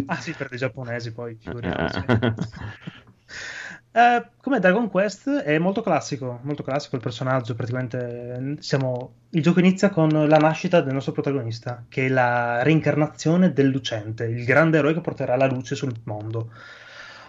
Ah 0.08 0.20
sì, 0.20 0.32
per 0.34 0.50
dei 0.50 0.58
giapponesi 0.58 1.12
poi, 1.12 1.36
figuriamoci. 1.40 2.00
Eh, 3.96 4.26
come 4.42 4.60
Dragon 4.60 4.90
Quest 4.90 5.30
è 5.30 5.60
molto 5.60 5.84
classico, 5.84 6.40
molto 6.42 6.64
classico 6.64 6.96
il 6.96 7.02
personaggio, 7.04 7.54
praticamente 7.54 8.56
siamo... 8.60 9.14
il 9.30 9.44
gioco 9.44 9.60
inizia 9.60 9.92
con 9.92 10.10
la 10.10 10.38
nascita 10.38 10.82
del 10.82 10.96
nostro 10.96 11.12
protagonista, 11.12 11.86
che 11.88 12.08
è 12.08 12.10
la 12.10 12.64
reincarnazione 12.64 13.54
del 13.54 13.68
lucente, 13.68 14.24
il 14.26 14.46
grande 14.46 14.80
eroe 14.80 14.96
che 14.96 15.02
porterà 15.02 15.36
la 15.36 15.46
luce 15.46 15.76
sul 15.76 15.94
mondo. 16.06 16.52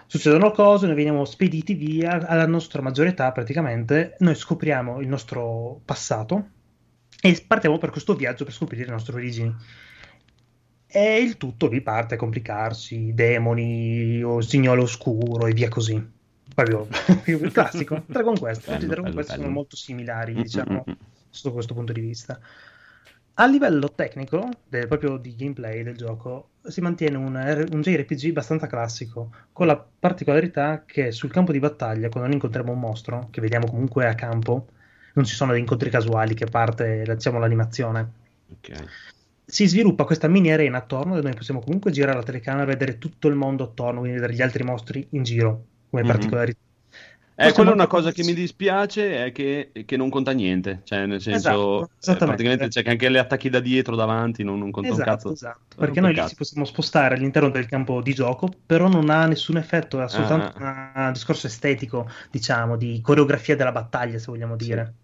Succedono 0.07 0.53
cose, 0.53 0.87
noi 0.87 0.95
veniamo 0.95 1.27
spediti 1.27 1.75
via 1.75 2.27
alla 2.27 2.47
nostra 2.47 2.81
maggiore 2.81 3.11
età 3.11 3.31
praticamente, 3.31 4.17
noi 4.21 4.35
scopriamo 4.35 5.01
il 5.01 5.09
nostro 5.09 5.83
passato 5.85 6.49
e 7.21 7.45
partiamo 7.47 7.77
per 7.77 7.91
questo 7.91 8.15
viaggio 8.15 8.45
per 8.45 8.55
scoprire 8.55 8.87
le 8.87 8.93
nostre 8.93 9.17
origini. 9.17 9.55
E 10.87 11.21
il 11.21 11.37
tutto 11.37 11.69
vi 11.69 11.83
parte 11.83 12.15
a 12.15 12.19
complicarsi, 12.19 13.13
demoni 13.13 14.23
o 14.23 14.41
signore 14.41 14.81
oscuro 14.81 15.47
e 15.47 15.53
via 15.53 15.69
così. 15.69 16.14
Proprio 16.55 16.87
il 17.27 17.53
classico. 17.53 18.05
Dragon 18.07 18.37
Quest. 18.39 18.67
Bello, 18.67 18.87
Dragon 18.87 19.11
bello, 19.11 19.15
Quest 19.15 19.31
sono 19.33 19.49
bello. 19.49 19.55
molto 19.55 19.77
similari, 19.77 20.37
Mm, 20.37 20.41
diciamo, 20.41 20.85
mm, 20.89 20.93
mm. 20.93 20.95
sotto 21.31 21.53
questo 21.55 21.75
punto 21.75 21.93
di 21.93 22.01
vista. 22.01 22.39
A 23.37 23.47
livello 23.47 23.93
tecnico, 23.95 24.49
del- 24.69 24.87
proprio 24.87 25.17
di 25.17 25.35
gameplay 25.35 25.83
del 25.83 25.97
gioco, 25.97 26.51
si 26.63 26.81
mantiene 26.81 27.17
un, 27.17 27.35
un 27.73 27.81
JRPG 27.81 28.29
abbastanza 28.31 28.67
classico, 28.69 29.33
con 29.53 29.67
la 29.67 29.77
particolarità 29.77 30.85
che 30.87 31.11
sul 31.11 31.31
campo 31.33 31.51
di 31.53 31.59
battaglia, 31.59 32.09
quando 32.09 32.27
noi 32.29 32.35
incontriamo 32.35 32.73
un 32.73 32.79
mostro, 32.79 33.29
che 33.31 33.41
vediamo 33.41 33.67
comunque 33.67 34.07
a 34.07 34.15
campo, 34.15 34.69
non 35.15 35.25
ci 35.25 35.35
sono 35.35 35.55
incontri 35.57 35.91
casuali 35.91 36.35
che 36.35 36.47
parte, 36.47 37.03
diciamo, 37.07 37.39
l'animazione 37.41 38.13
Ok. 38.53 38.85
si 39.45 39.67
sviluppa 39.67 40.05
questa 40.05 40.29
mini 40.29 40.53
arena 40.53 40.79
attorno 40.79 41.15
dove 41.15 41.27
noi 41.29 41.37
possiamo 41.37 41.61
comunque 41.61 41.91
girare 41.91 42.17
la 42.19 42.23
telecamera 42.25 42.65
e 42.65 42.67
vedere 42.77 42.99
tutto 42.99 43.29
il 43.29 43.35
mondo 43.35 43.65
attorno, 43.65 44.01
quindi 44.01 44.19
vedere 44.19 44.35
gli 44.35 44.43
altri 44.43 44.63
mostri 44.65 45.07
in 45.11 45.23
giro 45.25 45.67
come 45.95 46.03
Mhm. 46.03 46.11
particolarità. 46.13 46.59
Eh, 47.37 47.53
quella 47.53 47.71
è 47.71 47.75
una 47.75 47.87
cosa 47.89 48.13
che 48.13 48.23
mi 48.23 48.33
dispiace 48.35 49.25
è 49.27 49.33
che, 49.33 49.73
che 49.85 49.97
non 49.97 50.09
conta 50.11 50.33
niente, 50.33 50.83
cioè 50.85 51.05
nel 51.07 51.21
senso, 51.21 51.79
Esatto, 51.79 51.91
eh, 52.07 52.23
praticamente 52.23 52.69
c'è 52.69 52.83
che 52.83 52.91
anche 52.91 53.09
le 53.09 53.19
attacchi 53.19 53.51
da 53.51 53.61
dietro, 53.61 53.97
davanti, 53.97 54.45
non, 54.45 54.59
non 54.59 54.71
conta 54.71 54.95
un 54.95 55.01
Esatto, 55.01 55.01
cazzo. 55.01 55.33
esatto. 55.33 55.77
Perché 55.79 56.01
un 56.01 56.07
noi 56.07 56.15
ci 56.27 56.35
possiamo 56.37 56.65
spostare 56.67 57.15
all'interno 57.17 57.49
del 57.51 57.67
campo 57.67 58.01
di 58.03 58.15
gioco, 58.15 58.49
però 58.67 58.87
non 58.89 59.11
ha 59.11 59.27
nessun 59.27 59.57
effetto, 59.57 60.01
è 60.03 60.09
soltanto 60.09 60.53
Ah, 60.55 60.55
un 60.57 61.13
discorso 61.13 61.47
estetico, 61.49 62.09
diciamo, 62.31 62.77
di 62.77 63.01
coreografia 63.01 63.57
della 63.57 63.73
battaglia, 63.73 64.19
se 64.19 64.27
vogliamo 64.27 64.57
Sì. 64.59 64.65
dire. 64.65 64.95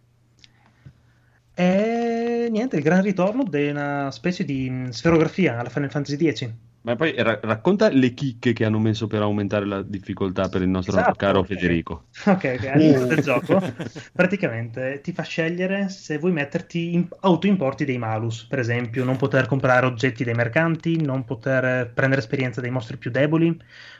E 1.54 2.48
niente, 2.50 2.76
il 2.76 2.82
gran 2.82 3.02
ritorno 3.02 3.44
di 3.44 3.68
una 3.68 4.10
specie 4.10 4.44
di 4.44 4.68
mh, 4.70 4.88
sferografia 4.90 5.58
alla 5.58 5.68
Final 5.68 5.90
Fantasy 5.90 6.32
X. 6.32 6.54
Ma 6.82 6.96
poi 6.96 7.14
ra- 7.16 7.38
racconta 7.42 7.90
le 7.90 8.12
chicche 8.14 8.52
che 8.52 8.64
hanno 8.64 8.78
messo 8.78 9.06
per 9.06 9.22
aumentare 9.22 9.66
la 9.66 9.82
difficoltà 9.82 10.48
per 10.48 10.62
il 10.62 10.68
nostro 10.68 10.92
Esatto, 10.92 11.14
caro 11.14 11.42
ok. 11.42 11.44
Federico. 11.44 12.06
Ok, 12.26 12.44
ok, 12.58 12.64
all'inizio 12.64 13.06
del 13.06 13.20
gioco 13.20 13.60
praticamente 14.14 15.00
ti 15.02 15.12
fa 15.12 15.22
scegliere 15.22 15.88
se 15.88 16.18
vuoi 16.18 16.32
metterti 16.32 16.92
in 16.94 17.08
autoimporti 17.20 17.84
dei 17.84 17.98
malus, 17.98 18.44
per 18.46 18.58
esempio 18.58 19.04
non 19.04 19.16
poter 19.16 19.46
comprare 19.46 19.86
oggetti 19.86 20.24
dai 20.24 20.34
mercanti, 20.34 21.00
non 21.00 21.24
poter 21.24 21.92
prendere 21.92 22.20
esperienza 22.20 22.60
dei 22.60 22.70
mostri 22.70 22.96
più 22.98 23.10
deboli, 23.10 23.56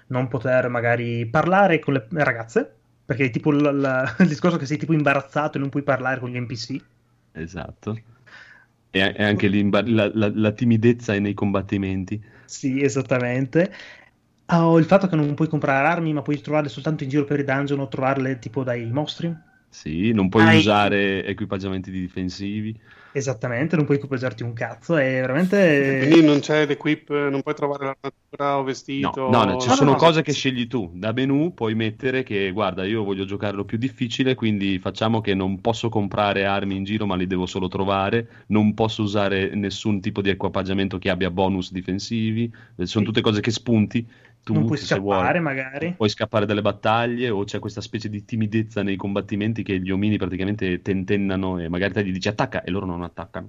non 0.09 0.29
poter 0.29 0.69
magari 0.69 1.27
parlare 1.27 1.79
con 1.79 1.95
le 1.95 2.07
ragazze, 2.25 2.75
perché 3.05 3.27
è 3.27 3.31
tipo 3.31 3.51
l- 3.53 3.79
la- 3.81 4.17
il 4.19 4.29
discorso 4.29 4.57
che 4.59 4.67
sei 4.67 4.77
tipo 4.79 4.93
imbarazzato 4.93 5.57
e 5.57 5.61
non 5.61 5.69
puoi 5.71 5.83
parlare 5.83 6.21
con 6.21 6.31
gli 6.31 6.39
NPC. 6.39 6.83
Esatto. 7.33 8.05
E, 8.91 9.01
e 9.17 9.23
anche 9.25 9.49
la, 9.49 10.11
la- 10.15 10.33
la 10.35 10.53
timidezza 10.53 11.19
nei 11.19 11.35
combattimenti. 11.35 12.23
Sì, 12.51 12.83
esattamente. 12.83 13.73
O 14.53 14.79
il 14.79 14.85
fatto 14.85 15.07
che 15.07 15.15
non 15.17 15.35
puoi 15.35 15.49
comprare 15.49 15.87
armi, 15.87 16.13
ma 16.13 16.23
puoi 16.23 16.41
trovarle 16.41 16.69
soltanto 16.69 17.05
in 17.05 17.11
giro 17.11 17.25
per 17.25 17.39
i 17.41 17.45
dungeon 17.45 17.81
o 17.81 17.89
trovarle 17.89 18.39
tipo 18.41 18.65
dai 18.65 18.91
mostri. 18.91 19.29
Sì, 19.69 20.13
non 20.13 20.29
puoi 20.29 20.45
Hai- 20.45 20.57
usare 20.57 21.25
equipaggiamenti 21.25 21.91
difensivi. 21.91 22.79
Esattamente, 23.13 23.75
non 23.75 23.87
puoi 23.87 23.97
equipaggiarti 23.97 24.45
un 24.45 24.53
cazzo, 24.53 24.97
è 24.97 25.21
veramente... 25.21 25.99
Quindi 26.07 26.25
non 26.25 26.39
c'è 26.39 26.65
l'equip, 26.67 27.11
non 27.11 27.43
puoi 27.43 27.55
trovare 27.57 27.85
l'armatura 27.87 28.57
o 28.57 28.59
No, 28.59 28.65
vestito. 28.65 29.29
no, 29.31 29.45
no, 29.45 29.57
ci 29.57 29.67
no, 29.69 29.75
sono 29.75 29.91
no. 29.93 29.97
cose 29.97 30.23
che 30.23 30.33
scegli 30.33 30.69
tu. 30.69 30.93
Da 30.95 31.11
menu 31.13 31.53
puoi 31.53 31.75
mettere 31.75 32.23
che, 32.23 32.53
guarda, 32.53 32.85
io 32.85 33.03
voglio 33.03 33.25
giocarlo 33.25 33.65
più 33.65 33.79
difficile, 33.79 34.37
quindi 34.37 34.79
facciamo 34.79 35.21
che 35.21 35.35
non 35.35 35.61
posso 35.61 35.89
comprare 35.89 36.45
armi 36.45 36.77
in 36.77 36.85
giro, 36.85 37.05
ma 37.07 37.17
li 37.17 37.27
devo 37.27 37.47
solo 37.47 37.67
trovare. 37.67 38.45
Non 38.49 38.75
posso 38.75 39.03
usare 39.03 39.55
nessun 39.57 40.01
tipo 40.01 40.21
di 40.23 40.29
equipaggiamento 40.31 40.99
che 40.99 41.11
abbia 41.11 41.31
bonus 41.33 41.73
difensivi. 41.73 42.45
Eh, 42.77 42.87
Sono 42.87 43.05
Sì. 43.05 43.11
tutte 43.11 43.23
cose 43.23 43.41
che 43.41 43.51
spunti. 43.51 44.07
Tu, 44.43 44.55
non 44.55 44.67
puoi 44.67 44.79
se 44.79 44.99
vuoi. 44.99 45.17
scappare 45.17 45.41
magari. 45.41 45.95
Puoi 45.97 46.09
scappare 46.09 46.47
dalle 46.47 46.63
battaglie 46.63 47.31
o 47.31 47.45
c'è 47.45 47.59
questa 47.59 47.81
specie 47.81 48.09
di 48.09 48.25
timidezza 48.25 48.83
nei 48.83 48.97
combattimenti 48.97 49.63
che 49.63 49.79
gli 49.79 49.91
omini 49.91 50.17
praticamente 50.17 50.81
tentennano 50.83 51.59
e 51.59 51.69
magari 51.69 51.93
te 51.93 52.05
gli 52.05 52.13
dici 52.13 52.29
attacca 52.29 52.63
e 52.63 52.71
loro 52.71 52.87
non 52.87 53.03
attaccano 53.03 53.49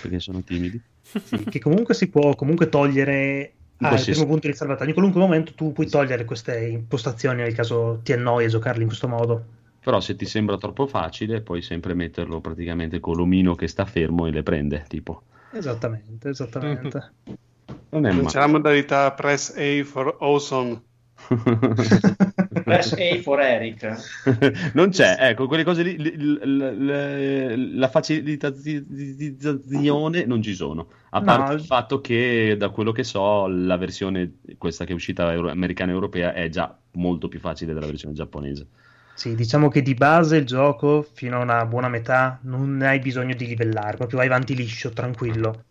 perché 0.00 0.20
sono 0.20 0.42
timidi. 0.42 0.80
Sì, 1.02 1.36
che 1.48 1.58
comunque 1.58 1.94
si 1.94 2.08
può 2.08 2.34
comunque 2.34 2.68
togliere 2.68 3.52
al 3.78 3.88
qualsiasi- 3.88 4.12
primo 4.12 4.26
punto 4.26 4.48
di 4.48 4.54
salvataggio. 4.54 4.88
In 4.88 4.94
qualunque 4.94 5.20
momento 5.20 5.52
tu 5.54 5.72
puoi 5.72 5.88
togliere 5.88 6.24
queste 6.24 6.66
impostazioni 6.66 7.42
nel 7.42 7.54
caso 7.54 8.00
ti 8.02 8.12
annoi 8.12 8.46
a 8.46 8.48
giocarli 8.48 8.82
in 8.82 8.88
questo 8.88 9.08
modo. 9.08 9.44
Però 9.82 10.00
se 10.00 10.16
ti 10.16 10.26
sembra 10.26 10.56
troppo 10.56 10.86
facile 10.86 11.42
puoi 11.42 11.62
sempre 11.62 11.94
metterlo 11.94 12.40
praticamente 12.40 12.98
con 12.98 13.14
l'omino 13.16 13.54
che 13.54 13.68
sta 13.68 13.84
fermo 13.84 14.26
e 14.26 14.32
le 14.32 14.42
prende, 14.42 14.84
tipo. 14.88 15.22
Esattamente, 15.52 16.30
esattamente. 16.30 17.12
Non 17.90 18.06
è 18.06 18.10
Non 18.10 18.24
c'è 18.24 18.38
la 18.38 18.46
male. 18.46 18.48
modalità 18.48 19.12
press 19.12 19.54
A 19.56 19.84
for 19.84 20.16
awesome. 20.20 20.82
Press 22.64 22.92
A 22.98 23.20
for 23.22 23.40
Eric. 23.40 23.84
non 24.74 24.90
c'è, 24.90 25.16
ecco, 25.20 25.46
quelle 25.46 25.64
cose 25.64 25.82
lì, 25.82 25.96
l- 25.98 26.40
l- 26.42 27.54
l- 27.54 27.78
la 27.78 27.88
facilitazione 27.88 30.24
non 30.26 30.42
ci 30.42 30.54
sono, 30.54 30.88
a 31.10 31.18
No. 31.18 31.22
parte 31.22 31.52
il 31.52 31.60
fatto 31.60 32.00
che 32.00 32.56
da 32.58 32.70
quello 32.70 32.92
che 32.92 33.04
so 33.04 33.46
la 33.46 33.76
versione, 33.76 34.38
questa 34.58 34.84
che 34.84 34.92
è 34.92 34.94
uscita 34.94 35.32
euro- 35.32 35.50
americana 35.50 35.90
e 35.90 35.94
europea, 35.94 36.32
è 36.32 36.48
già 36.48 36.76
molto 36.92 37.28
più 37.28 37.40
facile 37.40 37.72
della 37.72 37.86
versione 37.86 38.14
giapponese. 38.14 38.66
Sì, 39.12 39.34
diciamo 39.34 39.68
che 39.68 39.82
di 39.82 39.94
base 39.94 40.36
il 40.36 40.46
gioco 40.46 41.02
fino 41.02 41.38
a 41.38 41.42
una 41.42 41.64
buona 41.66 41.88
metà 41.88 42.38
non 42.44 42.80
hai 42.82 43.00
bisogno 43.00 43.34
di 43.34 43.46
livellare, 43.46 43.96
proprio 43.96 44.18
vai 44.18 44.28
avanti 44.28 44.54
liscio, 44.54 44.92
tranquillo. 44.92 45.64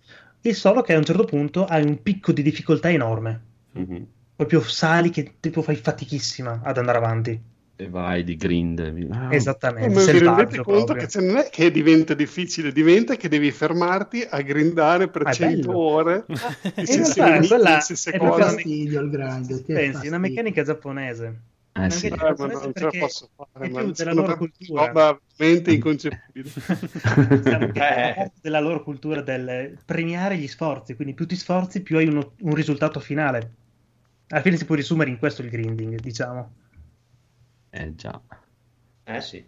Il 0.45 0.55
solo 0.55 0.81
che 0.81 0.93
a 0.93 0.97
un 0.97 1.03
certo 1.05 1.25
punto 1.25 1.65
hai 1.65 1.83
un 1.83 2.01
picco 2.01 2.31
di 2.31 2.41
difficoltà 2.41 2.89
enorme. 2.89 3.41
Mhm. 3.73 4.07
Proprio 4.35 4.61
sali 4.61 5.09
che 5.09 5.35
tipo 5.39 5.61
fai 5.61 5.75
fatichissima 5.75 6.61
ad 6.63 6.77
andare 6.77 6.97
avanti. 6.97 7.41
E 7.77 7.89
vai 7.89 8.23
di 8.23 8.35
grind. 8.37 8.79
Ah, 9.11 9.33
Esattamente, 9.33 9.89
Ma 9.93 10.05
vi 10.05 10.19
rendete 10.19 10.61
conto 10.61 10.93
proprio. 10.93 11.07
che 11.07 11.19
non 11.21 11.37
è 11.37 11.49
che 11.49 11.71
diventa 11.71 12.13
difficile, 12.13 12.71
diventa 12.71 13.15
che 13.15 13.27
devi 13.27 13.51
fermarti 13.51 14.25
a 14.29 14.41
grindare 14.41 15.09
per 15.09 15.23
è 15.23 15.31
100 15.33 15.73
bello. 15.73 15.77
ore. 15.77 16.25
in 16.77 16.85
e 16.85 16.85
se 16.85 17.13
realtà 17.23 17.47
quella 17.47 17.69
in 17.71 17.77
è 18.11 18.19
fastidio 18.19 19.01
il 19.01 19.09
grind. 19.09 19.63
Pensi, 19.73 20.05
è 20.05 20.07
una 20.09 20.19
fastidio. 20.19 20.19
meccanica 20.19 20.63
giapponese. 20.63 21.41
Eh 21.77 21.89
sì. 21.89 22.07
Eh, 22.07 22.15
ma 22.15 22.33
non 22.47 22.73
ce 22.73 22.83
la 22.83 22.89
perché 22.89 22.99
posso 22.99 23.29
fare, 23.35 23.69
ma 23.69 23.83
della 23.83 24.13
loro 24.13 24.37
cultura. 24.37 24.81
una 24.81 24.85
roba 24.87 25.21
veramente 25.35 25.71
inconcepibile. 25.73 26.49
Eh. 27.75 28.13
parte 28.15 28.39
della 28.41 28.59
loro 28.61 28.81
cultura 28.83 29.21
del 29.21 29.77
premiare 29.85 30.37
gli 30.37 30.47
sforzi, 30.47 30.95
quindi 30.95 31.13
più 31.13 31.25
ti 31.27 31.35
sforzi 31.35 31.81
più 31.81 31.97
hai 31.97 32.07
uno- 32.07 32.33
un 32.41 32.55
risultato 32.55 32.99
finale. 33.01 33.55
Alla 34.27 34.41
fine 34.41 34.55
si 34.57 34.65
può 34.65 34.75
riassumere 34.75 35.09
in 35.09 35.17
questo 35.17 35.41
il 35.41 35.49
grinding, 35.49 35.99
diciamo. 35.99 36.51
Eh 37.69 37.95
già. 37.95 38.21
Eh 39.03 39.21
sì. 39.21 39.45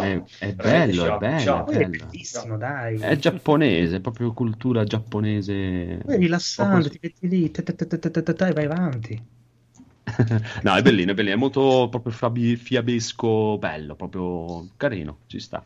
È, 0.00 0.22
è 0.40 0.54
bello, 0.54 1.04
è 1.04 1.18
bello, 1.18 1.60
è 1.60 1.64
Poi 1.64 1.74
è 1.76 1.88
bello. 1.88 2.06
bellissimo, 2.06 2.56
dai. 2.56 2.98
È 2.98 3.16
giapponese, 3.16 3.96
è 3.96 4.00
proprio 4.00 4.32
cultura 4.32 4.84
giapponese. 4.84 6.00
Poi 6.02 6.18
Proprio- 6.86 6.90
ti 6.90 6.98
metti 7.02 7.28
lì, 7.28 7.50
e 8.48 8.52
vai 8.52 8.64
avanti. 8.64 9.22
No, 10.62 10.74
è 10.74 10.82
bellino, 10.82 11.12
è 11.12 11.14
bellino, 11.14 11.34
è 11.34 11.38
molto 11.38 11.88
proprio 11.90 12.12
fabi- 12.12 12.56
fiabesco, 12.56 13.58
bello, 13.58 13.94
proprio 13.94 14.68
carino, 14.76 15.18
ci 15.26 15.38
sta, 15.38 15.62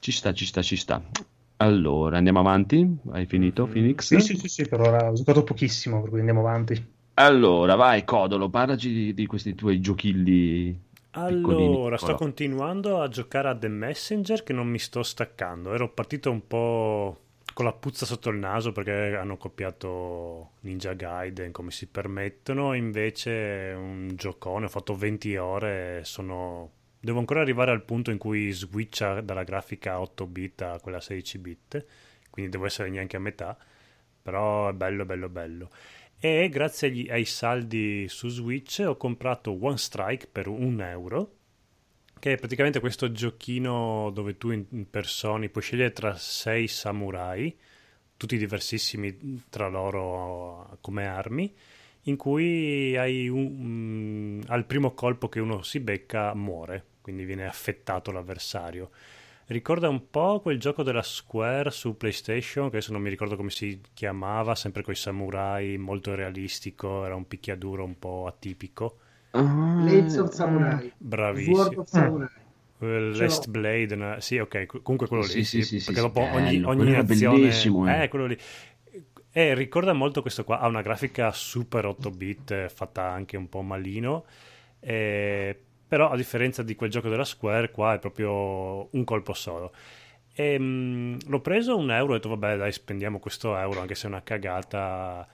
ci 0.00 0.12
sta, 0.12 0.32
ci 0.32 0.46
sta, 0.46 0.62
ci 0.62 0.76
sta. 0.76 1.02
Allora, 1.58 2.16
andiamo 2.16 2.40
avanti? 2.40 2.98
Hai 3.12 3.26
finito, 3.26 3.66
Phoenix? 3.66 4.06
Sì, 4.06 4.20
sì, 4.20 4.36
sì, 4.36 4.48
sì, 4.48 4.68
per 4.68 4.80
ora 4.80 5.10
ho 5.10 5.14
giocato 5.14 5.44
pochissimo, 5.44 6.00
per 6.00 6.10
cui 6.10 6.18
andiamo 6.18 6.40
avanti. 6.40 7.00
Allora, 7.14 7.76
vai, 7.76 8.04
Codolo, 8.04 8.48
parlaci 8.48 8.92
di, 8.92 9.14
di 9.14 9.26
questi 9.26 9.54
tuoi 9.54 9.80
giochilli. 9.80 10.90
Allora, 11.12 11.98
sto 11.98 12.14
continuando 12.14 13.00
a 13.00 13.08
giocare 13.08 13.48
a 13.48 13.56
The 13.56 13.68
Messenger 13.68 14.42
che 14.42 14.52
non 14.52 14.66
mi 14.66 14.78
sto 14.78 15.02
staccando. 15.02 15.72
Ero 15.74 15.92
partito 15.92 16.30
un 16.30 16.46
po' 16.46 17.20
con 17.52 17.64
la 17.64 17.72
puzza 17.72 18.06
sotto 18.06 18.30
il 18.30 18.38
naso 18.38 18.72
perché 18.72 19.16
hanno 19.16 19.36
copiato 19.36 20.52
Ninja 20.60 20.94
Gaiden 20.94 21.52
come 21.52 21.70
si 21.70 21.86
permettono, 21.86 22.74
invece 22.74 23.72
un 23.76 24.10
giocone, 24.14 24.66
ho 24.66 24.68
fatto 24.68 24.94
20 24.94 25.36
ore 25.36 26.00
sono... 26.04 26.70
Devo 27.00 27.18
ancora 27.18 27.40
arrivare 27.40 27.72
al 27.72 27.82
punto 27.82 28.10
in 28.10 28.18
cui 28.18 28.52
switcha 28.52 29.20
dalla 29.20 29.42
grafica 29.42 30.00
8 30.00 30.26
bit 30.26 30.62
a 30.62 30.78
quella 30.80 31.00
16 31.00 31.38
bit, 31.38 31.86
quindi 32.30 32.50
devo 32.50 32.66
essere 32.66 32.90
neanche 32.90 33.16
a 33.16 33.20
metà, 33.20 33.56
però 34.22 34.68
è 34.68 34.72
bello, 34.72 35.04
bello, 35.04 35.28
bello. 35.28 35.70
E 36.18 36.48
grazie 36.48 36.88
agli- 36.88 37.10
ai 37.10 37.24
saldi 37.24 38.06
su 38.08 38.28
Switch 38.28 38.84
ho 38.86 38.96
comprato 38.96 39.58
One 39.60 39.76
Strike 39.76 40.28
per 40.30 40.46
un 40.46 40.80
euro, 40.80 41.38
che 42.22 42.34
è 42.34 42.36
praticamente 42.36 42.78
questo 42.78 43.10
giochino 43.10 44.10
dove 44.14 44.38
tu 44.38 44.52
in- 44.52 44.64
impersoni, 44.70 45.48
puoi 45.48 45.64
scegliere 45.64 45.90
tra 45.90 46.14
sei 46.14 46.68
samurai, 46.68 47.52
tutti 48.16 48.36
diversissimi 48.38 49.42
tra 49.48 49.66
loro 49.66 50.78
come 50.80 51.08
armi, 51.08 51.52
in 52.02 52.16
cui 52.16 52.94
un- 53.28 54.38
mm, 54.38 54.40
al 54.46 54.66
primo 54.66 54.92
colpo 54.94 55.28
che 55.28 55.40
uno 55.40 55.62
si 55.62 55.80
becca 55.80 56.32
muore, 56.34 56.84
quindi 57.00 57.24
viene 57.24 57.44
affettato 57.44 58.12
l'avversario. 58.12 58.90
Ricorda 59.46 59.88
un 59.88 60.08
po' 60.08 60.38
quel 60.40 60.60
gioco 60.60 60.84
della 60.84 61.02
Square 61.02 61.72
su 61.72 61.96
PlayStation, 61.96 62.70
che 62.70 62.76
adesso 62.76 62.92
non 62.92 63.02
mi 63.02 63.10
ricordo 63.10 63.34
come 63.34 63.50
si 63.50 63.80
chiamava, 63.94 64.54
sempre 64.54 64.82
con 64.84 64.92
i 64.92 64.96
samurai, 64.96 65.76
molto 65.76 66.14
realistico, 66.14 67.04
era 67.04 67.16
un 67.16 67.26
picchiaduro 67.26 67.82
un 67.82 67.98
po' 67.98 68.26
atipico. 68.28 68.98
Ah, 69.34 69.44
Blades 69.84 70.16
of 70.18 70.32
Samurai. 70.34 70.92
Bravissimo. 70.98 71.54
Sword 71.54 71.78
of 71.78 71.88
Samurai. 71.88 72.28
Eh, 72.80 73.12
Ce 73.12 73.28
Last. 73.28 73.48
Blade, 73.48 73.94
no? 73.96 74.20
sì, 74.20 74.38
ok, 74.38 74.66
co- 74.66 74.80
comunque 74.82 75.06
quello 75.08 75.24
Sì, 75.24 75.38
lì, 75.38 75.44
sì, 75.44 75.62
sì, 75.62 75.62
sì, 75.62 75.80
sì, 75.80 75.94
perché 75.94 76.00
sì, 76.00 76.10
dopo 76.10 76.20
bello, 76.20 76.32
ogni, 76.32 76.62
ogni 76.64 76.94
azione... 76.96 77.76
eh. 77.84 78.02
Eh, 78.04 78.08
quello 78.08 78.26
lì. 78.26 78.38
Eh, 79.34 79.54
ricorda 79.54 79.92
molto 79.94 80.20
questo 80.20 80.44
qua, 80.44 80.58
ha 80.60 80.66
una 80.66 80.82
grafica 80.82 81.32
super 81.32 81.86
8 81.86 82.10
bit, 82.10 82.50
eh, 82.50 82.68
fatta 82.68 83.04
anche 83.10 83.36
un 83.38 83.48
po' 83.48 83.62
malino, 83.62 84.26
eh, 84.80 85.58
però 85.88 86.10
a 86.10 86.16
differenza 86.16 86.62
di 86.62 86.74
quel 86.74 86.90
gioco 86.90 87.08
della 87.08 87.24
Square, 87.24 87.70
qua 87.70 87.94
è 87.94 87.98
proprio 87.98 88.88
un 88.94 89.04
colpo 89.04 89.32
solo. 89.32 89.72
E, 90.34 90.58
mh, 90.58 91.28
l'ho 91.28 91.40
preso 91.40 91.76
un 91.76 91.90
euro 91.90 92.12
e 92.12 92.16
ho 92.16 92.18
detto 92.18 92.28
vabbè 92.30 92.56
dai 92.56 92.72
spendiamo 92.72 93.18
questo 93.18 93.56
euro 93.56 93.80
anche 93.80 93.94
se 93.94 94.06
è 94.06 94.10
una 94.10 94.22
cagata 94.22 95.26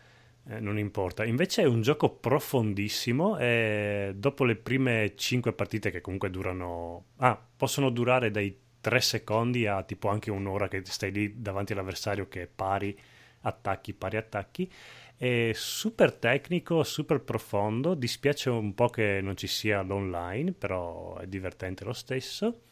eh, 0.50 0.60
non 0.60 0.78
importa. 0.78 1.24
Invece 1.24 1.62
è 1.62 1.66
un 1.66 1.82
gioco 1.82 2.08
profondissimo 2.08 3.36
e 3.38 4.12
dopo 4.16 4.44
le 4.44 4.56
prime 4.56 5.14
5 5.14 5.52
partite 5.52 5.90
che 5.90 6.00
comunque 6.00 6.30
durano 6.30 7.06
ah 7.16 7.38
possono 7.56 7.90
durare 7.90 8.30
dai 8.30 8.56
3 8.80 9.00
secondi 9.00 9.66
a 9.66 9.82
tipo 9.82 10.08
anche 10.08 10.30
un'ora 10.30 10.68
che 10.68 10.82
stai 10.84 11.12
lì 11.12 11.40
davanti 11.40 11.72
all'avversario 11.72 12.28
che 12.28 12.46
pari 12.46 12.98
attacchi 13.42 13.92
pari 13.92 14.16
attacchi. 14.16 14.70
È 15.16 15.50
super 15.52 16.14
tecnico 16.14 16.82
super 16.82 17.20
profondo. 17.20 17.94
Dispiace 17.94 18.48
un 18.48 18.74
po' 18.74 18.88
che 18.88 19.20
non 19.22 19.36
ci 19.36 19.48
sia 19.48 19.82
l'online 19.82 20.52
però 20.52 21.18
è 21.18 21.26
divertente 21.26 21.84
lo 21.84 21.92
stesso. 21.92 22.62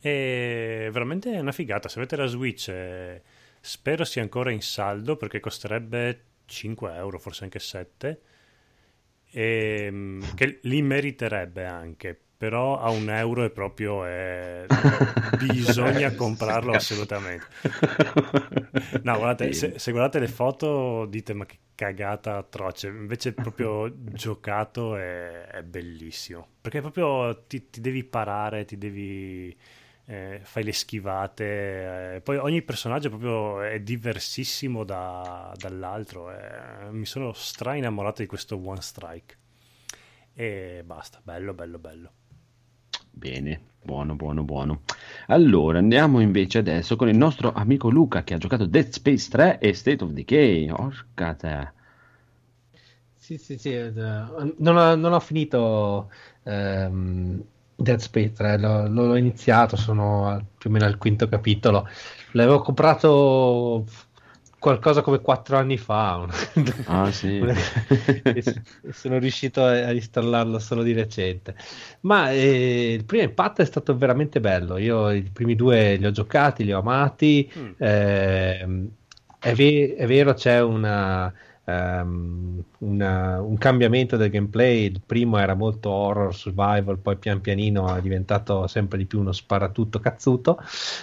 E 0.00 0.88
veramente 0.92 1.32
è 1.32 1.40
una 1.40 1.50
figata. 1.52 1.88
Se 1.88 1.98
avete 1.98 2.14
la 2.14 2.26
Switch, 2.26 2.68
eh, 2.68 3.22
spero 3.60 4.04
sia 4.04 4.22
ancora 4.22 4.52
in 4.52 4.62
saldo 4.62 5.16
perché 5.16 5.40
costerebbe 5.40 6.29
5 6.50 6.94
euro, 6.94 7.18
forse 7.18 7.44
anche 7.44 7.58
7. 7.58 8.20
E, 9.32 9.88
mm, 9.90 10.20
che 10.34 10.58
li 10.62 10.82
meriterebbe 10.82 11.64
anche. 11.64 12.18
Però 12.36 12.78
a 12.78 12.90
un 12.90 13.10
euro 13.10 13.44
è 13.44 13.50
proprio. 13.50 14.04
eh, 14.06 14.66
bisogna 15.38 16.12
comprarlo 16.14 16.74
assolutamente. 16.74 17.46
No, 19.02 19.16
guardate, 19.16 19.52
se, 19.52 19.78
se 19.78 19.90
guardate 19.92 20.18
le 20.18 20.28
foto 20.28 21.06
dite 21.06 21.32
ma 21.34 21.46
che 21.46 21.58
cagata 21.74 22.36
atroce, 22.36 22.88
invece 22.88 23.32
proprio 23.32 23.90
giocato 24.12 24.96
è, 24.96 25.46
è 25.46 25.62
bellissimo, 25.62 26.46
perché 26.60 26.80
proprio 26.80 27.44
ti, 27.46 27.70
ti 27.70 27.80
devi 27.80 28.04
parare, 28.04 28.64
ti 28.64 28.76
devi... 28.76 29.56
eh, 30.10 30.40
fai 30.42 30.64
le 30.64 30.72
schivate, 30.72 32.14
eh, 32.16 32.20
poi 32.22 32.36
ogni 32.38 32.62
personaggio 32.62 33.08
proprio 33.10 33.60
è 33.62 33.80
diversissimo 33.80 34.84
da- 34.84 35.52
dall'altro, 35.56 36.30
eh, 36.32 36.90
mi 36.90 37.06
sono 37.06 37.32
stra 37.32 37.74
innamorato 37.76 38.22
di 38.22 38.28
questo 38.28 38.56
One 38.62 38.80
Strike 38.80 39.36
e 40.34 40.82
basta, 40.84 41.20
bello, 41.22 41.54
bello, 41.54 41.78
bello. 41.78 42.12
Bene, 43.12 43.60
buono, 43.84 44.16
buono, 44.16 44.42
buono. 44.42 44.82
Allora, 45.26 45.78
andiamo 45.78 46.20
invece 46.20 46.58
adesso 46.58 46.96
con 46.96 47.08
il 47.08 47.16
nostro 47.16 47.52
amico 47.52 47.88
Luca 47.88 48.24
che 48.24 48.34
ha 48.34 48.38
giocato 48.38 48.66
Dead 48.66 48.88
Space 48.88 49.28
3 49.30 49.58
e 49.60 49.74
State 49.74 50.02
of 50.02 50.10
Decay. 50.10 50.70
Orca 50.70 51.34
te. 51.34 51.72
Sì, 53.14 53.36
sì, 53.38 53.58
sì. 53.58 53.72
eh, 53.74 53.90
Non 53.90 54.76
ho, 54.76 54.94
non 54.96 55.12
ho 55.12 55.20
finito 55.20 56.10
ehm, 56.44 57.44
Dead 57.80 57.98
Space 57.98 58.32
3, 58.32 58.58
l'ho, 58.58 58.88
l'ho 58.88 59.16
iniziato, 59.16 59.76
sono 59.76 60.48
più 60.58 60.70
o 60.70 60.72
meno 60.72 60.84
al 60.84 60.98
quinto 60.98 61.28
capitolo. 61.28 61.88
L'avevo 62.32 62.60
comprato 62.60 63.84
qualcosa 64.58 65.00
come 65.00 65.20
quattro 65.20 65.56
anni 65.56 65.78
fa. 65.78 66.28
Ah, 66.84 67.10
sì. 67.10 67.38
e 68.22 68.42
sono 68.92 69.18
riuscito 69.18 69.64
a 69.64 69.86
a 69.86 69.92
installarlo 69.92 70.58
solo 70.58 70.82
di 70.82 70.92
recente. 70.92 71.56
Ma 72.00 72.30
eh, 72.30 72.92
il 72.92 73.04
primo 73.04 73.24
impatto 73.24 73.62
è 73.62 73.64
stato 73.64 73.96
veramente 73.96 74.38
bello. 74.40 74.76
Io 74.76 75.10
i 75.10 75.22
primi 75.22 75.56
due 75.56 75.96
li 75.96 76.06
ho 76.06 76.10
giocati, 76.10 76.64
li 76.64 76.72
ho 76.72 76.80
amati. 76.80 77.50
Mm. 77.58 77.70
Ehm, 77.78 78.88
è, 79.38 79.54
ve- 79.54 79.94
è 79.96 80.06
vero, 80.06 80.34
c'è 80.34 80.60
una, 80.60 81.32
ehm, 81.70 82.62
una- 82.78 83.40
un 83.40 83.56
cambiamento 83.58 84.16
del 84.16 84.30
gameplay. 84.30 84.84
Il 84.86 85.00
primo 85.04 85.38
era 85.38 85.54
molto 85.54 85.90
horror 85.90 86.34
survival, 86.34 86.98
poi 86.98 87.16
pian 87.16 87.40
pianino 87.40 87.94
è 87.94 88.00
diventato 88.00 88.66
sempre 88.66 88.98
di 88.98 89.06
più 89.06 89.20
uno 89.20 89.32
sparatutto 89.32 89.98
cazzuto. 90.00 90.58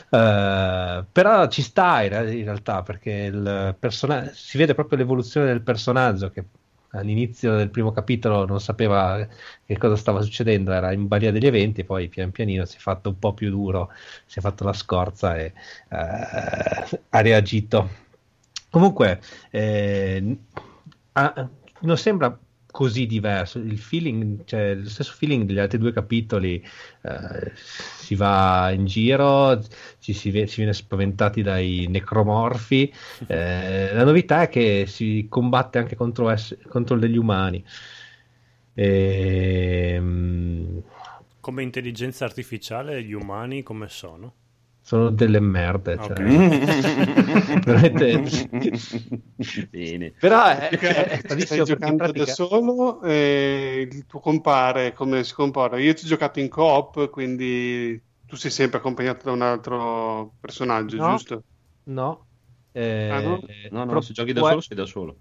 Eh, 0.10 1.06
però 1.12 1.48
ci 1.48 1.62
sta 1.62 2.02
in, 2.04 2.10
re- 2.10 2.36
in 2.36 2.44
realtà 2.44 2.84
perché 2.84 3.12
il 3.12 3.76
persona- 3.80 4.30
si 4.34 4.58
vede 4.58 4.74
proprio 4.74 4.98
l'evoluzione 4.98 5.48
del 5.48 5.62
personaggio 5.62 6.30
che 6.30 6.46
all'inizio 6.92 7.56
del 7.56 7.70
primo 7.70 7.92
capitolo 7.92 8.46
non 8.46 8.60
sapeva 8.62 9.28
che 9.66 9.78
cosa 9.78 9.96
stava 9.96 10.22
succedendo, 10.22 10.72
era 10.72 10.92
in 10.94 11.08
balia 11.08 11.32
degli 11.32 11.46
eventi, 11.46 11.84
poi 11.84 12.08
pian 12.10 12.32
pianino 12.32 12.66
si 12.66 12.78
è 12.78 12.80
fatto 12.80 13.10
un 13.10 13.20
po' 13.20 13.34
più 13.34 13.50
duro, 13.50 13.90
si 14.26 14.40
è 14.40 14.42
fatto 14.42 14.64
la 14.64 14.74
scorza 14.74 15.38
e 15.38 15.54
eh, 15.90 17.02
ha 17.10 17.22
reagito. 17.22 18.06
Comunque, 18.70 19.22
eh, 19.52 20.38
ha- 21.14 21.50
non 21.82 21.98
sembra 21.98 22.38
così 22.70 23.06
diverso. 23.08 23.58
Il 23.60 23.78
feeling, 23.80 24.44
cioè 24.46 24.76
lo 24.76 24.90
stesso 24.90 25.14
feeling 25.14 25.46
degli 25.46 25.58
altri 25.60 25.78
due 25.80 25.92
capitoli. 25.94 26.64
eh, 27.04 27.52
si 27.56 28.16
va 28.16 28.70
in 28.72 28.86
giro, 28.86 29.60
ci 30.00 30.14
si, 30.14 30.30
ve- 30.32 30.48
si 30.48 30.58
viene 30.58 30.74
spaventati 30.74 31.42
dai 31.42 31.88
necromorfi. 31.90 32.94
eh, 33.28 33.94
la 33.94 34.04
novità 34.04 34.44
è 34.44 34.50
che 34.50 34.86
si 34.88 35.26
combatte 35.30 35.78
anche 35.80 35.96
contro, 35.96 36.30
ess- 36.30 36.58
contro 36.68 36.98
degli 36.98 37.18
umani. 37.18 37.64
Ehm, 38.76 40.82
Come 41.40 41.64
intelligenza 41.64 42.26
artificiale 42.26 43.02
gli 43.04 43.14
umani 43.14 43.64
come 43.64 43.90
sono? 43.90 44.34
Sono 44.88 45.10
delle 45.10 45.42
merde. 45.42 45.98
Cioè. 46.02 46.14
Veramente- 47.60 48.48
Bene. 49.70 50.12
Però 50.18 50.46
è, 50.46 50.70
è, 50.70 51.22
stai 51.42 51.64
giocando 51.66 51.98
pratica- 52.04 52.24
da 52.24 52.32
solo 52.32 53.02
e 53.04 53.86
il 53.92 54.06
tuo 54.06 54.22
compare 54.22 54.94
come 54.94 55.26
si 55.26 55.34
comporta? 55.34 55.78
Io 55.78 55.94
ci 55.94 56.06
ho 56.06 56.08
giocato 56.08 56.40
in 56.40 56.48
coop, 56.48 57.10
quindi 57.10 58.02
tu 58.26 58.38
sei 58.38 58.50
sempre 58.50 58.78
accompagnato 58.80 59.26
da 59.26 59.32
un 59.34 59.42
altro 59.42 60.36
personaggio, 60.40 60.96
No. 60.96 61.10
giusto? 61.12 61.44
No. 61.84 62.26
Eh, 62.72 63.10
Ah, 63.10 63.20
no? 63.20 63.40
No, 63.72 63.80
no, 63.80 63.86
pro- 63.88 64.00
se 64.02 64.14
giochi 64.14 64.32
da 64.32 64.40
solo 64.42 64.62
sei 64.62 64.78
da 64.78 64.86
solo. 64.86 65.16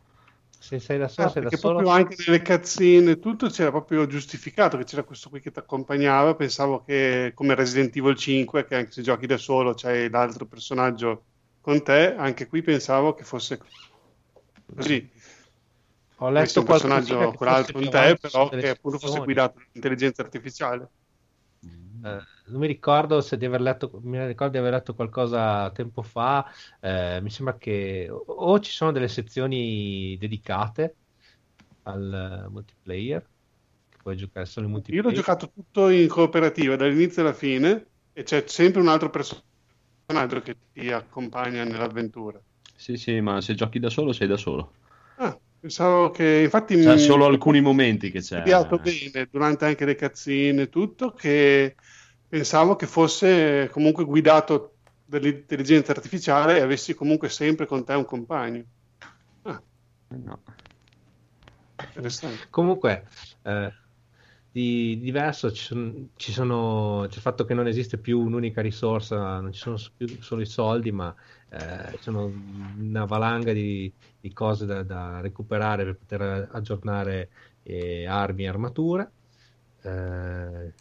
Se 0.58 0.78
sei 0.80 0.98
da 0.98 1.08
solo, 1.08 1.28
Ah, 1.28 1.30
sei 1.30 1.42
da 1.42 1.50
solo. 1.50 1.74
proprio 1.74 1.92
anche 1.92 2.16
nelle 2.26 2.42
cutscene 2.42 3.10
e 3.12 3.18
tutto 3.18 3.48
c'era 3.48 3.70
proprio 3.70 4.06
giustificato 4.06 4.76
che 4.76 4.84
c'era 4.84 5.04
questo 5.04 5.28
qui 5.30 5.40
che 5.40 5.50
ti 5.50 5.58
accompagnava. 5.58 6.34
Pensavo 6.34 6.82
che 6.82 7.32
come 7.34 7.54
Resident 7.54 7.94
Evil 7.96 8.16
5, 8.16 8.64
che 8.64 8.74
anche 8.74 8.90
se 8.90 9.02
giochi 9.02 9.26
da 9.26 9.36
solo 9.36 9.74
c'hai 9.74 10.10
l'altro 10.10 10.46
personaggio 10.46 11.26
con 11.60 11.82
te, 11.82 12.14
anche 12.14 12.46
qui 12.46 12.62
pensavo 12.62 13.14
che 13.14 13.24
fosse 13.24 13.58
così. 14.74 15.10
Ho 16.18 16.30
Questo 16.30 16.60
letto 16.60 16.60
un 16.60 16.66
personaggio 16.66 17.32
quell'altro 17.34 17.78
fosse 17.78 17.88
con 17.90 17.90
te, 17.90 18.16
però 18.20 18.48
che 18.48 18.68
appunto 18.70 18.98
fosse 18.98 19.20
guidato 19.20 19.58
dall'intelligenza 19.58 20.22
artificiale. 20.22 20.90
Eh, 22.02 22.23
non 22.47 22.60
mi 22.60 22.66
ricordo 22.66 23.20
se 23.20 23.36
di 23.36 23.44
aver 23.47 23.60
letto, 23.60 23.90
mi 24.02 24.24
ricordo 24.27 24.52
di 24.52 24.59
aver 24.59 24.73
letto 24.73 24.94
qualcosa 24.94 25.70
tempo 25.73 26.02
fa. 26.02 26.47
eh, 26.81 27.20
mi 27.23 27.31
sembra 27.31 27.56
che 27.59 28.09
o, 28.10 28.16
o 28.27 28.60
ci 28.60 28.70
sono 28.73 28.93
delle 28.93 29.09
sezioni 29.09 30.16
dedicate 30.18 30.98
al 31.82 32.47
multiplayer, 32.51 33.23
che 33.89 33.98
puoi 34.02 34.16
giocare 34.16 34.47
solo 34.47 34.66
in 34.66 34.73
Io 34.89 35.01
multiplayer. 35.02 35.02
l'ho 35.02 35.12
giocato 35.12 35.48
tutto 35.51 35.89
in 35.90 36.09
cooperativa 36.09 36.74
dall'inizio 36.74 37.23
alla 37.23 37.32
fine 37.32 37.90
e 38.12 38.23
c'è 38.24 38.44
sempre 38.48 38.81
un 38.81 38.89
altro 38.89 39.10
personaggio 39.10 40.40
che 40.43 40.59
ti 40.73 40.90
accompagna 40.90 41.64
nell'avventura. 41.64 42.43
Sì, 42.77 42.97
sì, 42.97 43.20
ma 43.20 43.40
se 43.40 43.55
giochi 43.55 43.81
da 43.81 43.90
solo 43.90 44.12
sei 44.12 44.28
da 44.28 44.36
solo. 44.36 44.73
Ah, 45.18 45.39
pensavo 45.66 46.10
che 46.10 46.43
infatti 46.44 46.76
C'è 46.76 46.94
mi- 46.94 46.98
solo 46.98 47.26
alcuni 47.26 47.60
momenti 47.60 48.10
che 48.12 48.20
c'è. 48.20 48.40
studiato 48.40 48.78
bene 48.78 49.26
durante 49.30 49.64
anche 49.64 49.84
le 49.84 49.94
cazzine 49.97 50.62
e 50.62 50.68
tutto 50.68 51.12
che 51.12 51.74
pensavo 52.28 52.76
che 52.76 52.86
fosse 52.86 53.68
comunque 53.72 54.05
guidato 54.05 54.78
dall'intelligenza 55.05 55.93
artificiale 55.93 56.56
e 56.59 56.60
avessi 56.60 56.94
comunque 56.94 57.28
sempre 57.28 57.66
con 57.66 57.84
te 57.84 57.94
un 57.94 58.05
compagno. 58.05 58.64
Ah, 59.43 59.60
Eh, 60.10 60.16
No. 60.16 60.40
interessante. 61.94 62.47
Comunque, 62.51 63.06
eh, 63.43 63.72
di 64.51 64.98
diverso 65.01 65.52
ci 65.52 65.62
sono, 65.64 66.09
ci 66.16 66.32
sono- 66.32 67.06
c'è 67.09 67.16
il 67.16 67.20
fatto 67.20 67.44
che 67.44 67.55
non 67.55 67.66
esiste 67.66 67.98
più 67.98 68.20
un'unica 68.20 68.60
risorsa, 68.62 69.40
non 69.40 69.52
ci 69.52 69.60
sono 69.60 69.76
più 69.97 70.20
solo 70.22 70.40
i 70.43 70.47
soldi, 70.47 70.90
ma 70.93 71.14
eh, 71.92 71.98
sono 71.98 72.26
una 72.26 73.04
valanga 73.04 73.52
di, 73.52 73.92
di 74.20 74.32
cose 74.32 74.66
da, 74.66 74.82
da 74.82 75.20
recuperare 75.20 75.84
per 75.84 75.96
poter 75.96 76.48
aggiornare 76.52 77.30
eh, 77.62 78.06
armi 78.06 78.44
e 78.44 78.48
armature. 78.48 79.12
Eh, 79.82 80.74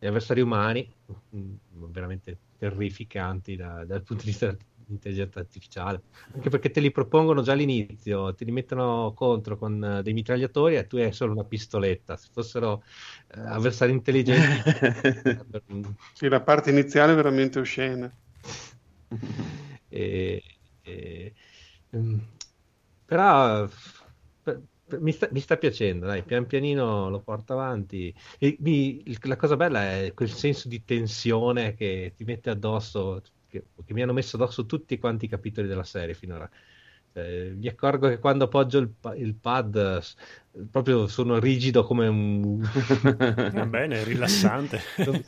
gli 0.00 0.06
avversari 0.06 0.40
umani, 0.40 0.88
mm, 1.36 1.54
veramente 1.90 2.38
terrificanti 2.56 3.56
da- 3.56 3.84
dal 3.84 4.02
punto 4.02 4.22
di 4.24 4.30
vista 4.30 4.46
dell'intelligenza 4.74 5.40
artificiale, 5.40 6.02
anche 6.32 6.48
perché 6.50 6.70
te 6.70 6.80
li 6.80 6.90
propongono 6.92 7.42
già 7.42 7.52
all'inizio, 7.52 8.34
ti 8.34 8.44
li 8.44 8.52
mettono 8.52 9.12
contro 9.14 9.56
con 9.58 9.82
eh, 9.82 10.02
dei 10.02 10.12
mitragliatori 10.12 10.76
e 10.76 10.86
tu 10.86 10.96
hai 10.96 11.12
solo 11.12 11.32
una 11.32 11.44
pistoletta. 11.44 12.16
Se 12.16 12.28
fossero 12.32 12.82
eh, 13.28 13.40
avversari 13.40 13.92
intelligenti, 13.92 14.62
Sì, 16.12 16.28
la 16.28 16.42
parte 16.42 16.70
iniziale 16.70 17.12
è 17.12 17.16
veramente 17.16 17.58
oscena. 17.58 18.12
e- 20.00 20.42
e- 20.82 21.34
mm, 21.96 22.18
però 23.04 23.66
per- 24.42 24.62
per- 24.84 25.00
mi 25.00 25.12
sta, 25.12 25.28
mi 25.32 25.40
sta 25.40 25.56
piacendo, 25.56 26.06
dai, 26.06 26.24
pian 26.24 26.46
pianino 26.46 27.08
lo 27.10 27.22
porto 27.22 27.52
avanti. 27.54 28.14
E 28.38 28.56
mi- 28.60 29.02
la 29.22 29.36
cosa 29.36 29.56
bella 29.56 29.82
è 30.00 30.12
quel 30.14 30.30
senso 30.30 30.68
di 30.68 30.84
tensione 30.84 31.74
che 31.74 32.12
ti 32.16 32.24
mette 32.24 32.50
addosso, 32.50 33.20
che, 33.46 33.68
che 33.84 33.92
mi 33.94 34.02
hanno 34.02 34.12
messo 34.12 34.36
addosso 34.36 34.66
tutti 34.66 34.98
quanti 34.98 35.26
i 35.26 35.28
capitoli 35.28 35.66
della 35.68 35.84
serie 35.84 36.14
finora. 36.14 36.48
Cioè, 37.12 37.50
mi 37.54 37.68
accorgo 37.68 38.08
che 38.08 38.18
quando 38.18 38.44
appoggio 38.44 38.78
il, 38.78 38.94
il 39.16 39.34
pad 39.36 40.00
proprio 40.70 41.06
sono 41.06 41.38
rigido 41.38 41.84
come 41.84 42.06
un 42.08 42.60
Va 43.50 43.64
bene, 43.66 44.00
è 44.00 44.04
rilassante. 44.04 44.82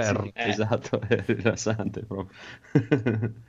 Sì, 0.00 0.32
esatto, 0.40 1.00
è 1.00 1.24
rilassante 1.26 2.04
proprio. 2.04 2.36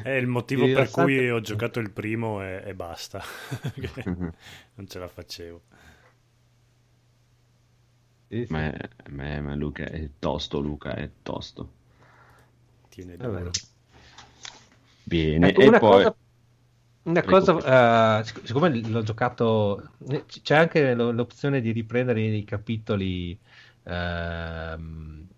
È 0.00 0.08
il 0.10 0.26
motivo 0.26 0.70
per 0.70 0.90
cui 0.90 1.28
ho 1.30 1.40
giocato 1.42 1.80
il 1.80 1.90
primo 1.90 2.42
e, 2.42 2.62
e 2.64 2.74
basta. 2.74 3.22
Che 3.78 4.08
non 4.74 4.86
ce 4.88 4.98
la 4.98 5.08
facevo. 5.08 5.62
Sì, 8.28 8.46
sì. 8.46 8.54
ma, 8.54 8.72
è- 8.72 8.90
ma- 9.10 9.40
ma 9.40 9.54
Luca 9.54 9.84
è 9.84 10.10
tosto, 10.18 10.58
Luca 10.60 10.94
è 10.96 11.08
tosto. 11.22 11.70
Tiene 12.88 13.16
È 13.18 13.26
duro. 13.26 13.60
Bene, 15.06 15.48
Ecco, 15.48 15.62
e 15.66 15.68
una 15.68 15.82
poi... 15.82 16.04
cosa, 16.04 16.16
una 17.04 17.24
cosa 17.24 18.20
eh, 18.20 18.24
sic- 18.24 18.46
siccome 18.46 18.70
l'ho 18.88 19.02
giocato, 19.02 19.92
eh, 20.08 20.24
c'è 20.26 20.56
anche 20.56 20.94
lo- 20.94 21.10
l'opzione 21.12 21.60
di 21.60 21.72
riprendere 21.72 22.22
i 22.22 22.44
capitoli. 22.44 23.38
ehm, 23.84 25.28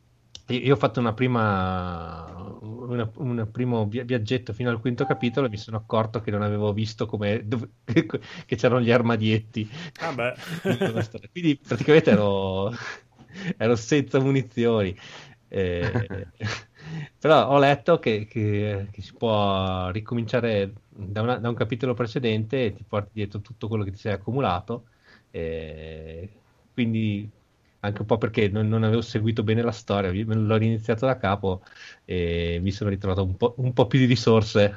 io 0.54 0.74
ho 0.74 0.76
fatto 0.76 1.00
una 1.00 1.12
prima, 1.14 2.56
una- 2.60 3.10
un 3.16 3.48
primo 3.52 3.86
via- 3.86 4.04
viaggetto 4.04 4.52
fino 4.52 4.70
al 4.70 4.80
quinto 4.80 5.04
capitolo 5.06 5.46
e 5.46 5.50
mi 5.50 5.56
sono 5.56 5.76
accorto 5.76 6.20
che 6.20 6.30
non 6.30 6.42
avevo 6.42 6.72
visto 6.72 7.06
come, 7.06 7.46
che 7.84 8.56
c'erano 8.56 8.80
gli 8.80 8.90
armadietti. 8.90 9.68
Vabbè. 10.00 10.34
Quindi 11.32 11.58
praticamente 11.58 12.10
ero, 12.10 12.70
ero 13.56 13.76
senza 13.76 14.18
munizioni. 14.20 14.96
Eh, 15.48 16.26
però 17.18 17.48
ho 17.48 17.58
letto 17.58 17.98
che, 17.98 18.26
che- 18.26 18.88
che 18.90 19.02
si 19.02 19.14
può 19.14 19.90
ricominciare 19.90 20.72
da, 20.88 21.22
una- 21.22 21.38
da 21.38 21.48
un 21.48 21.54
capitolo 21.54 21.94
precedente 21.94 22.66
e 22.66 22.72
ti 22.74 22.84
porti 22.84 23.10
dietro 23.14 23.40
tutto 23.40 23.68
quello 23.68 23.84
che 23.84 23.90
ti 23.92 23.98
sei 23.98 24.12
accumulato. 24.12 24.86
Eh, 25.30 26.28
quindi 26.72 27.30
anche 27.80 28.00
un 28.00 28.06
po' 28.06 28.18
perché 28.18 28.48
non, 28.48 28.68
non 28.68 28.82
avevo 28.84 29.00
seguito 29.02 29.42
bene 29.42 29.62
la 29.62 29.72
storia, 29.72 30.10
l'ho 30.12 30.56
riniziato 30.56 31.06
da 31.06 31.16
capo 31.16 31.62
e 32.04 32.58
mi 32.62 32.70
sono 32.72 32.90
ritrovato 32.90 33.24
un 33.24 33.36
po', 33.36 33.54
un 33.58 33.72
po' 33.72 33.86
più 33.86 33.98
di 33.98 34.06
risorse 34.06 34.74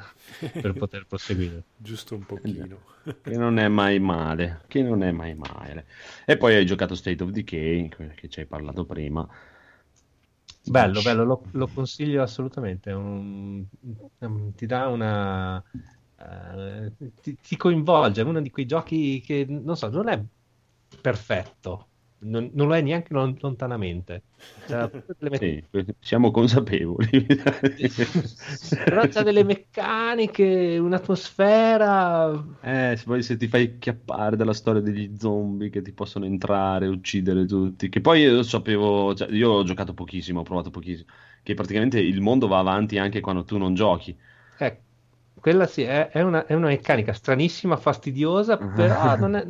per 0.58 0.74
poter 0.76 1.06
proseguire. 1.06 1.64
Giusto 1.76 2.14
un 2.14 2.24
pochino. 2.24 2.84
Che 3.24 3.36
non 3.36 3.58
è 3.58 3.68
mai 3.68 4.00
male, 4.00 4.62
che 4.68 4.82
non 4.82 5.02
è 5.02 5.12
mai 5.12 5.34
male. 5.34 5.86
E 6.26 6.36
poi 6.36 6.56
hai 6.56 6.66
giocato 6.66 6.94
State 6.96 7.22
of 7.22 7.30
Decay, 7.30 7.88
che 8.14 8.28
ci 8.28 8.40
hai 8.40 8.46
parlato 8.46 8.84
prima. 8.84 9.28
Bello, 10.64 11.02
bello, 11.02 11.24
lo, 11.24 11.48
lo 11.52 11.68
consiglio 11.68 12.22
assolutamente. 12.22 12.92
un- 12.92 13.66
um, 14.18 14.52
ti 14.54 14.66
dà 14.66 14.86
una. 14.88 15.62
eh, 16.16 16.92
ti, 17.20 17.38
ti 17.40 17.56
coinvolge. 17.56 18.20
È 18.22 18.24
uno 18.24 18.40
di 18.40 18.50
quei 18.50 18.66
giochi 18.66 19.20
che 19.20 19.44
non 19.48 19.76
so, 19.76 19.88
non 19.90 20.08
è 20.08 20.24
perfetto, 21.00 21.91
non, 22.22 22.50
non 22.54 22.68
lo 22.68 22.74
è 22.76 22.80
neanche 22.82 23.12
lon- 23.14 23.36
lontanamente. 23.40 24.24
Delle 24.64 24.90
me- 25.30 25.40
Sì, 25.40 25.64
siamo 26.00 26.30
consapevoli. 26.30 27.08
Però 28.84 29.06
c'ha 29.08 29.22
delle 29.22 29.44
meccaniche, 29.44 30.78
un'atmosfera. 30.78 32.44
Eh, 32.64 32.94
se 32.96 33.04
poi 33.04 33.22
se 33.24 33.36
ti 33.36 33.48
fai 33.48 33.76
chiappare 33.78 34.36
dalla 34.36 34.52
storia 34.52 34.80
degli 34.80 35.16
zombie 35.18 35.68
che 35.68 35.82
ti 35.82 35.92
possono 35.92 36.26
entrare, 36.26 36.86
uccidere 36.86 37.44
tutti, 37.44 37.88
che 37.88 38.00
poi 38.00 38.20
io 38.20 38.42
sapevo, 38.44 39.14
cioè, 39.16 39.28
io 39.32 39.50
ho 39.50 39.64
giocato 39.64 39.94
pochissimo, 39.94 40.40
ho 40.40 40.42
provato 40.44 40.70
pochissimo, 40.70 41.08
che 41.42 41.54
praticamente 41.54 41.98
il 41.98 42.20
mondo 42.20 42.46
va 42.46 42.58
avanti 42.58 42.98
anche 42.98 43.18
quando 43.20 43.44
tu 43.44 43.58
non 43.58 43.74
giochi. 43.74 44.16
Eh, 44.56 44.84
quella 45.34 45.66
sì, 45.66 45.82
è, 45.82 46.08
è 46.10 46.20
una, 46.22 46.46
è 46.46 46.54
una 46.54 46.68
meccanica 46.68 47.12
stranissima, 47.12 47.76
fastidiosa, 47.76 48.58
però 48.62 49.16
non 49.16 49.34
è 49.34 49.44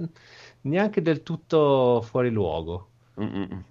neanche 0.62 1.02
del 1.02 1.22
tutto 1.22 2.00
fuori 2.02 2.30
luogo. 2.30 2.88
Mm-mm. 3.20 3.64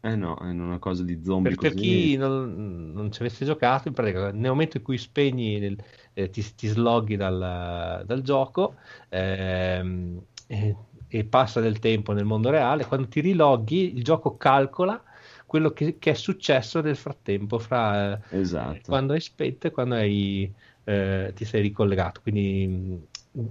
Eh 0.00 0.14
no, 0.14 0.36
è 0.38 0.44
una 0.50 0.78
cosa 0.78 1.02
di 1.02 1.20
zombie 1.24 1.56
Per, 1.56 1.70
per 1.70 1.74
chi 1.74 2.16
non, 2.16 2.92
non 2.92 3.10
ci 3.10 3.20
avesse 3.20 3.44
giocato, 3.44 3.88
in 3.88 3.94
pratica, 3.94 4.30
nel 4.30 4.50
momento 4.50 4.76
in 4.76 4.82
cui 4.84 4.96
spegni, 4.96 5.76
eh, 6.14 6.30
ti, 6.30 6.54
ti 6.54 6.68
sloghi 6.68 7.16
dal, 7.16 8.04
dal 8.06 8.22
gioco 8.22 8.76
ehm, 9.08 10.22
e, 10.46 10.76
e 11.08 11.24
passa 11.24 11.60
del 11.60 11.80
tempo 11.80 12.12
nel 12.12 12.24
mondo 12.24 12.50
reale, 12.50 12.86
quando 12.86 13.08
ti 13.08 13.20
riloghi, 13.20 13.96
il 13.96 14.04
gioco 14.04 14.36
calcola 14.36 15.02
quello 15.46 15.72
che, 15.72 15.98
che 15.98 16.10
è 16.10 16.14
successo 16.14 16.80
nel 16.80 16.96
frattempo 16.96 17.58
fra 17.58 18.14
eh, 18.14 18.20
Esatto. 18.28 18.80
quando 18.86 19.14
hai 19.14 19.20
spento 19.20 19.66
e 19.66 19.70
quando 19.70 19.94
hai, 19.96 20.52
eh, 20.84 21.32
ti 21.34 21.44
sei 21.44 21.62
ricollegato. 21.62 22.20
Quindi 22.20 23.06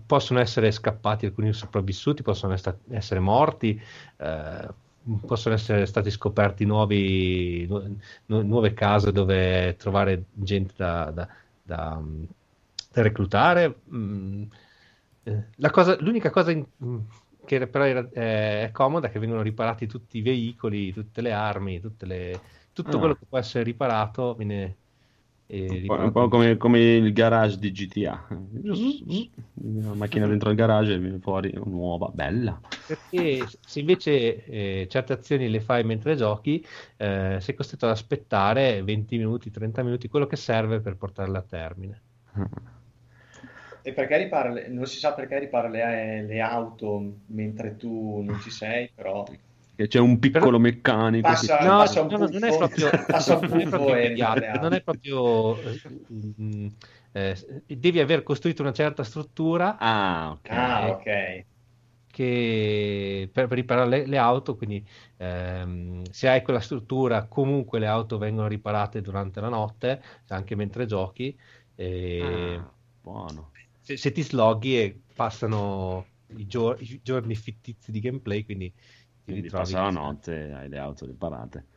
possono 0.06 0.40
essere 0.40 0.72
scappati 0.72 1.26
alcuni 1.26 1.54
sopravvissuti, 1.54 2.22
possono 2.24 2.54
esta- 2.54 2.78
essere 2.90 3.20
morti, 3.20 3.82
eh, 4.18 4.68
possono 5.26 5.56
essere 5.56 5.86
stati 5.86 6.10
scoperti 6.12 6.66
nuovi, 6.66 7.66
nu- 7.68 7.98
nu- 8.26 8.42
nuove 8.42 8.74
case 8.74 9.12
dove 9.12 9.76
trovare 9.78 10.26
gente 10.34 10.74
da, 10.76 11.12
da- 11.12 11.28
da, 11.64 12.02
da 12.92 13.02
reclutare. 13.02 13.76
Mm, 13.94 14.44
eh, 15.24 15.44
la 15.56 15.70
cosa- 15.70 15.98
l'unica 16.02 16.30
cosa 16.30 16.52
in- 16.52 16.66
che 17.46 17.66
però 17.68 17.86
era- 17.86 18.10
è, 18.12 18.64
è 18.64 18.72
comoda 18.72 19.08
è 19.08 19.12
che 19.12 19.20
vengono 19.20 19.42
riparati 19.42 19.88
tutti 19.88 20.18
i 20.18 20.22
veicoli, 20.22 20.92
tutte 20.92 21.22
le 21.22 21.32
armi, 21.32 21.80
tutte 21.80 22.06
le- 22.06 22.40
tutto 22.74 22.98
Ah. 22.98 23.00
quello 23.00 23.16
che 23.16 23.26
può 23.28 23.38
essere 23.38 23.64
riparato 23.64 24.34
viene, 24.36 24.76
Un 25.50 25.86
po', 25.86 25.94
un 25.96 26.12
po' 26.12 26.28
come, 26.28 26.58
come 26.58 26.80
il 26.80 27.14
garage 27.14 27.58
di 27.58 27.72
GTA. 27.72 28.28
Una 29.60 29.94
macchina 29.96 30.28
dentro 30.28 30.50
il 30.50 30.56
garage 30.56 30.94
e 30.94 31.00
viene 31.00 31.20
fuori 31.20 31.52
nuova, 31.66 32.10
bella. 32.10 32.60
Perché 32.86 33.48
se 33.48 33.80
invece 33.80 34.44
eh, 34.46 34.88
certe 34.90 35.14
azioni 35.14 35.50
le 35.50 35.60
fai 35.60 35.84
mentre 35.84 36.16
giochi, 36.16 36.64
eh, 36.98 37.38
sei 37.42 37.56
costretto 37.56 37.86
ad 37.86 37.92
aspettare 37.92 38.82
20 38.84 39.18
minuti, 39.18 39.50
30 39.52 39.84
minuti, 39.84 40.08
quello 40.08 40.28
che 40.28 40.36
serve 40.38 40.80
per 40.80 40.96
portarla 40.96 41.40
a 41.40 41.44
termine. 41.44 42.02
E 43.82 43.94
perché 43.94 44.18
ripara 44.18 44.50
le- 44.50 44.68
non 44.68 44.86
si 44.86 44.98
sa 45.00 45.14
perché 45.14 45.40
ripara 45.40 45.70
le, 45.70 46.24
le 46.24 46.42
auto 46.42 47.22
mentre 47.28 47.78
tu 47.78 48.22
non 48.22 48.38
ci 48.40 48.50
sei, 48.52 48.92
però 48.94 49.24
Che 49.78 49.88
c'è 49.88 50.00
un 50.00 50.18
piccolo 50.18 50.58
meccanico. 50.58 51.28
Passa- 51.30 51.58
che- 51.60 51.68
No, 51.68 51.76
passa 51.76 52.02
un 52.02 52.08
no, 52.10 52.18
no, 52.18 52.28
non 52.30 52.44
è 52.44 52.56
proprio, 52.58 52.90
non 53.48 53.60
è 53.62 53.68
proprio 53.68 54.58
non 54.60 54.74
è 54.74 54.82
proprio 54.82 55.62
eh, 55.62 55.82
mm, 56.42 56.68
eh, 57.12 57.64
devi 57.68 58.00
aver 58.00 58.24
costruito 58.24 58.64
una 58.64 58.74
certa 58.74 59.04
struttura 59.04 59.78
Ah, 59.78 60.32
ok. 60.32 60.50
Ah, 60.50 60.88
ok. 60.90 61.46
che 62.08 63.30
per, 63.32 63.48
per 63.48 63.58
riparare 63.58 63.90
le, 63.90 64.06
le 64.08 64.18
auto, 64.18 64.56
quindi 64.56 64.84
ehm, 65.18 66.04
se 66.10 66.28
hai 66.30 66.42
quella 66.42 66.60
struttura, 66.60 67.28
comunque 67.28 67.80
le 67.80 67.86
auto 67.88 68.18
vengono 68.18 68.48
riparate 68.48 69.02
durante 69.02 69.40
la 69.42 69.50
notte, 69.50 70.02
anche 70.30 70.56
mentre 70.56 70.86
giochi. 70.88 71.38
E 71.76 72.60
Ah, 72.60 72.72
buono. 73.02 73.52
se, 73.82 73.98
se 73.98 74.12
ti 74.12 74.24
sloghi 74.24 74.78
e 74.80 75.02
passano 75.14 76.06
i, 76.36 76.48
gior- 76.48 76.82
i 76.82 77.00
giorni 77.04 77.36
fittizi 77.36 77.92
di 77.92 78.00
gameplay, 78.00 78.44
quindi 78.46 78.74
Quindi 79.28 79.52
ritrovi. 79.52 79.52
passa 79.52 79.82
la 79.84 79.90
notte 79.92 80.48
e 80.48 80.52
hai 80.54 80.70
le 80.70 80.80
auto 80.80 81.06
riparate. 81.06 81.68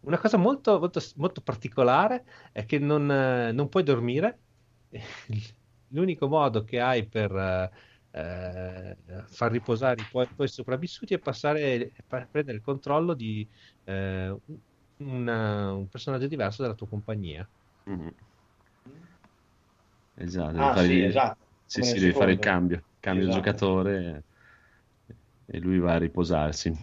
Una 0.00 0.18
cosa 0.18 0.36
molto, 0.36 0.78
molto, 0.78 1.00
molto 1.16 1.40
particolare 1.42 2.24
è 2.52 2.64
che 2.64 2.78
non, 2.78 3.10
eh, 3.10 3.52
non 3.52 3.68
puoi 3.68 3.82
dormire. 3.82 4.42
L'unico 5.88 6.28
modo 6.28 6.62
che 6.64 6.80
hai 6.80 7.08
per 7.08 7.32
eh, 7.34 7.70
eh, 8.10 9.24
far 9.26 9.50
riposare 9.50 10.00
i 10.00 10.06
tuoi, 10.06 10.26
i 10.30 10.34
tuoi 10.34 10.48
sopravvissuti 10.48 11.14
è 11.14 11.20
passare, 11.20 11.92
pa- 12.06 12.26
prendere 12.30 12.58
il 12.58 12.62
controllo 12.62 13.14
di 13.14 13.48
eh, 13.84 14.36
una- 14.98 15.72
un 15.72 15.88
personaggio 15.88 16.26
diverso 16.28 16.62
della 16.62 16.74
tua 16.74 16.88
compagnia. 16.88 17.48
Mhm. 17.86 18.16
Esatto, 20.14 20.52
devi 20.52 20.68
Ah, 20.68 20.70
fare 20.70 20.86
sì, 20.86 21.00
il- 21.02 21.02
esatto. 21.02 21.46
Sì, 21.68 21.82
sì, 21.82 21.98
devi 21.98 22.12
fare 22.14 22.32
il 22.32 22.38
cambio, 22.38 22.86
cambio 23.00 23.26
Esatto. 23.26 23.28
giocatore 23.28 24.24
e, 25.46 25.58
lui 25.58 25.78
va 25.78 25.94
a 25.94 25.98
riposarsi. 25.98 26.76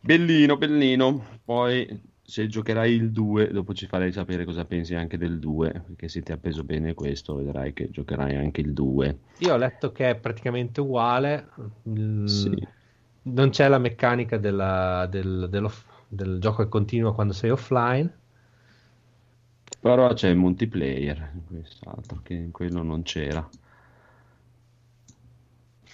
Bellino, 0.00 0.56
bellino. 0.56 1.24
Poi 1.44 2.08
se 2.22 2.46
giocherai 2.46 2.92
il 2.92 3.10
2, 3.10 3.50
dopo 3.50 3.74
ci 3.74 3.86
farai 3.86 4.12
sapere 4.12 4.44
cosa 4.44 4.64
pensi 4.64 4.94
anche 4.94 5.18
del 5.18 5.38
2, 5.38 5.82
perché 5.86 6.08
se 6.08 6.22
ti 6.22 6.32
ha 6.32 6.36
preso 6.36 6.62
bene 6.64 6.94
questo, 6.94 7.34
vedrai 7.34 7.72
che 7.72 7.90
giocherai 7.90 8.36
anche 8.36 8.60
il 8.60 8.72
2. 8.72 9.18
Io 9.38 9.52
ho 9.52 9.56
letto 9.56 9.90
che 9.92 10.10
è 10.10 10.14
praticamente 10.16 10.80
uguale, 10.80 11.48
mm, 11.88 12.24
Sì. 12.26 12.66
non 13.22 13.50
c'è 13.50 13.68
la 13.68 13.78
meccanica 13.78 14.38
della- 14.38 15.06
del, 15.10 15.48
del 16.08 16.38
gioco 16.38 16.62
che 16.62 16.68
continua 16.68 17.14
quando 17.14 17.32
sei 17.32 17.50
offline. 17.50 18.18
Però 19.80 20.12
c'è 20.12 20.28
il 20.28 20.36
multiplayer, 20.36 21.32
quest'altro 21.48 22.20
che 22.22 22.34
in 22.34 22.50
quello 22.50 22.82
non 22.82 23.02
c'era. 23.02 23.46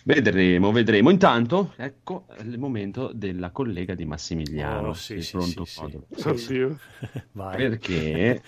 Vedremo, 0.06 0.70
vedremo. 0.70 1.10
Intanto, 1.10 1.72
ecco 1.74 2.26
il 2.44 2.60
momento 2.60 3.10
della 3.12 3.50
collega 3.50 3.96
di 3.96 4.04
Massimiliano. 4.04 4.90
Oh, 4.90 4.92
sì, 4.92 5.20
sì, 5.20 5.32
pronto, 5.32 5.64
sì, 5.64 5.72
sì. 5.72 5.80
Codolo? 5.80 6.06
Sì, 6.14 6.36
sì. 6.36 6.60
Oddio. 6.60 6.78
Vai. 7.32 7.56
Perché 7.56 8.42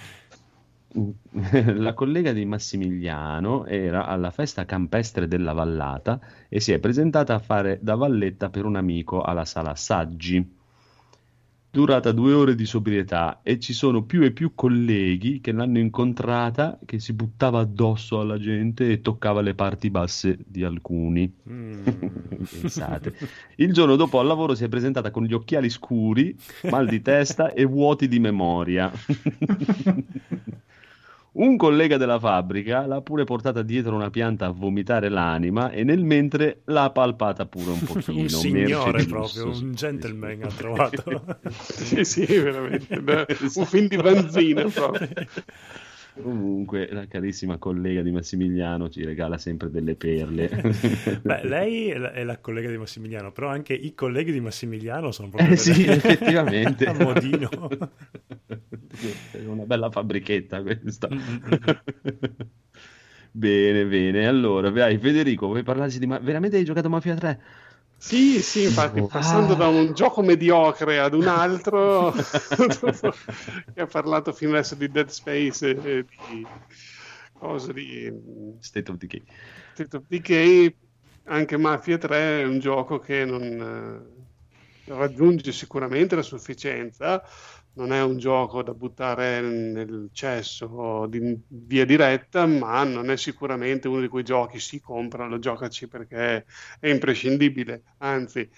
la 1.74 1.94
collega 1.94 2.32
di 2.32 2.44
Massimiliano 2.44 3.66
era 3.66 4.06
alla 4.06 4.30
festa 4.30 4.64
campestre 4.66 5.26
della 5.26 5.52
Vallata 5.52 6.20
e 6.48 6.60
si 6.60 6.70
è 6.70 6.78
presentata 6.78 7.34
a 7.34 7.40
fare 7.40 7.80
da 7.82 7.96
valletta 7.96 8.50
per 8.50 8.64
un 8.64 8.76
amico 8.76 9.22
alla 9.22 9.44
sala 9.44 9.74
Saggi. 9.74 10.57
Durata 11.70 12.12
due 12.12 12.32
ore 12.32 12.54
di 12.54 12.64
sobrietà 12.64 13.40
e 13.42 13.58
ci 13.58 13.74
sono 13.74 14.02
più 14.02 14.22
e 14.22 14.30
più 14.30 14.54
colleghi 14.54 15.40
che 15.40 15.52
l'hanno 15.52 15.78
incontrata 15.78 16.78
che 16.86 16.98
si 16.98 17.12
buttava 17.12 17.60
addosso 17.60 18.20
alla 18.20 18.38
gente 18.38 18.90
e 18.90 19.02
toccava 19.02 19.42
le 19.42 19.54
parti 19.54 19.90
basse 19.90 20.38
di 20.46 20.64
alcuni. 20.64 21.30
Mm. 21.50 21.82
Pensate. 22.60 23.14
Il 23.56 23.74
giorno 23.74 23.96
dopo 23.96 24.18
al 24.18 24.26
lavoro 24.26 24.54
si 24.54 24.64
è 24.64 24.68
presentata 24.68 25.10
con 25.10 25.24
gli 25.24 25.34
occhiali 25.34 25.68
scuri, 25.68 26.34
mal 26.70 26.88
di 26.88 27.02
testa 27.02 27.52
e 27.52 27.64
vuoti 27.66 28.08
di 28.08 28.18
memoria. 28.18 28.90
Un 31.30 31.56
collega 31.56 31.96
della 31.98 32.18
fabbrica 32.18 32.86
l'ha 32.86 33.00
pure 33.00 33.24
portata 33.24 33.62
dietro 33.62 33.94
una 33.94 34.10
pianta 34.10 34.46
a 34.46 34.50
vomitare 34.50 35.08
l'anima 35.08 35.70
e 35.70 35.84
nel 35.84 36.02
mentre 36.02 36.62
l'ha 36.64 36.90
palpata 36.90 37.46
pure 37.46 37.72
un 37.72 37.80
pochino. 37.84 38.22
un 38.22 38.28
signore 38.28 39.04
proprio, 39.04 39.44
lusso, 39.44 39.62
un 39.64 39.74
gentleman 39.74 40.42
ha 40.42 40.48
trovato. 40.48 41.36
Sì, 41.50 42.04
sì, 42.04 42.24
veramente. 42.26 42.96
Un 43.54 43.64
film 43.66 43.88
di 43.88 43.96
Vanzina 43.96 44.62
proprio. 44.64 45.08
Comunque, 46.22 46.88
la 46.90 47.06
carissima 47.06 47.58
collega 47.58 48.02
di 48.02 48.10
Massimiliano 48.10 48.88
ci 48.88 49.04
regala 49.04 49.38
sempre 49.38 49.70
delle 49.70 49.94
perle. 49.94 50.48
Beh, 51.22 51.44
lei 51.44 51.90
è 51.90 51.98
la, 51.98 52.12
è 52.12 52.24
la 52.24 52.38
collega 52.38 52.70
di 52.70 52.76
Massimiliano, 52.76 53.32
però 53.32 53.48
anche 53.48 53.74
i 53.74 53.94
colleghi 53.94 54.32
di 54.32 54.40
Massimiliano 54.40 55.12
sono 55.12 55.28
proprio 55.28 55.52
Eh 55.52 55.56
sì, 55.56 55.84
effettivamente. 55.86 56.86
a 56.86 56.92
modino. 56.92 57.48
È 59.30 59.44
una 59.46 59.64
bella 59.64 59.90
fabbrichetta 59.90 60.62
questa. 60.62 61.08
Mm, 61.12 61.18
Bene, 63.30 63.86
bene. 63.86 64.26
Allora, 64.26 64.70
vai, 64.70 64.98
Federico, 64.98 65.46
vuoi 65.46 65.62
parlarci 65.62 65.98
di... 65.98 66.06
Ma... 66.06 66.18
Veramente 66.18 66.56
hai 66.56 66.64
giocato 66.64 66.88
Mafia 66.88 67.14
3? 67.14 67.40
Sì, 68.00 68.40
sì, 68.42 68.62
infatti, 68.62 69.04
passando 69.10 69.54
da 69.54 69.66
un 69.66 69.92
gioco 69.92 70.22
mediocre 70.22 71.00
ad 71.00 71.14
un 71.14 71.26
altro, 71.26 72.12
che 73.74 73.80
ha 73.80 73.86
parlato 73.86 74.32
fino 74.32 74.52
adesso 74.52 74.76
di 74.76 74.88
Dead 74.88 75.08
Space 75.08 75.68
e 75.68 76.04
di 76.04 76.46
cose 77.38 77.72
di 77.72 78.12
State 78.60 78.90
of 78.90 78.96
Decay. 78.98 79.22
State 79.74 79.96
of 79.96 80.04
Decay, 80.06 80.74
anche 81.24 81.56
Mafia 81.56 81.98
3 81.98 82.40
è 82.40 82.44
un 82.44 82.60
gioco 82.60 83.00
che 83.00 83.24
non 83.24 83.42
eh, 84.86 84.94
raggiunge 84.94 85.52
sicuramente 85.52 86.14
la 86.14 86.22
sufficienza, 86.22 87.22
non 87.78 87.92
è 87.92 88.02
un 88.02 88.18
gioco 88.18 88.62
da 88.62 88.74
buttare 88.74 89.40
nel 89.40 90.10
cesso 90.12 91.06
di 91.08 91.40
via 91.46 91.84
diretta, 91.86 92.44
ma 92.46 92.82
non 92.82 93.08
è 93.10 93.16
sicuramente 93.16 93.86
uno 93.86 94.00
di 94.00 94.08
quei 94.08 94.24
giochi, 94.24 94.58
si 94.58 94.80
compra, 94.80 95.26
lo 95.26 95.38
giocaci 95.38 95.86
perché 95.86 96.44
è 96.80 96.88
imprescindibile, 96.88 97.84
anzi 97.98 98.48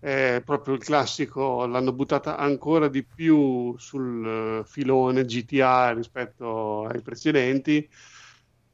è 0.00 0.42
proprio 0.44 0.74
il 0.74 0.82
classico, 0.82 1.66
l'hanno 1.66 1.92
buttata 1.92 2.36
ancora 2.38 2.88
di 2.88 3.04
più 3.04 3.74
sul 3.78 4.60
eh, 4.62 4.64
filone 4.66 5.24
GTA 5.24 5.92
rispetto 5.92 6.86
ai 6.86 7.00
precedenti. 7.02 7.88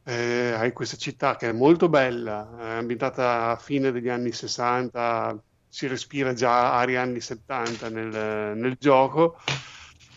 Eh, 0.03 0.53
hai 0.57 0.73
questa 0.73 0.97
città 0.97 1.37
che 1.37 1.49
è 1.51 1.53
molto 1.53 1.89
bella, 1.89 2.57
è 2.59 2.71
ambientata 2.79 3.51
a 3.51 3.57
fine 3.57 3.93
degli 3.93 4.09
anni 4.09 4.33
60, 4.33 5.41
si 5.69 5.87
respira 5.87 6.33
già 6.33 6.75
aria 6.79 7.03
anni 7.03 7.21
70 7.21 7.89
nel, 7.91 8.57
nel 8.57 8.77
gioco, 8.79 9.37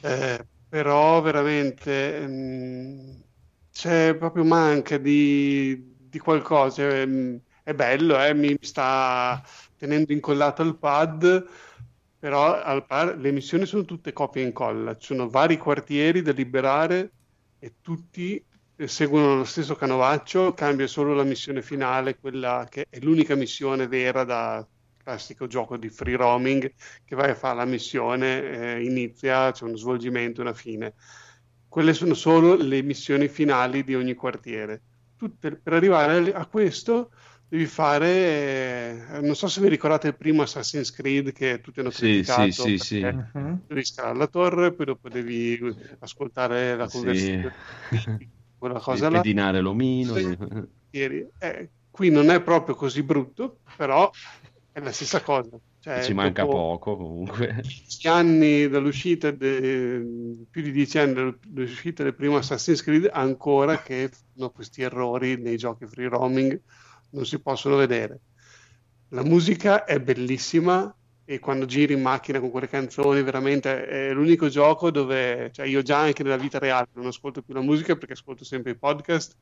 eh, 0.03 0.47
però 0.67 1.21
veramente 1.21 2.25
mm, 2.27 3.19
c'è 3.71 4.15
proprio 4.17 4.43
manca 4.43 4.97
di, 4.97 5.95
di 5.97 6.19
qualcosa. 6.19 6.84
È, 6.89 7.07
è 7.63 7.73
bello, 7.73 8.21
eh, 8.23 8.34
mi 8.34 8.55
sta 8.61 9.41
tenendo 9.77 10.11
incollato 10.13 10.61
al 10.61 10.77
pad, 10.77 11.45
però 12.17 12.61
al 12.61 12.85
par- 12.85 13.17
le 13.17 13.31
missioni 13.31 13.65
sono 13.65 13.85
tutte 13.85 14.13
copia 14.13 14.41
e 14.41 14.45
incolla, 14.45 14.97
ci 14.97 15.07
sono 15.15 15.30
vari 15.30 15.57
quartieri 15.57 16.21
da 16.21 16.31
liberare 16.31 17.13
e 17.57 17.77
tutti 17.81 18.45
eh, 18.75 18.88
seguono 18.88 19.35
lo 19.38 19.43
stesso 19.45 19.75
canovaccio, 19.75 20.53
cambia 20.53 20.88
solo 20.88 21.13
la 21.13 21.23
missione 21.23 21.61
finale, 21.61 22.17
quella 22.19 22.65
che 22.69 22.85
è 22.89 22.99
l'unica 22.99 23.35
missione 23.35 23.88
vera 23.88 24.23
da 24.23 24.67
classico 25.03 25.47
gioco 25.47 25.77
di 25.77 25.89
free 25.89 26.15
roaming, 26.15 26.71
che 27.03 27.15
vai 27.15 27.31
a 27.31 27.35
fare 27.35 27.57
la 27.57 27.65
missione, 27.65 28.75
eh, 28.77 28.84
inizia, 28.84 29.51
c'è 29.51 29.65
uno 29.65 29.75
svolgimento 29.75 30.39
e 30.41 30.43
una 30.43 30.53
fine. 30.53 30.95
Quelle 31.67 31.93
sono 31.93 32.13
solo 32.13 32.55
le 32.55 32.81
missioni 32.81 33.27
finali 33.27 33.84
di 33.84 33.95
ogni 33.95 34.13
quartiere. 34.13 34.84
Tutte- 35.15 35.57
per 35.59 35.73
arrivare 35.73 36.34
a 36.34 36.45
questo 36.47 37.11
devi 37.47 37.65
fare, 37.65 39.07
eh, 39.09 39.19
non 39.21 39.35
so 39.35 39.47
se 39.47 39.61
vi 39.61 39.69
ricordate 39.69 40.07
il 40.07 40.17
primo 40.17 40.41
Assassin's 40.43 40.91
Creed 40.91 41.31
che 41.31 41.59
tutti 41.61 41.80
hanno 41.80 41.89
Sì, 41.89 42.23
criticato 42.23 42.63
sì, 42.63 42.77
sì, 42.77 42.77
sì. 42.77 43.01
Mhm. 43.01 43.61
devi 43.67 43.84
scalare 43.85 44.17
la 44.17 44.27
torre, 44.27 44.73
poi 44.73 44.85
dopo 44.85 45.09
devi 45.09 45.59
ascoltare 45.99 46.75
la 46.75 46.88
Sì. 46.88 46.89
conversazione, 46.89 47.55
quella 48.57 48.80
cosa 48.80 49.05
Devi 49.05 49.11
là. 49.15 49.21
pedinare 49.21 49.61
l'omino. 49.61 50.13
Sì. 50.15 50.38
Eh, 50.91 51.71
qui 51.89 52.09
non 52.09 52.30
è 52.30 52.41
proprio 52.41 52.75
così 52.75 53.03
brutto, 53.03 53.59
però 53.77 54.09
è 54.73 54.79
la 54.79 54.91
stessa 54.91 55.21
cosa. 55.21 55.57
Cioè, 55.79 56.03
Ci 56.03 56.13
manca 56.13 56.45
poco 56.45 56.97
comunque. 56.97 57.61
10 57.61 58.07
anni 58.07 58.67
dall'uscita, 58.67 59.29
de- 59.29 60.45
più 60.49 60.61
di 60.61 60.71
dieci 60.71 60.97
anni 60.97 61.13
dall'uscita 61.13 62.01
del 62.01 62.15
primo 62.15 62.37
Assassin's 62.37 62.81
Creed, 62.81 63.09
ancora 63.13 63.81
che 63.81 64.09
fanno 64.09 64.49
questi 64.49 64.81
errori 64.81 65.37
nei 65.37 65.57
giochi 65.57 65.85
free 65.85 66.09
roaming, 66.09 66.59
non 67.11 67.25
si 67.25 67.39
possono 67.39 67.75
vedere. 67.75 68.19
La 69.09 69.23
musica 69.23 69.85
è 69.85 69.99
bellissima 69.99 70.93
e 71.25 71.39
quando 71.39 71.65
giri 71.65 71.93
in 71.93 72.01
macchina 72.01 72.39
con 72.39 72.49
quelle 72.49 72.67
canzoni, 72.67 73.21
veramente 73.21 73.85
è 73.85 74.11
l'unico 74.11 74.49
gioco 74.49 74.89
dove, 74.89 75.51
cioè 75.53 75.67
io 75.67 75.83
già 75.83 75.99
anche 75.99 76.23
nella 76.23 76.37
vita 76.37 76.57
reale 76.57 76.87
non 76.93 77.05
ascolto 77.05 77.43
più 77.43 77.53
la 77.53 77.61
musica 77.61 77.95
perché 77.95 78.13
ascolto 78.13 78.43
sempre 78.43 78.71
i 78.71 78.77
podcast. 78.77 79.35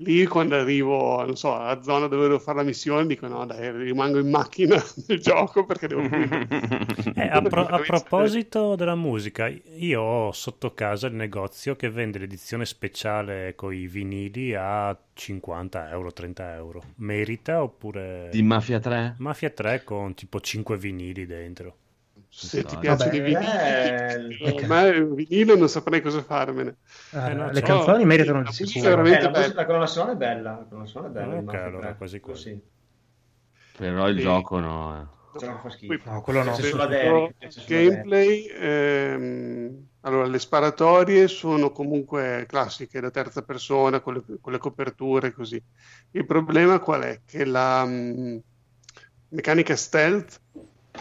Lì 0.00 0.26
quando 0.26 0.56
arrivo, 0.56 1.24
non 1.24 1.36
so, 1.36 1.56
alla 1.56 1.80
zona 1.82 2.06
dove 2.06 2.24
devo 2.24 2.38
fare 2.38 2.58
la 2.58 2.64
missione, 2.64 3.06
dico 3.06 3.26
no, 3.28 3.46
dai, 3.46 3.70
rimango 3.70 4.18
in 4.18 4.28
macchina 4.28 4.76
nel 5.08 5.20
gioco 5.20 5.64
perché 5.64 5.86
devo 5.86 6.02
Eh, 7.14 7.28
a, 7.28 7.40
pro- 7.40 7.66
a 7.66 7.80
proposito 7.80 8.74
della 8.76 8.94
musica, 8.94 9.48
io 9.48 10.00
ho 10.02 10.32
sotto 10.32 10.74
casa 10.74 11.06
il 11.06 11.14
negozio 11.14 11.76
che 11.76 11.88
vende 11.88 12.18
l'edizione 12.18 12.66
speciale 12.66 13.54
con 13.54 13.72
i 13.72 13.86
vinili 13.86 14.54
a 14.54 14.96
50 15.14 15.90
euro, 15.90 16.12
30 16.12 16.54
euro. 16.54 16.82
Merita 16.96 17.62
oppure... 17.62 18.28
Di 18.30 18.42
Mafia 18.42 18.78
3? 18.78 19.14
Mafia 19.18 19.48
3 19.48 19.82
con 19.82 20.12
tipo 20.14 20.40
5 20.40 20.76
vinili 20.76 21.24
dentro. 21.24 21.76
Se 22.38 22.64
ti 22.64 22.76
Vabbè, 22.76 22.78
piacciono 22.78 23.14
i 23.16 23.20
bello. 23.20 24.28
vinili, 24.38 24.66
ma 24.66 24.82
il 24.86 25.14
vinile 25.14 25.56
non 25.56 25.68
saprei 25.68 26.00
cosa 26.02 26.22
farmene. 26.22 26.76
Eh, 27.10 27.30
Eh, 27.30 27.34
no, 27.34 27.50
le 27.50 27.62
so. 27.62 27.62
canzoni 27.62 28.04
meritano 28.04 28.42
di 28.42 28.52
sicuro. 28.52 29.04
Eh, 29.04 29.20
la, 29.20 29.30
bella. 29.30 29.30
musica, 29.30 29.54
la 29.54 29.64
colonna 29.66 29.86
sonora 29.86 30.12
è 30.12 30.16
bella. 30.16 30.50
La 30.58 30.66
colonna 30.68 30.86
sonora 30.86 31.10
è 31.10 31.14
bella. 31.14 31.34
Ok, 31.34 31.38
il 31.38 31.42
Mafia 31.44 31.64
allora 31.64 31.86
3. 31.86 31.96
quasi 31.96 32.20
quasi. 32.20 32.50
Sì. 32.50 32.62
Però 33.76 34.08
il 34.08 34.16
Sì. 34.16 34.22
gioco 34.22 34.58
no. 34.58 35.00
eh. 35.00 35.14
Non 35.46 35.60
fa 35.60 35.68
schifo. 35.70 36.10
No, 36.10 36.20
quello 36.22 36.42
no. 36.42 36.52
C'è 36.52 36.62
solo 36.62 36.82
Sul 36.82 36.88
Derek, 36.88 37.66
gameplay, 37.66 38.46
ehm, 38.46 39.86
allora 40.00 40.26
le 40.26 40.38
sparatorie 40.38 41.28
sono 41.28 41.70
comunque 41.72 42.46
classiche 42.48 43.00
da 43.00 43.10
terza 43.10 43.42
persona 43.42 44.00
con 44.00 44.14
le, 44.14 44.22
con 44.40 44.52
le 44.52 44.58
coperture 44.58 45.28
e 45.28 45.32
così. 45.32 45.62
Il 46.12 46.24
problema 46.24 46.78
qual 46.80 47.02
è? 47.02 47.20
Che 47.26 47.44
la 47.44 47.84
mm, 47.84 48.36
meccanica 49.28 49.76
stealth 49.76 50.40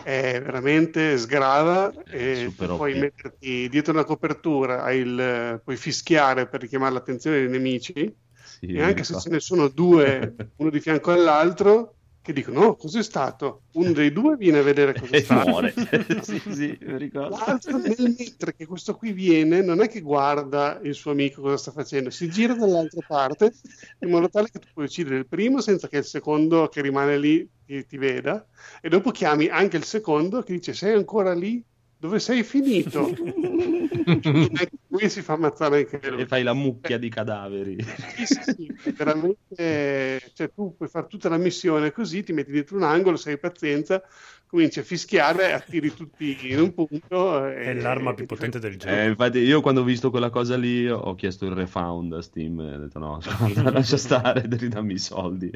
è 0.02 0.42
veramente 0.42 1.18
sgrava 1.18 1.94
e 2.08 2.54
super 2.54 2.58
tu 2.58 2.72
puoi 2.74 2.96
metterti 2.96 3.68
dietro 3.70 3.94
una 3.94 4.04
copertura, 4.04 4.92
il- 4.92 5.62
puoi 5.64 5.78
fischiare 5.78 6.48
per 6.48 6.62
richiamare 6.62 6.94
l'attenzione 6.94 7.38
dei 7.40 7.50
nemici. 7.50 7.94
Sì, 8.42 8.68
e 8.72 8.82
anche 8.82 9.04
se 9.04 9.16
ce 9.16 9.30
ne 9.30 9.40
sono 9.40 9.68
due, 9.70 10.36
uno 10.58 10.70
di 10.70 10.80
fianco 10.80 11.12
all'altro, 11.12 11.98
che 12.26 12.34
dicono: 12.34 12.62
Oh, 12.62 12.76
cos'è 12.76 13.04
stato? 13.04 13.62
Uno 13.74 13.92
dei 13.92 14.12
due 14.12 14.36
viene 14.36 14.58
a 14.58 14.64
vedere 14.64 14.94
cos'è 15.00 15.18
E 15.18 15.22
stato. 15.22 15.48
muore. 15.48 15.74
sì, 16.24 16.42
sì. 16.50 16.78
L'altro, 17.12 17.78
nel 17.78 18.16
mentre 18.18 18.56
che 18.56 18.66
questo 18.66 18.96
qui 18.96 19.12
viene, 19.14 19.62
non 19.62 19.80
è 19.80 19.88
che 19.88 20.02
guarda 20.02 20.80
il 20.82 20.96
suo 20.96 21.12
amico 21.12 21.42
cosa 21.42 21.58
sta 21.58 21.72
facendo, 21.72 22.10
si 22.10 22.28
gira 22.28 22.56
dall'altra 22.56 23.02
parte 23.08 23.52
in 24.00 24.10
modo 24.10 24.28
tale 24.28 24.50
che 24.52 24.58
tu 24.58 24.68
puoi 24.74 24.86
uccidere 24.86 25.18
il 25.18 25.28
primo 25.28 25.62
senza 25.62 25.88
che 25.88 25.98
il 25.98 26.04
secondo 26.04 26.68
che 26.68 26.82
rimane 26.82 27.20
lì 27.20 27.48
ti, 27.64 27.86
ti 27.86 27.98
veda, 27.98 28.44
e 28.82 28.90
dopo 28.90 29.12
chiami 29.12 29.48
anche 29.48 29.78
il 29.78 29.84
secondo 29.84 30.42
che 30.42 30.54
dice: 30.54 30.74
Sei 30.74 30.96
ancora 30.96 31.34
lì? 31.34 31.64
Dove 31.98 32.20
sei 32.20 32.42
finito? 32.44 33.08
E 34.58 34.70
lui 34.88 35.10
si 35.10 35.22
fa 35.22 35.34
ammazzare 35.34 35.80
anche 35.80 36.10
lui. 36.10 36.22
E 36.22 36.28
fai 36.28 36.44
la 36.44 36.54
mucchia 36.54 36.98
di 36.98 37.10
cadaveri. 37.10 37.78
Sì, 37.82 38.26
sì, 38.26 38.42
sì, 38.44 38.72
veramente, 38.96 40.22
cioè 40.34 40.52
tu 40.54 40.76
puoi 40.76 40.88
fare 40.88 41.08
tutta 41.08 41.28
la 41.28 41.38
missione 41.38 41.92
così, 41.92 42.24
ti 42.24 42.32
metti 42.32 42.52
dietro 42.52 42.78
un 42.78 42.84
angolo, 42.84 43.18
sei 43.18 43.38
pazienza, 43.38 44.02
cominci 44.48 44.80
a 44.80 44.84
fischiare, 44.84 45.54
attiri 45.54 45.94
tutti 45.94 46.38
in 46.52 46.60
un 46.60 46.74
punto. 46.74 47.46
È 47.46 47.74
l'arma 47.74 48.14
più 48.14 48.26
potente 48.26 48.60
del 48.60 48.78
gioco. 48.78 48.94
Eh, 48.94 49.08
infatti, 49.08 49.40
io 49.40 49.62
quando 49.62 49.82
ho 49.82 49.84
visto 49.86 50.10
quella 50.12 50.30
cosa 50.30 50.56
lì 50.56 50.90
ho 50.90 51.16
chiesto 51.16 51.46
il 51.46 51.52
refund 51.52 52.14
a 52.14 52.22
Steam 52.22 52.60
e 52.60 52.76
ho 52.76 52.80
detto 52.80 53.00
no, 53.00 53.20
lascia 53.72 53.98
stare, 53.98 54.44
ridammi 54.48 54.94
i 54.94 55.00
soldi. 55.00 55.52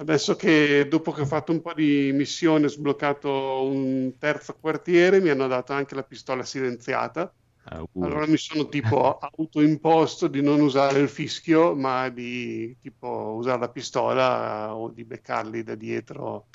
Adesso 0.00 0.36
che 0.36 0.86
dopo 0.88 1.10
che 1.10 1.22
ho 1.22 1.26
fatto 1.26 1.50
un 1.50 1.60
po' 1.60 1.74
di 1.74 2.12
missione, 2.14 2.66
ho 2.66 2.68
sbloccato 2.68 3.64
un 3.64 4.16
terzo 4.16 4.56
quartiere, 4.60 5.20
mi 5.20 5.28
hanno 5.28 5.48
dato 5.48 5.72
anche 5.72 5.96
la 5.96 6.04
pistola 6.04 6.44
silenziata. 6.44 7.32
Ah, 7.70 7.82
uh. 7.82 8.02
Allora 8.02 8.26
mi 8.26 8.36
sono 8.38 8.68
tipo 8.68 9.18
autoimposto 9.18 10.28
di 10.28 10.40
non 10.42 10.60
usare 10.60 11.00
il 11.00 11.08
fischio, 11.08 11.74
ma 11.74 12.08
di 12.08 12.76
tipo 12.80 13.34
usare 13.36 13.58
la 13.60 13.70
pistola 13.70 14.74
o 14.74 14.90
di 14.90 15.04
beccarli 15.04 15.62
da 15.62 15.74
dietro. 15.74 16.48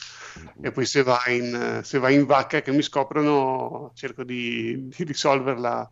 E 0.62 0.72
poi 0.72 0.86
se 0.86 1.04
va 1.04 1.22
in, 1.28 1.82
se 1.84 2.00
va 2.00 2.10
in 2.10 2.26
vacca 2.26 2.62
che 2.62 2.72
mi 2.72 2.82
scoprono, 2.82 3.92
cerco 3.94 4.24
di, 4.24 4.88
di 4.88 5.04
risolverla 5.04 5.92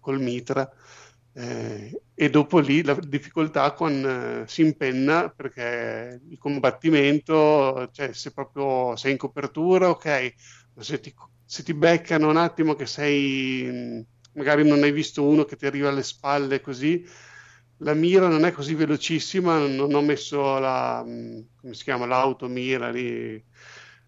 col 0.00 0.20
mitra. 0.20 0.68
Eh, 1.32 2.02
e 2.14 2.30
dopo 2.30 2.58
lì 2.60 2.82
la 2.82 2.94
difficoltà 2.94 3.72
con, 3.72 3.92
eh, 4.42 4.48
si 4.48 4.62
impenna 4.62 5.28
perché 5.28 6.20
il 6.28 6.38
combattimento, 6.38 7.90
cioè 7.92 8.12
se 8.14 8.32
proprio 8.32 8.96
sei 8.96 9.12
in 9.12 9.18
copertura, 9.18 9.90
ok, 9.90 10.34
ma 10.74 10.82
se 10.82 10.98
ti, 11.00 11.14
se 11.44 11.62
ti 11.62 11.74
beccano 11.74 12.28
un 12.28 12.36
attimo 12.38 12.74
che 12.74 12.86
sei, 12.86 14.04
magari 14.36 14.66
non 14.66 14.82
hai 14.82 14.92
visto 14.92 15.24
uno 15.24 15.44
che 15.44 15.56
ti 15.56 15.66
arriva 15.66 15.88
alle 15.88 16.02
spalle 16.02 16.60
così, 16.60 17.04
la 17.80 17.94
mira 17.94 18.28
non 18.28 18.44
è 18.44 18.52
così 18.52 18.74
velocissima, 18.74 19.58
non 19.66 19.92
ho 19.94 20.00
messo 20.02 20.58
la, 20.58 21.02
come 21.04 21.74
si 21.74 21.82
chiama, 21.82 22.06
l'automira 22.06 22.90
lì, 22.90 23.44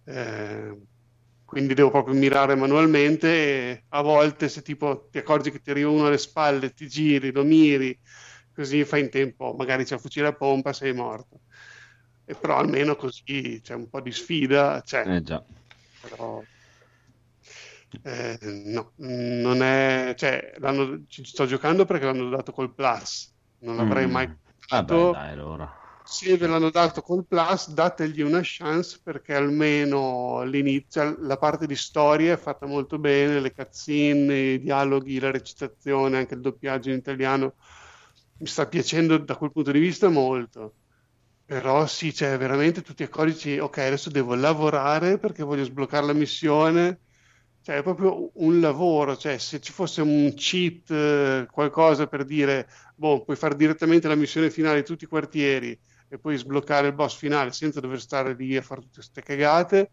eh, 0.05 0.79
quindi 1.45 1.75
devo 1.75 1.91
proprio 1.91 2.15
mirare 2.15 2.55
manualmente 2.55 3.29
e 3.29 3.85
a 3.89 4.03
volte 4.03 4.49
se 4.49 4.63
tipo 4.63 5.09
ti 5.11 5.19
accorgi 5.19 5.51
che 5.51 5.61
ti 5.61 5.71
arriva 5.71 5.91
uno 5.91 6.07
alle 6.07 6.19
spalle, 6.19 6.73
ti 6.73 6.89
giri, 6.89 7.33
lo 7.33 7.45
miri, 7.45 7.99
così 8.53 8.85
fai 8.85 9.01
in 9.01 9.11
tempo, 9.11 9.55
magari 9.57 9.85
c'è 9.85 9.95
il 9.95 10.01
fucile 10.01 10.29
a 10.29 10.35
pompa, 10.35 10.73
sei 10.73 10.93
morto. 10.93 11.41
E 12.25 12.35
però 12.35 12.59
almeno 12.59 12.97
così 12.97 13.61
c'è 13.63 13.75
un 13.75 13.89
po' 13.89 14.03
di 14.03 14.13
sfida, 14.13 14.83
c'è. 14.85 15.07
Eh 15.07 15.23
già. 15.23 15.43
Però, 16.01 16.43
eh, 18.03 18.39
no, 18.43 18.93
non 18.97 19.63
è, 19.63 20.15
cioè, 20.17 20.55
l'hanno- 20.59 21.05
ci 21.07 21.25
sto 21.25 21.47
giocando 21.47 21.85
perché 21.85 22.05
l'hanno 22.05 22.29
dato 22.31 22.53
col 22.53 22.75
Plus, 22.75 23.35
non 23.59 23.77
l'avrei 23.77 24.07
Mm. 24.07 24.11
mai 24.11 24.31
Vabbè, 24.69 25.07
fatto. 25.07 25.09
dai, 25.09 25.31
allora. 25.33 25.75
Se 26.03 26.37
ve 26.39 26.47
l'hanno 26.47 26.71
dato 26.71 27.03
col 27.03 27.27
Plus, 27.27 27.71
dategli 27.73 28.23
una 28.23 28.41
chance 28.43 28.99
perché 29.03 29.35
almeno 29.35 30.39
all'inizio 30.39 31.17
la 31.21 31.37
parte 31.37 31.67
di 31.67 31.77
storia 31.77 32.33
è 32.35 32.37
fatta 32.39 32.67
molto 32.67 32.99
bene, 32.99 33.41
le 33.41 33.53
cutscene, 33.53 34.39
i 34.55 34.61
dialoghi, 34.61 35.19
la 35.21 35.31
recitazione, 35.31 36.17
anche 36.19 36.35
il 36.35 36.41
doppiaggio 36.41 36.91
in 36.91 36.97
italiano 36.97 37.57
mi 38.39 38.47
sta 38.47 38.67
piacendo 38.69 39.19
da 39.19 39.37
quel 39.37 39.53
punto 39.53 39.71
di 39.73 39.79
vista 39.81 40.09
molto. 40.09 40.77
Però 41.45 41.87
sì, 41.87 42.15
cioè 42.15 42.37
veramente 42.39 42.83
tu 42.83 42.95
ti 42.95 43.03
accorgi, 43.03 43.59
ok, 43.59 43.79
adesso 43.79 44.11
devo 44.11 44.35
lavorare 44.35 45.19
perché 45.19 45.43
voglio 45.43 45.65
sbloccare 45.65 46.07
la 46.07 46.13
missione. 46.13 47.01
Cioè, 47.61 47.77
è 47.77 47.83
proprio 47.83 48.31
un 48.37 48.61
lavoro, 48.61 49.17
cioè 49.17 49.37
se 49.39 49.61
ci 49.61 49.73
fosse 49.73 50.01
un 50.01 50.33
cheat, 50.35 50.91
eh, 50.91 51.47
qualcosa 51.51 52.07
per 52.07 52.25
dire, 52.25 52.67
boh, 52.95 53.25
puoi 53.25 53.37
fare 53.37 53.57
direttamente 53.57 54.09
la 54.09 54.15
missione 54.15 54.51
finale 54.51 54.81
di 54.81 54.87
tutti 54.87 55.05
i 55.05 55.09
quartieri 55.09 55.79
e 56.09 56.19
poi 56.19 56.39
sbloccare 56.39 56.87
il 56.87 56.95
boss 56.95 57.17
finale 57.17 57.53
senza 57.53 57.81
dover 57.81 58.01
stare 58.01 58.35
lì 58.35 58.57
a 58.57 58.63
fare 58.63 58.81
tutte 58.81 58.95
queste 58.95 59.23
cagate, 59.23 59.91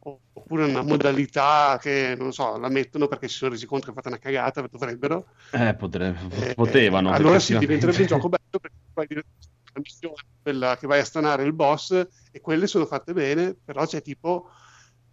oppure 0.00 0.64
una 0.64 0.82
modalità 0.82 1.78
che, 1.80 2.16
non 2.18 2.32
so, 2.32 2.56
la 2.58 2.68
mettono 2.68 3.06
perché 3.06 3.28
si 3.28 3.36
sono 3.36 3.52
resi 3.52 3.66
conto 3.66 3.84
che 3.86 3.90
ha 3.90 3.94
fatto 3.94 4.08
una 4.08 4.18
cagata, 4.18 4.66
dovrebbero, 4.68 5.28
Eh, 5.52 5.74
potre- 5.74 6.16
eh, 6.42 6.54
potevano. 6.54 7.12
allora 7.12 7.38
sì, 7.38 7.56
diventerebbe 7.58 8.00
un 8.00 8.06
gioco 8.06 8.28
bello 8.28 8.58
perché 8.60 8.76
poi 8.92 9.06
direttamente 9.06 9.48
la 9.72 9.80
missione, 9.80 10.14
quella 10.42 10.76
che 10.76 10.86
vai 10.88 10.98
a 11.00 11.04
stanare 11.04 11.44
il 11.44 11.52
boss, 11.52 11.92
e 12.32 12.40
quelle 12.40 12.66
sono 12.66 12.86
fatte 12.86 13.12
bene, 13.12 13.56
però 13.64 13.86
c'è 13.86 14.02
tipo 14.02 14.50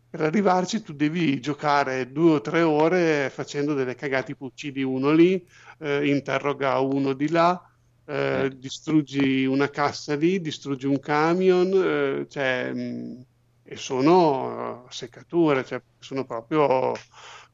per 0.09 0.21
arrivarci 0.21 0.81
tu 0.81 0.93
devi 0.93 1.39
giocare 1.41 2.11
due 2.11 2.33
o 2.35 2.41
tre 2.41 2.61
ore 2.61 3.29
facendo 3.29 3.73
delle 3.73 3.95
cagate, 3.95 4.27
tipo 4.27 4.45
uccidi 4.45 4.81
uno 4.83 5.11
lì, 5.11 5.45
eh, 5.79 6.07
interroga 6.09 6.79
uno 6.79 7.13
di 7.13 7.29
là, 7.29 7.61
eh, 8.05 8.51
distruggi 8.55 9.45
una 9.45 9.69
cassa 9.69 10.15
lì, 10.15 10.39
distruggi 10.39 10.87
un 10.87 10.99
camion, 10.99 11.71
eh, 11.73 12.25
cioè, 12.29 12.71
mh, 12.73 13.25
e 13.63 13.75
sono 13.75 14.85
eh, 14.87 14.91
seccature, 14.91 15.63
cioè, 15.65 15.81
sono 15.99 16.25
proprio 16.25 16.93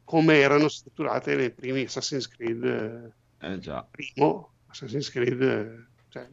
come 0.04 0.36
erano 0.38 0.68
strutturate 0.68 1.36
nei 1.36 1.52
primi 1.52 1.84
Assassin's 1.84 2.28
Creed. 2.28 2.64
eh, 2.64 3.14
Eh 3.48 3.60
già. 3.60 3.88
primo 3.90 4.54
Assassin's 4.68 5.10
Creed, 5.10 5.42
eh, 5.42 5.88
cioè, 6.10 6.30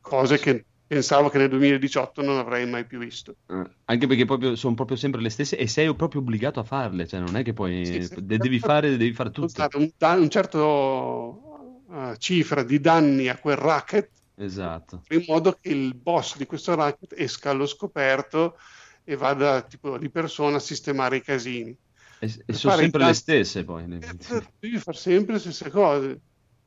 cose 0.00 0.38
che 0.38 0.66
pensavo 0.90 1.28
che 1.28 1.38
nel 1.38 1.48
2018 1.48 2.20
non 2.20 2.36
avrei 2.38 2.66
mai 2.66 2.84
più 2.84 2.98
visto. 2.98 3.36
Eh, 3.46 3.62
Anche 3.84 4.08
perché 4.08 4.24
proprio, 4.24 4.56
sono 4.56 4.74
proprio 4.74 4.96
sempre 4.96 5.20
le 5.20 5.30
stesse 5.30 5.56
e 5.56 5.68
sei 5.68 5.94
proprio 5.94 6.20
obbligato 6.20 6.58
a 6.58 6.64
farle, 6.64 7.06
cioè 7.06 7.20
non 7.20 7.36
è 7.36 7.44
che 7.44 7.52
poi 7.52 7.86
Sì, 7.86 8.02
sì. 8.02 8.14
le 8.26 8.38
devi 8.38 8.58
fare, 8.58 8.96
devi 8.96 9.12
fare 9.12 9.30
tutte. 9.30 9.68
Un, 9.74 9.88
un 10.00 10.28
certo 10.30 11.84
eh, 11.92 12.16
cifra 12.18 12.64
di 12.64 12.80
danni 12.80 13.28
a 13.28 13.36
quel 13.38 13.54
racket 13.54 14.10
Esatto. 14.34 15.02
in 15.10 15.22
modo 15.28 15.56
che 15.60 15.68
il 15.68 15.94
boss 15.94 16.36
di 16.36 16.46
questo 16.46 16.74
racket 16.74 17.14
esca 17.16 17.50
allo 17.50 17.66
scoperto 17.66 18.58
e 19.04 19.14
vada 19.14 19.62
tipo 19.62 19.96
di 19.96 20.10
persona 20.10 20.56
a 20.56 20.60
sistemare 20.60 21.18
i 21.18 21.22
casini. 21.22 21.76
E, 22.18 22.34
e 22.46 22.52
sono 22.52 22.74
sempre 22.74 23.04
le 23.04 23.12
stesse 23.12 23.62
poi. 23.62 23.86
Devi 23.86 24.78
fare 24.78 24.96
sempre 24.96 25.34
le 25.34 25.38
stesse 25.38 25.70
cose. 25.70 26.20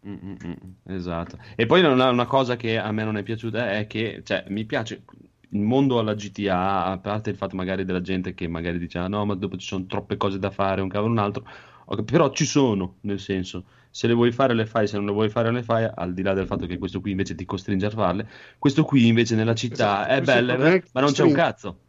Mm, 0.06 0.16
mm, 0.22 0.36
mm, 0.46 0.94
esatto. 0.96 1.38
E 1.56 1.66
poi 1.66 1.82
una, 1.82 2.10
una 2.10 2.26
cosa 2.26 2.58
che 2.58 2.78
a 2.78 2.92
me 2.92 3.06
non 3.06 3.16
è 3.16 3.24
piaciuta 3.24 3.72
è 3.72 3.88
che, 3.88 4.22
cioè, 4.26 4.44
mi 4.50 4.66
piace 4.66 5.04
il 5.50 5.62
mondo 5.62 5.98
alla 6.00 6.14
GTA, 6.14 6.86
a 6.86 6.98
parte 6.98 7.30
il 7.30 7.38
fatto 7.38 7.56
magari 7.56 7.86
della 7.86 8.02
gente 8.02 8.34
che 8.34 8.48
magari 8.50 8.80
dice, 8.80 8.98
ah 8.98 9.08
no, 9.08 9.24
ma 9.26 9.36
dopo 9.36 9.56
ci 9.56 9.66
sono 9.66 9.86
troppe 9.86 10.18
cose 10.18 10.40
da 10.40 10.50
fare, 10.50 10.82
un 10.82 10.90
cavolo 10.90 11.12
un 11.12 11.20
altro, 11.20 11.46
però 12.04 12.32
ci 12.32 12.46
sono, 12.46 12.98
nel 13.02 13.20
senso, 13.20 13.66
se 13.90 14.08
le 14.08 14.14
vuoi 14.14 14.32
fare 14.34 14.54
le 14.54 14.66
fai, 14.66 14.88
se 14.88 14.98
non 14.98 15.06
le 15.06 15.12
vuoi 15.14 15.30
fare 15.30 15.52
le 15.52 15.64
fai, 15.64 15.88
al 15.94 16.14
di 16.14 16.22
là 16.22 16.34
del 16.34 16.48
fatto 16.48 16.66
che 16.66 16.78
questo 16.78 17.00
qui 17.00 17.12
invece 17.12 17.36
ti 17.36 17.46
costringe 17.46 17.86
a 17.86 17.90
farle, 17.90 18.28
questo 18.60 18.84
qui 18.84 19.08
invece 19.08 19.36
nella 19.36 19.56
città 19.56 20.10
Esatto, 20.10 20.12
è 20.12 20.22
bello, 20.22 20.58
è 20.60 20.84
ma 20.92 21.02
non 21.02 21.12
c'è 21.14 21.24
un 21.24 21.34
cazzo. 21.34 21.80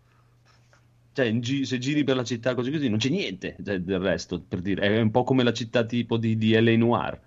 Cioè, 1.15 1.33
gi- 1.39 1.65
se 1.65 1.79
giri 1.79 2.05
per 2.05 2.17
la 2.17 2.25
città 2.25 2.55
così 2.55 2.71
così, 2.71 2.89
non 2.89 2.99
c'è 2.99 3.09
niente 3.09 3.57
cioè, 3.65 3.81
del 3.81 4.01
resto, 4.01 4.41
per 4.41 4.61
dire. 4.61 4.83
È 4.83 5.01
un 5.01 5.11
po' 5.11 5.23
come 5.23 5.43
la 5.45 5.53
città 5.53 5.85
tipo 5.85 6.17
di, 6.17 6.37
di 6.37 6.53
L.A. 6.61 6.77
Noir. 6.77 7.21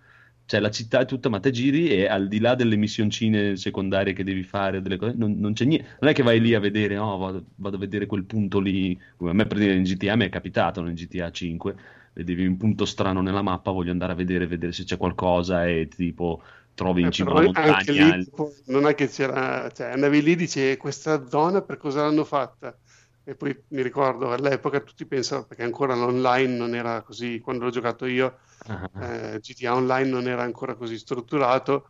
Cioè, 0.47 0.59
la 0.61 0.71
città 0.71 1.01
è 1.01 1.05
tutta, 1.05 1.29
ma 1.29 1.39
te 1.39 1.51
giri 1.51 1.89
e 1.89 2.07
al 2.07 2.27
di 2.29 2.39
là 2.39 2.55
delle 2.55 2.77
missioncine 2.77 3.57
secondarie 3.57 4.13
che 4.13 4.23
devi 4.23 4.43
fare, 4.43 4.81
delle 4.81 4.97
cose, 4.97 5.13
non, 5.15 5.37
non 5.39 5.53
c'è 5.53 5.65
niente. 5.65 5.97
Non 5.99 6.09
è 6.11 6.13
che 6.13 6.23
vai 6.23 6.39
lì 6.39 6.53
a 6.55 6.59
vedere, 6.59 6.95
no, 6.95 7.17
vado, 7.17 7.45
vado 7.55 7.75
a 7.75 7.79
vedere 7.79 8.05
quel 8.05 8.23
punto 8.25 8.59
lì. 8.59 8.99
Come 9.17 9.31
a 9.31 9.33
me 9.33 9.45
per 9.45 9.57
dire 9.57 9.73
in 9.75 9.83
GTA 9.83 10.15
mi 10.15 10.25
è 10.25 10.29
capitato, 10.29 10.85
in 10.85 10.93
GTA 10.95 11.31
5, 11.31 11.75
vedevi 12.13 12.45
un 12.45 12.57
punto 12.57 12.85
strano 12.85 13.21
nella 13.21 13.41
mappa, 13.41 13.71
voglio 13.71 13.91
andare 13.91 14.13
a 14.13 14.15
vedere, 14.15 14.47
vedere 14.47 14.71
se 14.71 14.83
c'è 14.85 14.97
qualcosa 14.97 15.67
e 15.67 15.87
tipo 15.89 16.41
trovi 16.73 17.01
in 17.03 17.11
Eh, 17.11 17.11
cima 17.11 17.31
alla 17.31 17.41
montagna. 17.41 18.17
lì 18.17 18.27
non 18.65 18.87
è 18.87 18.95
che 18.95 19.07
c'era, 19.07 19.69
cioè 19.71 19.87
andavi 19.91 20.21
lì 20.23 20.31
e 20.31 20.35
dici 20.35 20.77
questa 20.77 21.27
zona 21.27 21.61
per 21.61 21.77
cosa 21.77 22.01
l'hanno 22.03 22.23
fatta? 22.23 22.77
E 23.23 23.35
poi 23.35 23.63
mi 23.69 23.81
ricordo 23.83 24.31
all'epoca 24.31 24.79
tutti 24.81 25.05
pensavano, 25.05 25.47
perché 25.47 25.63
ancora 25.63 25.93
l'online 25.95 26.55
non 26.55 26.73
era 26.75 27.01
così, 27.03 27.39
quando 27.39 27.65
l'ho 27.65 27.69
giocato 27.71 28.05
io, 28.05 28.39
Ah, 28.69 28.89
eh, 28.97 29.39
GTA 29.41 29.75
Online 29.75 30.09
non 30.09 30.27
era 30.27 30.43
ancora 30.43 30.75
così 30.75 30.97
strutturato, 30.97 31.89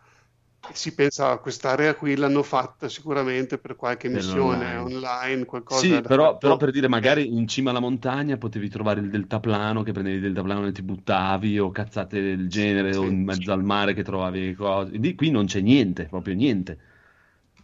si 0.73 0.93
pensava 0.95 1.39
quest'area 1.39 1.95
qui 1.95 2.15
l'hanno 2.15 2.43
fatta 2.43 2.89
sicuramente 2.89 3.59
per 3.59 3.75
qualche 3.75 4.09
missione 4.09 4.75
l'online. 4.75 4.77
online, 4.77 5.45
qualcosa 5.45 6.01
Sì, 6.01 6.05
però, 6.05 6.37
però 6.37 6.55
per 6.57 6.71
dire, 6.71 6.87
magari 6.87 7.27
in 7.35 7.47
cima 7.47 7.71
alla 7.71 7.79
montagna 7.81 8.37
potevi 8.37 8.69
trovare 8.69 9.01
il 9.01 9.09
deltaplano, 9.09 9.83
che 9.83 9.91
prendevi 9.91 10.15
il 10.17 10.21
deltaplano 10.23 10.67
e 10.67 10.71
ti 10.71 10.81
buttavi, 10.81 11.59
o 11.59 11.71
cazzate 11.71 12.21
del 12.21 12.47
genere, 12.49 12.95
o 12.95 13.05
Sì, 13.05 13.11
in 13.11 13.23
sì. 13.25 13.25
mezzo 13.25 13.51
al 13.51 13.63
mare 13.63 13.93
che 13.93 14.03
trovavi 14.03 14.53
cose. 14.55 14.97
Di 14.97 15.13
qui 15.15 15.29
non 15.29 15.45
c'è 15.45 15.59
niente, 15.61 16.05
proprio 16.07 16.35
niente. 16.35 16.79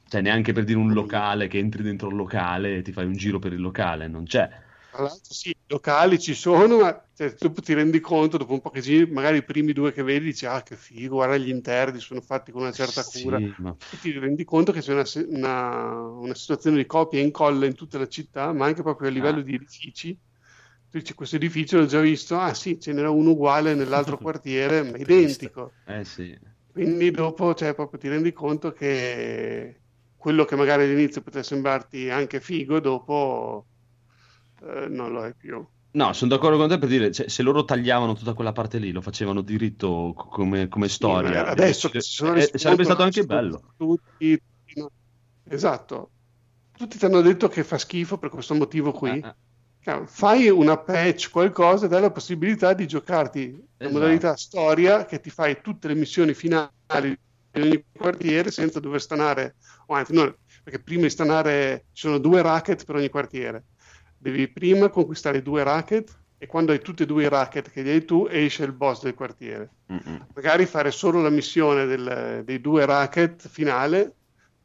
Cioè, 0.08 0.22
neanche 0.22 0.52
per 0.54 0.66
dire 0.66 0.78
un 0.80 0.92
locale, 0.94 1.48
che 1.48 1.58
entri 1.60 1.82
dentro 1.84 2.10
il 2.10 2.16
locale 2.16 2.78
e 2.78 2.82
ti 2.82 2.92
fai 2.92 3.06
un 3.06 3.16
giro 3.16 3.40
per 3.40 3.54
il 3.54 3.62
locale, 3.62 4.08
non 4.08 4.26
c'è. 4.26 4.50
Tra 4.94 5.02
l'altro 5.04 5.34
sì, 5.34 5.50
i 5.50 5.56
locali 5.68 6.20
ci 6.20 6.36
sono, 6.36 6.78
ma 6.80 7.10
cioè, 7.14 7.34
dopo 7.40 7.62
ti 7.62 7.74
rendi 7.74 8.00
conto, 8.00 8.38
dopo 8.38 8.54
un 8.54 8.62
po' 8.62 8.70
che 8.70 8.80
giri, 8.82 9.10
magari 9.12 9.38
i 9.38 9.44
primi 9.44 9.74
due 9.74 9.92
che 9.92 10.04
vedi, 10.04 10.26
dici, 10.26 10.46
ah 10.46 10.62
che 10.62 10.76
figo, 10.76 11.16
guarda 11.16 11.36
gli 11.38 11.50
interni, 11.50 12.00
sono 12.00 12.22
fatti 12.22 12.52
con 12.52 12.62
una 12.62 12.72
certa 12.72 13.04
cura. 13.04 13.42
Sì, 13.42 13.54
ma 13.58 13.78
E 13.90 13.98
ti 13.98 14.12
rendi 14.12 14.44
conto 14.44 14.72
che 14.72 14.82
c'è 14.82 14.94
una, 14.94 15.04
una- 15.30 16.00
una 16.08 16.36
situazione 16.36 16.78
di 16.78 16.86
copia 16.86 17.20
e 17.20 17.24
incolla 17.24 17.66
in 17.66 17.74
tutta 17.76 17.98
la 17.98 18.08
città, 18.08 18.54
ma 18.54 18.66
anche 18.66 18.84
proprio 18.84 19.08
a 19.10 19.12
livello 19.12 19.42
Ah. 19.42 19.44
di 19.44 19.56
edifici. 19.56 20.20
Tu 20.90 21.00
dici, 21.00 21.14
questo 21.16 21.36
edificio 21.38 21.78
l'ho 21.80 21.86
già 21.88 22.00
visto, 22.00 22.38
ah 22.40 22.54
sì, 22.54 22.80
ce 22.80 22.94
n'era 22.94 23.10
uno 23.10 23.32
uguale 23.32 23.74
nell'altro 23.74 24.20
quartiere, 24.20 24.84
ma 24.84 24.98
identico. 24.98 25.76
eh 25.86 26.04
sì. 26.04 26.38
Quindi 26.72 27.12
dopo, 27.12 27.54
cioè, 27.54 27.74
proprio 27.76 28.00
ti 28.00 28.08
rendi 28.10 28.32
conto 28.34 28.72
che 28.72 29.84
quello 30.16 30.44
che 30.46 30.56
magari 30.56 30.84
all'inizio 30.84 31.22
poteva 31.22 31.44
sembrarti 31.44 32.10
anche 32.10 32.40
figo, 32.40 32.80
dopo 32.80 33.68
eh, 34.64 34.88
non 34.88 35.12
lo 35.12 35.26
è 35.26 35.34
più. 35.36 35.66
No, 35.92 36.12
sono 36.14 36.32
d'accordo 36.32 36.58
con 36.58 36.68
te 36.70 36.80
per 36.80 36.90
dire, 36.90 37.12
cioè, 37.12 37.30
se 37.30 37.44
loro 37.44 37.66
tagliavano 37.66 38.14
tutta 38.16 38.34
quella 38.34 38.52
parte 38.52 38.80
lì, 38.80 38.92
lo 38.92 39.02
facevano 39.02 39.42
diritto 39.42 40.14
co- 40.16 40.28
come, 40.28 40.68
come 40.68 40.88
Sì, 40.88 40.96
storia, 40.96 41.44
ma 41.44 41.50
adesso 41.52 41.92
eh, 41.94 42.02
si 42.02 42.12
sono 42.14 42.34
eh, 42.34 42.58
sarebbe 42.58 42.84
stato 42.84 43.04
anche 43.04 43.22
che 43.22 43.28
bello. 43.28 43.62
tutti, 43.78 44.40
esatto, 45.44 46.12
tutti 46.72 46.98
ti 46.98 47.06
hanno 47.06 47.22
detto 47.22 47.48
che 47.48 47.64
fa 47.64 47.78
schifo 47.78 48.18
per 48.18 48.30
questo 48.30 48.56
motivo 48.56 48.92
qui. 48.92 49.20
Eh, 49.20 49.28
eh. 49.28 49.36
Cavolo, 49.80 50.08
Fai 50.08 50.50
una 50.50 50.78
patch, 50.78 51.30
qualcosa, 51.30 51.88
dai 51.88 52.02
la 52.02 52.12
possibilità 52.12 52.74
di 52.74 52.88
giocarti 52.88 53.52
la 53.52 53.66
Esatto. 53.78 53.92
modalità 53.92 54.36
storia 54.38 55.06
che 55.06 55.20
ti 55.20 55.30
fai 55.30 55.62
tutte 55.62 55.90
le 55.90 55.96
missioni 55.96 56.34
finali 56.34 56.70
di 57.52 57.62
ogni 57.62 57.86
quartiere 57.92 58.50
senza 58.50 58.80
dover 58.80 59.02
stanare, 59.02 59.58
o 59.88 59.94
anzi, 59.94 60.14
no, 60.14 60.38
perché 60.64 60.82
prima 60.82 61.04
di 61.04 61.10
stanare 61.10 61.88
ci 61.92 62.08
sono 62.08 62.18
due 62.18 62.42
racket 62.42 62.86
per 62.86 62.96
ogni 62.96 63.10
quartiere. 63.10 63.66
Devi 64.24 64.48
prima 64.52 64.90
conquistare 64.90 65.42
due 65.42 65.64
racket 65.64 66.22
e 66.38 66.46
quando 66.48 66.72
hai 66.72 66.80
tutti 66.82 67.04
e 67.04 67.06
due 67.06 67.24
i 67.26 67.30
racket 67.30 67.70
che 67.70 67.82
li 67.82 67.90
hai 67.90 68.06
tu, 68.06 68.28
esce 68.30 68.64
il 68.64 68.74
boss 68.74 69.04
del 69.04 69.14
quartiere 69.14 69.74
Mm-mm. 69.90 70.20
magari 70.34 70.66
fare 70.66 70.92
solo 70.92 71.22
la 71.22 71.30
missione 71.30 71.86
del- 71.86 72.42
dei 72.44 72.60
due 72.60 72.86
racket 72.86 73.48
finale, 73.48 74.16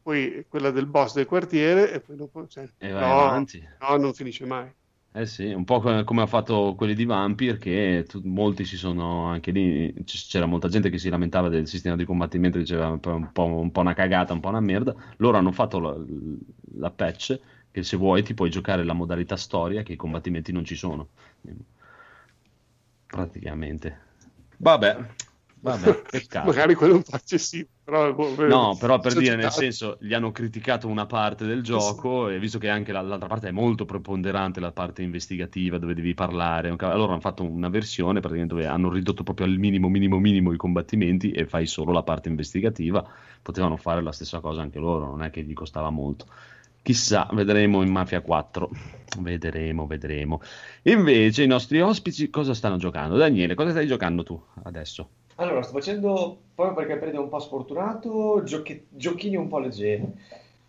poi 0.01 0.45
quella 0.49 0.71
del 0.71 0.87
boss 0.87 1.15
del 1.15 1.27
quartiere 1.27 1.93
e 1.93 2.01
poi 2.01 2.17
dopo 2.17 2.47
cioè, 2.47 2.67
E 2.81 2.93
vai 2.93 3.11
no, 3.11 3.21
avanti. 3.27 3.59
no, 3.81 3.97
non 3.97 4.15
finisce 4.15 4.47
mai. 4.47 4.73
Eh 5.11 5.27
sì, 5.27 5.47
un 5.53 5.65
po' 5.65 5.81
come 5.81 6.23
ha 6.23 6.27
fatto 6.27 6.75
quelli 6.77 6.95
di 6.95 7.05
Vampire, 7.05 7.57
che 7.57 8.05
tu- 8.07 8.21
molti 8.25 8.65
si 8.65 8.77
sono 8.77 9.25
anche 9.27 9.51
lì, 9.51 9.93
c'era 10.05 10.47
molta 10.47 10.69
gente 10.69 10.91
che 10.91 10.99
si 10.99 11.09
lamentava 11.09 11.49
del 11.49 11.67
sistema 11.67 11.97
di 11.97 12.05
combattimento, 12.05 12.59
diceva 12.59 12.89
un 12.89 13.01
po', 13.01 13.11
un 13.15 13.33
po', 13.33 13.45
un 13.45 13.71
po' 13.73 13.81
una 13.81 13.95
cagata, 13.95 14.33
un 14.33 14.41
po' 14.41 14.49
una 14.49 14.61
merda. 14.61 14.95
Loro 15.17 15.39
hanno 15.39 15.51
fatto 15.51 15.81
la, 15.81 15.97
la 16.77 16.91
patch 16.91 17.41
che 17.71 17.83
se 17.83 17.97
vuoi 17.97 18.23
ti 18.23 18.35
puoi 18.35 18.51
giocare 18.51 18.85
la 18.85 18.93
modalità 18.93 19.37
storia, 19.37 19.83
che 19.83 19.93
i 19.93 19.97
combattimenti 19.97 20.53
non 20.53 20.65
ci 20.65 20.75
sono. 20.75 21.09
Praticamente. 23.07 24.07
Vabbè, 24.59 24.97
vabbè. 25.61 26.03
Magari 26.45 26.75
quello 26.75 26.95
è 26.95 26.97
un 26.97 27.03
po' 27.03 27.17
eccessivo, 27.17 27.69
però, 27.85 28.13
boh, 28.13 28.35
No, 28.47 28.77
però 28.79 28.99
per 28.99 29.15
dire, 29.15 29.37
nel 29.37 29.51
senso, 29.51 29.97
gli 30.01 30.13
hanno 30.13 30.31
criticato 30.31 30.89
una 30.89 31.07
parte 31.07 31.47
del 31.47 31.63
gioco 31.63 32.29
e 32.29 32.39
visto 32.39 32.59
che 32.59 32.69
anche 32.69 32.93
la- 32.93 33.01
l'altra 33.01 33.29
parte 33.29 33.49
è 33.49 33.53
molto 33.53 33.85
preponderante, 33.85 34.61
la 34.61 34.73
parte 34.73 35.03
investigativa 35.03 35.79
dove 35.79 35.95
devi 35.95 36.13
parlare, 36.15 36.69
allora 36.69 37.13
hanno 37.13 37.21
fatto 37.21 37.45
una 37.45 37.69
versione 37.69 38.21
praticamente 38.21 38.55
dove 38.55 38.67
hanno 38.67 38.91
ridotto 38.91 39.23
proprio 39.23 39.47
al 39.47 39.57
minimo, 39.57 39.89
minimo, 39.89 40.19
minimo 40.19 40.53
i 40.53 40.57
combattimenti 40.57 41.31
e 41.31 41.47
fai 41.47 41.67
solo 41.67 41.93
la 41.93 42.03
parte 42.03 42.29
investigativa. 42.29 43.07
Potevano 43.41 43.77
fare 43.77 44.03
la 44.03 44.13
stessa 44.13 44.41
cosa 44.41 44.61
anche 44.61 44.79
loro, 44.79 45.07
non 45.07 45.23
è 45.23 45.31
che 45.31 45.43
gli 45.43 45.55
costava 45.55 45.91
molto. 45.91 46.27
Chissà, 46.89 47.29
vedremo 47.33 47.83
in 47.83 47.91
Mafia 47.91 48.23
4. 48.23 48.71
Vedremo, 49.19 49.87
vedremo. 49.87 50.41
Invece 50.85 51.43
i 51.43 51.47
nostri 51.47 51.83
ospiti 51.83 52.31
cosa 52.31 52.55
stanno 52.55 52.79
giocando? 52.79 53.19
Daniele, 53.19 53.53
cosa 53.55 53.73
stai 53.73 53.87
giocando 53.87 54.23
tu 54.23 54.41
adesso? 54.63 55.11
Allora, 55.35 55.61
sto 55.61 55.75
facendo, 55.75 56.39
proprio 56.55 56.87
perché 56.87 57.11
è 57.11 57.19
un 57.19 57.29
po' 57.29 57.41
sfortunato, 57.41 58.43
giochi- 58.43 58.87
giochini 58.89 59.37
un 59.37 59.49
po' 59.49 59.59
leggeri. 59.59 60.03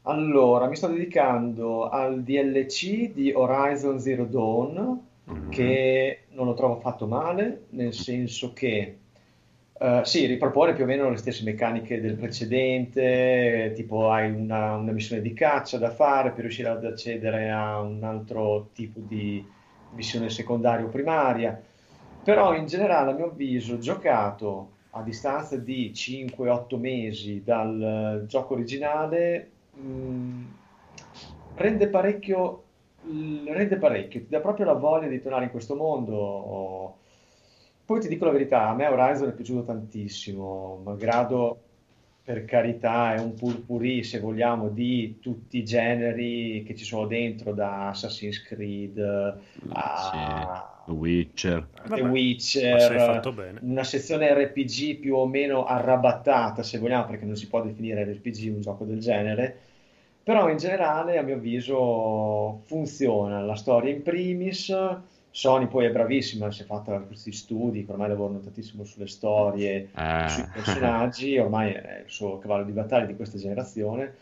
Allora, 0.01 0.67
mi 0.67 0.75
sto 0.75 0.87
dedicando 0.87 1.87
al 1.87 2.21
DLC 2.21 3.13
di 3.13 3.31
Horizon 3.31 3.97
Zero 4.01 4.25
Dawn, 4.25 4.99
Mm. 5.31 5.49
che 5.51 6.23
non 6.31 6.47
lo 6.47 6.53
trovo 6.53 6.79
affatto 6.79 7.07
male, 7.07 7.67
nel 7.69 7.93
senso 7.93 8.51
che 8.51 8.97
eh, 9.81 10.01
sì, 10.03 10.25
ripropone 10.25 10.73
più 10.73 10.83
o 10.83 10.87
meno 10.87 11.09
le 11.09 11.15
stesse 11.15 11.43
meccaniche 11.43 12.01
del 12.01 12.15
precedente, 12.15 13.71
tipo 13.75 14.11
hai 14.11 14.29
una, 14.29 14.75
una 14.75 14.91
missione 14.91 15.21
di 15.21 15.33
caccia 15.33 15.77
da 15.77 15.89
fare 15.89 16.31
per 16.31 16.41
riuscire 16.41 16.67
ad 16.67 16.83
accedere 16.83 17.49
a 17.49 17.79
un 17.79 18.03
altro 18.03 18.69
tipo 18.73 18.99
di 18.99 19.45
missione 19.91 20.29
secondaria 20.29 20.85
o 20.85 20.89
primaria. 20.89 21.61
Però 22.23 22.53
in 22.53 22.65
generale, 22.65 23.11
a 23.11 23.13
mio 23.13 23.27
avviso, 23.27 23.79
giocato 23.79 24.71
a 24.91 25.01
distanza 25.01 25.55
di 25.55 25.91
5-8 25.93 26.77
mesi 26.77 27.41
dal 27.43 28.21
eh, 28.23 28.25
gioco 28.27 28.55
originale, 28.55 29.51
mh, 29.75 30.43
rende 31.55 31.87
parecchio, 31.87 32.63
rende 33.45 33.77
parecchio, 33.77 34.21
ti 34.21 34.27
dà 34.29 34.39
proprio 34.41 34.65
la 34.65 34.73
voglia 34.73 35.07
di 35.07 35.21
tornare 35.21 35.45
in 35.45 35.51
questo 35.51 35.75
mondo. 35.75 36.98
Poi 37.89 37.99
ti 37.99 38.07
dico 38.07 38.25
la 38.25 38.31
verità, 38.31 38.67
a 38.67 38.75
me 38.75 38.85
Horizon 38.85 39.29
è 39.29 39.33
piaciuto 39.33 39.63
tantissimo, 39.63 40.79
malgrado 40.83 41.63
per 42.21 42.45
carità 42.45 43.15
è 43.15 43.19
un 43.19 43.33
purpurì, 43.33 44.03
se 44.03 44.19
vogliamo, 44.19 44.69
di 44.69 45.17
tutti 45.19 45.57
i 45.57 45.63
generi 45.65 46.61
che 46.63 46.75
ci 46.75 46.85
sono 46.85 47.07
dentro, 47.07 47.51
da 47.51 47.87
Assassin's 47.87 48.43
Creed 48.43 48.99
a 49.69 49.95
Sì, 50.85 50.91
The 50.91 50.91
Witcher. 50.91 51.67
The 51.81 51.81
Vabbè, 51.87 52.01
ma 52.03 52.09
Witcher, 52.11 52.79
se 52.79 52.95
è 52.95 52.99
fatto 52.99 53.31
bene. 53.33 53.59
una 53.63 53.83
sezione 53.83 54.31
RPG 54.33 54.99
più 54.99 55.15
o 55.15 55.25
meno 55.25 55.65
arrabattata, 55.65 56.61
se 56.61 56.77
vogliamo, 56.77 57.05
perché 57.07 57.25
non 57.25 57.35
si 57.35 57.47
può 57.47 57.63
definire 57.63 58.03
RPG 58.03 58.53
un 58.53 58.61
gioco 58.61 58.85
del 58.85 58.99
genere, 58.99 59.57
però 60.21 60.47
in 60.49 60.57
generale, 60.57 61.17
a 61.17 61.23
mio 61.23 61.35
avviso, 61.37 62.61
funziona. 62.65 63.41
La 63.41 63.55
storia 63.55 63.91
in 63.91 64.03
primis, 64.03 64.69
Sony 65.31 65.67
poi 65.67 65.85
è 65.85 65.91
bravissima, 65.91 66.51
si 66.51 66.63
è 66.63 66.65
fatta 66.65 66.99
questi 66.99 67.31
studi 67.31 67.85
che 67.85 67.91
ormai 67.91 68.09
lavorano 68.09 68.39
tantissimo 68.39 68.83
sulle 68.83 69.07
storie, 69.07 69.89
Eh. 69.95 70.27
sui 70.27 70.43
personaggi, 70.51 71.37
ormai 71.37 71.71
è 71.71 72.03
il 72.05 72.11
suo 72.11 72.39
cavallo 72.39 72.65
di 72.65 72.71
battaglia 72.71 73.05
di 73.05 73.15
questa 73.15 73.37
generazione. 73.37 74.13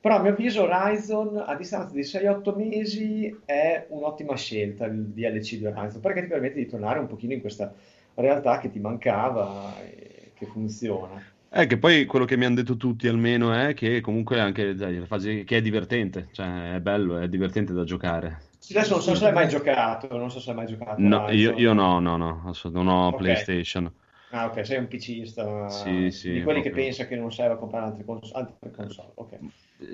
Però 0.00 0.16
a 0.16 0.22
mio 0.22 0.30
avviso 0.30 0.62
Horizon 0.62 1.42
a 1.44 1.56
distanza 1.56 1.92
di 1.92 2.04
6-8 2.04 2.54
mesi 2.54 3.36
è 3.44 3.86
un'ottima 3.88 4.36
scelta 4.36 4.86
il 4.86 5.06
DLC 5.06 5.56
di 5.56 5.66
Horizon 5.66 6.00
perché 6.00 6.22
ti 6.22 6.28
permette 6.28 6.54
di 6.54 6.66
tornare 6.66 7.00
un 7.00 7.08
pochino 7.08 7.32
in 7.32 7.40
questa 7.40 7.74
realtà 8.14 8.58
che 8.58 8.70
ti 8.70 8.78
mancava 8.78 9.74
e 9.82 10.30
che 10.34 10.46
funziona. 10.46 11.20
Eh, 11.50 11.66
che 11.66 11.78
poi 11.78 12.04
quello 12.04 12.26
che 12.26 12.36
mi 12.36 12.44
hanno 12.44 12.56
detto 12.56 12.76
tutti 12.76 13.08
almeno 13.08 13.52
è 13.52 13.74
che 13.74 14.00
comunque 14.00 14.38
anche 14.38 14.74
dai, 14.74 14.98
la 14.98 15.06
fase 15.06 15.44
che 15.44 15.56
è 15.56 15.60
divertente, 15.62 16.28
cioè 16.30 16.74
è 16.74 16.80
bello, 16.80 17.18
è 17.18 17.28
divertente 17.28 17.72
da 17.72 17.84
giocare. 17.84 18.47
Sì, 18.68 18.76
Adesso 18.76 18.94
non 18.94 19.02
so 19.02 19.14
se 19.14 19.24
l'hai 19.24 19.32
mai 19.32 19.48
giocato, 19.48 20.14
non 20.16 20.30
so 20.30 20.40
se 20.40 20.46
l'hai 20.48 20.56
mai 20.56 20.66
giocato 20.66 21.00
No, 21.00 21.30
io, 21.30 21.52
io 21.52 21.72
no, 21.72 22.00
no, 22.00 22.16
no, 22.18 22.52
non 22.64 22.88
ho 22.88 23.14
Ok. 23.14 23.14
PlayStation. 23.14 23.90
Ah, 24.30 24.46
ok, 24.46 24.66
sei 24.66 24.78
un 24.78 24.88
PCista 24.88 25.44
Sì, 25.70 26.10
sì, 26.10 26.28
di 26.28 26.42
quelli 26.42 26.60
che 26.60 26.70
proprio. 26.70 26.84
pensa 26.84 27.06
che 27.06 27.16
non 27.16 27.32
serve 27.32 27.54
a 27.54 27.56
comprare 27.56 27.86
altre, 27.86 28.04
cons- 28.04 28.32
altre 28.34 28.70
console. 28.70 29.12
Ok. 29.16 29.38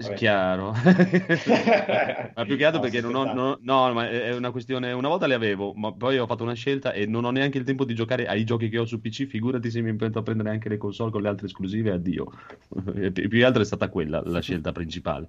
Vabbè. 0.00 0.16
Chiaro, 0.16 0.72
ma 2.36 2.44
più 2.46 2.56
che 2.56 2.64
altro 2.64 2.80
No, 2.80 2.86
perché 2.88 3.00
non 3.00 3.14
ho, 3.14 3.24
non- 3.24 3.58
no, 3.60 3.92
ma 3.92 4.08
è 4.08 4.34
una 4.34 4.50
questione. 4.50 4.92
Una 4.92 5.08
volta 5.08 5.26
le 5.26 5.34
avevo, 5.34 5.72
ma 5.74 5.92
poi 5.92 6.18
ho 6.18 6.26
fatto 6.26 6.42
una 6.42 6.54
scelta 6.54 6.92
e 6.92 7.06
non 7.06 7.24
ho 7.24 7.30
neanche 7.30 7.58
il 7.58 7.64
tempo 7.64 7.84
di 7.84 7.94
giocare 7.94 8.26
ai 8.26 8.44
giochi 8.44 8.68
che 8.68 8.78
ho 8.78 8.84
su 8.86 9.00
PC. 9.00 9.26
Figurati 9.26 9.70
se 9.70 9.82
mi 9.82 9.90
invento 9.90 10.18
a 10.18 10.22
prendere 10.22 10.50
anche 10.50 10.68
le 10.68 10.78
console 10.78 11.10
con 11.10 11.22
le 11.22 11.28
altre 11.28 11.46
esclusive. 11.46 11.90
Addio. 11.92 12.26
Pi- 13.12 13.28
più 13.28 13.28
che 13.38 13.44
altro 13.44 13.62
è 13.62 13.64
stata 13.64 13.88
quella 13.88 14.22
la 14.24 14.40
scelta 14.40 14.72
principale. 14.72 15.28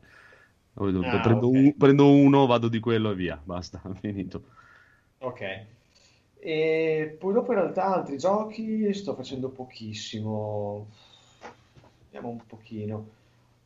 Ah, 1.01 1.19
prendo, 1.21 1.47
ok. 1.47 1.49
un- 1.49 1.75
prendo 1.77 2.09
uno, 2.11 2.45
vado 2.47 2.67
di 2.69 2.79
quello 2.79 3.11
e 3.11 3.15
via. 3.15 3.41
Basta, 3.43 3.81
finito. 4.01 4.43
Ok. 5.19 5.41
E 6.39 7.15
poi 7.19 7.33
dopo 7.33 7.51
in 7.53 7.59
realtà 7.59 7.85
altri 7.95 8.17
giochi 8.17 8.93
sto 8.93 9.15
facendo 9.15 9.49
pochissimo. 9.49 10.87
Vediamo 12.09 12.29
un 12.29 12.45
pochino. 12.45 13.09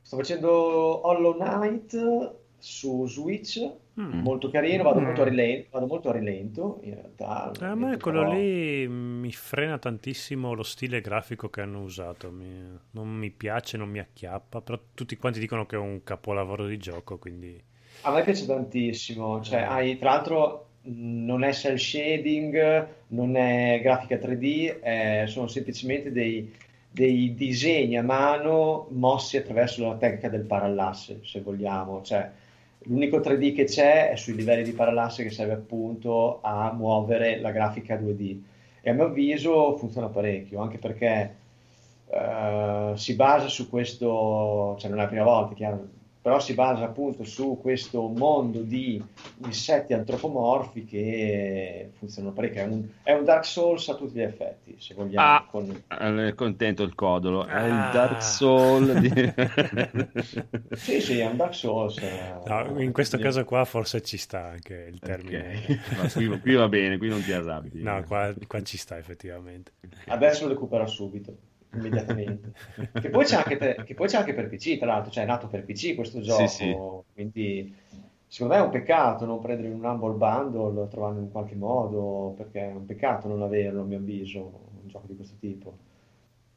Sto 0.01 0.17
facendo 0.17 1.05
Hollow 1.07 1.35
Knight 1.37 2.38
su 2.59 3.05
Switch, 3.07 3.69
Mm. 3.99 4.19
molto 4.21 4.49
carino, 4.49 4.83
vado 4.83 5.01
Mm. 5.01 5.03
molto 5.03 5.21
a 5.23 5.25
rilento, 5.25 5.67
vado 5.71 5.85
molto 5.87 6.09
a 6.09 6.13
rilento 6.13 6.79
in 6.83 6.93
realtà. 6.93 7.51
A 7.59 7.75
me 7.75 7.97
quello 7.97 8.21
però- 8.23 8.33
lì 8.33 8.87
mi 8.87 9.31
frena 9.33 9.77
tantissimo 9.77 10.53
lo 10.53 10.63
stile 10.63 11.01
grafico 11.01 11.49
che 11.49 11.59
hanno 11.61 11.81
usato. 11.81 12.31
Mi- 12.31 12.77
non 12.91 13.09
mi 13.09 13.29
piace, 13.29 13.75
non 13.75 13.89
mi 13.89 13.99
acchiappa, 13.99 14.61
però 14.61 14.79
tutti 14.93 15.17
quanti 15.17 15.39
dicono 15.39 15.65
che 15.65 15.75
è 15.75 15.79
un 15.79 16.01
capolavoro 16.03 16.65
di 16.65 16.77
gioco, 16.77 17.17
quindi... 17.17 17.61
A 18.03 18.11
me 18.13 18.23
piace 18.23 18.45
tantissimo, 18.45 19.41
cioè 19.41 19.61
hai, 19.63 19.97
tra 19.97 20.11
l'altro 20.11 20.67
mh, 20.83 21.25
non 21.25 21.43
è 21.43 21.51
cel 21.51 21.77
shading, 21.77 22.87
non 23.07 23.35
è 23.35 23.81
grafica 23.83 24.15
3D, 24.15 24.79
eh, 24.81 25.25
sono 25.27 25.47
semplicemente 25.47 26.09
dei, 26.13 26.53
dei 26.89 27.33
disegni 27.35 27.97
a 27.97 28.01
mano 28.03 28.87
mossi 28.91 29.35
attraverso 29.35 29.85
la 29.85 29.97
tecnica 29.97 30.29
del 30.29 30.43
parallasse, 30.43 31.19
se 31.23 31.41
vogliamo. 31.41 32.01
Cioè, 32.01 32.31
l'unico 32.83 33.17
3D 33.17 33.53
che 33.53 33.65
c'è 33.65 34.09
è 34.09 34.15
sui 34.15 34.35
livelli 34.35 34.63
di 34.63 34.71
parallasse 34.71 35.23
che 35.23 35.29
serve 35.29 35.53
appunto 35.53 36.39
a 36.41 36.71
muovere 36.73 37.39
la 37.39 37.51
grafica 37.51 37.95
2D. 37.95 38.39
E 38.81 38.89
a 38.89 38.93
mio 38.93 39.05
avviso 39.05 39.75
funziona 39.77 40.07
parecchio, 40.07 40.61
anche 40.61 40.77
perché 40.77 41.35
eh, 42.09 42.91
si 42.95 43.15
basa 43.15 43.47
su 43.47 43.69
questo, 43.69 44.75
cioè 44.79 44.89
non 44.89 44.99
è 44.99 45.03
la 45.03 45.07
prima 45.07 45.23
volta, 45.23 45.53
chiaro, 45.53 45.87
però 46.29 46.39
si 46.39 46.53
basa 46.53 46.83
appunto 46.83 47.23
su 47.23 47.57
questo 47.59 48.07
mondo 48.07 48.59
di 48.61 49.03
insetti 49.45 49.93
antropomorfi 49.93 50.85
che 50.85 51.89
funzionano 51.97 52.35
parecchio. 52.35 52.61
È 52.61 52.65
un, 52.65 52.87
è 53.01 53.13
un 53.13 53.23
Dark 53.23 53.45
Souls 53.45 53.89
a 53.89 53.95
tutti 53.95 54.13
gli 54.13 54.21
effetti, 54.21 54.75
se 54.77 54.93
vogliamo. 54.93 55.25
Ah. 55.27 55.47
con- 55.49 55.83
È 55.87 56.33
contento 56.35 56.83
il 56.83 56.93
codolo. 56.93 57.47
È 57.47 57.65
il 57.65 57.71
Ah. 57.71 57.89
Dark 57.91 58.21
Soul. 58.21 58.99
Di... 58.99 59.09
Sì, 60.77 61.01
sì, 61.01 61.17
è 61.17 61.25
un 61.25 61.35
Dark 61.37 61.55
Souls. 61.55 61.97
eh, 61.97 62.35
No, 62.45 62.79
in 62.79 62.91
questo 62.93 63.17
caso 63.17 63.43
qua 63.43 63.65
forse 63.65 64.01
ci 64.03 64.17
sta 64.17 64.45
anche 64.45 64.87
il 64.91 64.99
termine. 64.99 65.55
Ok. 65.67 65.79
Ma 65.97 66.11
qui, 66.11 66.39
qui 66.41 66.53
va 66.53 66.67
bene, 66.69 66.97
qui 66.99 67.09
non 67.09 67.23
ti 67.23 67.31
arrabbi. 67.31 67.81
No, 67.81 68.03
qua, 68.05 68.31
qua 68.45 68.61
ci 68.61 68.77
sta 68.77 68.99
effettivamente. 68.99 69.71
Adesso 70.07 70.43
lo 70.45 70.53
recupero 70.53 70.85
subito, 70.85 71.35
immediatamente. 71.73 72.51
che, 72.99 73.09
poi 73.09 73.25
c'è 73.25 73.37
anche 73.37 73.57
per, 73.57 73.83
che 73.83 73.93
poi 73.93 74.07
c'è 74.07 74.17
anche 74.17 74.33
per 74.33 74.49
PC, 74.49 74.77
tra 74.77 74.87
l'altro, 74.87 75.11
cioè 75.11 75.23
è 75.23 75.27
nato 75.27 75.47
per 75.47 75.63
PC 75.63 75.95
questo 75.95 76.21
gioco, 76.21 76.47
sì. 76.47 76.75
quindi 77.13 77.73
secondo 78.27 78.53
me 78.53 78.59
è 78.59 78.63
un 78.63 78.69
peccato 78.69 79.25
non 79.25 79.41
prendere 79.41 79.69
un 79.69 79.83
Humble 79.83 80.13
Bundle, 80.13 80.87
trovarlo 80.87 81.19
in 81.19 81.31
qualche 81.31 81.55
modo, 81.55 82.33
perché 82.37 82.69
è 82.69 82.73
un 82.73 82.85
peccato 82.85 83.27
non 83.27 83.41
averlo, 83.41 83.81
a 83.81 83.85
mio 83.85 83.97
avviso, 83.97 84.39
un 84.39 84.87
gioco 84.87 85.07
di 85.07 85.15
questo 85.15 85.35
tipo. 85.39 85.77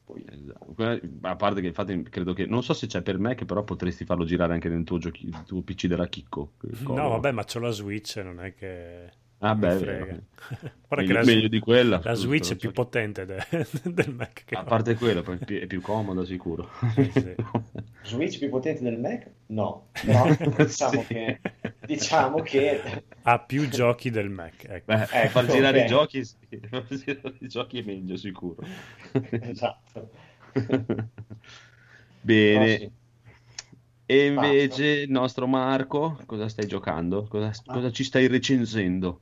Poi- 0.03 0.23
Esatto. 0.29 0.75
A 1.21 1.35
parte 1.35 1.61
che 1.61 1.67
infatti 1.67 2.03
credo 2.03 2.33
che 2.33 2.45
non 2.45 2.61
so 2.61 2.73
se 2.73 2.87
c'è 2.87 3.01
per 3.01 3.17
me, 3.17 3.35
che 3.35 3.45
però 3.45 3.63
potresti 3.63 4.05
farlo 4.05 4.25
girare 4.25 4.53
anche 4.53 4.69
nel 4.69 4.83
tuo, 4.83 4.97
giochi, 4.97 5.25
il 5.25 5.43
tuo 5.45 5.61
PC 5.61 5.87
della 5.87 6.07
Chicco. 6.07 6.53
No, 6.81 7.09
vabbè, 7.09 7.31
ma 7.31 7.43
c'ho 7.43 7.59
la 7.59 7.71
Switch, 7.71 8.17
non 8.17 8.41
è 8.41 8.53
che... 8.53 9.21
Ah, 9.45 9.55
beh, 9.55 9.77
frega. 9.77 10.05
Guarda 10.87 10.95
Meglio- 10.95 11.07
che 11.07 11.13
la, 11.13 11.23
meglio 11.23 11.47
di 11.49 11.59
quella, 11.59 11.99
la 12.03 12.13
Switch 12.13 12.51
è 12.51 12.55
più 12.55 12.71
potente 12.71 13.25
de- 13.25 13.45
del 13.83 14.13
Mac 14.13 14.43
che 14.45 14.55
A 14.55 14.63
parte 14.63 14.95
quello, 14.95 15.19
è 15.23 15.37
più, 15.37 15.59
è 15.59 15.67
più 15.67 15.81
comodo 15.81 16.23
sicuro. 16.23 16.69
sì. 17.11 17.35
Switch 18.03 18.37
più 18.39 18.49
potente 18.49 18.83
del 18.83 18.99
Mac? 18.99 19.29
No, 19.47 19.89
però 19.91 20.25
diciamo 20.55 21.01
Sì. 21.01 21.07
che, 21.07 21.41
diciamo 21.85 22.41
che 22.41 23.03
Ha 23.23 23.39
più 23.39 23.67
giochi 23.69 24.09
del 24.11 24.29
Mac, 24.29 24.63
ecco. 24.67 24.93
Beh, 24.93 25.07
Ecco, 25.11 25.29
far 25.29 25.45
girare 25.47 25.79
ok. 25.79 25.83
i 25.83 25.87
giochi, 25.87 26.23
sì. 26.25 26.37
far 26.69 26.85
girare 26.87 27.35
i 27.39 27.47
giochi 27.47 27.79
è 27.79 27.83
meglio 27.83 28.15
sicuro. 28.15 28.63
esatto. 29.39 30.09
Bene. 32.21 32.59
No, 32.59 32.67
sì. 32.77 32.91
E 34.05 34.25
invece 34.27 34.85
il 35.01 35.11
nostro 35.11 35.47
Marco, 35.47 36.19
cosa 36.25 36.47
stai 36.49 36.67
giocando? 36.67 37.25
Cosa, 37.27 37.51
cosa 37.65 37.91
ci 37.91 38.03
stai 38.03 38.27
recensendo? 38.27 39.21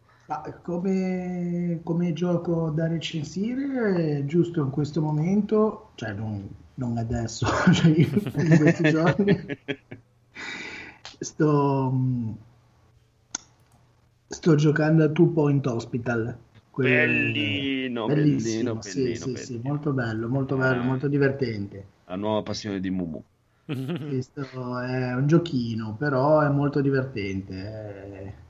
Come, 0.64 1.82
come 1.84 2.14
gioco 2.14 2.70
da 2.70 2.88
recensire, 2.88 4.24
giusto 4.26 4.62
in 4.64 4.70
questo 4.70 5.02
momento, 5.02 5.90
cioè 5.96 6.14
non, 6.14 6.48
non 6.76 6.98
adesso, 6.98 7.46
cioè 7.74 7.92
io 7.92 8.08
in 8.38 8.58
questi 8.58 8.84
giorni, 8.90 9.38
sto, 11.20 11.94
sto 14.28 14.56
giocando 14.56 15.04
a 15.04 15.10
Two 15.10 15.28
Point 15.28 15.68
Hospital. 15.68 16.38
Quello- 16.70 16.96
Bellino, 17.34 18.06
bellissimo, 18.06 18.76
bellino, 18.76 18.82
sì, 18.82 19.02
bellino, 19.02 19.16
sì, 19.16 19.36
sì, 19.36 19.52
bellino. 19.54 19.70
molto 19.70 19.92
bello, 19.92 20.28
molto 20.30 20.56
bello, 20.56 20.82
Eh. 20.82 20.86
molto 20.86 21.08
divertente. 21.10 21.86
La 22.06 22.16
nuova 22.16 22.42
passione 22.44 22.80
di 22.80 22.90
Mumu. 22.90 23.22
Questo 23.66 24.80
è 24.80 25.14
un 25.14 25.28
giochino, 25.28 25.96
però 25.98 26.42
è 26.42 26.50
molto 26.50 26.82
divertente. 26.82 27.54
eh. 27.54 28.41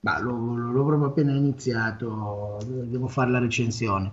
Ma 0.00 0.18
l'ho, 0.18 0.54
l'ho 0.54 0.84
proprio 0.84 1.08
appena 1.08 1.32
iniziato, 1.32 2.58
devo 2.64 3.06
fare 3.08 3.30
la 3.30 3.38
recensione. 3.38 4.10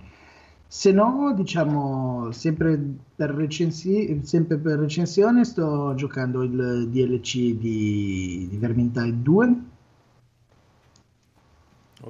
Se 0.67 0.91
no, 0.91 1.33
diciamo, 1.33 2.29
sempre 2.31 2.77
per, 3.15 3.31
recensi- 3.31 4.19
sempre 4.23 4.57
per 4.57 4.79
recensione, 4.79 5.45
sto 5.45 5.93
giocando 5.95 6.43
il 6.43 6.89
DLC 6.89 7.53
di, 7.57 8.47
di 8.49 8.57
Vermintide 8.57 9.21
2. 9.21 9.55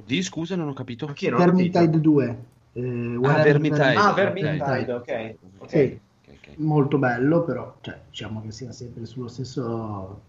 Di 0.04 0.22
scusa, 0.22 0.54
non 0.56 0.68
ho 0.68 0.72
capito. 0.72 1.06
Anch'io 1.06 1.30
non. 1.30 1.38
Vermintide 1.40 2.00
2. 2.00 2.44
eh, 2.72 3.16
Whatever 3.16 3.42
Vermintide. 3.44 3.94
Ah, 3.96 4.10
ok. 4.10 4.16
Vermintide, 4.16 4.92
ok. 4.92 5.34
ok. 5.58 5.70
Sì, 5.70 5.78
Ok, 5.78 6.28
ok. 6.28 6.56
molto 6.58 6.98
bello, 6.98 7.42
però 7.44 7.76
cioè, 7.80 8.00
diciamo 8.08 8.42
che 8.42 8.52
sia 8.52 8.72
sempre 8.72 9.06
sullo 9.06 9.28
stesso. 9.28 10.20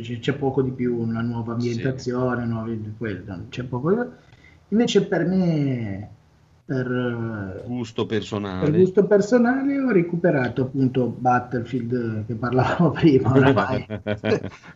Cioè, 0.00 0.18
c'è, 0.20 0.32
poco 0.34 0.62
di 0.62 0.70
più, 0.70 0.98
una 0.98 1.20
nuova 1.20 1.52
ambientazione, 1.52 2.46
nuovi, 2.46 2.94
quello, 2.96 3.44
c'è 3.50 3.64
poco. 3.64 4.12
Invece 4.68 5.04
per 5.04 5.26
me, 5.26 6.08
per, 6.64 7.62
Gusto 7.66 8.06
per 8.06 8.18
personale. 8.18 8.78
gusto 8.78 9.04
personale, 9.04 9.78
ho 9.78 9.90
recuperato 9.90 10.62
appunto 10.62 11.08
Battlefield 11.08 12.24
che 12.24 12.34
parlavamo 12.34 12.88
prima, 12.96 13.32
oramai. 13.36 13.86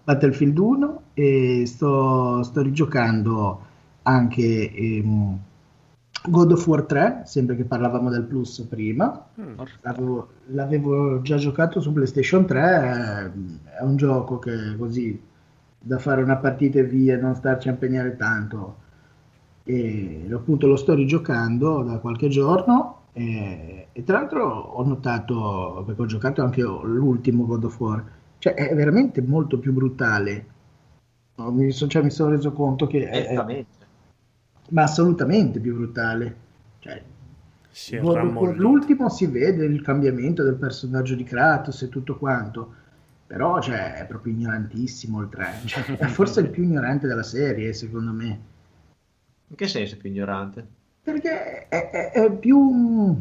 Battlefield 0.05 0.59
1 0.59 1.03
e 1.15 1.63
sto, 1.65 2.43
sto 2.43 2.61
rigiocando 2.61 3.61
anche 4.03 4.71
ehm, 4.71 5.39
God 6.29 6.53
of 6.53 6.67
War 6.67 6.83
3, 6.83 7.23
sempre 7.25 7.57
che 7.57 7.65
parlavamo 7.65 8.11
del 8.11 8.25
plus 8.25 8.61
prima. 8.69 9.27
Mm. 9.41 9.61
L'avevo, 9.83 10.29
l'avevo 10.47 11.23
già 11.23 11.37
giocato 11.37 11.81
su 11.81 11.93
PlayStation 11.93 12.47
3, 12.47 12.61
è, 12.61 13.31
è 13.79 13.83
un 13.83 13.97
gioco 13.97 14.39
che 14.39 14.77
così 14.77 15.21
da 15.79 15.99
fare 15.99 16.23
una 16.23 16.37
partita 16.37 16.79
e 16.79 16.85
via, 16.85 17.19
non 17.19 17.35
starci 17.35 17.69
a 17.69 17.73
impegnare 17.73 18.17
tanto. 18.17 18.85
E 19.65 20.29
appunto 20.33 20.67
lo 20.67 20.77
sto 20.77 20.95
rigiocando 20.95 21.83
da 21.83 21.99
qualche 21.99 22.29
giorno 22.29 23.03
e, 23.13 23.89
e 23.93 24.05
tra 24.05 24.19
l'altro 24.19 24.45
ho 24.47 24.85
notato, 24.85 25.83
perché 25.87 26.03
ho 26.03 26.07
giocato 26.07 26.43
anche 26.43 26.61
l'ultimo 26.61 27.47
God 27.47 27.65
of 27.65 27.81
War, 27.81 28.05
cioè 28.39 28.55
è 28.55 28.75
veramente 28.75 29.23
molto 29.23 29.59
più 29.59 29.73
brutale. 29.73 30.47
Mi, 31.37 31.71
so- 31.71 31.87
cioè, 31.87 32.03
mi 32.03 32.11
sono 32.11 32.31
reso 32.31 32.53
conto 32.53 32.87
che 32.87 33.09
è, 33.09 33.27
è-. 33.27 33.67
Ma 34.71 34.83
assolutamente 34.83 35.61
più 35.61 35.75
brutale. 35.77 36.35
Cioè, 36.81 37.03
Si 37.71 37.95
è 37.95 38.03
l'ultimo 38.57 39.09
si 39.09 39.27
vede 39.27 39.65
il 39.65 39.83
cambiamento 39.83 40.43
del 40.43 40.55
personaggio 40.57 41.15
di 41.15 41.25
Kratos 41.25 41.83
e 41.83 41.89
tutto 41.89 42.17
quanto. 42.17 42.75
Però 43.27 43.61
cioè, 43.61 43.95
è 43.95 44.07
proprio 44.07 44.33
ignorantissimo 44.35 45.21
il 45.23 45.29
3. 45.29 45.63
Cioè, 45.67 45.85
è 45.97 46.07
forse 46.09 46.41
il 46.41 46.49
più 46.51 46.63
ignorante 46.63 47.07
della 47.07 47.23
serie, 47.25 47.73
secondo 47.73 48.13
me. 48.13 48.41
In 49.49 49.57
che 49.57 49.67
senso 49.67 49.97
più 49.97 50.09
ignorante? 50.09 50.69
Perché 51.03 51.69
è, 51.69 51.91
è- 51.91 52.11
è 52.13 52.31
più... 52.33 53.17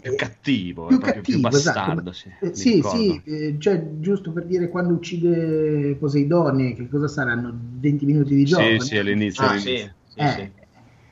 Più 0.00 0.14
cattivo, 0.14 0.90
più 0.90 0.96
è 0.96 0.98
proprio 0.98 1.24
più 1.24 1.40
cattivo, 1.40 1.40
bastardo. 1.40 2.12
esatto. 2.12 2.12
Sì, 2.12 2.28
Eh, 2.40 2.54
sì, 2.54 2.82
sì, 2.82 3.22
eh, 3.24 3.56
cioè 3.58 3.82
giusto 4.00 4.32
per 4.32 4.44
dire 4.44 4.68
quando 4.68 4.92
uccide 4.94 5.96
Poseidone, 5.98 6.74
che 6.74 6.88
cosa 6.88 7.08
saranno? 7.08 7.52
20 7.78 8.04
minuti 8.04 8.34
di 8.34 8.44
gioco? 8.44 8.60
Sì, 8.72 8.78
sì, 8.80 8.96
all'inizio. 8.96 9.46
Ah, 9.46 9.48
all'inizio. 9.48 9.88
sì, 9.88 9.90
sì, 10.16 10.26
Eh, 10.26 10.26
sì. 10.26 10.52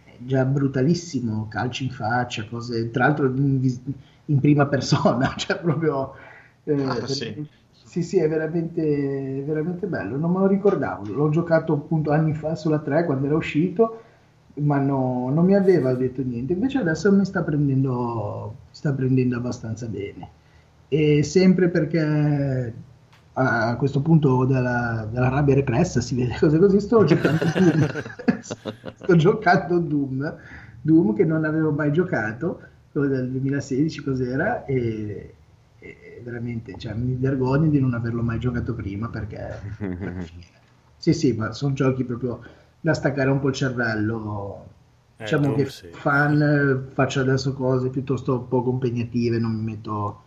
è 0.05 0.17
già 0.19 0.45
brutalissimo, 0.45 1.49
calci 1.49 1.85
in 1.85 1.91
faccia, 1.91 2.47
cose, 2.47 2.91
tra 2.91 3.07
l'altro 3.07 3.27
in, 3.35 3.61
in 4.27 4.41
prima 4.41 4.67
persona, 4.67 5.35
cioè 5.37 5.59
proprio... 5.61 6.15
eh, 6.65 7.03
Ah, 7.03 7.07
sì. 7.09 7.39
sì, 7.85 8.03
sì, 8.03 8.19
è 8.19 8.29
veramente, 8.29 9.43
veramente 9.45 9.87
bello, 9.87 10.17
non 10.17 10.31
me 10.33 10.39
lo 10.41 10.47
ricordavo, 10.47 11.13
l'ho 11.13 11.29
giocato 11.31 11.73
appunto 11.75 12.11
anni 12.13 12.33
fa 12.35 12.55
sulla 12.55 12.79
3 12.79 13.05
quando 13.05 13.27
era 13.27 13.37
uscito, 13.37 14.01
ma 14.55 14.79
no- 14.79 15.31
non 15.31 15.45
mi 15.45 15.55
aveva 15.55 15.95
detto 15.95 16.23
niente, 16.23 16.53
invece 16.53 16.79
adesso 16.79 17.11
mi 17.13 17.25
sta 17.25 17.43
prendendo, 17.43 18.57
sta 18.71 18.93
prendendo 18.93 19.37
abbastanza 19.37 19.87
bene. 19.89 20.31
E 20.89 21.23
sempre 21.23 21.69
perché 21.71 22.73
a 23.35 23.77
questo 23.77 24.01
punto 24.03 24.45
della, 24.45 25.09
della 25.11 25.29
rabbia 25.29 25.55
repressa 25.55 26.01
si 26.01 26.15
vede 26.15 26.37
cose 26.39 26.59
così, 26.59 26.81
sto 26.81 27.03
giocando 27.05 27.47
Doom. 27.55 27.91
sto 28.95 29.17
giocando 29.17 29.79
Doom, 29.79 30.37
Doom 30.81 31.15
che 31.15 31.25
non 31.25 31.45
avevo 31.45 31.71
mai 31.73 31.93
giocato, 31.93 32.61
quello 32.91 33.09
del 33.09 33.31
2016 33.31 34.03
cos'era, 34.03 34.65
e, 34.65 35.35
e 35.79 36.21
veramente 36.25 36.77
cioè, 36.79 36.95
mi 36.95 37.15
vergogno 37.17 37.69
di 37.69 37.81
non 37.81 37.95
averlo 37.95 38.23
mai 38.23 38.39
giocato 38.39 38.75
prima 38.75 39.09
perché... 39.09 39.61
Sì, 41.03 41.13
sì, 41.15 41.33
ma 41.33 41.51
sono 41.53 41.75
giochi 41.75 42.05
proprio 42.05 42.41
da 42.81 42.95
staccare 42.95 43.29
un 43.29 43.41
po' 43.41 43.49
il 43.49 43.55
cervello. 43.55 44.67
Eh, 45.17 45.25
Diciamo 45.25 45.53
che 45.55 45.67
sì. 45.67 45.89
fan 45.91 46.87
faccio 46.93 47.21
adesso 47.21 47.53
cose 47.55 47.89
piuttosto 47.91 48.41
poco 48.43 48.71
impegnative, 48.71 49.39
non 49.39 49.53
mi 49.53 49.63
metto 49.65 50.23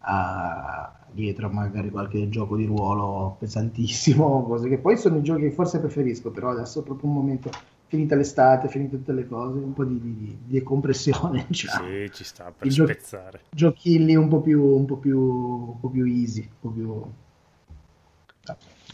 a- 0.00 0.92
dietro 1.14 1.48
magari 1.48 1.90
qualche 1.90 2.28
gioco 2.28 2.56
di 2.56 2.66
ruolo 2.66 3.36
pesantissimo, 3.38 4.44
cose 4.48 4.68
che 4.68 4.78
poi 4.78 4.96
sono 4.98 5.18
i 5.18 5.22
giochi 5.22 5.42
che 5.42 5.50
forse 5.52 5.78
preferisco, 5.78 6.30
però 6.30 6.50
adesso 6.50 6.80
è 6.80 6.82
proprio 6.82 7.08
un 7.08 7.14
momento, 7.16 7.50
finita 7.86 8.16
l'estate, 8.16 8.68
finite 8.68 8.96
tutte 8.96 9.12
le 9.12 9.26
cose, 9.26 9.58
un 9.58 9.72
po' 9.72 9.84
di, 9.84 10.00
di, 10.00 10.14
di 10.16 10.38
decompressione, 10.44 11.46
diciamo. 11.48 11.86
Sì, 11.88 12.10
ci 12.12 12.24
sta 12.24 12.52
per 12.56 12.66
I 12.66 12.70
giochi- 12.70 12.92
spezzare. 12.92 13.40
Giochilli 13.50 14.16
un 14.16 14.28
po' 14.28 14.40
più, 14.40 14.62
un 14.62 14.84
po' 14.84 14.96
più, 14.96 15.18
un 15.18 15.80
po' 15.80 15.88
più 15.88 16.04
easy, 16.04 16.40
un 16.40 16.48
po' 16.60 16.68
più... 16.70 17.02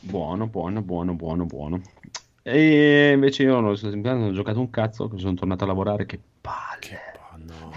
Buono, 0.03 0.47
buono, 0.47 0.83
buono, 0.83 1.15
buono, 1.15 1.45
buono. 1.45 1.81
E 2.43 3.11
invece 3.13 3.43
io 3.43 3.61
non, 3.61 3.67
ho 3.67 4.33
giocato 4.33 4.61
un 4.61 4.71
cazzo, 4.71 5.09
che 5.09 5.19
sono 5.19 5.35
tornato 5.35 5.65
a 5.65 5.67
lavorare, 5.67 6.07
che 6.07 6.19
palle. 6.41 6.79
Che 6.81 6.99
pa- 7.13 7.39
no. 7.39 7.73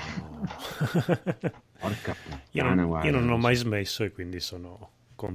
Porca 1.84 2.16
io, 2.52 2.64
puttana, 2.64 2.74
non, 2.76 2.88
guarda. 2.88 3.10
io 3.10 3.20
non 3.20 3.30
ho 3.30 3.38
mai 3.38 3.56
smesso 3.56 4.06
e 4.06 4.12
quindi 4.12 4.40
sono 4.40 4.90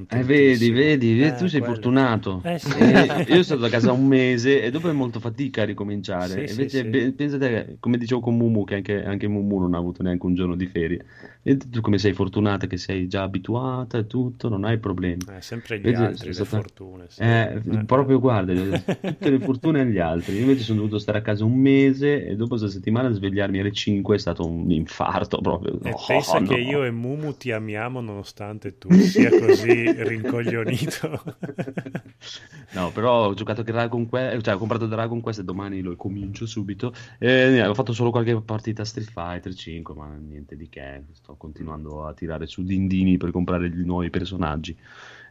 Eh, 0.09 0.23
vedi, 0.23 0.70
vedi, 0.70 1.15
vedi, 1.19 1.36
tu 1.36 1.47
sei 1.47 1.60
quello. 1.60 1.74
fortunato. 1.74 2.40
Eh, 2.44 2.59
sì. 2.59 2.77
Eh, 2.78 3.05
io 3.28 3.43
sono 3.43 3.43
stato 3.43 3.65
a 3.65 3.69
casa 3.69 3.93
un 3.93 4.06
mese 4.06 4.62
e 4.62 4.70
dopo 4.70 4.89
è 4.89 4.93
molto 4.93 5.20
fatica 5.20 5.62
a 5.62 5.65
ricominciare. 5.65 6.47
Sì, 6.47 6.52
Invece, 6.52 6.82
sì. 6.82 6.89
be- 6.89 7.12
pensate, 7.12 7.77
come 7.81 7.97
dicevo 7.98 8.20
con 8.20 8.36
Mumu, 8.36 8.65
che 8.65 8.74
anche, 8.77 9.05
anche 9.05 9.28
Mumu 9.28 9.59
non 9.60 9.74
ha 9.74 9.78
avuto 9.78 10.02
neanche 10.02 10.27
un 10.27 10.35
giorno 10.35 10.56
di 10.56 10.66
ferie. 10.66 11.05
E 11.43 11.56
tu 11.56 11.81
come 11.81 11.98
sei 11.98 12.12
fortunata, 12.12 12.66
che 12.66 12.77
sei 12.77 13.06
già 13.09 13.23
abituata 13.23 13.97
e 13.98 14.06
tutto, 14.06 14.48
non 14.48 14.65
hai 14.65 14.78
problemi. 14.78 15.23
Eh, 15.35 15.40
sempre 15.40 15.78
gli 15.78 15.82
Vedi, 15.82 15.97
altri, 15.97 16.27
le 16.28 16.32
sono 16.35 16.44
stato- 16.47 16.62
fortune. 16.62 17.05
sì. 17.09 17.23
Eh, 17.23 17.60
Eh, 17.78 17.85
proprio 17.86 18.19
guarda, 18.20 18.52
tutte 18.52 19.31
le 19.31 19.39
fortune 19.39 19.81
agli 19.81 19.98
altri. 19.98 20.35
Io 20.35 20.40
invece 20.43 20.62
sono 20.62 20.81
dovuto 20.81 20.98
stare 20.98 21.19
a 21.19 21.23
casa 21.23 21.44
un 21.44 21.55
mese 21.59 22.27
e 22.27 22.36
dopo 22.36 22.51
questa 22.51 22.69
settimana 22.69 23.10
svegliarmi 23.10 23.60
alle 23.60 23.73
5 23.73 24.16
è 24.16 24.19
stato 24.19 24.47
un 24.47 24.70
infarto 24.70 25.40
proprio. 25.40 25.78
E 25.82 25.90
Oh, 25.93 26.05
pensa 26.06 26.39
no. 26.39 26.47
che 26.48 26.56
io 26.56 26.85
e 26.85 26.90
Mumu 26.90 27.36
ti 27.36 27.51
amiamo 27.52 28.01
nonostante 28.01 28.77
tu 28.78 28.90
sia 28.93 29.31
così 29.31 29.78
rincoglionito. 29.85 31.23
No, 32.73 32.91
però 32.91 33.29
ho 33.29 33.35
giocato 33.35 33.63
Dragon 33.63 34.07
Quest, 34.07 34.43
cioè 34.43 34.55
ho 34.55 34.59
comprato 34.59 34.87
Dragon 34.87 35.21
Quest 35.23 35.41
e 35.41 35.45
domani 35.45 35.81
lo 35.81 35.97
comincio 35.97 36.45
subito. 36.45 36.93
E, 37.19 37.67
ho 37.67 37.73
fatto 37.73 37.95
solo 37.95 38.11
qualche 38.11 38.39
partita 38.43 38.85
Street 38.85 39.11
Fighter 39.11 39.55
5, 39.55 39.95
ma 39.95 40.15
niente 40.15 40.55
di 40.55 40.69
che. 40.69 41.05
Sto 41.13 41.35
continuando 41.37 42.05
a 42.05 42.13
tirare 42.13 42.47
su 42.47 42.63
dindini 42.63 43.17
per 43.17 43.31
comprare 43.31 43.71
gli 43.71 43.85
nuovi 43.85 44.11
personaggi 44.11 44.77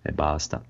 e 0.01 0.11
basta. 0.11 0.63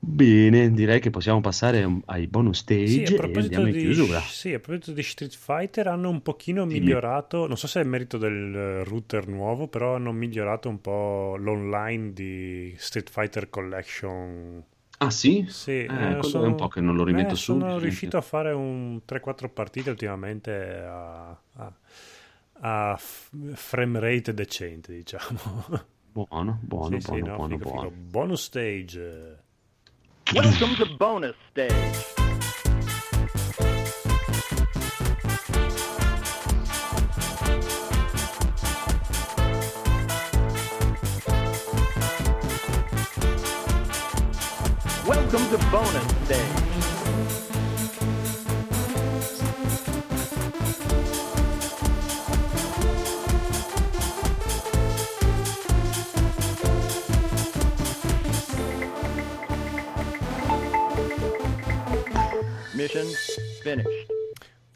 Bene, 0.00 0.72
direi 0.72 0.98
che 0.98 1.10
possiamo 1.10 1.40
passare 1.40 1.86
ai 2.06 2.26
bonus 2.26 2.58
stage 2.58 2.82
Sì, 2.82 3.04
a 3.04 3.12
e 3.12 3.12
proposito 3.12 3.38
andiamo 3.38 3.68
in 3.68 3.76
di, 3.76 3.76
chiusura. 3.76 4.20
sì, 4.24 4.54
a 4.54 4.60
proposito 4.60 4.92
di 4.92 5.02
Street 5.02 5.34
Fighter 5.36 5.88
hanno 5.88 6.08
un 6.08 6.22
pochino 6.22 6.64
Dimmi. 6.70 6.98
migliorato, 7.04 7.46
non 7.46 7.58
so 7.58 7.66
se 7.66 7.80
è 7.82 7.84
merito 7.84 8.16
del 8.16 8.54
eh, 8.54 8.84
router 8.84 9.26
nuovo, 9.28 9.68
però 9.68 9.94
hanno 9.96 10.10
migliorato 10.12 10.68
un 10.70 10.80
po' 10.80 11.36
l'online 11.36 12.12
di 12.14 12.74
Street 12.78 13.10
Fighter 13.10 13.50
Collection. 13.50 14.64
Ah 15.00 15.10
sì? 15.10 15.38
Sì, 15.44 15.72
Eh, 15.86 16.16
eh, 16.18 16.22
sono- 16.22 16.44
è 16.44 16.46
un 16.46 16.54
po' 16.54 16.68
che 16.68 16.80
non 16.80 16.94
lo 16.94 17.04
rimetto 17.04 17.34
eh, 17.34 17.36
su. 17.36 17.60
Sono 17.62 17.78
niente. 17.78 17.78
riuscito 17.78 18.16
a 18.16 18.20
fare 18.22 18.52
un 18.52 19.02
3-4 19.04 19.48
partite 19.50 19.90
ultimamente 19.90 20.52
a, 20.84 21.30
a, 21.30 21.72
a 22.60 22.96
f- 22.96 23.30
frame 23.54 24.00
rate 24.00 24.34
decente, 24.34 24.92
diciamo. 24.94 25.86
Buono, 26.12 26.58
buono, 26.60 26.98
Sì, 26.98 27.00
sì, 27.00 27.22
buono, 27.22 27.28
no, 27.28 27.38
buono, 27.38 27.56
figo, 27.58 27.64
buono. 27.64 27.88
figo. 27.88 27.90
Bonus 27.90 28.44
stage. 28.44 29.37
Welcome 30.34 30.76
to 30.76 30.84
bonus 30.98 31.34
stage. 31.52 31.72
Welcome 45.06 45.48
to 45.48 45.58
bonus 45.70 46.26
stage. 46.26 46.67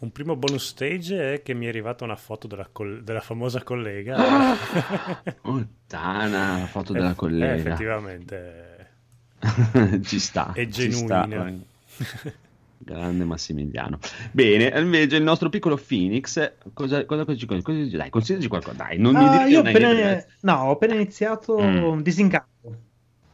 Un 0.00 0.10
primo 0.10 0.36
bonus 0.36 0.66
stage 0.68 1.34
è 1.34 1.42
che 1.42 1.54
mi 1.54 1.66
è 1.66 1.68
arrivata 1.68 2.04
una 2.04 2.16
foto 2.16 2.46
della, 2.46 2.68
col- 2.70 3.02
della 3.04 3.20
famosa 3.20 3.62
collega. 3.62 4.16
Puttana, 5.40 6.58
la 6.58 6.66
foto 6.66 6.92
della 6.92 7.12
Eh, 7.12 7.14
collega. 7.14 7.52
eh, 7.54 7.58
effettivamente 7.58 8.90
ci 10.02 10.18
sta. 10.18 10.52
è 10.52 10.68
ci 10.68 10.90
sta. 10.92 11.26
genuina. 11.26 11.58
Grande 12.84 13.22
Massimiliano. 13.24 14.00
Bene, 14.32 14.76
invece 14.80 15.14
il 15.16 15.22
nostro 15.22 15.48
piccolo 15.48 15.76
Phoenix, 15.76 16.52
cosa, 16.74 17.04
cosa, 17.04 17.24
cosa, 17.24 17.46
cosa, 17.46 17.96
dai, 17.96 18.10
consigliaci 18.10 18.48
qualcosa, 18.48 18.74
dai, 18.76 18.98
non 18.98 19.14
mi 19.14 19.24
Ah, 19.24 19.28
dire 19.30 19.44
che 19.44 19.50
io 19.50 19.60
appena, 19.60 20.24
no, 20.40 20.54
ho 20.64 20.70
appena 20.72 20.94
iniziato 20.94 21.60
Mm. 21.62 22.00
Disincanto. 22.00 22.50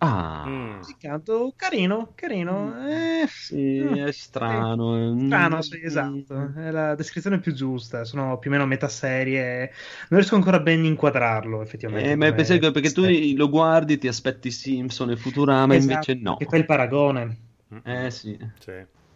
Ah, 0.00 0.44
Mm. 0.48 0.78
Disincanto, 0.78 1.52
carino, 1.56 2.12
carino. 2.14 2.86
Eh, 2.88 3.26
sì, 3.28 3.56
mm, 3.82 3.94
è 3.94 4.12
strano. 4.12 4.96
eh. 4.96 5.24
Strano, 5.24 5.60
sì, 5.62 5.80
esatto. 5.82 6.52
È 6.54 6.70
la 6.70 6.94
descrizione 6.94 7.40
più 7.40 7.52
giusta. 7.52 8.04
Sono 8.04 8.38
più 8.38 8.50
o 8.50 8.52
meno 8.52 8.64
a 8.64 8.66
metà 8.66 8.88
serie. 8.88 9.72
Non 10.08 10.20
riesco 10.20 10.36
ancora 10.36 10.60
ben 10.60 10.82
a 10.84 10.86
inquadrarlo, 10.86 11.60
effettivamente. 11.62 12.10
Eh, 12.12 12.16
ma 12.16 12.32
pensi 12.32 12.58
che- 12.58 12.70
perché 12.70 12.92
tu 12.92 13.02
lo 13.36 13.48
guardi, 13.48 13.98
ti 13.98 14.08
aspetti 14.08 14.50
Simpson 14.50 15.10
e 15.10 15.16
Futurama, 15.16 15.74
Esatto, 15.74 15.92
invece 15.92 16.14
no. 16.14 16.36
Che 16.36 16.46
fai 16.46 16.60
il 16.60 16.66
paragone. 16.66 17.38
Eh 17.84 18.10
sì. 18.10 18.36
Sì. 18.58 18.72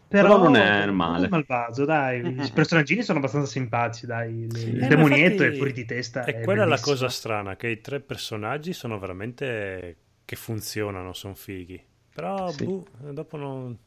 Però, 0.09 0.37
Però 0.37 0.37
non 0.37 0.57
è 0.57 0.87
male. 0.91 1.17
non 1.17 1.25
è 1.25 1.29
malvagio, 1.29 1.85
dai. 1.87 2.45
I 2.45 2.53
personaggini 2.53 3.03
sono 3.03 3.19
abbastanza 3.19 3.49
simpatici, 3.51 4.07
dai. 4.07 4.31
Il, 4.43 4.57
il 4.57 4.85
Eh, 4.85 4.87
demonietto 4.89 5.43
infatti 5.43 5.45
è 5.45 5.53
fuori 5.57 5.73
di 5.73 5.85
testa. 5.87 6.25
È 6.25 6.35
è 6.35 6.41
quella 6.41 6.65
la 6.67 6.69
bellissimo. 6.69 6.95
cosa 6.95 7.09
strana, 7.09 7.57
che 7.57 7.69
i 7.69 7.81
tre 7.81 8.01
personaggi 8.01 8.73
sono 8.75 8.99
veramente 8.99 9.97
che 10.33 10.37
funzionano, 10.37 11.13
sono 11.13 11.35
fighi. 11.35 11.79
Però 12.15 12.51
Sì. 12.51 12.65
boh, 12.65 12.87
dopo 13.13 13.37
non, 13.37 13.79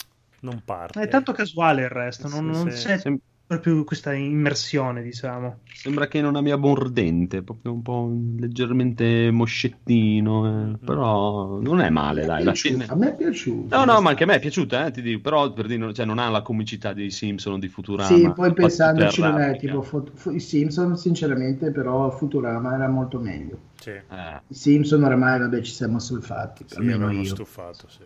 non 0.42 0.64
parte. 0.64 1.02
È 1.02 1.08
tanto 1.08 1.32
casuale 1.32 1.82
il 1.84 1.90
resto, 1.90 2.28
non, 2.28 2.46
Sì, 2.46 2.54
non 2.54 2.70
sì. 2.70 2.72
c'è 2.72 2.98
Sem- 3.00 3.20
proprio 3.48 3.84
questa 3.84 4.14
immersione, 4.14 5.02
diciamo. 5.02 5.60
Sembra 5.74 6.08
che 6.08 6.22
non 6.22 6.36
abbia 6.36 6.58
mordente, 6.58 7.44
proprio 7.44 7.74
un 7.74 7.82
po' 7.82 8.12
leggermente 8.38 9.30
moscettino, 9.32 10.74
eh, 10.74 10.78
però 10.78 11.60
non 11.60 11.80
è 11.82 11.90
male, 11.90 12.26
dai, 12.26 12.42
alla 12.42 12.54
fine. 12.54 12.86
A 12.86 12.96
me 12.96 13.10
è 13.12 13.16
piaciuto. 13.16 13.76
No, 13.76 13.86
no, 13.86 14.02
ma 14.02 14.10
anche 14.12 14.24
a 14.24 14.26
me 14.28 14.36
è 14.36 14.40
piaciuta, 14.40 14.88
eh, 14.88 14.92
ti 14.92 15.02
dico, 15.02 15.22
però 15.22 15.52
per 15.54 15.68
dire, 15.68 15.94
cioè, 15.94 16.06
non 16.06 16.18
ha 16.20 16.30
la 16.30 16.42
comicità 16.42 16.94
dei 16.94 17.12
Simpson 17.12 17.54
o 17.54 17.58
di 17.60 17.68
Futurama. 17.68 18.16
Sì, 18.18 18.34
poi 18.34 18.54
pensandoci 18.54 19.22
non 19.22 19.40
è 19.40 19.58
tipo 19.58 19.82
Fu- 19.82 20.04
Fu- 20.14 20.32
i 20.32 20.40
Simpson, 20.40 20.98
sinceramente, 20.98 21.72
però 21.72 22.10
Futurama 22.10 22.74
era 22.74 22.88
molto 22.88 23.20
meglio. 23.20 23.60
Sì, 23.80 23.90
Eh, 23.92 24.42
I 24.48 24.54
Simpson 24.54 25.04
ormai, 25.04 25.40
vabbè, 25.40 25.62
ci 25.62 25.72
siamo 25.72 25.98
assolfati, 25.98 26.66
sì 26.68 26.78
almeno 26.78 27.12
io. 27.12 27.26
stufato, 27.26 27.88
sì. 27.90 28.04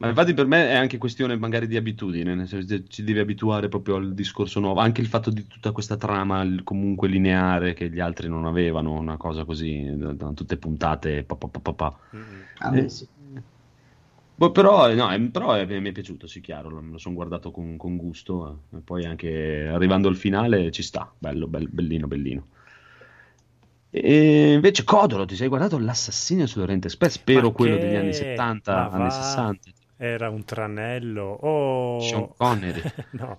Ma 0.00 0.08
infatti 0.08 0.32
per 0.32 0.46
me 0.46 0.70
è 0.70 0.74
anche 0.76 0.96
questione 0.96 1.36
magari 1.36 1.66
di 1.66 1.76
abitudine, 1.76 2.34
nel 2.34 2.48
senso 2.48 2.66
che 2.74 2.88
ci 2.88 3.04
devi 3.04 3.18
abituare 3.18 3.68
proprio 3.68 3.96
al 3.96 4.14
discorso 4.14 4.58
nuovo, 4.58 4.80
anche 4.80 5.02
il 5.02 5.06
fatto 5.06 5.30
di 5.30 5.46
tutta 5.46 5.72
questa 5.72 5.98
trama 5.98 6.42
comunque 6.64 7.06
lineare 7.06 7.74
che 7.74 7.90
gli 7.90 8.00
altri 8.00 8.26
non 8.26 8.46
avevano, 8.46 8.92
una 8.98 9.18
cosa 9.18 9.44
così, 9.44 9.94
da- 9.98 10.14
da- 10.14 10.32
tutte 10.32 10.56
puntate, 10.56 11.22
pa, 11.24 11.36
pa, 11.36 11.48
pa, 11.48 11.60
pa, 11.60 11.72
pa. 11.74 11.98
Mm-mm. 12.14 12.46
A 12.60 12.70
me 12.70 12.84
Eh, 12.84 12.88
sì. 12.88 13.06
Boh, 14.34 14.52
però, 14.52 14.90
no, 14.94 15.10
è- 15.10 15.20
però 15.30 15.52
è- 15.52 15.66
mi 15.80 15.90
è 15.90 15.92
piaciuto, 15.92 16.26
sì, 16.26 16.40
chiaro, 16.40 16.70
lo, 16.70 16.80
lo 16.80 16.96
sono 16.98 17.14
guardato 17.14 17.50
con, 17.50 17.76
con 17.76 17.96
gusto, 17.98 18.64
eh. 18.72 18.78
E 18.78 18.80
poi 18.80 19.04
anche 19.04 19.68
arrivando 19.68 20.08
al 20.08 20.16
finale 20.16 20.70
ci 20.70 20.82
sta, 20.82 21.12
bello, 21.18 21.46
bel- 21.46 21.68
bellino, 21.68 22.06
bellino. 22.06 22.46
E 23.92 24.52
invece 24.54 24.84
Codolo, 24.84 25.24
ti 25.26 25.34
sei 25.36 25.48
guardato 25.48 25.78
l'Assassinio 25.78 26.46
sull'Oriente 26.46 26.86
Express, 26.86 27.14
spero 27.14 27.52
quello 27.52 27.76
degli 27.76 27.96
anni 27.96 28.12
ma 28.12 28.14
70, 28.14 28.72
va. 28.88 28.94
anni 28.96 29.10
60. 29.10 29.70
Era 30.02 30.30
un 30.30 30.44
tranello. 30.46 31.24
Oh, 31.24 32.00
Sean 32.00 32.34
Connery. 32.34 32.80
no, 33.20 33.36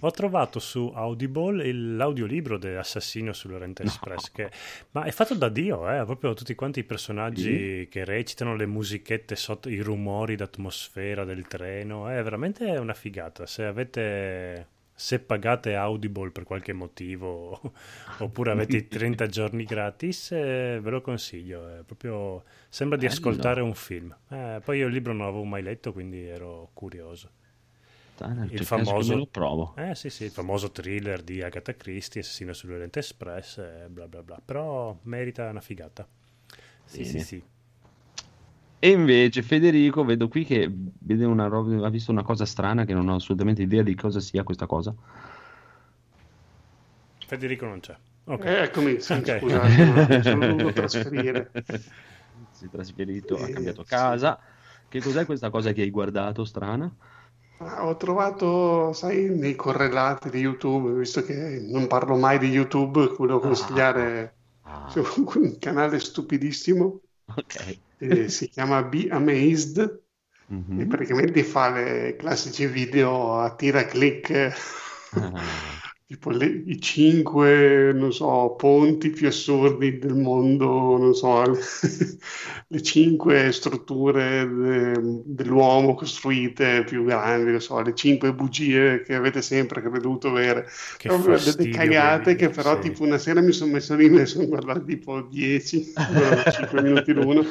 ho 0.00 0.10
trovato 0.10 0.58
su 0.58 0.90
Audible 0.92 1.72
l'audiolibro 1.72 2.58
dell'Assassino 2.58 3.32
sull'Oriente 3.32 3.84
No. 3.84 3.90
Express. 3.90 4.32
Che... 4.32 4.50
Ma 4.90 5.04
è 5.04 5.12
fatto 5.12 5.34
da 5.34 5.48
Dio, 5.48 5.88
eh? 5.88 6.04
proprio 6.04 6.34
tutti 6.34 6.56
quanti 6.56 6.80
i 6.80 6.84
personaggi 6.84 7.86
che 7.88 8.04
recitano, 8.04 8.56
le 8.56 8.66
musichette 8.66 9.36
sotto, 9.36 9.68
i 9.68 9.78
rumori 9.78 10.34
d'atmosfera 10.34 11.24
del 11.24 11.46
treno. 11.46 12.08
È 12.08 12.20
veramente 12.24 12.64
una 12.76 12.94
figata. 12.94 13.46
Se 13.46 13.64
avete. 13.64 14.66
Se 15.00 15.18
pagate 15.18 15.74
Audible 15.76 16.30
per 16.30 16.44
qualche 16.44 16.74
motivo 16.74 17.58
oppure 18.20 18.50
avete 18.50 18.76
i 18.76 18.86
30 18.86 19.26
giorni 19.28 19.64
gratis, 19.64 20.30
eh, 20.32 20.78
ve 20.82 20.90
lo 20.90 21.00
consiglio. 21.00 21.78
È 21.78 21.82
proprio 21.84 22.44
sembra 22.68 22.98
di 22.98 23.06
Bello. 23.06 23.14
ascoltare 23.14 23.60
un 23.62 23.74
film. 23.74 24.14
Eh, 24.28 24.60
poi 24.62 24.78
io 24.78 24.88
il 24.88 24.92
libro 24.92 25.14
non 25.14 25.24
l'avevo 25.26 25.44
mai 25.44 25.62
letto, 25.62 25.92
quindi 25.94 26.26
ero 26.26 26.68
curioso. 26.74 27.30
Nel 28.18 28.50
Il 28.52 28.64
famoso- 28.66 29.12
me 29.14 29.18
lo 29.20 29.26
provo. 29.26 29.72
Eh 29.78 29.94
sì, 29.94 30.10
sì, 30.10 30.24
il 30.24 30.30
famoso 30.30 30.70
thriller 30.70 31.22
di 31.22 31.40
Agatha 31.42 31.74
Christie, 31.74 32.20
Assassino 32.20 32.52
sull'Oriente 32.52 32.98
Express, 32.98 33.56
e 33.58 33.86
bla 33.88 34.06
bla 34.06 34.22
bla. 34.22 34.38
Però 34.44 34.94
merita 35.04 35.48
una 35.48 35.62
figata. 35.62 36.06
Sì, 36.84 37.04
sì, 37.04 37.12
Bene. 37.12 37.24
sì. 37.24 37.42
E 38.82 38.90
invece 38.90 39.42
Federico, 39.42 40.04
vedo 40.04 40.28
qui 40.28 40.44
che 40.44 40.68
vede 40.72 41.24
una 41.24 41.46
roba, 41.46 41.86
ha 41.86 41.90
visto 41.90 42.10
una 42.10 42.22
cosa 42.22 42.44
strana 42.46 42.84
che 42.84 42.94
non 42.94 43.08
ho 43.08 43.14
assolutamente 43.16 43.62
idea 43.62 43.82
di 43.82 43.94
cosa 43.94 44.20
sia 44.20 44.42
questa 44.42 44.66
cosa. 44.66 44.94
Federico 47.26 47.66
non 47.66 47.80
c'è. 47.80 47.98
Ok. 48.24 48.44
Eh, 48.44 48.62
eccomi, 48.62 49.00
sì, 49.00 49.24
Ok. 49.24 49.26
scusate, 49.26 50.20
sono 50.20 50.44
dovuto 50.44 50.72
trasferire. 50.72 51.54
Si 52.50 52.66
è 52.66 52.68
trasferito, 52.70 53.40
ha 53.40 53.48
Eh, 53.48 53.48
cambiato 53.48 53.84
sì. 53.84 53.84
casa. 53.84 54.38
Che 54.88 55.00
cos'è 55.00 55.24
questa 55.26 55.50
cosa 55.50 55.72
che 55.72 55.82
hai 55.82 55.90
guardato 55.90 56.44
strana? 56.44 56.94
Ah, 57.62 57.86
Ho 57.86 57.96
trovato, 57.96 58.92
sai, 58.94 59.28
nei 59.28 59.54
correlati 59.54 60.30
di 60.30 60.38
YouTube, 60.38 60.92
visto 60.98 61.22
che 61.22 61.60
non 61.70 61.86
parlo 61.86 62.16
mai 62.16 62.38
di 62.38 62.46
YouTube, 62.48 63.06
volevo 63.16 63.38
consigliare 63.40 64.38
Ah, 64.64 64.84
su 64.84 65.02
un 65.36 65.58
canale 65.58 65.98
stupidissimo, 66.00 67.00
ok. 67.38 67.56
Eh, 68.00 68.28
si 68.28 68.48
chiama 68.48 68.82
Be 68.82 69.08
Amazed, 69.10 70.02
Mhm. 70.48 70.80
e 70.80 70.86
praticamente 70.86 71.44
fa 71.44 71.70
le 71.70 72.16
classici 72.16 72.66
video 72.66 73.38
a 73.38 73.54
tira 73.54 73.84
click, 73.84 74.52
Ah, 75.12 75.89
tipo 76.10 76.30
le- 76.30 76.62
i 76.66 76.80
cinque, 76.80 77.92
non 77.94 78.12
so, 78.12 78.54
ponti 78.56 79.10
più 79.10 79.28
assurdi 79.28 79.98
del 79.98 80.14
mondo, 80.16 80.96
non 80.98 81.14
so, 81.14 81.44
le 82.68 82.82
cinque 82.82 83.52
strutture 83.52 84.44
de- 84.48 85.22
dell'uomo 85.24 85.94
costruite 85.94 86.82
più 86.84 87.04
grandi, 87.04 87.52
non 87.52 87.60
so, 87.60 87.80
le 87.80 87.94
cinque 87.94 88.34
bugie 88.34 89.02
che 89.02 89.14
avete 89.14 89.40
sempre 89.40 89.80
creduto 89.82 90.28
avere. 90.28 90.66
Che 90.96 91.08
Proprio 91.10 91.38
delle 91.38 91.68
cagate 91.68 92.34
che 92.34 92.50
però 92.50 92.78
sì. 92.78 92.80
tipo 92.80 93.04
una 93.04 93.18
sera 93.18 93.40
mi 93.40 93.52
sono 93.52 93.72
messo 93.72 93.94
lì, 93.94 94.08
me 94.10 94.18
ne 94.18 94.26
sono 94.26 94.46
guardato 94.48 94.84
tipo 94.84 95.20
10, 95.22 95.84
5 96.48 96.80
minuti 96.80 97.12
l'uno, 97.12 97.44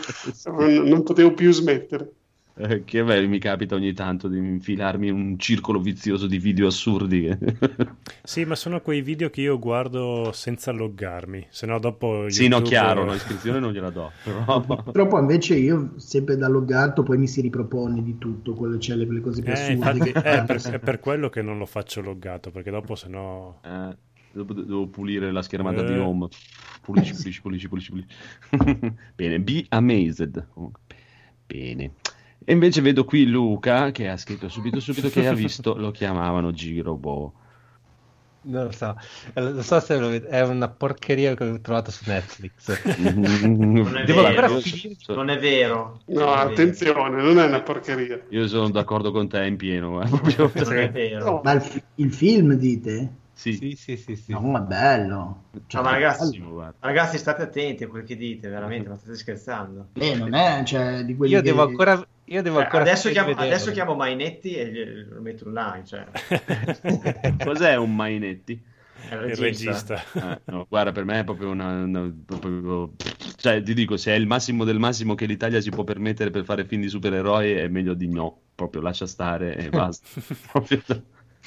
non, 0.45 0.73
non 0.73 1.03
potevo 1.03 1.33
più 1.33 1.51
smettere. 1.51 2.13
Eh, 2.61 2.83
che 2.83 3.01
beh, 3.05 3.25
mi 3.25 3.39
capita 3.39 3.75
ogni 3.75 3.93
tanto 3.93 4.27
di 4.27 4.37
infilarmi 4.37 5.07
in 5.07 5.13
un 5.15 5.39
circolo 5.39 5.79
vizioso 5.79 6.27
di 6.27 6.37
video 6.39 6.67
assurdi. 6.67 7.29
Sì, 8.21 8.43
ma 8.43 8.55
sono 8.55 8.81
quei 8.81 9.01
video 9.01 9.29
che 9.29 9.41
io 9.41 9.57
guardo 9.57 10.31
senza 10.33 10.71
loggarmi, 10.71 11.47
se 11.49 11.65
no 11.65 11.79
dopo 11.79 12.29
Sì, 12.29 12.47
no, 12.47 12.61
chiaro, 12.61 13.09
l'iscrizione 13.11 13.59
non 13.59 13.71
gliela 13.71 13.89
do, 13.89 14.11
però... 14.21 14.59
Purtroppo 14.59 15.17
invece 15.17 15.55
io 15.55 15.93
sempre 15.95 16.35
da 16.37 16.47
loggato 16.47 17.01
poi 17.01 17.17
mi 17.17 17.27
si 17.27 17.41
ripropone 17.41 18.03
di 18.03 18.17
tutto, 18.17 18.53
quelle 18.53 18.77
celebri, 18.79 19.15
le 19.15 19.21
cose 19.21 19.41
più 19.41 19.51
Eh, 19.51 19.53
assurde 19.53 19.73
infatti 19.73 20.11
che 20.11 20.21
è 20.21 20.43
per, 20.43 20.61
è 20.61 20.79
per 20.79 20.99
quello 21.01 21.29
che 21.29 21.41
non 21.41 21.57
lo 21.57 21.65
faccio 21.65 22.01
loggato, 22.01 22.51
perché 22.51 22.69
dopo 22.71 22.93
se 22.95 23.07
no... 23.07 23.61
Eh, 23.63 23.95
devo 24.31 24.87
pulire 24.87 25.31
la 25.31 25.41
schermata 25.41 25.81
Eh. 25.81 25.85
di 25.85 25.97
home. 25.97 26.27
Pulisci, 26.81 27.13
pulisci, 27.15 27.41
pulisci, 27.41 27.67
pulisci, 27.67 27.91
pulisci. 27.91 28.95
Bene, 29.15 29.39
be 29.39 29.65
amazed. 29.69 30.45
Bene. 31.47 31.91
E 32.45 32.53
invece 32.53 32.81
vedo 32.81 33.05
qui 33.05 33.25
Luca 33.27 33.91
che 33.91 34.07
ha 34.09 34.17
scritto 34.17 34.49
subito 34.49 34.79
subito 34.79 35.09
che 35.09 35.27
ha 35.27 35.33
visto, 35.33 35.75
lo 35.75 35.91
chiamavano 35.91 36.51
Girobo. 36.51 37.33
Non 38.41 38.63
lo 38.63 38.71
so, 38.71 38.95
Eh, 39.33 39.41
non 39.41 39.61
so 39.63 39.79
se 39.81 39.97
lo 39.99 40.09
è 40.09 40.41
una 40.41 40.69
porcheria 40.69 41.35
che 41.35 41.43
ho 41.43 41.59
trovato 41.59 41.91
su 41.91 42.05
Netflix. 42.07 42.71
Non 43.43 43.97
è 43.97 44.05
Devo 44.05 44.21
vero. 44.23 44.59
so- 44.61 45.13
Non 45.13 45.29
è 45.29 45.37
vero. 45.37 45.99
No, 46.05 46.19
Non 46.19 46.23
è 46.23 46.25
vero. 46.35 46.49
attenzione, 46.51 47.21
non 47.21 47.37
è 47.37 47.45
una 47.45 47.61
porcheria. 47.61 48.21
io 48.29 48.47
sono 48.47 48.69
d'accordo 48.69 49.11
con 49.11 49.27
te 49.27 49.43
in 49.45 49.57
pieno. 49.57 49.99
proprio- 50.09 50.49
Non 50.63 50.77
è 50.77 50.89
vero. 50.89 51.25
No, 51.25 51.41
Ma 51.43 51.51
il, 51.51 51.83
il 51.95 52.13
film 52.13 52.53
dite? 52.53 53.11
Sì, 53.39 53.53
Sì, 53.53 53.71
sì, 53.77 53.95
sì, 53.95 54.15
sì. 54.17 54.31
No, 54.33 54.57
è 54.57 54.61
bello. 54.61 55.43
Cioè, 55.67 55.81
No, 55.81 55.87
ma 55.87 55.93
ragazzi, 55.93 56.39
guarda. 56.39 56.75
ragazzi, 56.81 57.17
state 57.17 57.41
attenti 57.43 57.85
a 57.85 57.87
quel 57.87 58.03
che 58.03 58.17
dite, 58.17 58.49
veramente, 58.49 58.89
ma 58.89 58.97
state 58.97 59.15
scherzando. 59.15 59.87
eh, 59.93 60.13
non 60.15 60.33
è 60.33 60.61
cioè, 60.65 61.05
di 61.05 61.15
quelli 61.15 61.31
Io 61.33 61.39
che- 61.39 61.45
devo 61.45 61.61
ancora, 61.61 62.05
io 62.25 62.41
devo 62.41 62.55
Cioè, 62.57 62.65
ancora 62.65 62.81
adesso, 62.83 63.09
chiamo, 63.11 63.31
adesso 63.31 63.71
chiamo 63.71 63.95
Mainetti 63.95 64.53
e 64.55 65.05
lo 65.09 65.21
metto 65.21 65.45
online. 65.47 65.85
Cioè, 65.85 66.03
Cos'è 67.45 67.75
un 67.77 67.95
Mainetti? 67.95 68.61
è 69.07 69.15
il 69.15 69.21
Il 69.29 69.35
regista. 69.37 69.95
regista. 69.95 70.33
Eh, 70.33 70.41
no, 70.51 70.65
guarda, 70.67 70.91
per 70.91 71.05
me 71.05 71.19
è 71.19 71.23
proprio 71.23 71.49
una, 71.49 71.83
una- 71.83 72.13
proprio- 72.25 72.91
Cioè, 73.37 73.63
ti 73.63 73.73
dico, 73.73 73.95
se 73.95 74.11
è 74.11 74.15
il 74.15 74.27
massimo 74.27 74.65
del 74.65 74.79
massimo 74.79 75.15
che 75.15 75.25
l'Italia 75.25 75.61
si 75.61 75.69
può 75.69 75.85
permettere 75.85 76.29
per 76.29 76.43
fare 76.43 76.65
film 76.65 76.81
di 76.81 76.89
supereroi, 76.89 77.53
è 77.53 77.67
meglio 77.69 77.93
di 77.93 78.09
no. 78.09 78.41
Proprio 78.53 78.81
lascia 78.81 79.07
stare 79.07 79.55
e 79.55 79.69
basta. 79.69 80.05
Proprio- 80.51 80.81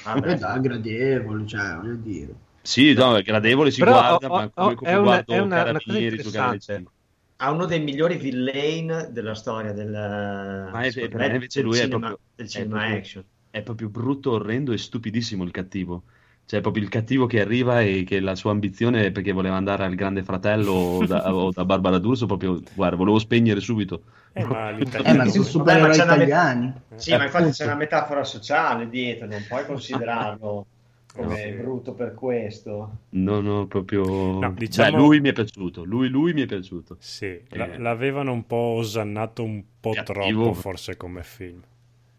Vabbè. 0.02 0.30
Eh, 0.32 0.34
dai, 0.36 0.60
gradevole, 0.60 1.46
cioè, 1.46 1.76
voglio 1.76 1.94
dire. 1.96 2.34
Sì, 2.62 2.92
no, 2.94 3.16
è 3.16 3.22
gradevole, 3.22 3.70
si 3.70 3.80
Però 3.80 3.92
guarda, 3.92 4.26
ho- 4.26 4.30
ma 4.30 4.44
ho- 4.44 4.50
come, 4.54 4.74
come 4.74 4.90
è 4.90 4.94
una- 4.94 5.02
guardo 5.04 5.32
è 5.32 5.38
una- 5.38 5.44
una 5.46 5.64
Carabinieri 5.64 6.16
interessante. 6.16 6.58
5. 6.74 6.92
Ha 7.36 7.50
uno 7.50 7.64
dei 7.66 7.80
migliori 7.80 8.16
villain 8.18 9.08
della 9.10 9.34
storia 9.34 9.72
del, 9.72 9.92
è- 9.92 10.90
secondo 10.90 11.16
per 11.16 11.18
me, 11.20 11.28
me 11.28 11.34
invece 11.34 11.60
del 11.60 11.68
lui 11.68 11.78
è 11.78 11.82
cinema, 11.82 12.06
proprio- 12.06 12.26
del 12.36 12.46
è 12.46 12.48
cinema 12.48 12.76
proprio- 12.78 12.96
action. 12.98 13.24
È 13.50 13.62
proprio 13.62 13.88
brutto, 13.90 14.30
orrendo 14.30 14.72
e 14.72 14.78
stupidissimo 14.78 15.44
il 15.44 15.50
cattivo. 15.50 16.04
Cioè, 16.44 16.58
è 16.58 16.62
proprio 16.62 16.82
il 16.84 16.88
cattivo 16.88 17.26
che 17.26 17.40
arriva 17.40 17.80
e 17.82 18.04
che 18.04 18.20
la 18.20 18.34
sua 18.34 18.50
ambizione 18.52 19.06
è 19.06 19.12
perché 19.12 19.32
voleva 19.32 19.56
andare 19.56 19.84
al 19.84 19.94
Grande 19.94 20.22
Fratello 20.22 20.72
o 20.72 21.06
da, 21.06 21.34
o 21.34 21.50
da 21.50 21.64
Barbara 21.64 21.98
D'Urso, 21.98 22.26
proprio, 22.26 22.60
guarda, 22.72 22.96
volevo 22.96 23.18
spegnere 23.18 23.60
subito. 23.60 24.04
Eh, 24.34 24.44
ma 24.44 24.70
Eh, 24.70 25.12
ma 25.14 25.24
c'è 25.26 26.02
una- 26.02 26.14
italiani. 26.14 26.72
Sì, 26.94 27.14
ma 27.16 27.24
infatti 27.24 27.50
c'è 27.50 27.64
una 27.64 27.74
metafora 27.74 28.24
sociale 28.24 28.88
dietro, 28.88 29.26
non 29.26 29.44
puoi 29.46 29.66
considerarlo 29.66 30.66
come 31.14 31.50
No, 31.54 31.62
brutto 31.62 31.92
per 31.92 32.14
questo. 32.14 32.90
No, 33.10 33.40
no, 33.40 33.66
proprio... 33.66 34.38
No, 34.38 34.52
diciamo- 34.52 34.90
Beh, 34.90 34.96
lui 34.96 35.20
mi 35.20 35.28
è 35.28 35.32
piaciuto, 35.34 35.84
lui, 35.84 36.08
lui 36.08 36.32
mi 36.32 36.42
è 36.42 36.46
piaciuto. 36.46 36.96
Sì, 36.98 37.26
Eh. 37.26 37.78
l'avevano 37.78 38.32
un 38.32 38.46
po' 38.46 38.56
osannato 38.56 39.42
un 39.42 39.62
po' 39.78 39.90
Cattivo. 39.92 40.42
troppo 40.44 40.54
forse 40.54 40.96
come 40.96 41.22
film. 41.22 41.60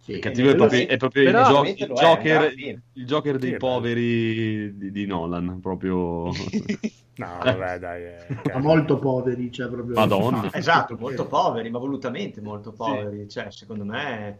Sì, 0.03 0.11
Il 0.11 0.19
cattivo 0.19 0.49
è 0.49 0.51
eh, 0.51 0.55
proprio, 0.55 0.80
sì. 0.80 0.85
è 0.85 0.97
proprio 0.97 1.23
il, 1.23 1.30
gio- 1.31 1.63
il 1.63 1.75
è, 1.77 1.88
Joker, 1.88 2.53
il 2.57 3.05
Joker 3.05 3.38
dei 3.38 3.51
Sì, 3.51 3.57
poveri 3.57 4.77
di, 4.77 4.91
di 4.91 5.05
Nolan, 5.05 5.59
proprio... 5.61 6.30
No, 7.15 7.27
vabbè, 7.43 7.77
dai. 7.77 8.03
eh, 8.03 8.25
ma 8.27 8.41
cavolo. 8.41 8.63
molto 8.63 8.97
poveri, 8.97 9.51
cioè 9.51 9.69
proprio... 9.69 9.95
Madonna. 9.95 10.49
Esatto, 10.51 10.97
molto 10.99 11.27
poveri, 11.27 11.69
ma 11.69 11.77
volutamente 11.77 12.41
molto 12.41 12.71
poveri. 12.71 13.30
Cioè, 13.30 13.51
secondo 13.51 13.85
me 13.85 14.39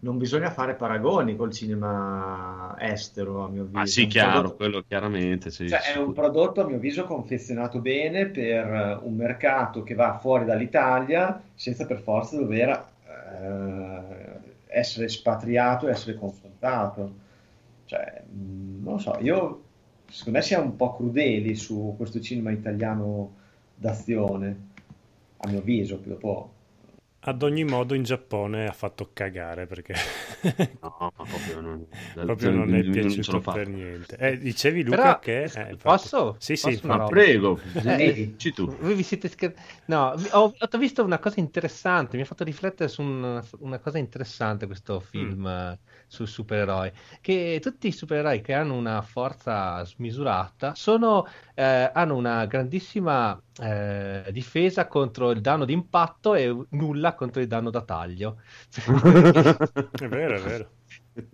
non 0.00 0.16
bisogna 0.16 0.50
fare 0.50 0.74
paragoni 0.74 1.36
col 1.36 1.52
cinema 1.52 2.74
estero, 2.78 3.44
a 3.44 3.48
mio 3.48 3.62
avviso. 3.62 3.78
Ah 3.78 3.86
sì, 3.86 4.06
chiaro, 4.06 4.30
prodotto- 4.32 4.56
quello 4.56 4.84
chiaramente, 4.88 5.50
sì. 5.50 5.68
cioè, 5.68 5.80
è 5.92 5.98
un 5.98 6.12
prodotto, 6.12 6.62
a 6.62 6.66
mio 6.66 6.76
avviso, 6.76 7.04
confezionato 7.04 7.78
bene 7.80 8.26
per 8.26 9.00
un 9.02 9.14
mercato 9.14 9.82
che 9.82 9.94
va 9.94 10.18
fuori 10.18 10.44
dall'Italia 10.44 11.40
senza 11.54 11.84
per 11.84 12.00
forza 12.00 12.36
dover 12.36 12.68
eh, 12.70 14.27
essere 14.68 15.06
espatriato 15.06 15.88
e 15.88 15.90
essere 15.90 16.16
confrontato. 16.16 17.26
Cioè, 17.86 18.22
mh, 18.30 18.82
non 18.82 18.94
lo 18.94 18.98
so, 18.98 19.18
io 19.20 19.62
secondo 20.08 20.38
me 20.38 20.44
siamo 20.44 20.64
un 20.64 20.76
po' 20.76 20.94
crudeli 20.96 21.54
su 21.54 21.94
questo 21.96 22.20
cinema 22.20 22.50
italiano 22.50 23.34
d'azione, 23.74 24.66
a 25.38 25.48
mio 25.48 25.58
avviso, 25.58 26.00
dopo 26.02 26.52
Ad 27.20 27.42
ogni 27.42 27.64
modo 27.64 27.94
in 27.94 28.04
Giappone 28.04 28.68
ha 28.68 28.72
fatto 28.72 29.10
cagare 29.12 29.66
perché 29.66 29.92
No, 30.80 30.96
ma 31.00 31.10
proprio 31.24 31.60
non, 31.60 31.84
proprio 32.14 32.52
non 32.52 32.72
è 32.74 32.82
piaciuto 32.84 33.40
fatta. 33.40 33.58
per 33.58 33.68
niente. 33.68 34.16
Eh, 34.16 34.38
dicevi 34.38 34.84
Luca 34.84 34.96
Però, 34.96 35.18
che... 35.18 35.42
eh, 35.42 35.44
infatti- 35.46 35.76
posso? 35.76 36.36
Sì, 36.38 36.54
sì, 36.54 36.70
Posso 36.70 36.86
una 36.86 36.96
Ma 36.98 37.06
prego, 37.06 37.58
Eh, 37.84 38.12
dici 38.14 38.52
tu. 38.52 38.66
Voi 38.66 38.94
vi 38.94 39.02
siete 39.02 39.28
scher- 39.28 39.54
No, 39.86 40.14
ho, 40.30 40.54
ho 40.56 40.78
visto 40.78 41.02
una 41.04 41.18
cosa 41.18 41.40
interessante, 41.40 42.16
mi 42.16 42.22
ha 42.22 42.26
fatto 42.26 42.44
riflettere 42.44 42.88
su 42.88 43.02
una, 43.02 43.44
una 43.58 43.78
cosa 43.80 43.98
interessante 43.98 44.66
questo 44.66 45.00
film 45.00 45.44
eh, 45.46 45.78
sui 46.08 46.26
supereroi, 46.26 46.90
che 47.20 47.58
tutti 47.62 47.88
i 47.88 47.92
supereroi 47.92 48.40
che 48.40 48.54
hanno 48.54 48.74
una 48.74 49.02
forza 49.02 49.84
smisurata 49.84 50.74
sono, 50.74 51.26
eh, 51.54 51.90
hanno 51.94 52.16
una 52.16 52.46
grandissima 52.46 53.40
eh, 53.60 54.28
difesa 54.32 54.88
contro 54.88 55.30
il 55.30 55.40
danno 55.40 55.64
d'impatto 55.64 56.34
e 56.34 56.54
nulla 56.70 57.14
contro 57.14 57.40
il 57.40 57.46
danno 57.46 57.70
da 57.70 57.82
taglio. 57.84 58.40
È 59.96 60.06
vero, 60.08 60.36
è 60.36 60.40
vero. 60.40 60.76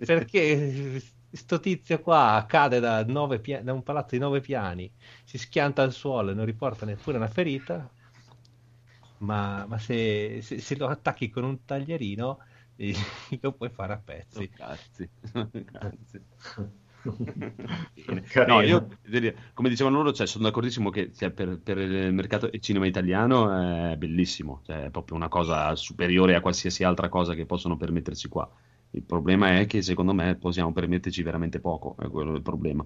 Perché 0.04 1.00
sto 1.30 1.60
tizio 1.60 2.00
qua 2.00 2.44
cade 2.48 2.80
da, 2.80 3.04
nove 3.04 3.40
pia- 3.40 3.62
da 3.62 3.72
un 3.72 3.82
palazzo 3.82 4.14
di 4.14 4.18
nove 4.20 4.40
piani, 4.40 4.92
si 5.24 5.38
schianta 5.38 5.82
al 5.82 5.92
suolo 5.92 6.30
e 6.30 6.34
non 6.34 6.44
riporta 6.46 6.86
neppure 6.86 7.16
una 7.18 7.28
ferita, 7.28 7.92
ma, 9.18 9.66
ma 9.66 9.78
se, 9.78 10.40
se- 10.42 10.58
se 10.60 10.76
lo 10.76 10.88
attacchi 10.88 11.28
con 11.30 11.44
un 11.44 11.64
taglierino 11.64 12.38
eh, 12.76 12.94
lo 13.40 13.52
puoi 13.52 13.70
fare 13.70 13.92
a 13.92 14.00
pezzi. 14.02 14.48
Cazzi. 14.50 15.08
Cazzi. 15.72 16.20
Bene. 17.94 18.22
Carino. 18.22 18.54
No, 18.54 18.60
io 18.62 18.88
come 19.52 19.68
dicevano 19.68 19.96
loro, 19.96 20.12
cioè, 20.12 20.26
sono 20.26 20.44
d'accordissimo 20.44 20.90
che 20.90 21.12
cioè, 21.12 21.30
per, 21.30 21.60
per 21.62 21.78
il 21.78 22.12
mercato 22.12 22.48
del 22.48 22.60
cinema 22.60 22.86
italiano 22.86 23.90
è 23.90 23.96
bellissimo, 23.96 24.60
cioè, 24.64 24.84
è 24.84 24.90
proprio 24.90 25.16
una 25.16 25.28
cosa 25.28 25.74
superiore 25.76 26.34
a 26.34 26.40
qualsiasi 26.40 26.84
altra 26.84 27.08
cosa 27.08 27.34
che 27.34 27.46
possono 27.46 27.76
permettersi 27.76 28.28
qua. 28.28 28.48
Il 28.90 29.02
problema 29.02 29.58
è 29.58 29.66
che 29.66 29.82
secondo 29.82 30.14
me 30.14 30.36
possiamo 30.36 30.72
permetterci 30.72 31.22
veramente 31.22 31.60
poco, 31.60 31.96
è 31.98 32.08
quello 32.08 32.34
il 32.34 32.42
problema. 32.42 32.84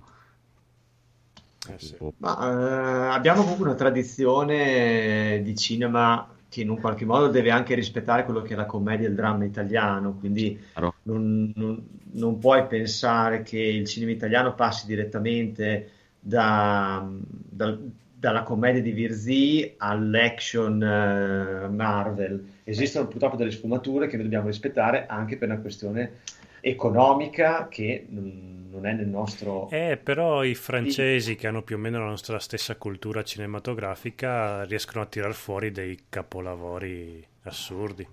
Eh, 1.69 1.79
sì. 1.79 1.97
Ma 2.17 3.11
eh, 3.11 3.15
abbiamo 3.15 3.43
comunque 3.43 3.67
una 3.67 3.75
tradizione 3.75 5.43
di 5.43 5.55
cinema 5.55 6.27
che 6.49 6.63
in 6.63 6.71
un 6.71 6.81
qualche 6.81 7.05
modo 7.05 7.29
deve 7.29 7.51
anche 7.51 7.75
rispettare 7.75 8.25
quello 8.25 8.43
che 8.43 8.55
è 8.55 8.57
la 8.57 8.65
commedia 8.67 9.07
e 9.07 9.11
il 9.11 9.15
dramma 9.17 9.45
italiano, 9.45 10.15
quindi 10.19 10.59
non, 11.03 11.53
non- 11.55 11.87
non 12.13 12.39
puoi 12.39 12.67
pensare 12.67 13.43
che 13.43 13.59
il 13.59 13.87
cinema 13.87 14.13
italiano 14.13 14.55
passi 14.55 14.87
direttamente 14.87 15.91
da- 16.19 17.07
dal- 17.31 17.91
dalla 18.19 18.43
commedia 18.43 18.83
di 18.83 18.91
Virzì 18.93 19.75
all'action 19.79 20.83
eh, 20.83 21.69
Marvel. 21.69 22.45
Esistono 22.65 23.07
purtroppo 23.07 23.37
delle 23.37 23.51
sfumature 23.53 24.07
che 24.09 24.15
noi 24.17 24.25
dobbiamo 24.25 24.49
rispettare 24.49 25.07
anche 25.07 25.37
per 25.37 25.49
una 25.49 25.61
questione 25.61 26.13
economica 26.61 27.69
che 27.69 28.07
non 28.09 28.58
non 28.79 28.87
è 28.87 28.95
nel 28.95 29.09
nostro... 29.09 29.55
Eh, 29.71 29.97
però 30.03 30.45
i 30.45 30.55
francesi 30.55 31.35
che 31.37 31.47
hanno 31.47 31.63
più 31.63 31.77
o 31.77 31.79
meno 31.79 31.99
la 32.01 32.07
nostra 32.11 32.39
stessa 32.39 32.77
cultura 32.77 33.23
cinematografica 33.23 34.65
riescono 34.65 35.03
a 35.03 35.07
tirar 35.07 35.33
fuori 35.35 35.71
dei 35.71 36.07
capolavori 36.11 37.27
assurdi. 37.45 38.07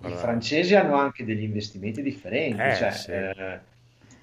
I 0.00 0.12
Allora, 0.12 0.14
francesi 0.14 0.74
hanno 0.74 0.94
anche 0.96 1.24
degli 1.24 1.42
investimenti 1.42 2.02
differenti, 2.02 2.70
Eh, 2.70 2.72
cioè, 2.72 2.90
sì. 2.90 3.12
eh, 3.12 3.60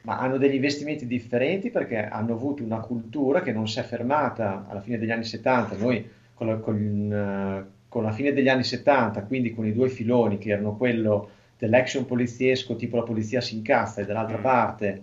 ma 0.01 0.19
hanno 0.19 0.37
degli 0.37 0.53
investimenti 0.55 1.07
differenti 1.07 1.71
perché 1.71 1.97
hanno 2.07 2.33
avuto 2.33 2.63
una 2.63 2.79
cultura 2.79 3.41
che 3.41 3.51
non 3.51 3.67
si 3.67 3.79
è 3.79 3.83
fermata 3.83 4.65
alla 4.67 4.81
fine 4.81 4.97
degli 4.99 5.11
anni 5.11 5.23
70. 5.25 5.75
Noi 5.77 6.07
con 6.33 6.47
la, 6.47 6.57
con, 6.57 7.11
eh, 7.11 7.65
con 7.87 8.03
la 8.03 8.11
fine 8.11 8.31
degli 8.33 8.47
anni 8.49 8.63
70, 8.63 9.23
quindi 9.23 9.53
con 9.53 9.65
i 9.65 9.73
due 9.73 9.89
filoni 9.89 10.37
che 10.37 10.51
erano 10.51 10.75
quello 10.77 11.29
dell'action 11.57 12.05
poliziesco 12.05 12.75
tipo 12.75 12.97
la 12.97 13.03
polizia 13.03 13.41
si 13.41 13.55
incazza 13.55 14.01
e 14.01 14.05
dall'altra 14.05 14.37
Mm. 14.37 14.39
parte, 14.39 15.01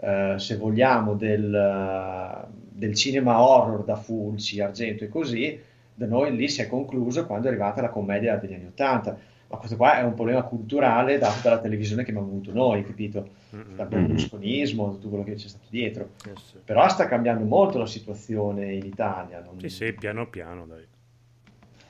eh, 0.00 0.34
se 0.38 0.56
vogliamo, 0.56 1.14
del, 1.14 1.54
eh, 1.54 2.46
del 2.70 2.94
cinema 2.94 3.40
horror 3.42 3.84
da 3.84 3.96
Fulci, 3.96 4.60
Argento 4.60 5.04
e 5.04 5.08
così, 5.08 5.60
da 5.94 6.06
noi 6.06 6.34
lì 6.34 6.48
si 6.48 6.60
è 6.60 6.66
concluso 6.66 7.26
quando 7.26 7.46
è 7.46 7.50
arrivata 7.50 7.80
la 7.80 7.88
commedia 7.90 8.36
degli 8.36 8.54
anni 8.54 8.66
80 8.66 9.32
ma 9.46 9.56
questo 9.58 9.76
qua 9.76 9.98
è 9.98 10.02
un 10.02 10.14
problema 10.14 10.42
culturale 10.42 11.18
dato 11.18 11.40
dalla 11.42 11.60
televisione 11.60 12.02
che 12.02 12.10
abbiamo 12.10 12.26
avuto 12.28 12.52
noi, 12.52 12.84
capito? 12.84 13.28
Dal 13.50 13.86
berlusconismo, 13.86 14.90
tutto 14.94 15.08
quello 15.10 15.22
che 15.22 15.34
c'è 15.34 15.46
stato 15.46 15.66
dietro. 15.68 16.08
Eh, 16.26 16.32
sì. 16.34 16.56
Però 16.64 16.88
sta 16.88 17.06
cambiando 17.06 17.44
molto 17.44 17.78
la 17.78 17.86
situazione 17.86 18.72
in 18.72 18.84
Italia. 18.84 19.40
non- 19.40 19.60
Sì, 19.60 19.68
sì, 19.68 19.92
piano 19.92 20.28
piano, 20.28 20.66
dai. 20.66 20.84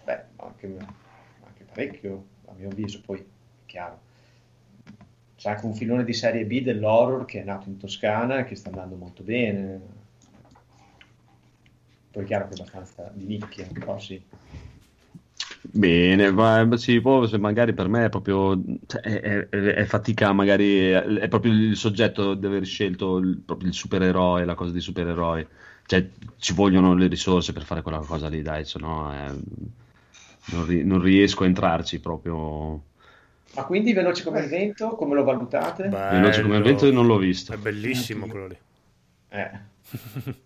Beh, 0.04 0.20
anche, 0.36 0.76
anche 1.46 1.64
parecchio, 1.72 2.24
a 2.46 2.52
mio 2.54 2.68
avviso, 2.68 3.00
poi 3.06 3.18
è 3.20 3.24
chiaro. 3.64 3.98
C'è 5.44 5.50
anche 5.50 5.66
un 5.66 5.74
filone 5.74 6.04
di 6.04 6.14
serie 6.14 6.46
B 6.46 6.62
dell'horror 6.62 7.26
che 7.26 7.42
è 7.42 7.44
nato 7.44 7.68
in 7.68 7.76
Toscana 7.76 8.38
e 8.38 8.44
che 8.46 8.54
sta 8.54 8.70
andando 8.70 8.96
molto 8.96 9.22
bene. 9.22 9.78
Poi 12.10 12.22
è 12.22 12.26
chiaro 12.26 12.48
che 12.48 12.54
è 12.54 12.54
abbastanza 12.54 13.12
di 13.12 13.26
nicchia, 13.26 13.66
però 13.70 13.98
sì. 13.98 14.22
Bene, 15.60 16.30
ma 16.30 16.74
sì, 16.78 16.98
poi 17.02 17.28
magari 17.38 17.74
per 17.74 17.88
me 17.88 18.06
è 18.06 18.08
proprio 18.08 18.58
cioè, 18.86 19.00
è, 19.02 19.48
è- 19.50 19.58
è 19.74 19.84
fatica, 19.84 20.32
magari 20.32 20.78
è, 20.88 21.02
è 21.02 21.28
proprio 21.28 21.52
il 21.52 21.76
soggetto 21.76 22.32
di 22.34 22.46
aver 22.46 22.64
scelto 22.64 23.18
il, 23.18 23.36
proprio 23.44 23.68
il 23.68 23.74
supereroe, 23.74 24.46
la 24.46 24.54
cosa 24.54 24.72
di 24.72 24.80
supereroi. 24.80 25.46
Cioè, 25.84 26.10
ci 26.38 26.54
vogliono 26.54 26.94
le 26.94 27.06
risorse 27.08 27.52
per 27.52 27.64
fare 27.64 27.82
quella 27.82 27.98
cosa 28.00 28.28
lì, 28.28 28.40
dai, 28.40 28.64
se 28.64 28.78
no 28.78 29.12
eh, 29.12 29.34
non, 30.46 30.64
ri- 30.66 30.84
non 30.84 31.00
riesco 31.00 31.42
a 31.44 31.46
entrarci 31.46 32.00
proprio. 32.00 32.92
Ma 33.54 33.64
quindi 33.64 33.92
Veloce 33.92 34.24
come 34.24 34.40
il 34.40 34.48
vento, 34.48 34.96
come 34.96 35.14
lo 35.14 35.24
valutate? 35.24 35.88
Veloce 35.88 36.42
come 36.42 36.56
il 36.56 36.62
Bello. 36.62 36.76
vento 36.76 36.92
non 36.92 37.06
l'ho 37.06 37.18
visto. 37.18 37.52
È 37.52 37.56
bellissimo 37.56 38.26
quello 38.26 38.46
lì. 38.48 38.58
Eh. 39.28 39.50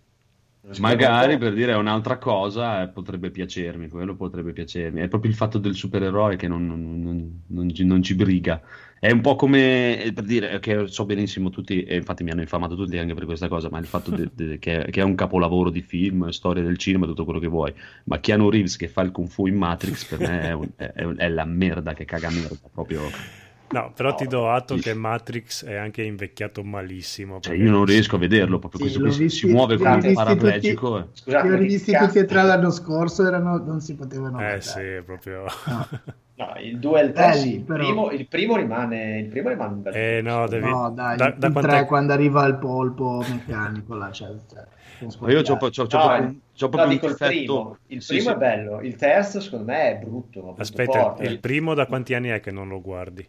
Magari 0.80 1.38
per 1.38 1.54
dire 1.54 1.72
un'altra 1.74 2.18
cosa 2.18 2.82
eh, 2.82 2.88
potrebbe 2.88 3.30
piacermi, 3.30 3.88
quello 3.88 4.14
potrebbe 4.16 4.52
piacermi. 4.52 5.00
È 5.00 5.08
proprio 5.08 5.30
il 5.30 5.36
fatto 5.36 5.58
del 5.58 5.74
supereroe 5.74 6.36
che 6.36 6.48
non, 6.48 6.66
non- 6.66 7.00
non- 7.00 7.42
non 7.46 7.74
ci, 7.74 8.02
ci 8.02 8.14
briga. 8.14 8.60
È 9.00 9.10
un 9.10 9.20
po' 9.20 9.36
come 9.36 10.02
eh, 10.02 10.12
per 10.12 10.24
dire 10.24 10.58
che 10.58 10.88
so 10.88 11.04
benissimo 11.06 11.50
tutti, 11.50 11.84
e 11.84 11.96
infatti 11.96 12.24
mi 12.24 12.30
hanno 12.30 12.40
infamato 12.40 12.74
tutti 12.74 12.98
anche 12.98 13.14
per 13.14 13.24
questa 13.26 13.46
cosa, 13.48 13.68
ma 13.70 13.78
il 13.78 13.86
fatto 13.86 14.10
de- 14.10 14.30
de- 14.34 14.58
che, 14.58 14.86
che 14.90 15.00
è 15.00 15.04
un 15.04 15.14
capolavoro 15.14 15.70
di 15.70 15.82
film, 15.82 16.28
storia 16.30 16.62
del 16.64 16.76
cinema, 16.78 17.06
tutto 17.06 17.24
quello 17.24 17.38
che 17.38 17.46
vuoi. 17.46 17.72
Ma 18.04 18.18
Keanu 18.18 18.50
Reeves 18.50 18.76
che 18.76 18.88
fa 18.88 19.02
il 19.02 19.12
kung 19.12 19.28
fu 19.28 19.46
in 19.46 19.54
Matrix 19.56 20.04
per 20.04 20.18
me 20.20 20.40
è, 20.48 20.52
un- 20.52 20.68
è- 20.76 20.92
è 20.92 21.28
la 21.28 21.44
merda 21.44 21.94
che 21.94 22.04
caga 22.04 22.30
merda 22.30 22.68
proprio. 22.72 23.16
No, 23.70 23.92
però 23.94 24.14
ti 24.14 24.26
do 24.26 24.50
atto 24.50 24.78
che 24.78 24.94
Matrix 24.94 25.64
è 25.64 25.74
anche 25.74 26.02
invecchiato 26.02 26.64
malissimo. 26.64 27.38
Cioè, 27.40 27.54
io 27.56 27.70
non 27.70 27.84
riesco 27.84 28.16
a 28.16 28.18
vederlo 28.18 28.58
proprio 28.58 28.80
Sì, 28.80 28.80
questo 28.80 29.00
l'ho 29.00 29.12
qui 29.12 29.12
si, 29.12 29.28
visti- 29.28 29.46
si 29.46 29.46
muove 29.46 29.76
ho 29.76 29.76
come 29.76 29.96
un 29.96 30.10
paraplegico. 30.10 30.98
eh. 30.98 31.06
Scusate, 31.12 31.46
Li 31.48 31.52
ho 31.54 31.56
rivisti 31.56 31.96
tutti 31.96 32.18
e 32.18 32.24
tre 32.26 32.42
l'anno 32.42 32.70
scorso, 32.70 33.26
erano, 33.26 33.58
non 33.58 33.80
si 33.80 33.94
potevano 33.94 34.44
Eh 34.44 34.44
vedere. 34.44 34.62
sì, 34.62 34.80
è 34.80 35.02
proprio... 35.02 35.44
No, 36.34 36.54
il 36.60 36.78
2 36.78 37.00
e 37.00 37.04
il 37.06 37.12
3 37.12 37.32
Belli, 37.32 37.48
sì, 37.48 37.54
il 37.56 37.64
primo, 37.64 38.10
il 38.12 38.28
primo 38.28 38.56
rimane, 38.56 39.18
il 39.18 39.28
primo 39.28 39.48
rimane 39.48 39.72
un 39.74 39.82
bel 39.82 40.00
Eh 40.00 40.20
no, 40.22 40.46
devi... 40.48 40.70
No, 40.70 40.90
dai, 40.90 41.18
da, 41.18 41.30
il 41.36 41.36
da 41.36 41.50
quant'è- 41.52 41.82
3 41.82 41.84
quando 41.86 42.12
arriva 42.12 42.44
il 42.46 42.58
polpo 42.58 43.24
meccanico 43.26 43.94
là, 43.94 44.10
cioè, 44.12 44.36
cioè, 44.48 44.66
io 45.32 45.42
c'ho, 45.42 45.56
sbagliare. 45.56 45.58
c'ho- 45.58 45.86
c'ho 45.86 45.86
No, 45.88 46.00
proprio, 46.00 46.24
il- 46.24 46.40
c'ho 46.56 46.68
no, 46.72 46.86
proprio 46.86 46.88
dico 46.88 47.06
un 47.06 47.08
il 47.08 47.18
primo, 47.18 47.80
il 47.86 48.04
Sì, 48.04 48.04
primo 48.04 48.30
sì. 48.30 48.32
è 48.32 48.36
bello, 48.36 48.80
il 48.80 48.96
terzo 48.96 49.40
secondo 49.40 49.64
me 49.66 49.90
è 49.92 49.98
brutto, 49.98 50.42
ma 50.42 50.52
brutto 50.52 50.78
Aspetta, 50.78 50.80
forte. 50.80 51.24
il 51.24 51.40
primo 51.40 51.72
da 51.72 51.86
quanti 51.86 52.12
anni 52.12 52.28
è 52.28 52.40
che 52.40 52.50
non 52.50 52.68
lo 52.68 52.82
guardi? 52.82 53.26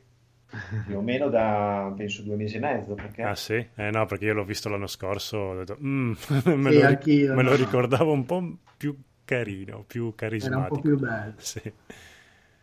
Più 0.84 0.98
o 0.98 1.02
meno 1.02 1.30
da 1.30 1.94
penso 1.96 2.24
due 2.24 2.36
mesi 2.36 2.58
e 2.58 2.60
mezzo, 2.60 2.96
perché 2.96 3.24
Ah 3.24 3.36
sì? 3.36 3.54
Eh 3.76 3.92
no, 3.92 4.06
perché 4.06 4.26
io 4.26 4.34
l'ho 4.34 4.44
visto 4.46 4.70
l'anno 4.70 4.88
scorso, 4.88 5.38
ho 5.38 5.56
detto, 5.58 5.78
"Mm", 5.82 6.14
me, 6.56 6.72
Sì, 6.72 6.72
lo, 6.72 6.98
me 7.34 7.44
lo 7.44 7.50
no. 7.52 7.56
ricordavo 7.56 8.12
un 8.14 8.26
po' 8.26 8.58
più 8.78 8.98
carino, 9.26 9.84
più 9.84 10.14
Era 10.42 10.58
un 10.58 10.66
carismatico. 10.66 10.76
po' 10.76 10.82
più 10.82 10.98
bello. 10.98 11.36
Sì. 11.42 11.62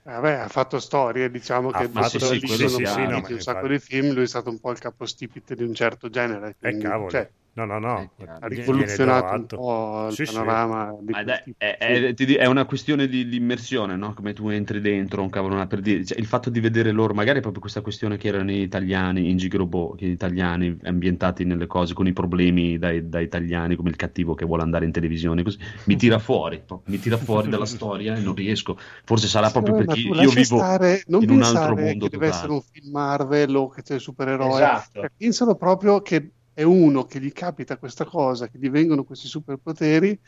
Vabbè, 0.02 0.32
ha 0.34 0.48
fatto 0.48 0.78
storie, 0.78 1.30
diciamo 1.30 1.70
Ha 1.70 1.78
che 1.78 1.88
fatto- 1.88 2.18
sì, 2.18 2.40
sì, 2.40 2.68
sì, 2.68 3.02
partiti 3.02 3.06
no, 3.06 3.18
un 3.32 3.40
sacco 3.40 3.66
di 3.68 3.78
film, 3.80 4.12
lui 4.14 4.22
è 4.22 4.26
stato 4.26 4.50
un 4.50 4.58
po' 4.60 4.70
il 4.70 4.78
capostipite 4.78 5.54
di 5.56 5.64
un 5.64 5.74
certo 5.74 6.08
genere. 6.08 6.56
quindi, 6.58 6.78
cavolo. 6.78 7.10
cioè, 7.10 7.32
No, 7.56 7.64
no, 7.64 7.78
no. 7.78 7.98
Eh. 8.18 8.24
Ha 8.26 8.48
viene- 8.48 8.48
rivoluzionato 8.48 9.34
un 9.34 9.46
po' 9.46 10.06
il 10.08 10.12
Sì, 10.14 10.26
sì. 10.26 10.34
panorama 10.34 10.94
di 11.00 11.10
Ma 11.10 11.12
quel 11.12 11.24
dai, 11.24 11.42
tipo. 11.42 11.56
è, 11.58 11.76
è- 11.78 12.14
è 12.14 12.44
una 12.46 12.66
questione 12.66 13.08
di, 13.08 13.26
di 13.26 13.36
immersione, 13.36 13.96
no? 13.96 14.12
Come 14.12 14.34
tu 14.34 14.48
entri 14.50 14.78
dentro 14.82 15.22
un 15.22 15.30
cavolo, 15.30 15.66
per 15.66 15.80
dire, 15.80 16.04
cioè, 16.04 16.18
il 16.18 16.26
fatto 16.26 16.50
di 16.50 16.60
vedere 16.60 16.90
loro, 16.90 17.14
magari 17.14 17.38
è 17.38 17.40
proprio 17.40 17.62
questa 17.62 17.80
questione 17.80 18.18
che 18.18 18.28
erano 18.28 18.52
italiani 18.52 19.30
in 19.30 19.38
Gigrobo, 19.38 19.94
che 19.96 20.04
italiani 20.04 20.76
ambientati 20.82 21.44
nelle 21.44 21.66
cose 21.66 21.94
con 21.94 22.06
i 22.06 22.12
problemi 22.12 22.76
dai, 22.76 23.08
da 23.08 23.20
italiani, 23.20 23.74
come 23.74 23.88
il 23.88 23.96
cattivo 23.96 24.34
che 24.34 24.44
vuole 24.44 24.62
andare 24.62 24.84
in 24.84 24.92
televisione, 24.92 25.42
così, 25.42 25.56
mi 25.84 25.96
tira 25.96 26.18
fuori, 26.18 26.62
mi 26.86 26.98
tira 26.98 27.16
fuori 27.16 27.48
dalla 27.48 27.64
storia 27.64 28.16
e 28.16 28.20
non 28.20 28.34
riesco. 28.34 28.76
Forse 29.04 29.28
sarà 29.28 29.50
proprio 29.50 29.78
Sì, 29.78 29.84
perché 29.84 30.00
io 30.00 30.28
vivo 30.30 30.56
stare- 30.58 31.04
non 31.06 31.22
in 31.22 31.30
un 31.30 31.42
altro 31.42 31.74
mondo 31.74 32.04
che 32.04 32.18
deve 32.18 32.26
totale. 32.26 32.28
essere 32.28 32.52
un 32.52 32.60
film 32.62 32.90
Marvel 32.90 33.56
o 33.56 33.68
che 33.70 33.80
c'è 33.82 33.94
il 33.94 34.00
supereroe. 34.00 34.48
Esatto. 34.50 35.00
Cioè, 35.00 35.10
pensano 35.16 35.54
proprio 35.54 36.02
che 36.02 36.32
è 36.56 36.62
uno 36.62 37.04
che 37.04 37.20
gli 37.20 37.32
capita 37.32 37.76
questa 37.76 38.04
cosa, 38.06 38.48
che 38.48 38.58
gli 38.58 38.70
vengono 38.70 39.04
questi 39.04 39.28
superpoteri 39.28 40.18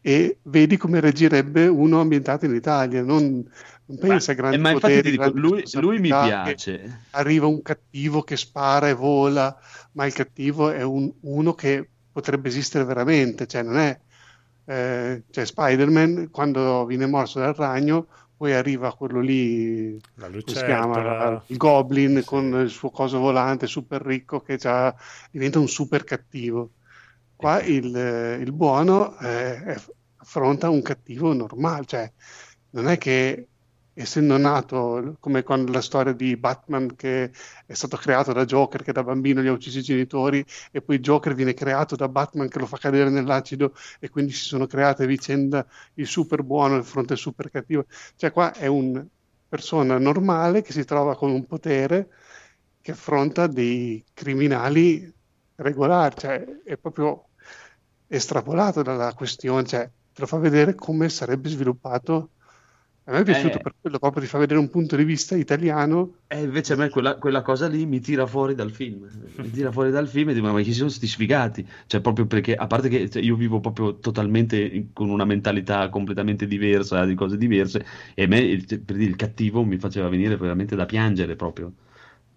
e 0.00 0.38
vedi 0.44 0.76
come 0.76 1.00
reagirebbe 1.00 1.66
uno 1.66 2.00
ambientato 2.00 2.44
in 2.44 2.54
Italia. 2.54 3.02
Non, 3.02 3.44
non 3.86 3.98
pensa 3.98 4.32
a 4.32 4.34
grandi 4.34 4.56
Eh, 4.56 4.60
ma 4.60 4.70
infatti 4.70 4.92
poteri, 4.94 5.10
dico, 5.10 5.30
lui, 5.30 5.64
lui 5.80 5.98
mi 5.98 6.08
piace. 6.10 7.04
Arriva 7.10 7.46
un 7.46 7.60
cattivo 7.62 8.22
che 8.22 8.36
spara 8.36 8.88
e 8.88 8.92
vola, 8.94 9.56
ma 9.92 10.06
il 10.06 10.12
cattivo 10.12 10.70
è 10.70 10.82
un- 10.82 11.12
uno 11.22 11.54
che 11.54 11.90
potrebbe 12.12 12.48
esistere 12.48 12.84
veramente, 12.84 13.46
cioè 13.46 13.62
non 13.62 13.76
è 13.78 14.00
eh, 14.68 15.24
cioè 15.30 15.44
Spider-Man 15.46 16.30
quando 16.30 16.84
viene 16.86 17.06
morso 17.06 17.38
dal 17.38 17.54
ragno, 17.54 18.08
poi 18.36 18.52
arriva 18.52 18.94
quello 18.94 19.20
lì, 19.20 19.98
La 20.14 20.28
si 20.44 20.62
chiama? 20.64 21.42
Il 21.46 21.56
Goblin 21.56 22.18
Sì. 22.18 22.24
con 22.24 22.44
il 22.60 22.70
suo 22.70 22.90
coso 22.90 23.18
volante 23.18 23.66
super 23.66 24.02
ricco 24.02 24.40
che 24.40 24.56
già 24.56 24.94
diventa 25.30 25.58
un 25.58 25.68
super 25.68 26.04
cattivo. 26.04 26.72
Qua 27.34 27.62
il, 27.62 27.94
eh, 27.96 28.36
il 28.36 28.52
buono 28.52 29.18
eh, 29.18 29.76
affronta 30.16 30.68
un 30.70 30.82
cattivo 30.82 31.32
normale, 31.34 31.84
cioè 31.86 32.12
non 32.70 32.88
è 32.88 32.96
che 32.98 33.48
essendo 33.98 34.36
nato 34.36 35.16
come 35.20 35.42
con 35.42 35.64
la 35.66 35.80
storia 35.80 36.12
di 36.12 36.36
Batman 36.36 36.94
che 36.94 37.30
è 37.64 37.72
stato 37.72 37.96
creato 37.96 38.32
da 38.32 38.44
Joker 38.44 38.82
che 38.82 38.92
da 38.92 39.02
bambino 39.02 39.40
gli 39.40 39.46
ha 39.46 39.52
ucciso 39.52 39.78
i 39.78 39.82
genitori 39.82 40.44
e 40.70 40.82
poi 40.82 40.98
Joker 41.00 41.34
viene 41.34 41.54
creato 41.54 41.96
da 41.96 42.08
Batman 42.08 42.48
che 42.48 42.58
lo 42.58 42.66
fa 42.66 42.76
cadere 42.76 43.08
nell'acido 43.10 43.74
e 43.98 44.10
quindi 44.10 44.32
si 44.32 44.44
sono 44.44 44.66
create 44.66 45.06
vicenda 45.06 45.66
il 45.94 46.06
super 46.06 46.42
buono 46.42 46.78
di 46.78 46.84
fronte 46.84 47.16
super 47.16 47.50
cattivo. 47.50 47.86
Cioè 48.16 48.32
qua 48.32 48.52
è 48.52 48.66
una 48.66 49.06
persona 49.48 49.98
normale 49.98 50.60
che 50.62 50.72
si 50.72 50.84
trova 50.84 51.16
con 51.16 51.30
un 51.30 51.46
potere 51.46 52.08
che 52.80 52.92
affronta 52.92 53.46
dei 53.46 54.04
criminali 54.12 55.12
regolari, 55.56 56.14
cioè 56.18 56.44
è 56.64 56.76
proprio 56.76 57.30
estrapolato 58.06 58.82
dalla 58.82 59.12
questione, 59.14 59.64
cioè 59.66 59.90
te 60.12 60.20
lo 60.20 60.26
fa 60.26 60.38
vedere 60.38 60.74
come 60.74 61.08
sarebbe 61.08 61.48
sviluppato. 61.48 62.32
A 63.08 63.12
me 63.12 63.20
è 63.20 63.22
piaciuto 63.22 63.58
Eh. 63.58 63.60
per 63.60 63.74
quello, 63.80 63.98
proprio 64.00 64.22
ti 64.22 64.28
fa 64.28 64.38
vedere 64.38 64.58
un 64.58 64.68
punto 64.68 64.96
di 64.96 65.04
vista 65.04 65.36
italiano. 65.36 66.16
E 66.26 66.42
invece 66.42 66.72
a 66.72 66.76
me 66.76 66.88
quella, 66.88 67.18
quella 67.18 67.40
cosa 67.40 67.68
lì 67.68 67.86
mi 67.86 68.00
tira 68.00 68.26
fuori 68.26 68.56
dal 68.56 68.72
film. 68.72 69.08
Mi 69.36 69.50
tira 69.50 69.70
fuori 69.70 69.92
dal 69.92 70.08
film 70.08 70.30
e 70.30 70.34
dico, 70.34 70.50
ma 70.50 70.60
chi 70.60 70.72
sono 70.72 70.88
sti 70.88 71.06
sfigati? 71.06 71.68
Cioè, 71.86 72.00
proprio 72.00 72.26
perché, 72.26 72.56
a 72.56 72.66
parte 72.66 72.88
che 72.88 73.08
cioè, 73.08 73.22
io 73.22 73.36
vivo 73.36 73.60
proprio 73.60 73.98
totalmente 73.98 74.88
con 74.92 75.08
una 75.08 75.24
mentalità 75.24 75.88
completamente 75.88 76.48
diversa, 76.48 77.04
di 77.04 77.14
cose 77.14 77.36
diverse, 77.36 77.86
e 78.14 78.24
a 78.24 78.26
me, 78.26 78.40
il, 78.40 78.66
per 78.80 78.96
dire, 78.96 79.10
il 79.10 79.16
cattivo 79.16 79.62
mi 79.62 79.78
faceva 79.78 80.08
venire 80.08 80.36
veramente 80.36 80.74
da 80.74 80.84
piangere 80.84 81.36
proprio. 81.36 81.72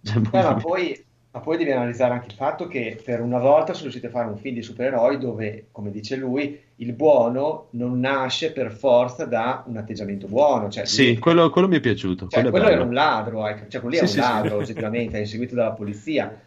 Cioè, 0.03 0.17
Eh, 0.17 0.41
ma 0.43 0.55
poi, 0.55 1.05
ma 1.31 1.39
poi 1.41 1.57
devi 1.57 1.71
analizzare 1.71 2.13
anche 2.13 2.27
il 2.27 2.33
fatto 2.33 2.67
che 2.67 2.99
per 3.03 3.21
una 3.21 3.37
volta 3.37 3.73
sono 3.73 3.83
riusciti 3.83 4.07
a 4.07 4.09
fare 4.09 4.27
un 4.29 4.37
film 4.37 4.55
di 4.55 4.63
supereroi 4.63 5.17
dove, 5.19 5.67
come 5.71 5.91
dice 5.91 6.15
lui, 6.15 6.59
il 6.77 6.93
buono 6.93 7.67
non 7.71 7.99
nasce 7.99 8.51
per 8.51 8.71
forza 8.71 9.25
da 9.25 9.63
un 9.67 9.77
atteggiamento 9.77 10.27
buono. 10.27 10.69
Cioè, 10.69 10.85
Sì, 10.85 11.07
lui- 11.07 11.17
quello, 11.19 11.49
quello 11.51 11.67
mi 11.67 11.77
è 11.77 11.79
piaciuto. 11.79 12.27
cioè, 12.27 12.41
quello 12.41 12.49
quello 12.49 12.67
era 12.69 12.83
un 12.83 12.93
ladro, 12.93 13.45
ecco, 13.47 13.67
cioè, 13.69 13.81
quello 13.81 13.89
lì 13.89 13.97
Sì, 13.97 14.03
è 14.05 14.07
sì, 14.07 14.17
un 14.17 14.23
sì. 14.23 14.31
ladro, 14.31 14.55
oggettivamente, 14.57 15.17
è 15.17 15.19
inseguito 15.19 15.55
dalla 15.55 15.71
polizia. 15.71 16.41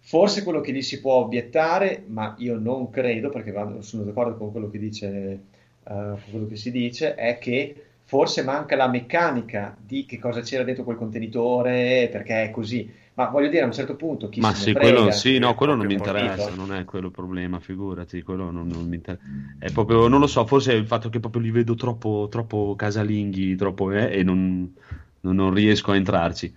Forse 0.00 0.42
quello 0.44 0.60
che 0.60 0.72
gli 0.72 0.82
si 0.82 1.00
può 1.00 1.14
obiettare, 1.14 2.04
ma 2.06 2.34
io 2.38 2.58
non 2.58 2.88
credo, 2.90 3.28
perché 3.30 3.52
sono 3.80 4.04
d'accordo 4.04 4.36
con 4.36 4.52
quello 4.52 4.70
che 4.70 4.78
dice, 4.78 5.06
eh, 5.08 5.40
con 5.84 6.20
quello 6.30 6.46
che 6.46 6.56
si 6.56 6.70
dice, 6.70 7.14
è 7.14 7.38
che 7.38 7.82
forse 8.08 8.42
manca 8.42 8.74
la 8.76 8.88
meccanica 8.88 9.76
di 9.80 10.04
che 10.06 10.18
cosa 10.18 10.40
c'era 10.40 10.64
dentro 10.64 10.84
quel 10.84 10.96
contenitore, 10.96 12.08
perché 12.10 12.44
è 12.44 12.50
così. 12.50 12.90
Ma 13.14 13.26
voglio 13.28 13.48
dire, 13.48 13.62
a 13.62 13.66
un 13.66 13.72
certo 13.72 13.96
punto 13.96 14.28
chi 14.28 14.40
Ma 14.40 14.54
se 14.54 14.54
sì, 14.54 14.76
quello, 14.76 15.10
sì, 15.10 15.38
no, 15.38 15.54
quello 15.56 15.74
non 15.74 15.86
mi 15.86 15.94
interessa, 15.94 16.54
capito. 16.54 16.54
non 16.54 16.72
è 16.72 16.84
quello 16.84 17.06
il 17.06 17.12
problema, 17.12 17.58
figurati, 17.58 18.22
quello 18.22 18.52
non, 18.52 18.68
non 18.70 18.86
mi 18.86 18.94
interessa. 18.94 19.24
È 19.58 19.72
proprio, 19.72 20.06
non 20.06 20.20
lo 20.20 20.28
so, 20.28 20.46
forse 20.46 20.72
è 20.72 20.76
il 20.76 20.86
fatto 20.86 21.08
che 21.08 21.18
proprio 21.18 21.42
li 21.42 21.50
vedo 21.50 21.74
troppo, 21.74 22.28
troppo 22.30 22.74
casalinghi, 22.76 23.56
troppo, 23.56 23.90
eh, 23.90 24.16
e 24.18 24.22
non, 24.22 24.72
non- 25.22 25.34
non 25.34 25.52
riesco 25.52 25.90
a 25.90 25.96
entrarci. 25.96 26.54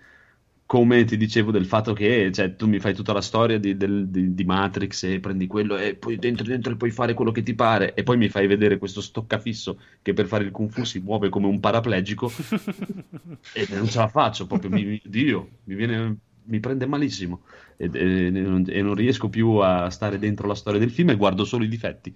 Come 0.72 1.04
ti 1.04 1.18
dicevo 1.18 1.52
del 1.52 1.66
fatto 1.66 1.92
che 1.92 2.32
cioè, 2.32 2.56
tu 2.56 2.66
mi 2.66 2.80
fai 2.80 2.94
tutta 2.94 3.12
la 3.12 3.20
storia 3.22 3.60
di, 3.60 3.76
del- 3.76 4.08
di- 4.08 4.34
di 4.34 4.44
Matrix 4.46 5.04
e 5.04 5.20
prendi 5.20 5.46
quello 5.46 5.76
e 5.76 5.96
poi 5.96 6.18
dentro 6.18 6.46
dentro 6.46 6.78
puoi 6.78 6.92
fare 6.92 7.14
quello 7.14 7.32
che 7.32 7.44
ti 7.44 7.54
pare 7.54 7.94
e 7.94 8.04
poi 8.04 8.16
mi 8.16 8.30
fai 8.30 8.48
vedere 8.48 8.78
questo 8.78 9.02
stoccafisso 9.02 9.78
che 10.02 10.14
per 10.14 10.28
fare 10.28 10.46
il 10.46 10.52
kung 10.52 10.70
fu 10.70 10.86
si 10.86 11.00
muove 11.00 11.28
come 11.28 11.48
un 11.48 11.60
paraplegico 11.60 12.32
e 13.52 13.68
non 13.70 13.90
ce 13.90 13.98
la 14.00 14.08
faccio 14.08 14.48
proprio, 14.48 14.70
mi, 14.72 14.86
mi- 14.86 15.02
Dio, 15.04 15.50
mi 15.66 15.76
viene, 15.76 16.18
mi 16.44 16.60
prende 16.62 16.86
malissimo 16.86 17.42
e, 17.76 17.90
e 17.94 18.30
non, 18.30 18.64
e 18.68 18.82
non 18.82 18.96
riesco 18.96 19.28
più 19.30 19.56
a 19.56 19.90
stare 19.90 20.18
dentro 20.20 20.48
la 20.48 20.56
storia 20.56 20.80
del 20.80 20.92
film 20.92 21.10
e 21.10 21.16
guardo 21.18 21.44
solo 21.44 21.66
i 21.66 21.68
difetti. 21.68 22.16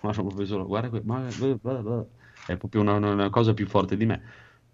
Guardo 0.00 0.22
proprio 0.22 0.46
solo, 0.46 0.66
guarda, 0.66 0.90
que- 0.90 1.02
ma- 1.04 1.26
è 2.46 2.56
proprio 2.56 2.80
una- 2.82 2.94
una 2.96 3.30
cosa 3.30 3.54
più 3.54 3.66
forte 3.66 3.96
di 3.96 4.06
me. 4.06 4.22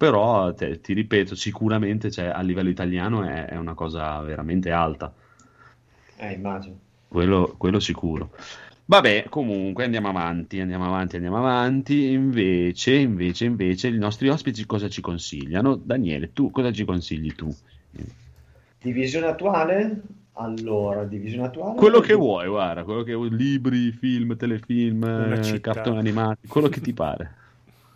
Però 0.03 0.53
te- 0.53 0.81
ti 0.81 0.95
ripeto, 0.95 1.37
sicuramente 1.37 2.11
cioè, 2.11 2.24
a 2.24 2.41
livello 2.41 2.69
italiano 2.70 3.23
è, 3.23 3.45
è 3.45 3.57
una 3.57 3.74
cosa 3.74 4.20
veramente 4.23 4.73
alta, 4.73 5.15
Eh, 6.16 6.33
immagino. 6.33 6.77
quello, 7.07 7.55
quello 7.57 7.79
sicuro. 7.79 8.31
Vabbè, 8.85 9.27
comunque 9.29 9.85
andiamo 9.85 10.09
avanti, 10.09 10.59
andiamo 10.59 10.87
avanti, 10.87 11.15
andiamo 11.15 11.37
avanti. 11.37 12.11
Invece, 12.11 12.97
invece, 12.97 13.45
invece, 13.45 13.87
i 13.87 13.97
nostri 13.97 14.29
ospiti 14.29 14.66
cosa 14.66 14.89
ci 14.89 15.01
consigliano? 15.01 15.77
Daniele, 15.77 16.33
tu 16.33 16.51
cosa 16.51 16.73
ci 16.73 16.85
consigli 16.85 17.33
tu? 17.37 17.55
Divisione 18.83 19.27
attuale? 19.27 20.03
Allora, 20.33 21.05
divisione 21.05 21.47
attuale? 21.47 21.79
Quello 21.79 22.01
che 22.01 22.15
vuoi, 22.15 22.49
guarda, 22.49 22.83
quello 22.83 23.05
che 23.05 23.15
vuoi, 23.15 23.31
libri, 23.31 23.93
film, 23.93 24.37
telefilm, 24.37 25.05
eh, 25.05 25.61
cartoni 25.61 25.99
animati, 25.99 26.49
quello 26.49 26.69
che 26.69 26.81
ti 26.81 26.93
pare. 26.93 27.37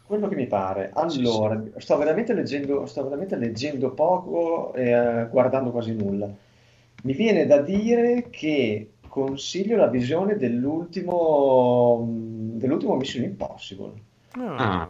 Quello 0.07 0.29
che 0.29 0.37
mi 0.37 0.47
pare. 0.47 0.93
Sì, 1.09 1.19
Allora, 1.19 1.61
sto 1.79 1.97
veramente 1.97 2.33
leggendo, 2.33 2.87
sto 2.87 3.03
veramente 3.03 3.37
leggendo 3.37 3.91
poco 3.93 4.73
e 4.75 4.91
eh, 4.91 5.27
guardando 5.29 5.71
quasi 5.73 5.95
nulla. 5.95 6.29
Mi 7.03 7.13
viene 7.13 7.47
da 7.47 7.61
dire 7.61 8.29
che 8.31 8.93
consiglio 9.09 9.77
la 9.77 9.89
visione 9.89 10.37
dell'ultimo 10.37 12.05
mh, 12.05 12.59
dell'ultimo 12.59 12.95
Mission 12.97 13.25
Impossible. 13.25 13.93
Ah. 14.33 14.89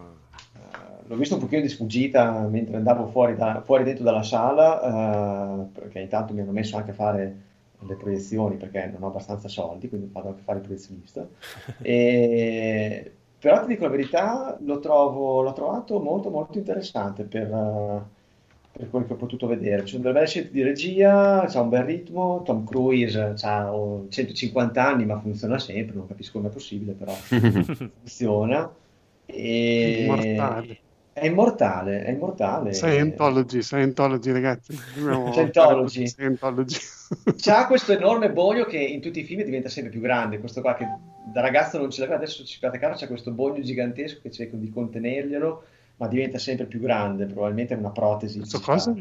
Eh, 0.55 0.59
l'ho 1.07 1.17
visto 1.17 1.35
un 1.35 1.41
pochino 1.41 1.63
di 1.63 1.69
sfuggita 1.69 2.47
mentre 2.49 2.77
andavo 2.77 3.07
fuori, 3.07 3.37
da- 3.37 3.63
fuori 3.65 3.85
dentro 3.85 4.05
dalla 4.05 4.23
sala, 4.23 5.63
eh, 5.63 5.67
perché 5.73 6.01
intanto 6.01 6.35
mi 6.35 6.41
hanno 6.41 6.53
messo 6.53 6.77
anche 6.77 6.91
a 6.91 6.95
fare 6.95 7.37
le 7.79 7.95
proiezioni 7.95 8.57
perché 8.57 8.87
non 8.93 9.03
ho 9.03 9.09
abbastanza 9.09 9.49
soldi, 9.49 9.89
quindi 9.89 10.09
vado 10.13 10.29
anche 10.29 10.41
a 10.41 10.45
fare 10.45 10.59
il 10.59 10.65
proiezionista. 10.65 11.27
E- 11.83 13.13
Però 13.47 13.60
ti 13.60 13.68
dico 13.68 13.85
la 13.85 13.90
verità, 13.90 14.59
lo 14.62 14.81
trovo, 14.81 15.40
l'ho 15.40 15.52
trovato 15.52 16.01
molto 16.01 16.31
molto 16.31 16.59
interessante 16.59 17.23
per, 17.23 17.43
eh, 17.43 18.02
per 18.77 18.90
quel 18.90 19.06
che 19.06 19.12
ho 19.12 19.16
potuto 19.16 19.47
vedere. 19.47 19.85
C'è 19.85 19.98
delle 19.98 20.12
belle 20.12 20.27
scelte 20.27 20.51
di 20.51 20.64
regia, 20.64 21.44
c'ha 21.47 21.60
un 21.60 21.68
bel 21.68 21.85
ritmo, 21.85 22.43
Tom 22.43 22.64
Cruise 22.64 23.36
ha 23.40 23.73
150 24.09 24.85
anni 24.85 25.05
ma 25.05 25.20
funziona 25.20 25.60
sempre, 25.60 25.94
non 25.94 26.09
capisco 26.09 26.39
come 26.39 26.48
è 26.48 26.52
possibile, 26.52 26.94
però 26.94 27.12
funziona. 28.02 28.68
E... 29.27 30.02
Immortale. 30.02 30.78
È 31.12 31.27
immortale, 31.27 32.02
è 32.02 32.10
immortale. 32.10 32.74
Scientology, 32.74 33.62
Scientology, 33.62 34.32
ragazzi. 34.32 34.74
Scientology. 35.31 36.09
Scientology. 36.09 36.77
C'ha 37.36 37.66
questo 37.68 37.93
enorme 37.93 38.32
boglio 38.32 38.64
che 38.64 38.78
in 38.78 39.01
tutti 39.01 39.20
i 39.20 39.24
film 39.24 39.44
diventa 39.44 39.68
sempre 39.68 39.93
più 39.93 40.01
grande. 40.01 40.40
Questo 40.40 40.60
qua 40.62 40.74
che 40.74 40.85
da 41.32 41.40
ragazzo 41.40 41.78
non 41.78 41.90
ce 41.90 42.01
l'aveva, 42.01 42.19
adesso 42.19 42.44
ci 42.44 42.59
fate 42.59 42.78
caso, 42.78 42.98
c'è 42.98 43.07
questo 43.09 43.31
boglio 43.32 43.62
gigantesco 43.62 44.20
che 44.23 44.31
cerco 44.31 44.57
di 44.57 44.70
contenerglielo, 44.70 45.65
ma 45.97 46.09
diventa 46.09 46.39
sempre 46.39 46.66
più 46.66 46.81
grande. 46.81 47.27
Probabilmente 47.27 47.74
è 47.74 47.77
una 47.77 47.90
protesi. 47.90 48.39
Questo 48.39 48.61
cosa? 48.61 48.94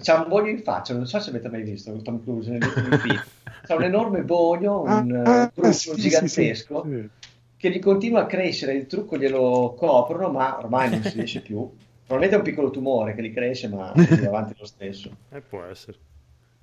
C'ha 0.00 0.20
un 0.22 0.28
boglio 0.28 0.50
in 0.50 0.62
faccia, 0.62 0.92
non 0.94 1.06
so 1.06 1.18
se 1.20 1.30
avete 1.30 1.48
mai 1.48 1.62
visto 1.62 1.96
Tom 2.02 2.22
Cruise 2.22 2.58
film. 2.58 3.22
C'ha 3.66 3.74
un 3.74 3.82
enorme 3.84 4.22
boglio, 4.22 4.82
un 4.82 5.22
Ah, 5.24 5.44
eh, 5.44 5.50
trucco 5.52 5.72
sì, 5.72 5.90
sì, 5.94 6.00
gigantesco 6.00 6.82
sì, 6.84 6.90
sì. 6.90 7.08
che 7.56 7.70
gli 7.70 7.78
continua 7.78 8.22
a 8.22 8.26
crescere, 8.26 8.74
il 8.74 8.86
trucco 8.86 9.16
glielo 9.16 9.74
coprono, 9.78 10.28
ma 10.30 10.58
ormai 10.58 10.90
non 10.90 11.02
si 11.02 11.14
riesce 11.14 11.40
più. 11.40 11.58
Probabilmente 12.06 12.34
è 12.34 12.38
un 12.38 12.42
piccolo 12.42 12.70
tumore 12.70 13.14
che 13.14 13.22
gli 13.22 13.32
cresce, 13.32 13.68
ma 13.68 13.92
va 13.94 14.26
avanti 14.26 14.54
lo 14.58 14.66
stesso. 14.66 15.10
Eh, 15.30 15.40
può 15.40 15.62
essere. 15.64 15.96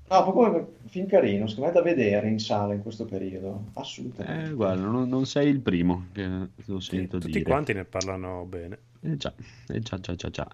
No, 0.09 0.23
proprio 0.23 0.55
un 0.55 0.89
film 0.89 1.05
carino, 1.07 1.47
secondo 1.47 1.67
me 1.69 1.75
da 1.75 1.81
vedere 1.81 2.29
in 2.29 2.39
sala 2.39 2.73
in 2.73 2.81
questo 2.81 3.03
periodo, 3.03 3.65
assolutamente. 3.73 4.51
Eh, 4.51 4.53
guarda, 4.53 4.85
non, 4.85 5.09
non 5.09 5.25
sei 5.25 5.49
il 5.49 5.59
primo 5.59 6.05
che 6.13 6.25
lo 6.65 6.79
sento 6.79 7.17
Tutti 7.17 7.31
dire. 7.31 7.43
quanti 7.43 7.73
ne 7.73 7.84
parlano 7.84 8.45
bene. 8.45 8.77
Eh 9.01 9.17
già, 9.17 9.34
eh 9.67 9.79
già, 9.79 9.99
già, 9.99 10.15
già, 10.15 10.29
già. 10.29 10.47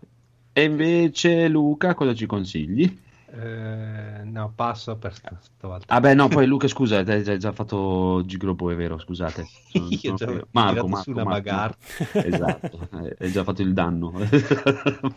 E 0.52 0.64
invece 0.64 1.48
Luca, 1.50 1.94
cosa 1.94 2.16
ci 2.16 2.26
consigli? 2.26 3.00
Eh, 3.36 4.24
no, 4.26 4.54
passo 4.54 4.96
per 4.98 5.14
st- 5.16 5.36
stavolta. 5.40 5.88
Ah 5.96 6.00
beh, 6.00 6.14
no, 6.14 6.28
poi 6.30 6.46
Luca, 6.46 6.68
scusa, 6.68 7.00
hai 7.00 7.40
già- 7.40 7.52
fatto 7.52 8.22
Gigroppo, 8.26 8.70
è 8.70 8.76
vero, 8.76 8.98
scusate. 9.00 9.46
Sono- 9.66 9.90
Io 9.90 10.14
già 10.14 10.28
Marco, 10.52 10.88
Marco, 10.88 11.12
una 11.12 11.24
Marco, 11.24 11.40
bagarre. 11.42 11.78
Esatto, 12.20 12.88
hai 12.92 13.32
già 13.32 13.44
fatto 13.44 13.62
il 13.62 13.74
danno. 13.74 14.14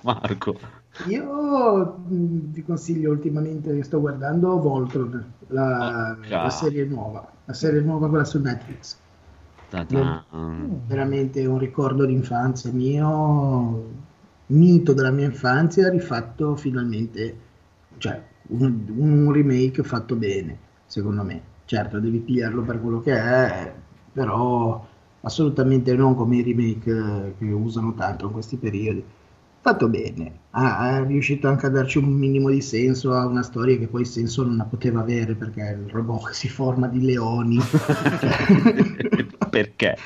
Marco. 0.03 0.59
Io 1.09 2.05
vi 2.09 2.63
consiglio 2.65 3.11
ultimamente 3.11 3.75
che 3.75 3.83
sto 3.85 4.01
guardando 4.01 4.59
Voltron, 4.61 5.35
la, 5.49 6.17
Porca. 6.19 6.41
la 6.41 6.51
serie 6.51 6.85
nuova, 6.85 7.31
la 7.45 7.53
serie 7.53 7.81
nuova 7.81 8.09
quella 8.09 8.25
su 8.25 8.41
Netflix. 8.41 8.99
Ta-ta. 9.71 10.05
Veramente 10.89 11.45
un 11.47 11.59
ricordo 11.59 12.05
d'infanzia 12.07 12.73
mio, 12.73 14.05
mito 14.47 14.93
della 14.93 15.11
mia 15.11 15.27
infanzia, 15.27 15.89
rifatto 15.91 16.57
finalmente, 16.57 17.46
cioè 17.99 18.23
un, 18.49 18.85
un 18.97 19.33
remake 19.33 19.83
fatto 19.83 20.15
bene, 20.17 20.59
secondo 20.87 21.23
me. 21.23 21.55
Certo, 21.65 21.99
devi 21.99 22.19
pigliarlo 22.21 22.63
per 22.63 22.81
quello 22.81 23.01
che 23.01 23.13
è, 23.13 23.75
però 24.13 24.87
assolutamente 25.23 25.95
non 25.97 26.15
come 26.15 26.37
i 26.37 26.43
remake 26.43 26.91
eh, 26.91 27.35
che 27.39 27.45
usano 27.53 27.95
tanto 27.95 28.27
in 28.27 28.33
questi 28.33 28.57
periodi. 28.57 29.05
Fatto 29.61 29.89
bene, 29.89 30.41
ha, 30.59 30.99
è 30.99 31.07
riuscito 31.07 31.49
anche 31.49 31.67
a 31.67 31.69
darci 31.69 31.99
un 31.99 32.07
minimo 32.07 32.49
di 32.49 32.63
senso 32.63 33.13
a 33.13 33.27
una 33.27 33.43
storia 33.43 33.77
che 33.77 33.89
poi 33.89 34.05
senso 34.07 34.43
non 34.43 34.57
la 34.57 34.65
poteva 34.65 35.01
avere 35.01 35.35
perché 35.35 35.61
il 35.85 35.91
robot 35.91 36.29
che 36.29 36.33
si 36.35 36.49
forma 36.49 36.87
di 36.89 37.03
leoni. 37.05 37.59
Perché? 39.49 39.97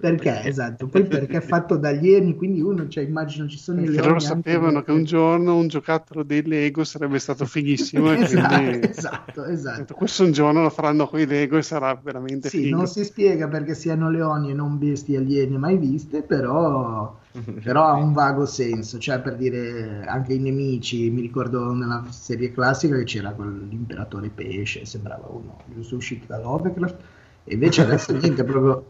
Perché, 0.00 0.44
esatto, 0.44 0.86
poi 0.86 1.04
perché 1.04 1.38
è 1.38 1.40
fatto 1.40 1.76
da 1.76 1.88
alieni, 1.88 2.36
quindi 2.36 2.60
uno, 2.62 2.88
cioè, 2.88 3.04
immagino 3.04 3.46
ci 3.48 3.58
sono 3.58 3.80
i 3.80 3.84
Perché 3.84 3.96
leoni 3.96 4.08
loro 4.08 4.20
sapevano 4.20 4.82
che 4.82 4.92
un 4.92 5.04
giorno 5.04 5.56
un 5.56 5.68
giocattolo 5.68 6.22
dei 6.22 6.42
Lego 6.42 6.84
sarebbe 6.84 7.18
stato 7.18 7.44
fighissimo 7.44 8.10
Esatto, 8.12 8.54
quindi 8.54 8.86
esatto, 8.88 9.44
esatto. 9.44 9.94
questo 9.94 10.24
un 10.24 10.32
giorno 10.32 10.62
lo 10.62 10.70
faranno 10.70 11.06
con 11.06 11.20
i 11.20 11.26
Lego 11.26 11.58
e 11.58 11.62
sarà 11.62 11.94
veramente 12.02 12.48
Sì, 12.48 12.62
figo. 12.62 12.76
non 12.76 12.86
si 12.86 13.04
spiega 13.04 13.48
perché 13.48 13.74
siano 13.74 14.08
leoni 14.10 14.50
e 14.50 14.54
non 14.54 14.78
bestie 14.78 15.18
aliene 15.18 15.58
mai 15.58 15.76
viste, 15.76 16.22
però, 16.22 17.14
però 17.62 17.84
ha 17.84 17.92
un 17.94 18.12
vago 18.12 18.46
senso, 18.46 18.98
cioè 18.98 19.20
per 19.20 19.36
dire 19.36 19.77
anche 20.06 20.34
i 20.34 20.38
nemici, 20.38 21.10
mi 21.10 21.20
ricordo 21.20 21.72
nella 21.72 22.04
serie 22.10 22.52
classica 22.52 22.96
che 22.96 23.04
c'era 23.04 23.32
quell'imperatore 23.32 24.28
pesce, 24.30 24.84
sembrava 24.84 25.26
uno 25.28 25.58
giusto 25.66 25.96
uscito 25.96 26.26
da 26.26 26.38
Lovecraft, 26.40 26.96
e 27.44 27.54
invece 27.54 27.82
adesso 27.82 28.12
niente, 28.16 28.42
è 28.42 28.44
proprio, 28.44 28.84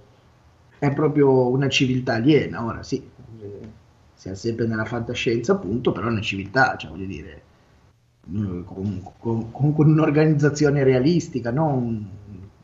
è 0.79 0.93
proprio 0.93 1.49
una 1.49 1.69
civiltà 1.69 2.15
aliena, 2.15 2.65
ora 2.65 2.83
sì, 2.83 2.97
eh, 3.41 3.69
siamo 4.15 4.37
sempre 4.37 4.67
nella 4.67 4.85
fantascienza 4.85 5.53
appunto, 5.53 5.93
però 5.93 6.09
è 6.09 6.11
una 6.11 6.21
civiltà, 6.21 6.77
cioè 6.77 6.91
voglio 6.91 7.07
dire, 7.07 7.43
mm, 8.31 8.63
con, 8.65 9.03
con- 9.19 9.51
con- 9.51 9.75
con 9.75 9.89
un'organizzazione 9.91 10.85
realistica, 10.85 11.51
non, 11.51 12.09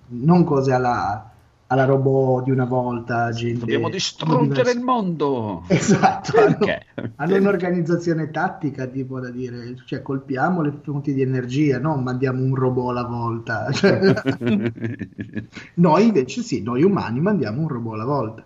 non 0.09 0.45
cose 0.45 0.73
alla, 0.73 1.33
alla 1.69 1.85
robot 1.85 2.45
di 2.45 2.51
una 2.51 2.65
volta. 2.65 3.31
Gente, 3.33 3.59
Dobbiamo 3.61 3.89
distruggere 3.89 4.71
il 4.73 4.81
mondo. 4.81 5.65
Esatto, 5.69 6.33
hanno, 6.37 6.57
Perché? 6.65 6.87
hanno 7.17 7.37
un'organizzazione 7.37 8.31
tattica, 8.31 8.87
tipo 8.87 9.21
da 9.21 9.31
dire, 9.31 9.75
cioè 9.87 10.03
colpiamo 10.03 10.63
le 10.63 10.73
fonti 10.83 11.13
di 11.15 11.23
energia, 11.23 11.79
non 11.79 12.03
mandiamo 12.03 12.43
un 12.43 12.55
robot 12.55 12.91
alla 12.91 13.05
volta. 13.05 13.71
Cioè, 13.73 14.01
noi 15.75 16.07
invece 16.07 16.43
sì, 16.43 16.63
noi 16.63 16.83
umani 16.83 17.21
mandiamo 17.21 17.61
un 17.63 17.69
robot 17.69 17.95
alla 17.95 18.05
volta. 18.05 18.45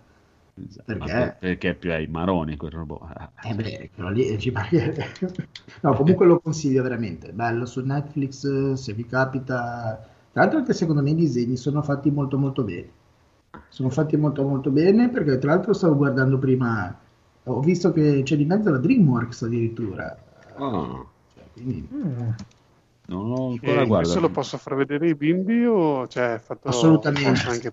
Esatto, 0.55 0.83
Perché? 0.85 1.11
per- 1.11 1.37
perché 1.39 1.69
è 1.69 1.75
più 1.75 1.91
ai 1.91 2.07
maroni 2.07 2.57
quel 2.57 2.71
robot. 2.71 3.31
Eh 3.43 3.55
beh, 3.55 3.91
quello 3.93 4.09
lì 4.09 4.37
ci 4.39 4.51
mancherebbe. 4.51 5.05
No, 5.81 5.93
comunque 5.93 6.25
lo 6.25 6.39
consiglio 6.39 6.83
veramente. 6.83 7.31
Bello 7.31 7.65
su 7.65 7.81
Netflix, 7.85 8.43
eh, 8.43 8.75
se 8.75 8.93
vi 8.93 9.05
capita. 9.05 9.97
Tra 10.31 10.41
l'altro 10.41 10.59
anche 10.59 10.73
secondo 10.73 11.01
me 11.01 11.11
i 11.11 11.15
disegni 11.15 11.55
sono 11.55 11.81
fatti 11.81 12.11
molto 12.11 12.37
molto 12.37 12.63
bene. 12.63 12.97
Sono 13.69 13.89
fatti 13.89 14.15
molto 14.17 14.43
molto 14.47 14.69
bene 14.69 15.09
perché 15.09 15.37
tra 15.37 15.53
l'altro 15.53 15.73
stavo 15.73 15.95
guardando 15.95 16.37
prima, 16.37 16.95
ho 17.43 17.59
visto 17.61 17.91
che 17.91 18.21
c'è 18.23 18.35
di 18.35 18.45
mezzo 18.45 18.69
la 18.69 18.77
DreamWorks 18.77 19.43
addirittura. 19.43 20.17
Ah, 20.57 21.05
Cioè, 21.33 21.43
quindi 21.53 21.87
non 23.07 23.31
ho 23.31 23.47
E 23.47 23.49
ancora 23.51 23.85
questo 23.85 23.87
guardato. 23.87 24.19
lo 24.19 24.29
posso 24.29 24.57
far 24.57 24.75
vedere 24.75 25.07
ai 25.07 25.15
bimbi 25.15 25.65
o 25.65 26.07
cioè 26.07 26.39
fatto 26.39 26.69
Assolutamente. 26.69 27.49
anche 27.49 27.71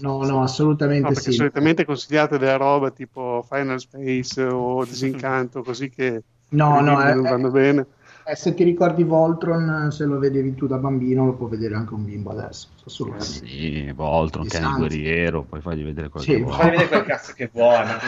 no, 0.00 0.22
no, 0.24 0.42
assolutamente 0.42 1.08
No, 1.08 1.12
perché 1.14 1.30
sì. 1.30 1.36
solitamente 1.36 1.84
consigliate 1.84 2.38
delle 2.38 2.56
robe 2.56 2.92
tipo 2.92 3.42
Final 3.48 3.80
Space 3.80 4.42
o 4.42 4.84
Disincanto, 4.86 5.62
così 5.62 5.88
che 5.88 6.22
No, 6.50 6.80
i 6.80 6.84
no, 6.84 7.02
eh, 7.02 7.14
non 7.14 7.22
vanno 7.24 7.50
bene. 7.50 7.86
Eh, 8.30 8.36
se 8.36 8.52
ti 8.52 8.62
ricordi 8.62 9.04
Voltron, 9.04 9.90
se 9.90 10.04
lo 10.04 10.18
vedevi 10.18 10.54
tu 10.54 10.66
da 10.66 10.76
bambino, 10.76 11.24
lo 11.24 11.34
può 11.34 11.46
vedere 11.46 11.74
anche 11.76 11.94
un 11.94 12.04
bimbo 12.04 12.30
adesso. 12.30 12.68
Assolutamente. 12.84 13.46
Sì, 13.46 13.90
Voltron, 13.94 14.46
Ken 14.46 14.60
il 14.60 14.66
sangue. 14.66 14.86
guerriero, 14.88 15.44
poi 15.44 15.60
fagli 15.62 15.82
vedere 15.82 16.10
quello 16.10 16.26
Sì, 16.26 16.32
che 16.34 16.42
vuoi. 16.42 16.54
Fai 16.54 16.70
vedere 16.70 16.88
quel 16.88 17.02
cazzo 17.04 17.32
che 17.32 17.48
vuoi, 17.50 17.84
ma 17.86 17.98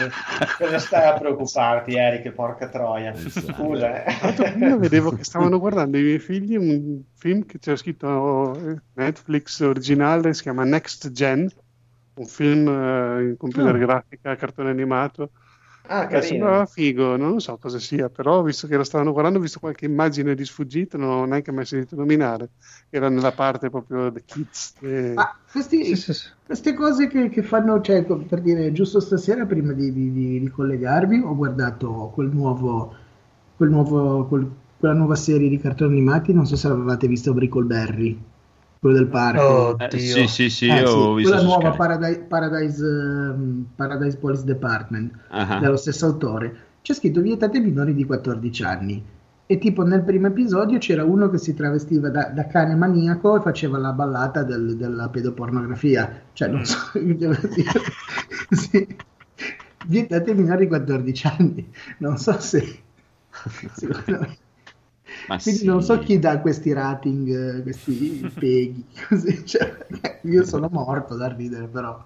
cosa 0.59 0.77
stai 0.77 1.07
a 1.09 1.17
preoccuparti, 1.17 1.95
Eric? 1.95 2.29
Porca 2.33 2.67
troia. 2.69 3.13
Esatto. 3.13 3.51
Scusa, 3.51 4.03
eh. 4.03 4.51
prima 4.51 4.75
vedevo 4.77 5.09
che 5.11 5.23
stavano 5.23 5.57
guardando 5.57 5.97
i 5.97 6.03
miei 6.03 6.19
figli 6.19 6.55
un 6.55 7.01
film 7.15 7.43
che 7.47 7.57
c'era 7.57 7.77
scritto 7.77 8.53
eh, 8.59 8.79
Netflix 8.93 9.59
originale, 9.61 10.35
si 10.35 10.43
chiama 10.43 10.63
Next 10.65 11.09
Gen, 11.11 11.49
un 12.13 12.25
film 12.25 12.67
eh, 12.67 13.23
in 13.23 13.35
computer 13.37 13.73
Ah. 13.73 13.77
grafica, 13.79 14.35
cartone 14.35 14.69
animato. 14.69 15.31
Ah, 15.87 16.07
Eh, 16.07 16.07
carino. 16.07 16.27
sembrava 16.27 16.65
figo, 16.65 17.15
non 17.15 17.39
so 17.39 17.57
cosa 17.57 17.79
sia, 17.79 18.09
però 18.09 18.41
visto 18.43 18.67
che 18.67 18.75
lo 18.75 18.83
stavano 18.83 19.11
guardando, 19.11 19.39
ho 19.39 19.41
visto 19.41 19.59
qualche 19.59 19.85
immagine 19.85 20.35
di 20.35 20.43
sfuggita, 20.45 20.97
non 20.97 21.09
ho 21.09 21.25
neanche 21.25 21.51
mai 21.51 21.65
sentito 21.65 21.95
nominare. 21.95 22.51
Era 22.89 23.07
nella 23.09 23.33
parte 23.33 23.69
proprio 23.69 24.11
The 24.11 24.23
Kids. 24.23 24.75
eh, 24.81 25.13
Ma 25.15 25.35
questi- 25.51 25.83
Sì, 25.85 25.95
sì, 25.95 26.13
sì. 26.13 26.27
Queste 26.45 26.73
cose 26.73 27.07
che, 27.07 27.29
che 27.29 27.43
fanno, 27.43 27.79
cioè, 27.81 28.03
per 28.05 28.41
dire, 28.41 28.71
giusto 28.71 28.99
stasera, 28.99 29.45
prima 29.45 29.73
di, 29.73 29.91
di- 29.91 30.11
di- 30.11 30.39
di 30.39 30.49
collegarvi, 30.49 31.19
ho 31.19 31.35
guardato 31.35 32.11
quel 32.13 32.29
nuovo, 32.29 32.93
quel 33.55 33.69
nuovo, 33.69 34.25
quel- 34.27 34.49
quella 34.77 34.93
nuova 34.95 35.15
serie 35.15 35.49
di 35.49 35.59
cartoni 35.59 35.93
animati, 35.97 36.33
non 36.33 36.45
so 36.45 36.55
se 36.55 36.67
l'avevate 36.67 37.07
visto, 37.07 37.33
Brickleberry, 37.33 38.17
quello 38.81 38.97
del 38.97 39.07
parco. 39.07 39.75
Oh, 39.75 39.77
Eh, 39.77 39.97
sì, 39.99 40.27
sì, 40.27 40.49
sì, 40.49 40.65
Eh, 40.65 40.85
io 40.85 40.89
sì, 40.89 41.09
ho 41.09 41.13
visto 41.13 41.37
quella 41.37 41.41
nuova. 41.41 41.71
Paradise, 41.75 42.21
Paradise, 42.21 42.83
ehm, 42.85 43.65
Paradise 43.75 44.17
Police 44.17 44.43
Department, 44.45 45.13
Ah, 45.29 45.45
dello 45.55 45.75
stesso 45.77 46.05
autore, 46.05 46.69
c'è 46.81 46.93
scritto 46.93 47.21
vietate 47.21 47.57
ai 47.57 47.63
minori 47.63 47.93
di 47.93 48.05
14 48.05 48.63
anni. 48.63 49.03
E 49.45 49.57
tipo 49.57 49.83
nel 49.83 50.03
primo 50.03 50.27
episodio 50.27 50.77
c'era 50.77 51.03
uno 51.03 51.29
che 51.29 51.37
si 51.37 51.53
travestiva 51.53 52.09
da, 52.09 52.29
da 52.29 52.47
cane 52.47 52.73
maniaco 52.75 53.37
e 53.37 53.41
faceva 53.41 53.77
la 53.77 53.91
ballata 53.91 54.43
del- 54.43 54.77
della 54.77 55.09
pedopornografia. 55.09 56.27
Cioè, 56.33 56.47
non 56.47 56.65
so, 56.65 56.77
devo 56.97 57.35
dire, 57.53 57.71
sì. 58.51 58.87
Vietate 59.83 60.31
ai 60.31 60.37
minori 60.37 60.61
di 60.61 60.67
14 60.67 61.27
anni. 61.27 61.71
Non 61.99 62.17
so 62.17 62.39
se... 62.39 62.83
secondo 63.71 64.19
me- 64.19 64.37
Ma 65.27 65.39
Quindi 65.39 65.59
sì. 65.61 65.65
non 65.65 65.81
so 65.81 65.97
chi 65.99 66.19
dà 66.19 66.39
questi 66.39 66.73
rating, 66.73 67.57
eh, 67.59 67.61
questi 67.63 68.29
peghi, 68.37 68.85
così, 69.07 69.45
cioè, 69.45 69.85
io 70.23 70.43
sono 70.45 70.67
morto 70.71 71.15
da 71.15 71.27
ridere, 71.33 71.67
però 71.67 72.03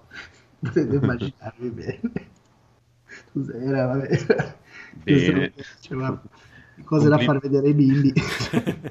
potete 0.58 0.94
immaginarvi 0.96 1.68
bene. 1.70 2.00
Cos'era, 3.32 3.86
vabbè. 3.86 4.56
Bene. 5.04 5.52
Diceva, 5.80 6.22
cose 6.84 7.08
da 7.08 7.18
Compli- 7.18 7.24
far 7.24 7.38
vedere 7.40 7.66
ai 7.68 7.74
bimbi. 7.74 8.12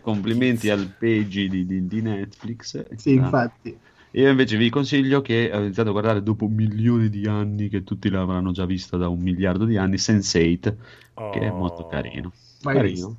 Complimenti 0.02 0.70
al 0.70 0.88
page 0.98 1.48
di, 1.50 1.66
di- 1.66 1.88
di 1.88 2.02
Netflix. 2.02 2.86
sì, 2.96 3.14
infatti. 3.14 3.78
Io 4.12 4.30
invece 4.30 4.56
vi 4.58 4.70
consiglio 4.70 5.22
che 5.22 5.52
ho 5.54 5.60
iniziato 5.60 5.90
a 5.90 5.92
guardare 5.92 6.24
dopo 6.24 6.48
milioni 6.48 7.10
di 7.10 7.26
anni, 7.28 7.68
che 7.68 7.84
tutti 7.84 8.10
l'avranno 8.10 8.52
già 8.52 8.66
vista 8.66 8.96
da 8.98 9.10
un 9.10 9.20
miliardo 9.20 9.66
di 9.66 9.76
anni, 9.78 9.98
Sense8, 9.98 10.78
che 11.30 11.40
è 11.40 11.52
molto 11.52 11.84
Oh. 11.84 11.88
carino. 11.88 12.32
Carino. 12.62 13.16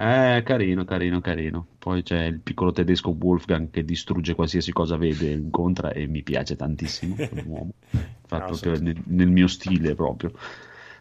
Eh, 0.00 0.42
carino, 0.44 0.84
carino, 0.84 1.20
carino. 1.20 1.66
Poi 1.78 2.02
c'è 2.04 2.24
il 2.26 2.38
piccolo 2.38 2.70
tedesco 2.70 3.16
Wolfgang 3.18 3.68
che 3.70 3.84
distrugge 3.84 4.34
qualsiasi 4.34 4.72
cosa 4.72 4.96
vede, 4.96 5.30
incontra 5.32 5.90
e 5.90 6.06
mi 6.06 6.22
piace 6.22 6.54
tantissimo 6.54 7.16
quell'uomo. 7.28 7.72
Fa 8.26 8.38
No, 8.38 8.56
nel, 8.80 9.02
nel 9.06 9.28
mio 9.28 9.48
stile 9.48 9.96
proprio. 9.96 10.30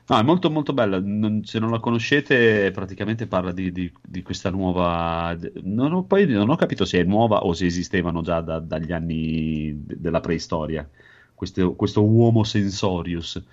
No, 0.08 0.18
è 0.18 0.24
molto 0.24 0.50
molto 0.50 0.74
bella. 0.74 1.00
Non- 1.00 1.44
se 1.44 1.60
non 1.60 1.70
la 1.70 1.80
conoscete, 1.80 2.72
praticamente 2.72 3.28
parla 3.28 3.52
di, 3.52 3.72
di- 3.72 3.94
di 4.02 4.24
questa 4.24 4.50
nuova. 4.50 5.38
Non 5.62 5.94
ho, 5.94 6.04
poi 6.04 6.26
non 6.26 6.50
ho 6.50 6.56
capito 6.56 6.84
se 6.86 7.00
è 7.02 7.04
nuova 7.04 7.44
o 7.46 7.54
se 7.54 7.66
esistevano 7.68 8.22
già 8.24 8.42
da- 8.42 8.60
dagli 8.60 8.92
anni 8.94 9.74
de- 9.86 10.00
della 10.00 10.22
preistoria. 10.22 10.90
Questo, 11.36 11.76
questo 11.76 12.04
uomo 12.04 12.44
sensorius. 12.44 13.44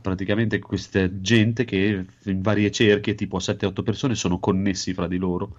Praticamente 0.00 0.58
questa 0.58 1.20
gente 1.20 1.64
che 1.64 2.04
in 2.24 2.42
varie 2.42 2.70
cerchie, 2.70 3.14
tipo 3.14 3.38
7-8 3.38 3.82
persone, 3.82 4.14
sono 4.14 4.38
connessi 4.38 4.92
fra 4.92 5.06
di 5.06 5.16
loro. 5.18 5.56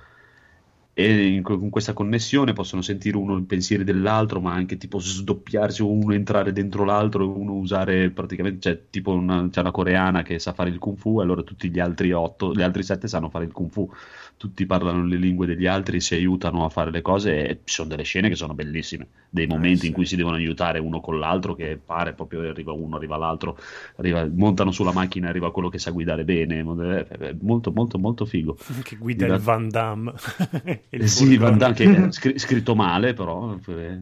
E 0.98 1.42
con 1.44 1.70
questa 1.70 1.92
connessione 1.92 2.54
possono 2.54 2.82
sentire 2.82 3.18
uno 3.18 3.38
i 3.38 3.44
pensieri 3.44 3.84
dell'altro, 3.84 4.40
ma 4.40 4.54
anche 4.54 4.78
tipo 4.78 4.98
sdoppiarsi 4.98 5.82
uno 5.82 6.14
entrare 6.14 6.54
dentro 6.54 6.86
l'altro 6.86 7.24
e 7.24 7.28
uno 7.28 7.54
usare 7.56 8.12
praticamente, 8.12 8.60
cioè 8.62 8.82
tipo 8.90 9.12
una, 9.12 9.50
c'è 9.50 9.60
una 9.60 9.72
coreana 9.72 10.22
che 10.22 10.40
sa 10.40 10.54
fare 10.54 10.70
il 10.70 10.80
kung 10.80 10.98
fu 10.98 11.20
e 11.20 11.24
allora 11.24 11.42
tutti 11.42 11.70
gli 11.70 11.80
altri 11.80 12.14
otto, 12.14 12.54
gli 12.54 12.62
altri 12.62 12.82
sette 12.82 13.10
sanno 13.10 13.30
fare 13.30 13.44
il 13.44 13.52
kung 13.52 13.70
fu, 13.70 13.92
tutti 14.38 14.66
parlano 14.66 15.06
le 15.06 15.16
lingue 15.18 15.46
degli 15.46 15.66
altri, 15.66 16.02
si 16.02 16.14
aiutano 16.14 16.66
a 16.66 16.70
fare 16.70 16.92
le 16.92 17.02
cose 17.02 17.48
e 17.48 17.60
ci 17.64 17.74
sono 17.74 17.90
delle 17.90 18.04
scene 18.04 18.30
che 18.30 18.36
sono 18.36 18.54
bellissime, 18.54 19.08
dei 19.30 19.48
momenti 19.48 19.88
in 19.88 19.94
cui 19.94 20.06
si 20.06 20.16
devono 20.16 20.36
aiutare 20.36 20.80
uno 20.80 21.00
con 21.00 21.18
l'altro 21.20 21.56
che 21.56 21.80
pare 21.84 22.14
proprio 22.14 22.42
arriva 22.42 22.74
uno, 22.74 22.98
arriva 22.98 23.18
l'altro, 23.18 23.58
arriva- 23.98 24.28
montano 24.32 24.72
sulla 24.72 24.92
macchina, 24.92 25.30
arriva 25.30 25.52
quello 25.52 25.70
che 25.70 25.80
sa 25.80 25.92
guidare 25.92 26.24
bene, 26.26 26.60
è 26.60 27.36
molto 27.42 27.72
molto 27.72 27.98
molto 27.98 28.26
figo. 28.26 28.58
che 28.84 28.98
guida 28.98 29.24
Diver- 29.26 29.40
il 29.40 29.46
Van 29.46 29.70
Damme. 29.70 30.14
Il 30.90 31.02
Eh 31.02 31.08
sì. 31.08 31.38
Van 31.38 31.58
Damme, 31.58 31.74
che 31.74 31.84
è 31.84 32.12
scri- 32.12 32.38
scritto 32.38 32.76
male, 32.76 33.14
però. 33.14 33.58
eh, 33.68 34.02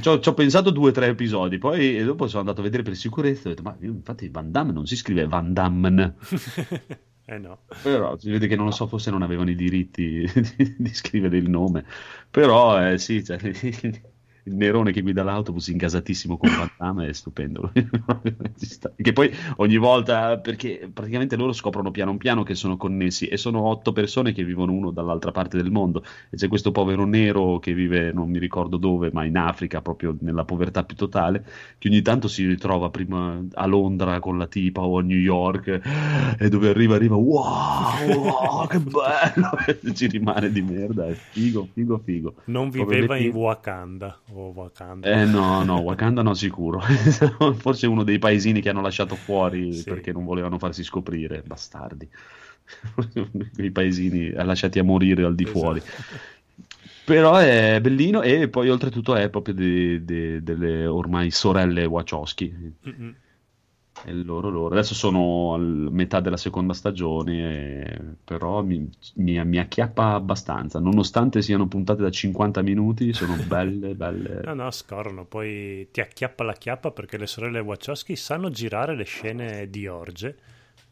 ci 0.00 0.08
ho, 0.08 0.34
pensato 0.34 0.70
due 0.70 0.90
o 0.90 0.92
tre 0.92 1.06
episodi, 1.06 1.58
poi 1.58 2.02
dopo 2.04 2.26
sono 2.26 2.40
andato 2.40 2.60
a 2.60 2.64
vedere 2.64 2.82
per 2.82 2.96
sicurezza. 2.96 3.48
Ho 3.48 3.50
detto, 3.50 3.62
ma 3.62 3.76
io, 3.80 3.92
infatti 3.92 4.28
Van 4.28 4.50
Damme 4.50 4.72
non 4.72 4.86
si 4.86 4.96
scrive 4.96 5.26
Van 5.26 5.52
Damme. 5.52 6.14
Eh 7.30 7.38
no. 7.38 7.64
Però 7.80 8.16
si 8.18 8.28
vede 8.30 8.48
che 8.48 8.56
non 8.56 8.64
lo 8.66 8.70
so, 8.72 8.86
forse 8.88 9.10
non 9.10 9.22
avevano 9.22 9.50
i 9.50 9.54
diritti 9.54 10.24
di, 10.56 10.76
di 10.78 10.94
scrivere 10.94 11.36
il 11.38 11.48
nome. 11.48 11.84
Però 12.28 12.90
eh, 12.90 12.98
sì, 12.98 13.24
cioè, 13.24 13.38
il 14.44 14.54
nerone 14.54 14.92
che 14.92 15.02
guida 15.02 15.22
l'autobus 15.22 15.68
ingasatissimo 15.68 16.36
con 16.36 16.50
Van 16.50 16.70
Damme 16.76 17.08
è 17.08 17.12
stupendo. 17.12 17.72
Che 19.00 19.12
poi 19.12 19.32
ogni 19.56 19.76
volta, 19.76 20.38
perché 20.38 20.90
praticamente 20.92 21.36
loro 21.36 21.52
scoprono 21.52 21.90
piano 21.90 22.16
piano 22.16 22.42
che 22.42 22.54
sono 22.54 22.76
connessi 22.76 23.26
e 23.26 23.36
sono 23.36 23.62
otto 23.62 23.92
persone 23.92 24.32
che 24.32 24.44
vivono 24.44 24.72
uno 24.72 24.90
dall'altra 24.90 25.30
parte 25.30 25.56
del 25.56 25.70
mondo 25.70 26.04
e 26.28 26.36
c'è 26.36 26.48
questo 26.48 26.70
povero 26.70 27.04
nero 27.06 27.58
che 27.58 27.72
vive, 27.72 28.12
non 28.12 28.28
mi 28.28 28.38
ricordo 28.38 28.76
dove, 28.76 29.10
ma 29.12 29.24
in 29.24 29.36
Africa, 29.36 29.80
proprio 29.80 30.16
nella 30.20 30.44
povertà 30.44 30.84
più 30.84 30.96
totale, 30.96 31.44
che 31.78 31.88
ogni 31.88 32.02
tanto 32.02 32.28
si 32.28 32.46
ritrova 32.46 32.90
prima 32.90 33.42
a 33.54 33.66
Londra 33.66 34.18
con 34.20 34.36
la 34.38 34.46
tipa 34.46 34.82
o 34.82 34.98
a 34.98 35.02
New 35.02 35.18
York 35.18 35.80
e 36.38 36.48
dove 36.48 36.68
arriva, 36.68 36.94
arriva, 36.96 37.16
wow, 37.16 38.06
wow, 38.06 38.66
che 38.66 38.78
bello, 38.78 39.94
ci 39.94 40.06
rimane 40.06 40.50
di 40.52 40.62
merda, 40.62 41.06
è 41.06 41.14
figo, 41.14 41.68
figo, 41.72 41.98
figo. 42.04 42.34
Non 42.44 42.70
viveva 42.70 43.14
lì- 43.14 43.26
in 43.26 43.34
Wakanda. 43.34 44.18
O 44.32 44.52
Wakanda. 44.54 45.08
eh 45.08 45.24
no, 45.24 45.62
no, 45.64 45.78
Wakanda 45.82 46.22
no 46.22 46.34
sicuro. 46.34 46.80
Forse 47.58 47.86
uno 47.86 48.02
dei 48.04 48.18
paesini 48.18 48.60
che 48.60 48.68
hanno 48.70 48.80
lasciato 48.80 49.14
fuori 49.16 49.72
Sì. 49.72 49.84
perché 49.84 50.12
non 50.12 50.24
volevano 50.24 50.58
farsi 50.58 50.84
scoprire, 50.84 51.42
bastardi. 51.44 52.08
Quei 53.54 53.70
paesini 53.70 54.30
lasciati 54.30 54.78
a 54.78 54.84
morire 54.84 55.24
al 55.24 55.34
di 55.34 55.42
Esatto. 55.44 55.58
fuori. 55.58 55.82
Però 57.04 57.36
è 57.36 57.80
bellino 57.80 58.22
e 58.22 58.48
poi 58.48 58.68
oltretutto 58.68 59.16
è 59.16 59.28
proprio 59.30 59.54
de- 59.54 60.04
de- 60.04 60.42
delle 60.42 60.86
ormai 60.86 61.30
sorelle 61.32 61.84
Wachowski. 61.84 62.54
Mm-mm. 62.88 63.14
E 64.02 64.12
loro, 64.14 64.48
loro. 64.48 64.74
Adesso 64.74 64.94
sono 64.94 65.52
a 65.54 65.58
metà 65.58 66.20
della 66.20 66.38
seconda 66.38 66.72
stagione, 66.72 68.16
però 68.24 68.62
mi, 68.62 68.88
mi- 69.16 69.44
mi 69.44 69.58
acchiappa 69.58 70.14
abbastanza. 70.14 70.78
Nonostante 70.80 71.42
siano 71.42 71.68
puntate 71.68 72.00
da 72.02 72.10
50 72.10 72.62
minuti, 72.62 73.12
sono 73.12 73.36
belle, 73.46 73.94
belle. 73.94 74.40
No, 74.42 74.54
no, 74.54 74.70
scorrono. 74.70 75.26
Poi 75.26 75.88
ti 75.90 76.00
acchiappa 76.00 76.44
la 76.44 76.54
chiappa 76.54 76.90
perché 76.92 77.18
le 77.18 77.26
sorelle 77.26 77.60
Wachowski 77.60 78.16
sanno 78.16 78.48
girare 78.50 78.96
le 78.96 79.04
scene 79.04 79.68
di 79.68 79.86
orge. 79.86 80.38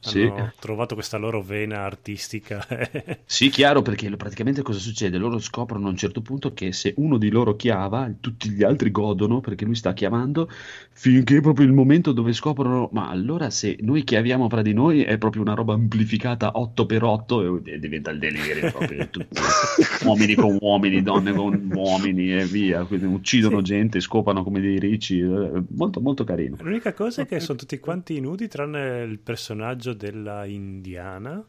Sì. 0.00 0.22
Hanno 0.22 0.52
trovato 0.58 0.94
questa 0.94 1.16
loro 1.16 1.42
vena 1.42 1.80
artistica. 1.84 2.66
Sì, 3.24 3.50
chiaro, 3.50 3.82
perché 3.82 4.08
praticamente 4.16 4.62
cosa 4.62 4.78
succede? 4.78 5.18
Loro 5.18 5.38
scoprono 5.38 5.86
a 5.86 5.90
un 5.90 5.96
certo 5.96 6.22
punto 6.22 6.54
che 6.54 6.72
se 6.72 6.94
uno 6.96 7.18
di 7.18 7.30
loro 7.30 7.56
chiava, 7.56 8.10
tutti 8.20 8.48
gli 8.50 8.62
altri 8.62 8.90
godono 8.90 9.40
perché 9.40 9.64
lui 9.64 9.74
sta 9.74 9.92
chiamando, 9.92 10.48
finché 10.92 11.40
proprio 11.40 11.66
il 11.66 11.72
momento 11.72 12.12
dove 12.12 12.32
scoprono, 12.32 12.88
ma 12.92 13.08
allora 13.08 13.50
se 13.50 13.76
noi 13.80 14.02
chiaviamo 14.02 14.48
fra 14.48 14.62
di 14.62 14.72
noi 14.72 15.02
è 15.02 15.18
proprio 15.18 15.42
una 15.42 15.54
roba 15.54 15.74
amplificata 15.74 16.52
8x8 16.56 17.66
e, 17.66 17.78
diventa 17.78 18.10
il 18.10 18.18
delirio 18.18 18.70
proprio, 18.70 19.08
tutti 19.08 19.38
uomini 20.04 20.34
con 20.34 20.56
uomini, 20.60 21.02
donne 21.02 21.32
con 21.32 21.70
uomini 21.72 22.34
e 22.34 22.44
via, 22.46 22.84
quindi 22.84 23.06
uccidono 23.06 23.62
gente, 23.62 24.00
scopano 24.00 24.42
come 24.42 24.60
dei 24.60 24.78
ricci, 24.78 25.20
eh, 25.20 25.62
molto 25.68 26.00
molto 26.00 26.24
carino. 26.24 26.56
L'unica 26.60 26.92
cosa 26.94 27.22
è 27.22 27.26
che 27.26 27.40
sono 27.40 27.58
tutti 27.58 27.78
quanti 27.78 28.20
nudi 28.20 28.48
tranne 28.48 29.02
il 29.02 29.18
personaggio 29.18 29.87
della 29.94 30.44
indiana. 30.44 31.44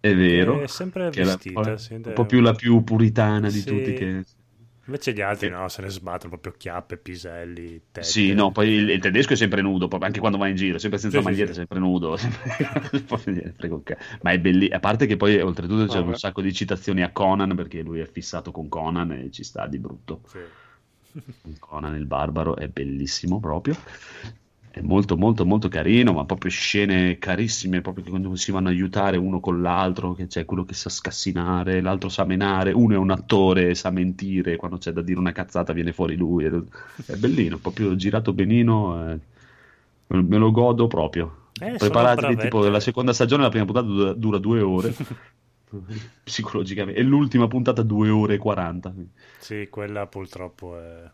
È 0.00 0.14
vero. 0.14 0.60
È 0.60 0.66
sempre 0.66 1.08
che 1.10 1.22
è 1.22 1.24
la- 1.24 1.32
vestita. 1.34 1.76
sì, 1.78 1.94
un 1.94 2.12
po' 2.14 2.26
più 2.26 2.40
la 2.40 2.52
più 2.54 2.82
puritana 2.84 3.48
di 3.48 3.60
Sì. 3.60 3.64
tutti 3.66 3.92
che... 3.94 4.24
Invece 4.86 5.14
gli 5.14 5.22
altri 5.22 5.48
no, 5.48 5.66
se 5.70 5.80
ne 5.80 5.88
sbattono 5.88 6.28
proprio 6.28 6.52
chiappe, 6.58 6.98
piselli, 6.98 7.84
tette. 7.90 8.02
Sì, 8.02 8.34
no, 8.34 8.52
poi 8.52 8.68
il, 8.68 8.90
il 8.90 9.00
tedesco 9.00 9.32
è 9.32 9.36
sempre 9.36 9.62
nudo, 9.62 9.88
anche 10.00 10.20
quando 10.20 10.36
va 10.36 10.46
in 10.46 10.56
giro, 10.56 10.76
sempre 10.76 10.98
senza 10.98 11.20
Sì, 11.20 11.24
maglietta, 11.24 11.52
sì. 11.52 11.58
sempre 11.60 11.78
nudo. 11.78 12.16
sempre- 12.20 13.02
Ma 14.20 14.30
è 14.32 14.38
bellissimo, 14.38 14.76
a 14.76 14.80
parte 14.80 15.06
che 15.06 15.16
poi 15.16 15.40
oltretutto 15.40 15.86
c'è 15.86 15.94
Vabbè. 16.00 16.08
un 16.08 16.16
sacco 16.18 16.42
di 16.42 16.52
citazioni 16.52 17.02
a 17.02 17.10
Conan, 17.12 17.54
perché 17.54 17.80
lui 17.80 18.00
è 18.00 18.06
fissato 18.06 18.50
con 18.52 18.68
Conan 18.68 19.12
e 19.12 19.30
ci 19.30 19.42
sta 19.42 19.66
di 19.66 19.78
brutto. 19.78 20.20
Sì. 20.26 20.38
Conan 21.58 21.94
il 21.94 22.04
barbaro 22.04 22.56
è 22.56 22.68
bellissimo 22.68 23.40
proprio. 23.40 23.74
È 24.74 24.80
molto 24.80 25.16
molto 25.16 25.46
molto 25.46 25.68
carino, 25.68 26.12
ma 26.12 26.24
proprio 26.24 26.50
scene 26.50 27.16
carissime, 27.20 27.80
proprio 27.80 28.04
quando 28.06 28.34
si 28.34 28.50
vanno 28.50 28.66
a 28.66 28.70
aiutare 28.72 29.16
uno 29.16 29.38
con 29.38 29.62
l'altro, 29.62 30.14
che 30.14 30.26
c'è 30.26 30.44
quello 30.44 30.64
che 30.64 30.74
sa 30.74 30.90
scassinare, 30.90 31.80
l'altro 31.80 32.08
sa 32.08 32.24
menare, 32.24 32.72
uno 32.72 32.94
è 32.94 32.96
un 32.96 33.12
attore, 33.12 33.76
sa 33.76 33.90
mentire, 33.90 34.56
quando 34.56 34.78
c'è 34.78 34.90
da 34.90 35.00
dire 35.00 35.20
una 35.20 35.30
cazzata 35.30 35.72
viene 35.72 35.92
fuori 35.92 36.16
lui. 36.16 36.46
È, 36.46 37.14
bellino, 37.14 37.58
proprio 37.58 37.94
girato 37.94 38.32
benino, 38.32 39.12
eh, 39.12 39.18
me 40.08 40.38
lo 40.38 40.50
godo 40.50 40.88
proprio. 40.88 41.50
Eh, 41.60 41.76
Preparatevi, 41.76 42.34
tipo 42.34 42.66
la 42.66 42.80
seconda 42.80 43.12
stagione, 43.12 43.44
la 43.44 43.50
prima 43.50 43.66
puntata 43.66 43.86
dura, 43.86 44.12
dura 44.12 44.38
due 44.38 44.60
ore, 44.60 44.92
psicologicamente, 46.24 46.98
e 46.98 47.04
l'ultima 47.04 47.46
puntata 47.46 47.82
due 47.82 48.08
ore 48.08 48.34
e 48.34 48.38
quaranta. 48.38 48.92
Sì, 49.38 49.68
quella 49.70 50.08
purtroppo 50.08 50.76
è... 50.76 51.08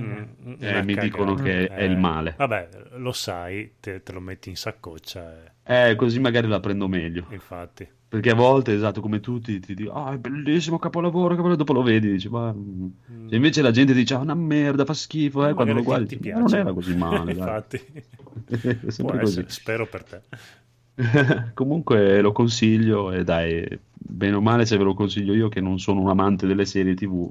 Mm, 0.00 0.54
Eh, 0.58 0.70
una 0.70 0.82
mi 0.82 0.94
cagata. 0.94 1.00
dicono 1.02 1.34
che 1.34 1.66
è 1.66 1.82
il 1.82 1.96
male. 1.98 2.34
Vabbè, 2.36 2.68
lo 2.96 3.12
sai, 3.12 3.74
te, 3.80 4.02
te 4.02 4.12
lo 4.12 4.20
metti 4.20 4.48
in 4.48 4.56
saccoccia 4.56 5.52
e... 5.64 5.90
Eh, 5.90 5.96
così 5.96 6.18
magari 6.20 6.48
la 6.48 6.60
prendo 6.60 6.88
meglio. 6.88 7.26
Infatti. 7.30 7.86
Perché 8.08 8.30
a 8.30 8.34
volte, 8.34 8.74
esatto, 8.74 9.00
come 9.00 9.20
tutti, 9.20 9.58
ti 9.60 9.74
dico, 9.74 9.92
ah, 9.92 10.12
è 10.12 10.18
bellissimo, 10.18 10.78
capolavoro, 10.78 11.28
capolavoro, 11.28 11.56
dopo 11.56 11.72
lo 11.72 11.82
vedi, 11.82 12.10
dici, 12.12 12.28
ma... 12.28 12.52
mm. 12.52 13.28
Se 13.28 13.36
invece 13.36 13.62
la 13.62 13.70
gente 13.70 13.94
dice, 13.94 14.14
ah, 14.14 14.18
una 14.18 14.34
merda, 14.34 14.84
fa 14.84 14.92
schifo, 14.94 15.46
eh, 15.48 15.54
quando 15.54 15.72
lo 15.72 15.82
guardi, 15.82 16.18
ti 16.18 16.28
"Ma 16.30 16.38
non 16.38 16.44
piace." 16.46 16.58
era 16.58 16.72
così 16.74 16.96
male. 16.96 17.32
Infatti. 17.36 17.80
Così. 18.82 19.06
essere, 19.20 19.48
spero 19.48 19.86
per 19.86 20.04
te. 20.04 20.20
Comunque 21.54 22.20
lo 22.20 22.32
consiglio 22.32 23.12
e 23.12 23.24
dai, 23.24 23.66
bene 23.92 24.36
o 24.36 24.40
male 24.40 24.66
se 24.66 24.76
ve 24.76 24.84
lo 24.84 24.94
consiglio 24.94 25.34
io 25.34 25.48
che 25.48 25.60
non 25.60 25.78
sono 25.78 26.00
un 26.00 26.08
amante 26.10 26.46
delle 26.46 26.64
serie 26.66 26.94
tv, 26.94 27.30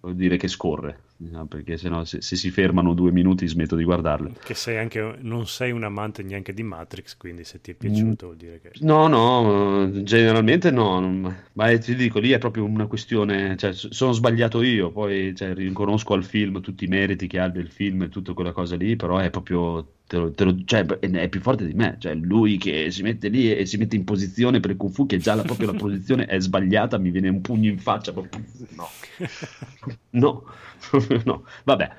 vuol 0.00 0.14
dire 0.14 0.36
che 0.36 0.46
scorre, 0.48 0.98
no? 1.28 1.46
perché 1.46 1.76
sennò 1.76 2.04
se, 2.04 2.20
se 2.20 2.36
si 2.36 2.50
fermano 2.50 2.94
due 2.94 3.10
minuti 3.12 3.46
smetto 3.46 3.76
di 3.76 3.84
guardarle. 3.84 4.32
Che 4.42 4.54
sei 4.54 4.78
anche, 4.78 5.16
non 5.20 5.46
sei 5.46 5.70
un 5.72 5.84
amante 5.84 6.22
neanche 6.22 6.52
di 6.54 6.62
Matrix, 6.62 7.16
quindi 7.16 7.44
se 7.44 7.58
Mm. 7.58 7.62
ti 7.62 7.70
è 7.70 7.74
piaciuto 7.74 8.26
vuol 8.26 8.36
dire 8.38 8.60
che... 8.60 8.70
No, 8.80 9.06
no, 9.06 10.02
generalmente 10.02 10.70
no, 10.70 11.34
ma 11.52 11.78
ti 11.78 11.94
dico, 11.94 12.18
lì 12.18 12.30
è 12.30 12.38
proprio 12.38 12.64
una 12.64 12.86
questione, 12.86 13.56
cioè, 13.56 13.72
sono 13.72 14.12
sbagliato 14.12 14.62
io, 14.62 14.90
poi 14.90 15.34
cioè, 15.34 15.54
riconosco 15.54 16.14
al 16.14 16.24
film 16.24 16.60
tutti 16.60 16.84
i 16.84 16.88
meriti 16.88 17.26
che 17.26 17.38
ha 17.38 17.48
del 17.48 17.68
film 17.70 18.02
e 18.02 18.08
tutta 18.08 18.32
quella 18.32 18.52
cosa 18.52 18.76
lì, 18.76 18.96
però 18.96 19.18
è 19.18 19.30
proprio, 19.30 19.99
te 20.10 20.16
lo- 20.16 20.32
te 20.32 20.44
lo- 20.44 20.56
cioè, 20.64 20.84
è 20.84 21.28
più 21.28 21.40
forte 21.40 21.64
di 21.66 21.72
me, 21.74 21.96
cioè 22.00 22.14
lui 22.14 22.58
che 22.58 22.90
si 22.90 23.02
mette 23.02 23.28
lì 23.28 23.54
e 23.54 23.64
si 23.64 23.76
mette 23.76 23.94
in 23.94 24.02
posizione 24.04 24.58
per 24.58 24.70
il 24.72 24.76
Kung 24.76 24.92
Fu, 24.92 25.06
che 25.06 25.20
già 25.20 25.34
la, 25.36 25.44
proprio 25.44 25.68
la 25.68 25.74
posizione 25.76 26.26
è 26.26 26.40
sbagliata, 26.40 26.98
mi 26.98 27.10
viene 27.10 27.28
un 27.28 27.40
pugno 27.40 27.70
in 27.70 27.78
faccia, 27.78 28.12
proprio, 28.12 28.42
no, 28.70 28.96
no, 30.10 30.44
no, 31.24 31.44
vabbè. 31.64 31.90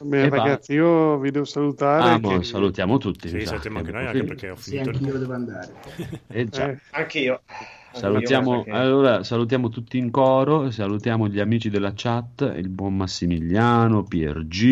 Bene, 0.00 0.28
E 0.28 0.30
va. 0.30 0.46
ragazzi, 0.46 0.72
io 0.72 1.18
vi 1.18 1.30
devo 1.30 1.44
salutare. 1.44 2.08
Ah, 2.08 2.18
che- 2.20 2.20
mo, 2.20 2.42
salutiamo 2.42 2.98
tutti. 2.98 3.28
Sì, 3.28 3.44
salutiamo 3.46 3.78
anche 3.78 3.92
che 3.92 3.92
noi, 3.92 4.06
anche 4.06 4.24
perché 4.24 4.50
ho 4.50 4.56
Sì, 4.56 4.78
finito 4.78 4.90
il... 4.90 5.00
anch'io 5.00 5.18
devo 5.18 5.32
andare. 5.34 5.78
Eh, 6.28 6.48
già. 6.48 6.70
Eh, 6.70 6.80
Anch'io. 6.90 7.42
Salutiamo, 7.96 8.64
allora, 8.68 9.24
salutiamo 9.24 9.70
tutti 9.70 9.96
in 9.96 10.10
coro, 10.10 10.70
salutiamo 10.70 11.28
gli 11.28 11.40
amici 11.40 11.70
della 11.70 11.92
chat, 11.94 12.52
il 12.56 12.68
buon 12.68 12.94
Massimiliano, 12.94 14.02
PRG 14.02 14.62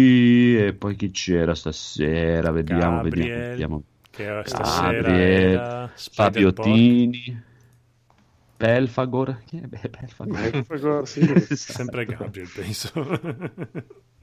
e 0.61 0.75
poi 0.79 0.95
chi 0.95 1.11
c'era 1.11 1.55
stasera, 1.55 2.51
vediamo, 2.51 3.01
vediamo, 3.01 3.03
Gabriel, 3.03 3.49
vediamo. 3.49 3.83
che 4.11 4.43
stasera 4.45 4.93
Gabriel, 4.93 5.51
era 5.53 5.91
Fabio 5.95 6.51
Spider-Pork. 6.51 6.71
Tini, 6.71 7.43
Pelfagor, 8.59 9.43
chi 9.47 9.57
è 9.59 9.67
Beh, 9.67 9.89
Pelfagor? 9.89 10.51
Pelfagor, 10.51 11.09
sì. 11.09 11.27
Sempre 11.57 12.05
Gabriel, 12.05 12.49
penso. 12.55 12.93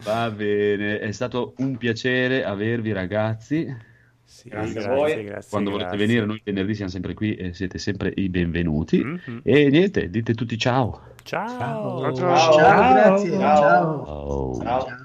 Va 0.03 0.29
bene, 0.29 0.99
è 0.99 1.11
stato 1.11 1.53
un 1.57 1.75
piacere 1.77 2.43
avervi 2.43 2.91
ragazzi. 2.91 3.89
Sì, 4.31 4.47
Grazie 4.47 4.79
a 4.79 4.83
grazie, 4.83 4.95
voi. 4.95 5.23
grazie, 5.25 5.49
Quando 5.49 5.71
volete 5.71 5.97
venire, 5.97 6.25
noi 6.25 6.41
venerdì 6.41 6.73
siamo 6.73 6.89
sempre 6.89 7.13
qui 7.13 7.35
e 7.35 7.53
siete 7.53 7.77
sempre 7.77 8.13
i 8.15 8.29
benvenuti. 8.29 9.03
Mhm. 9.03 9.41
E 9.43 9.69
niente, 9.69 10.09
dite 10.09 10.33
tutti 10.33 10.57
ciao. 10.57 11.01
Ciao. 11.23 11.47
Ciao, 11.59 12.13
ciao. 12.13 12.37
Ciao, 12.37 12.93
grazie. 12.93 13.29
Ciao. 13.31 13.57
ciao. 13.57 14.05
Ciao. 14.05 14.53
Ciao. 14.63 14.85
Ciao. 14.85 14.97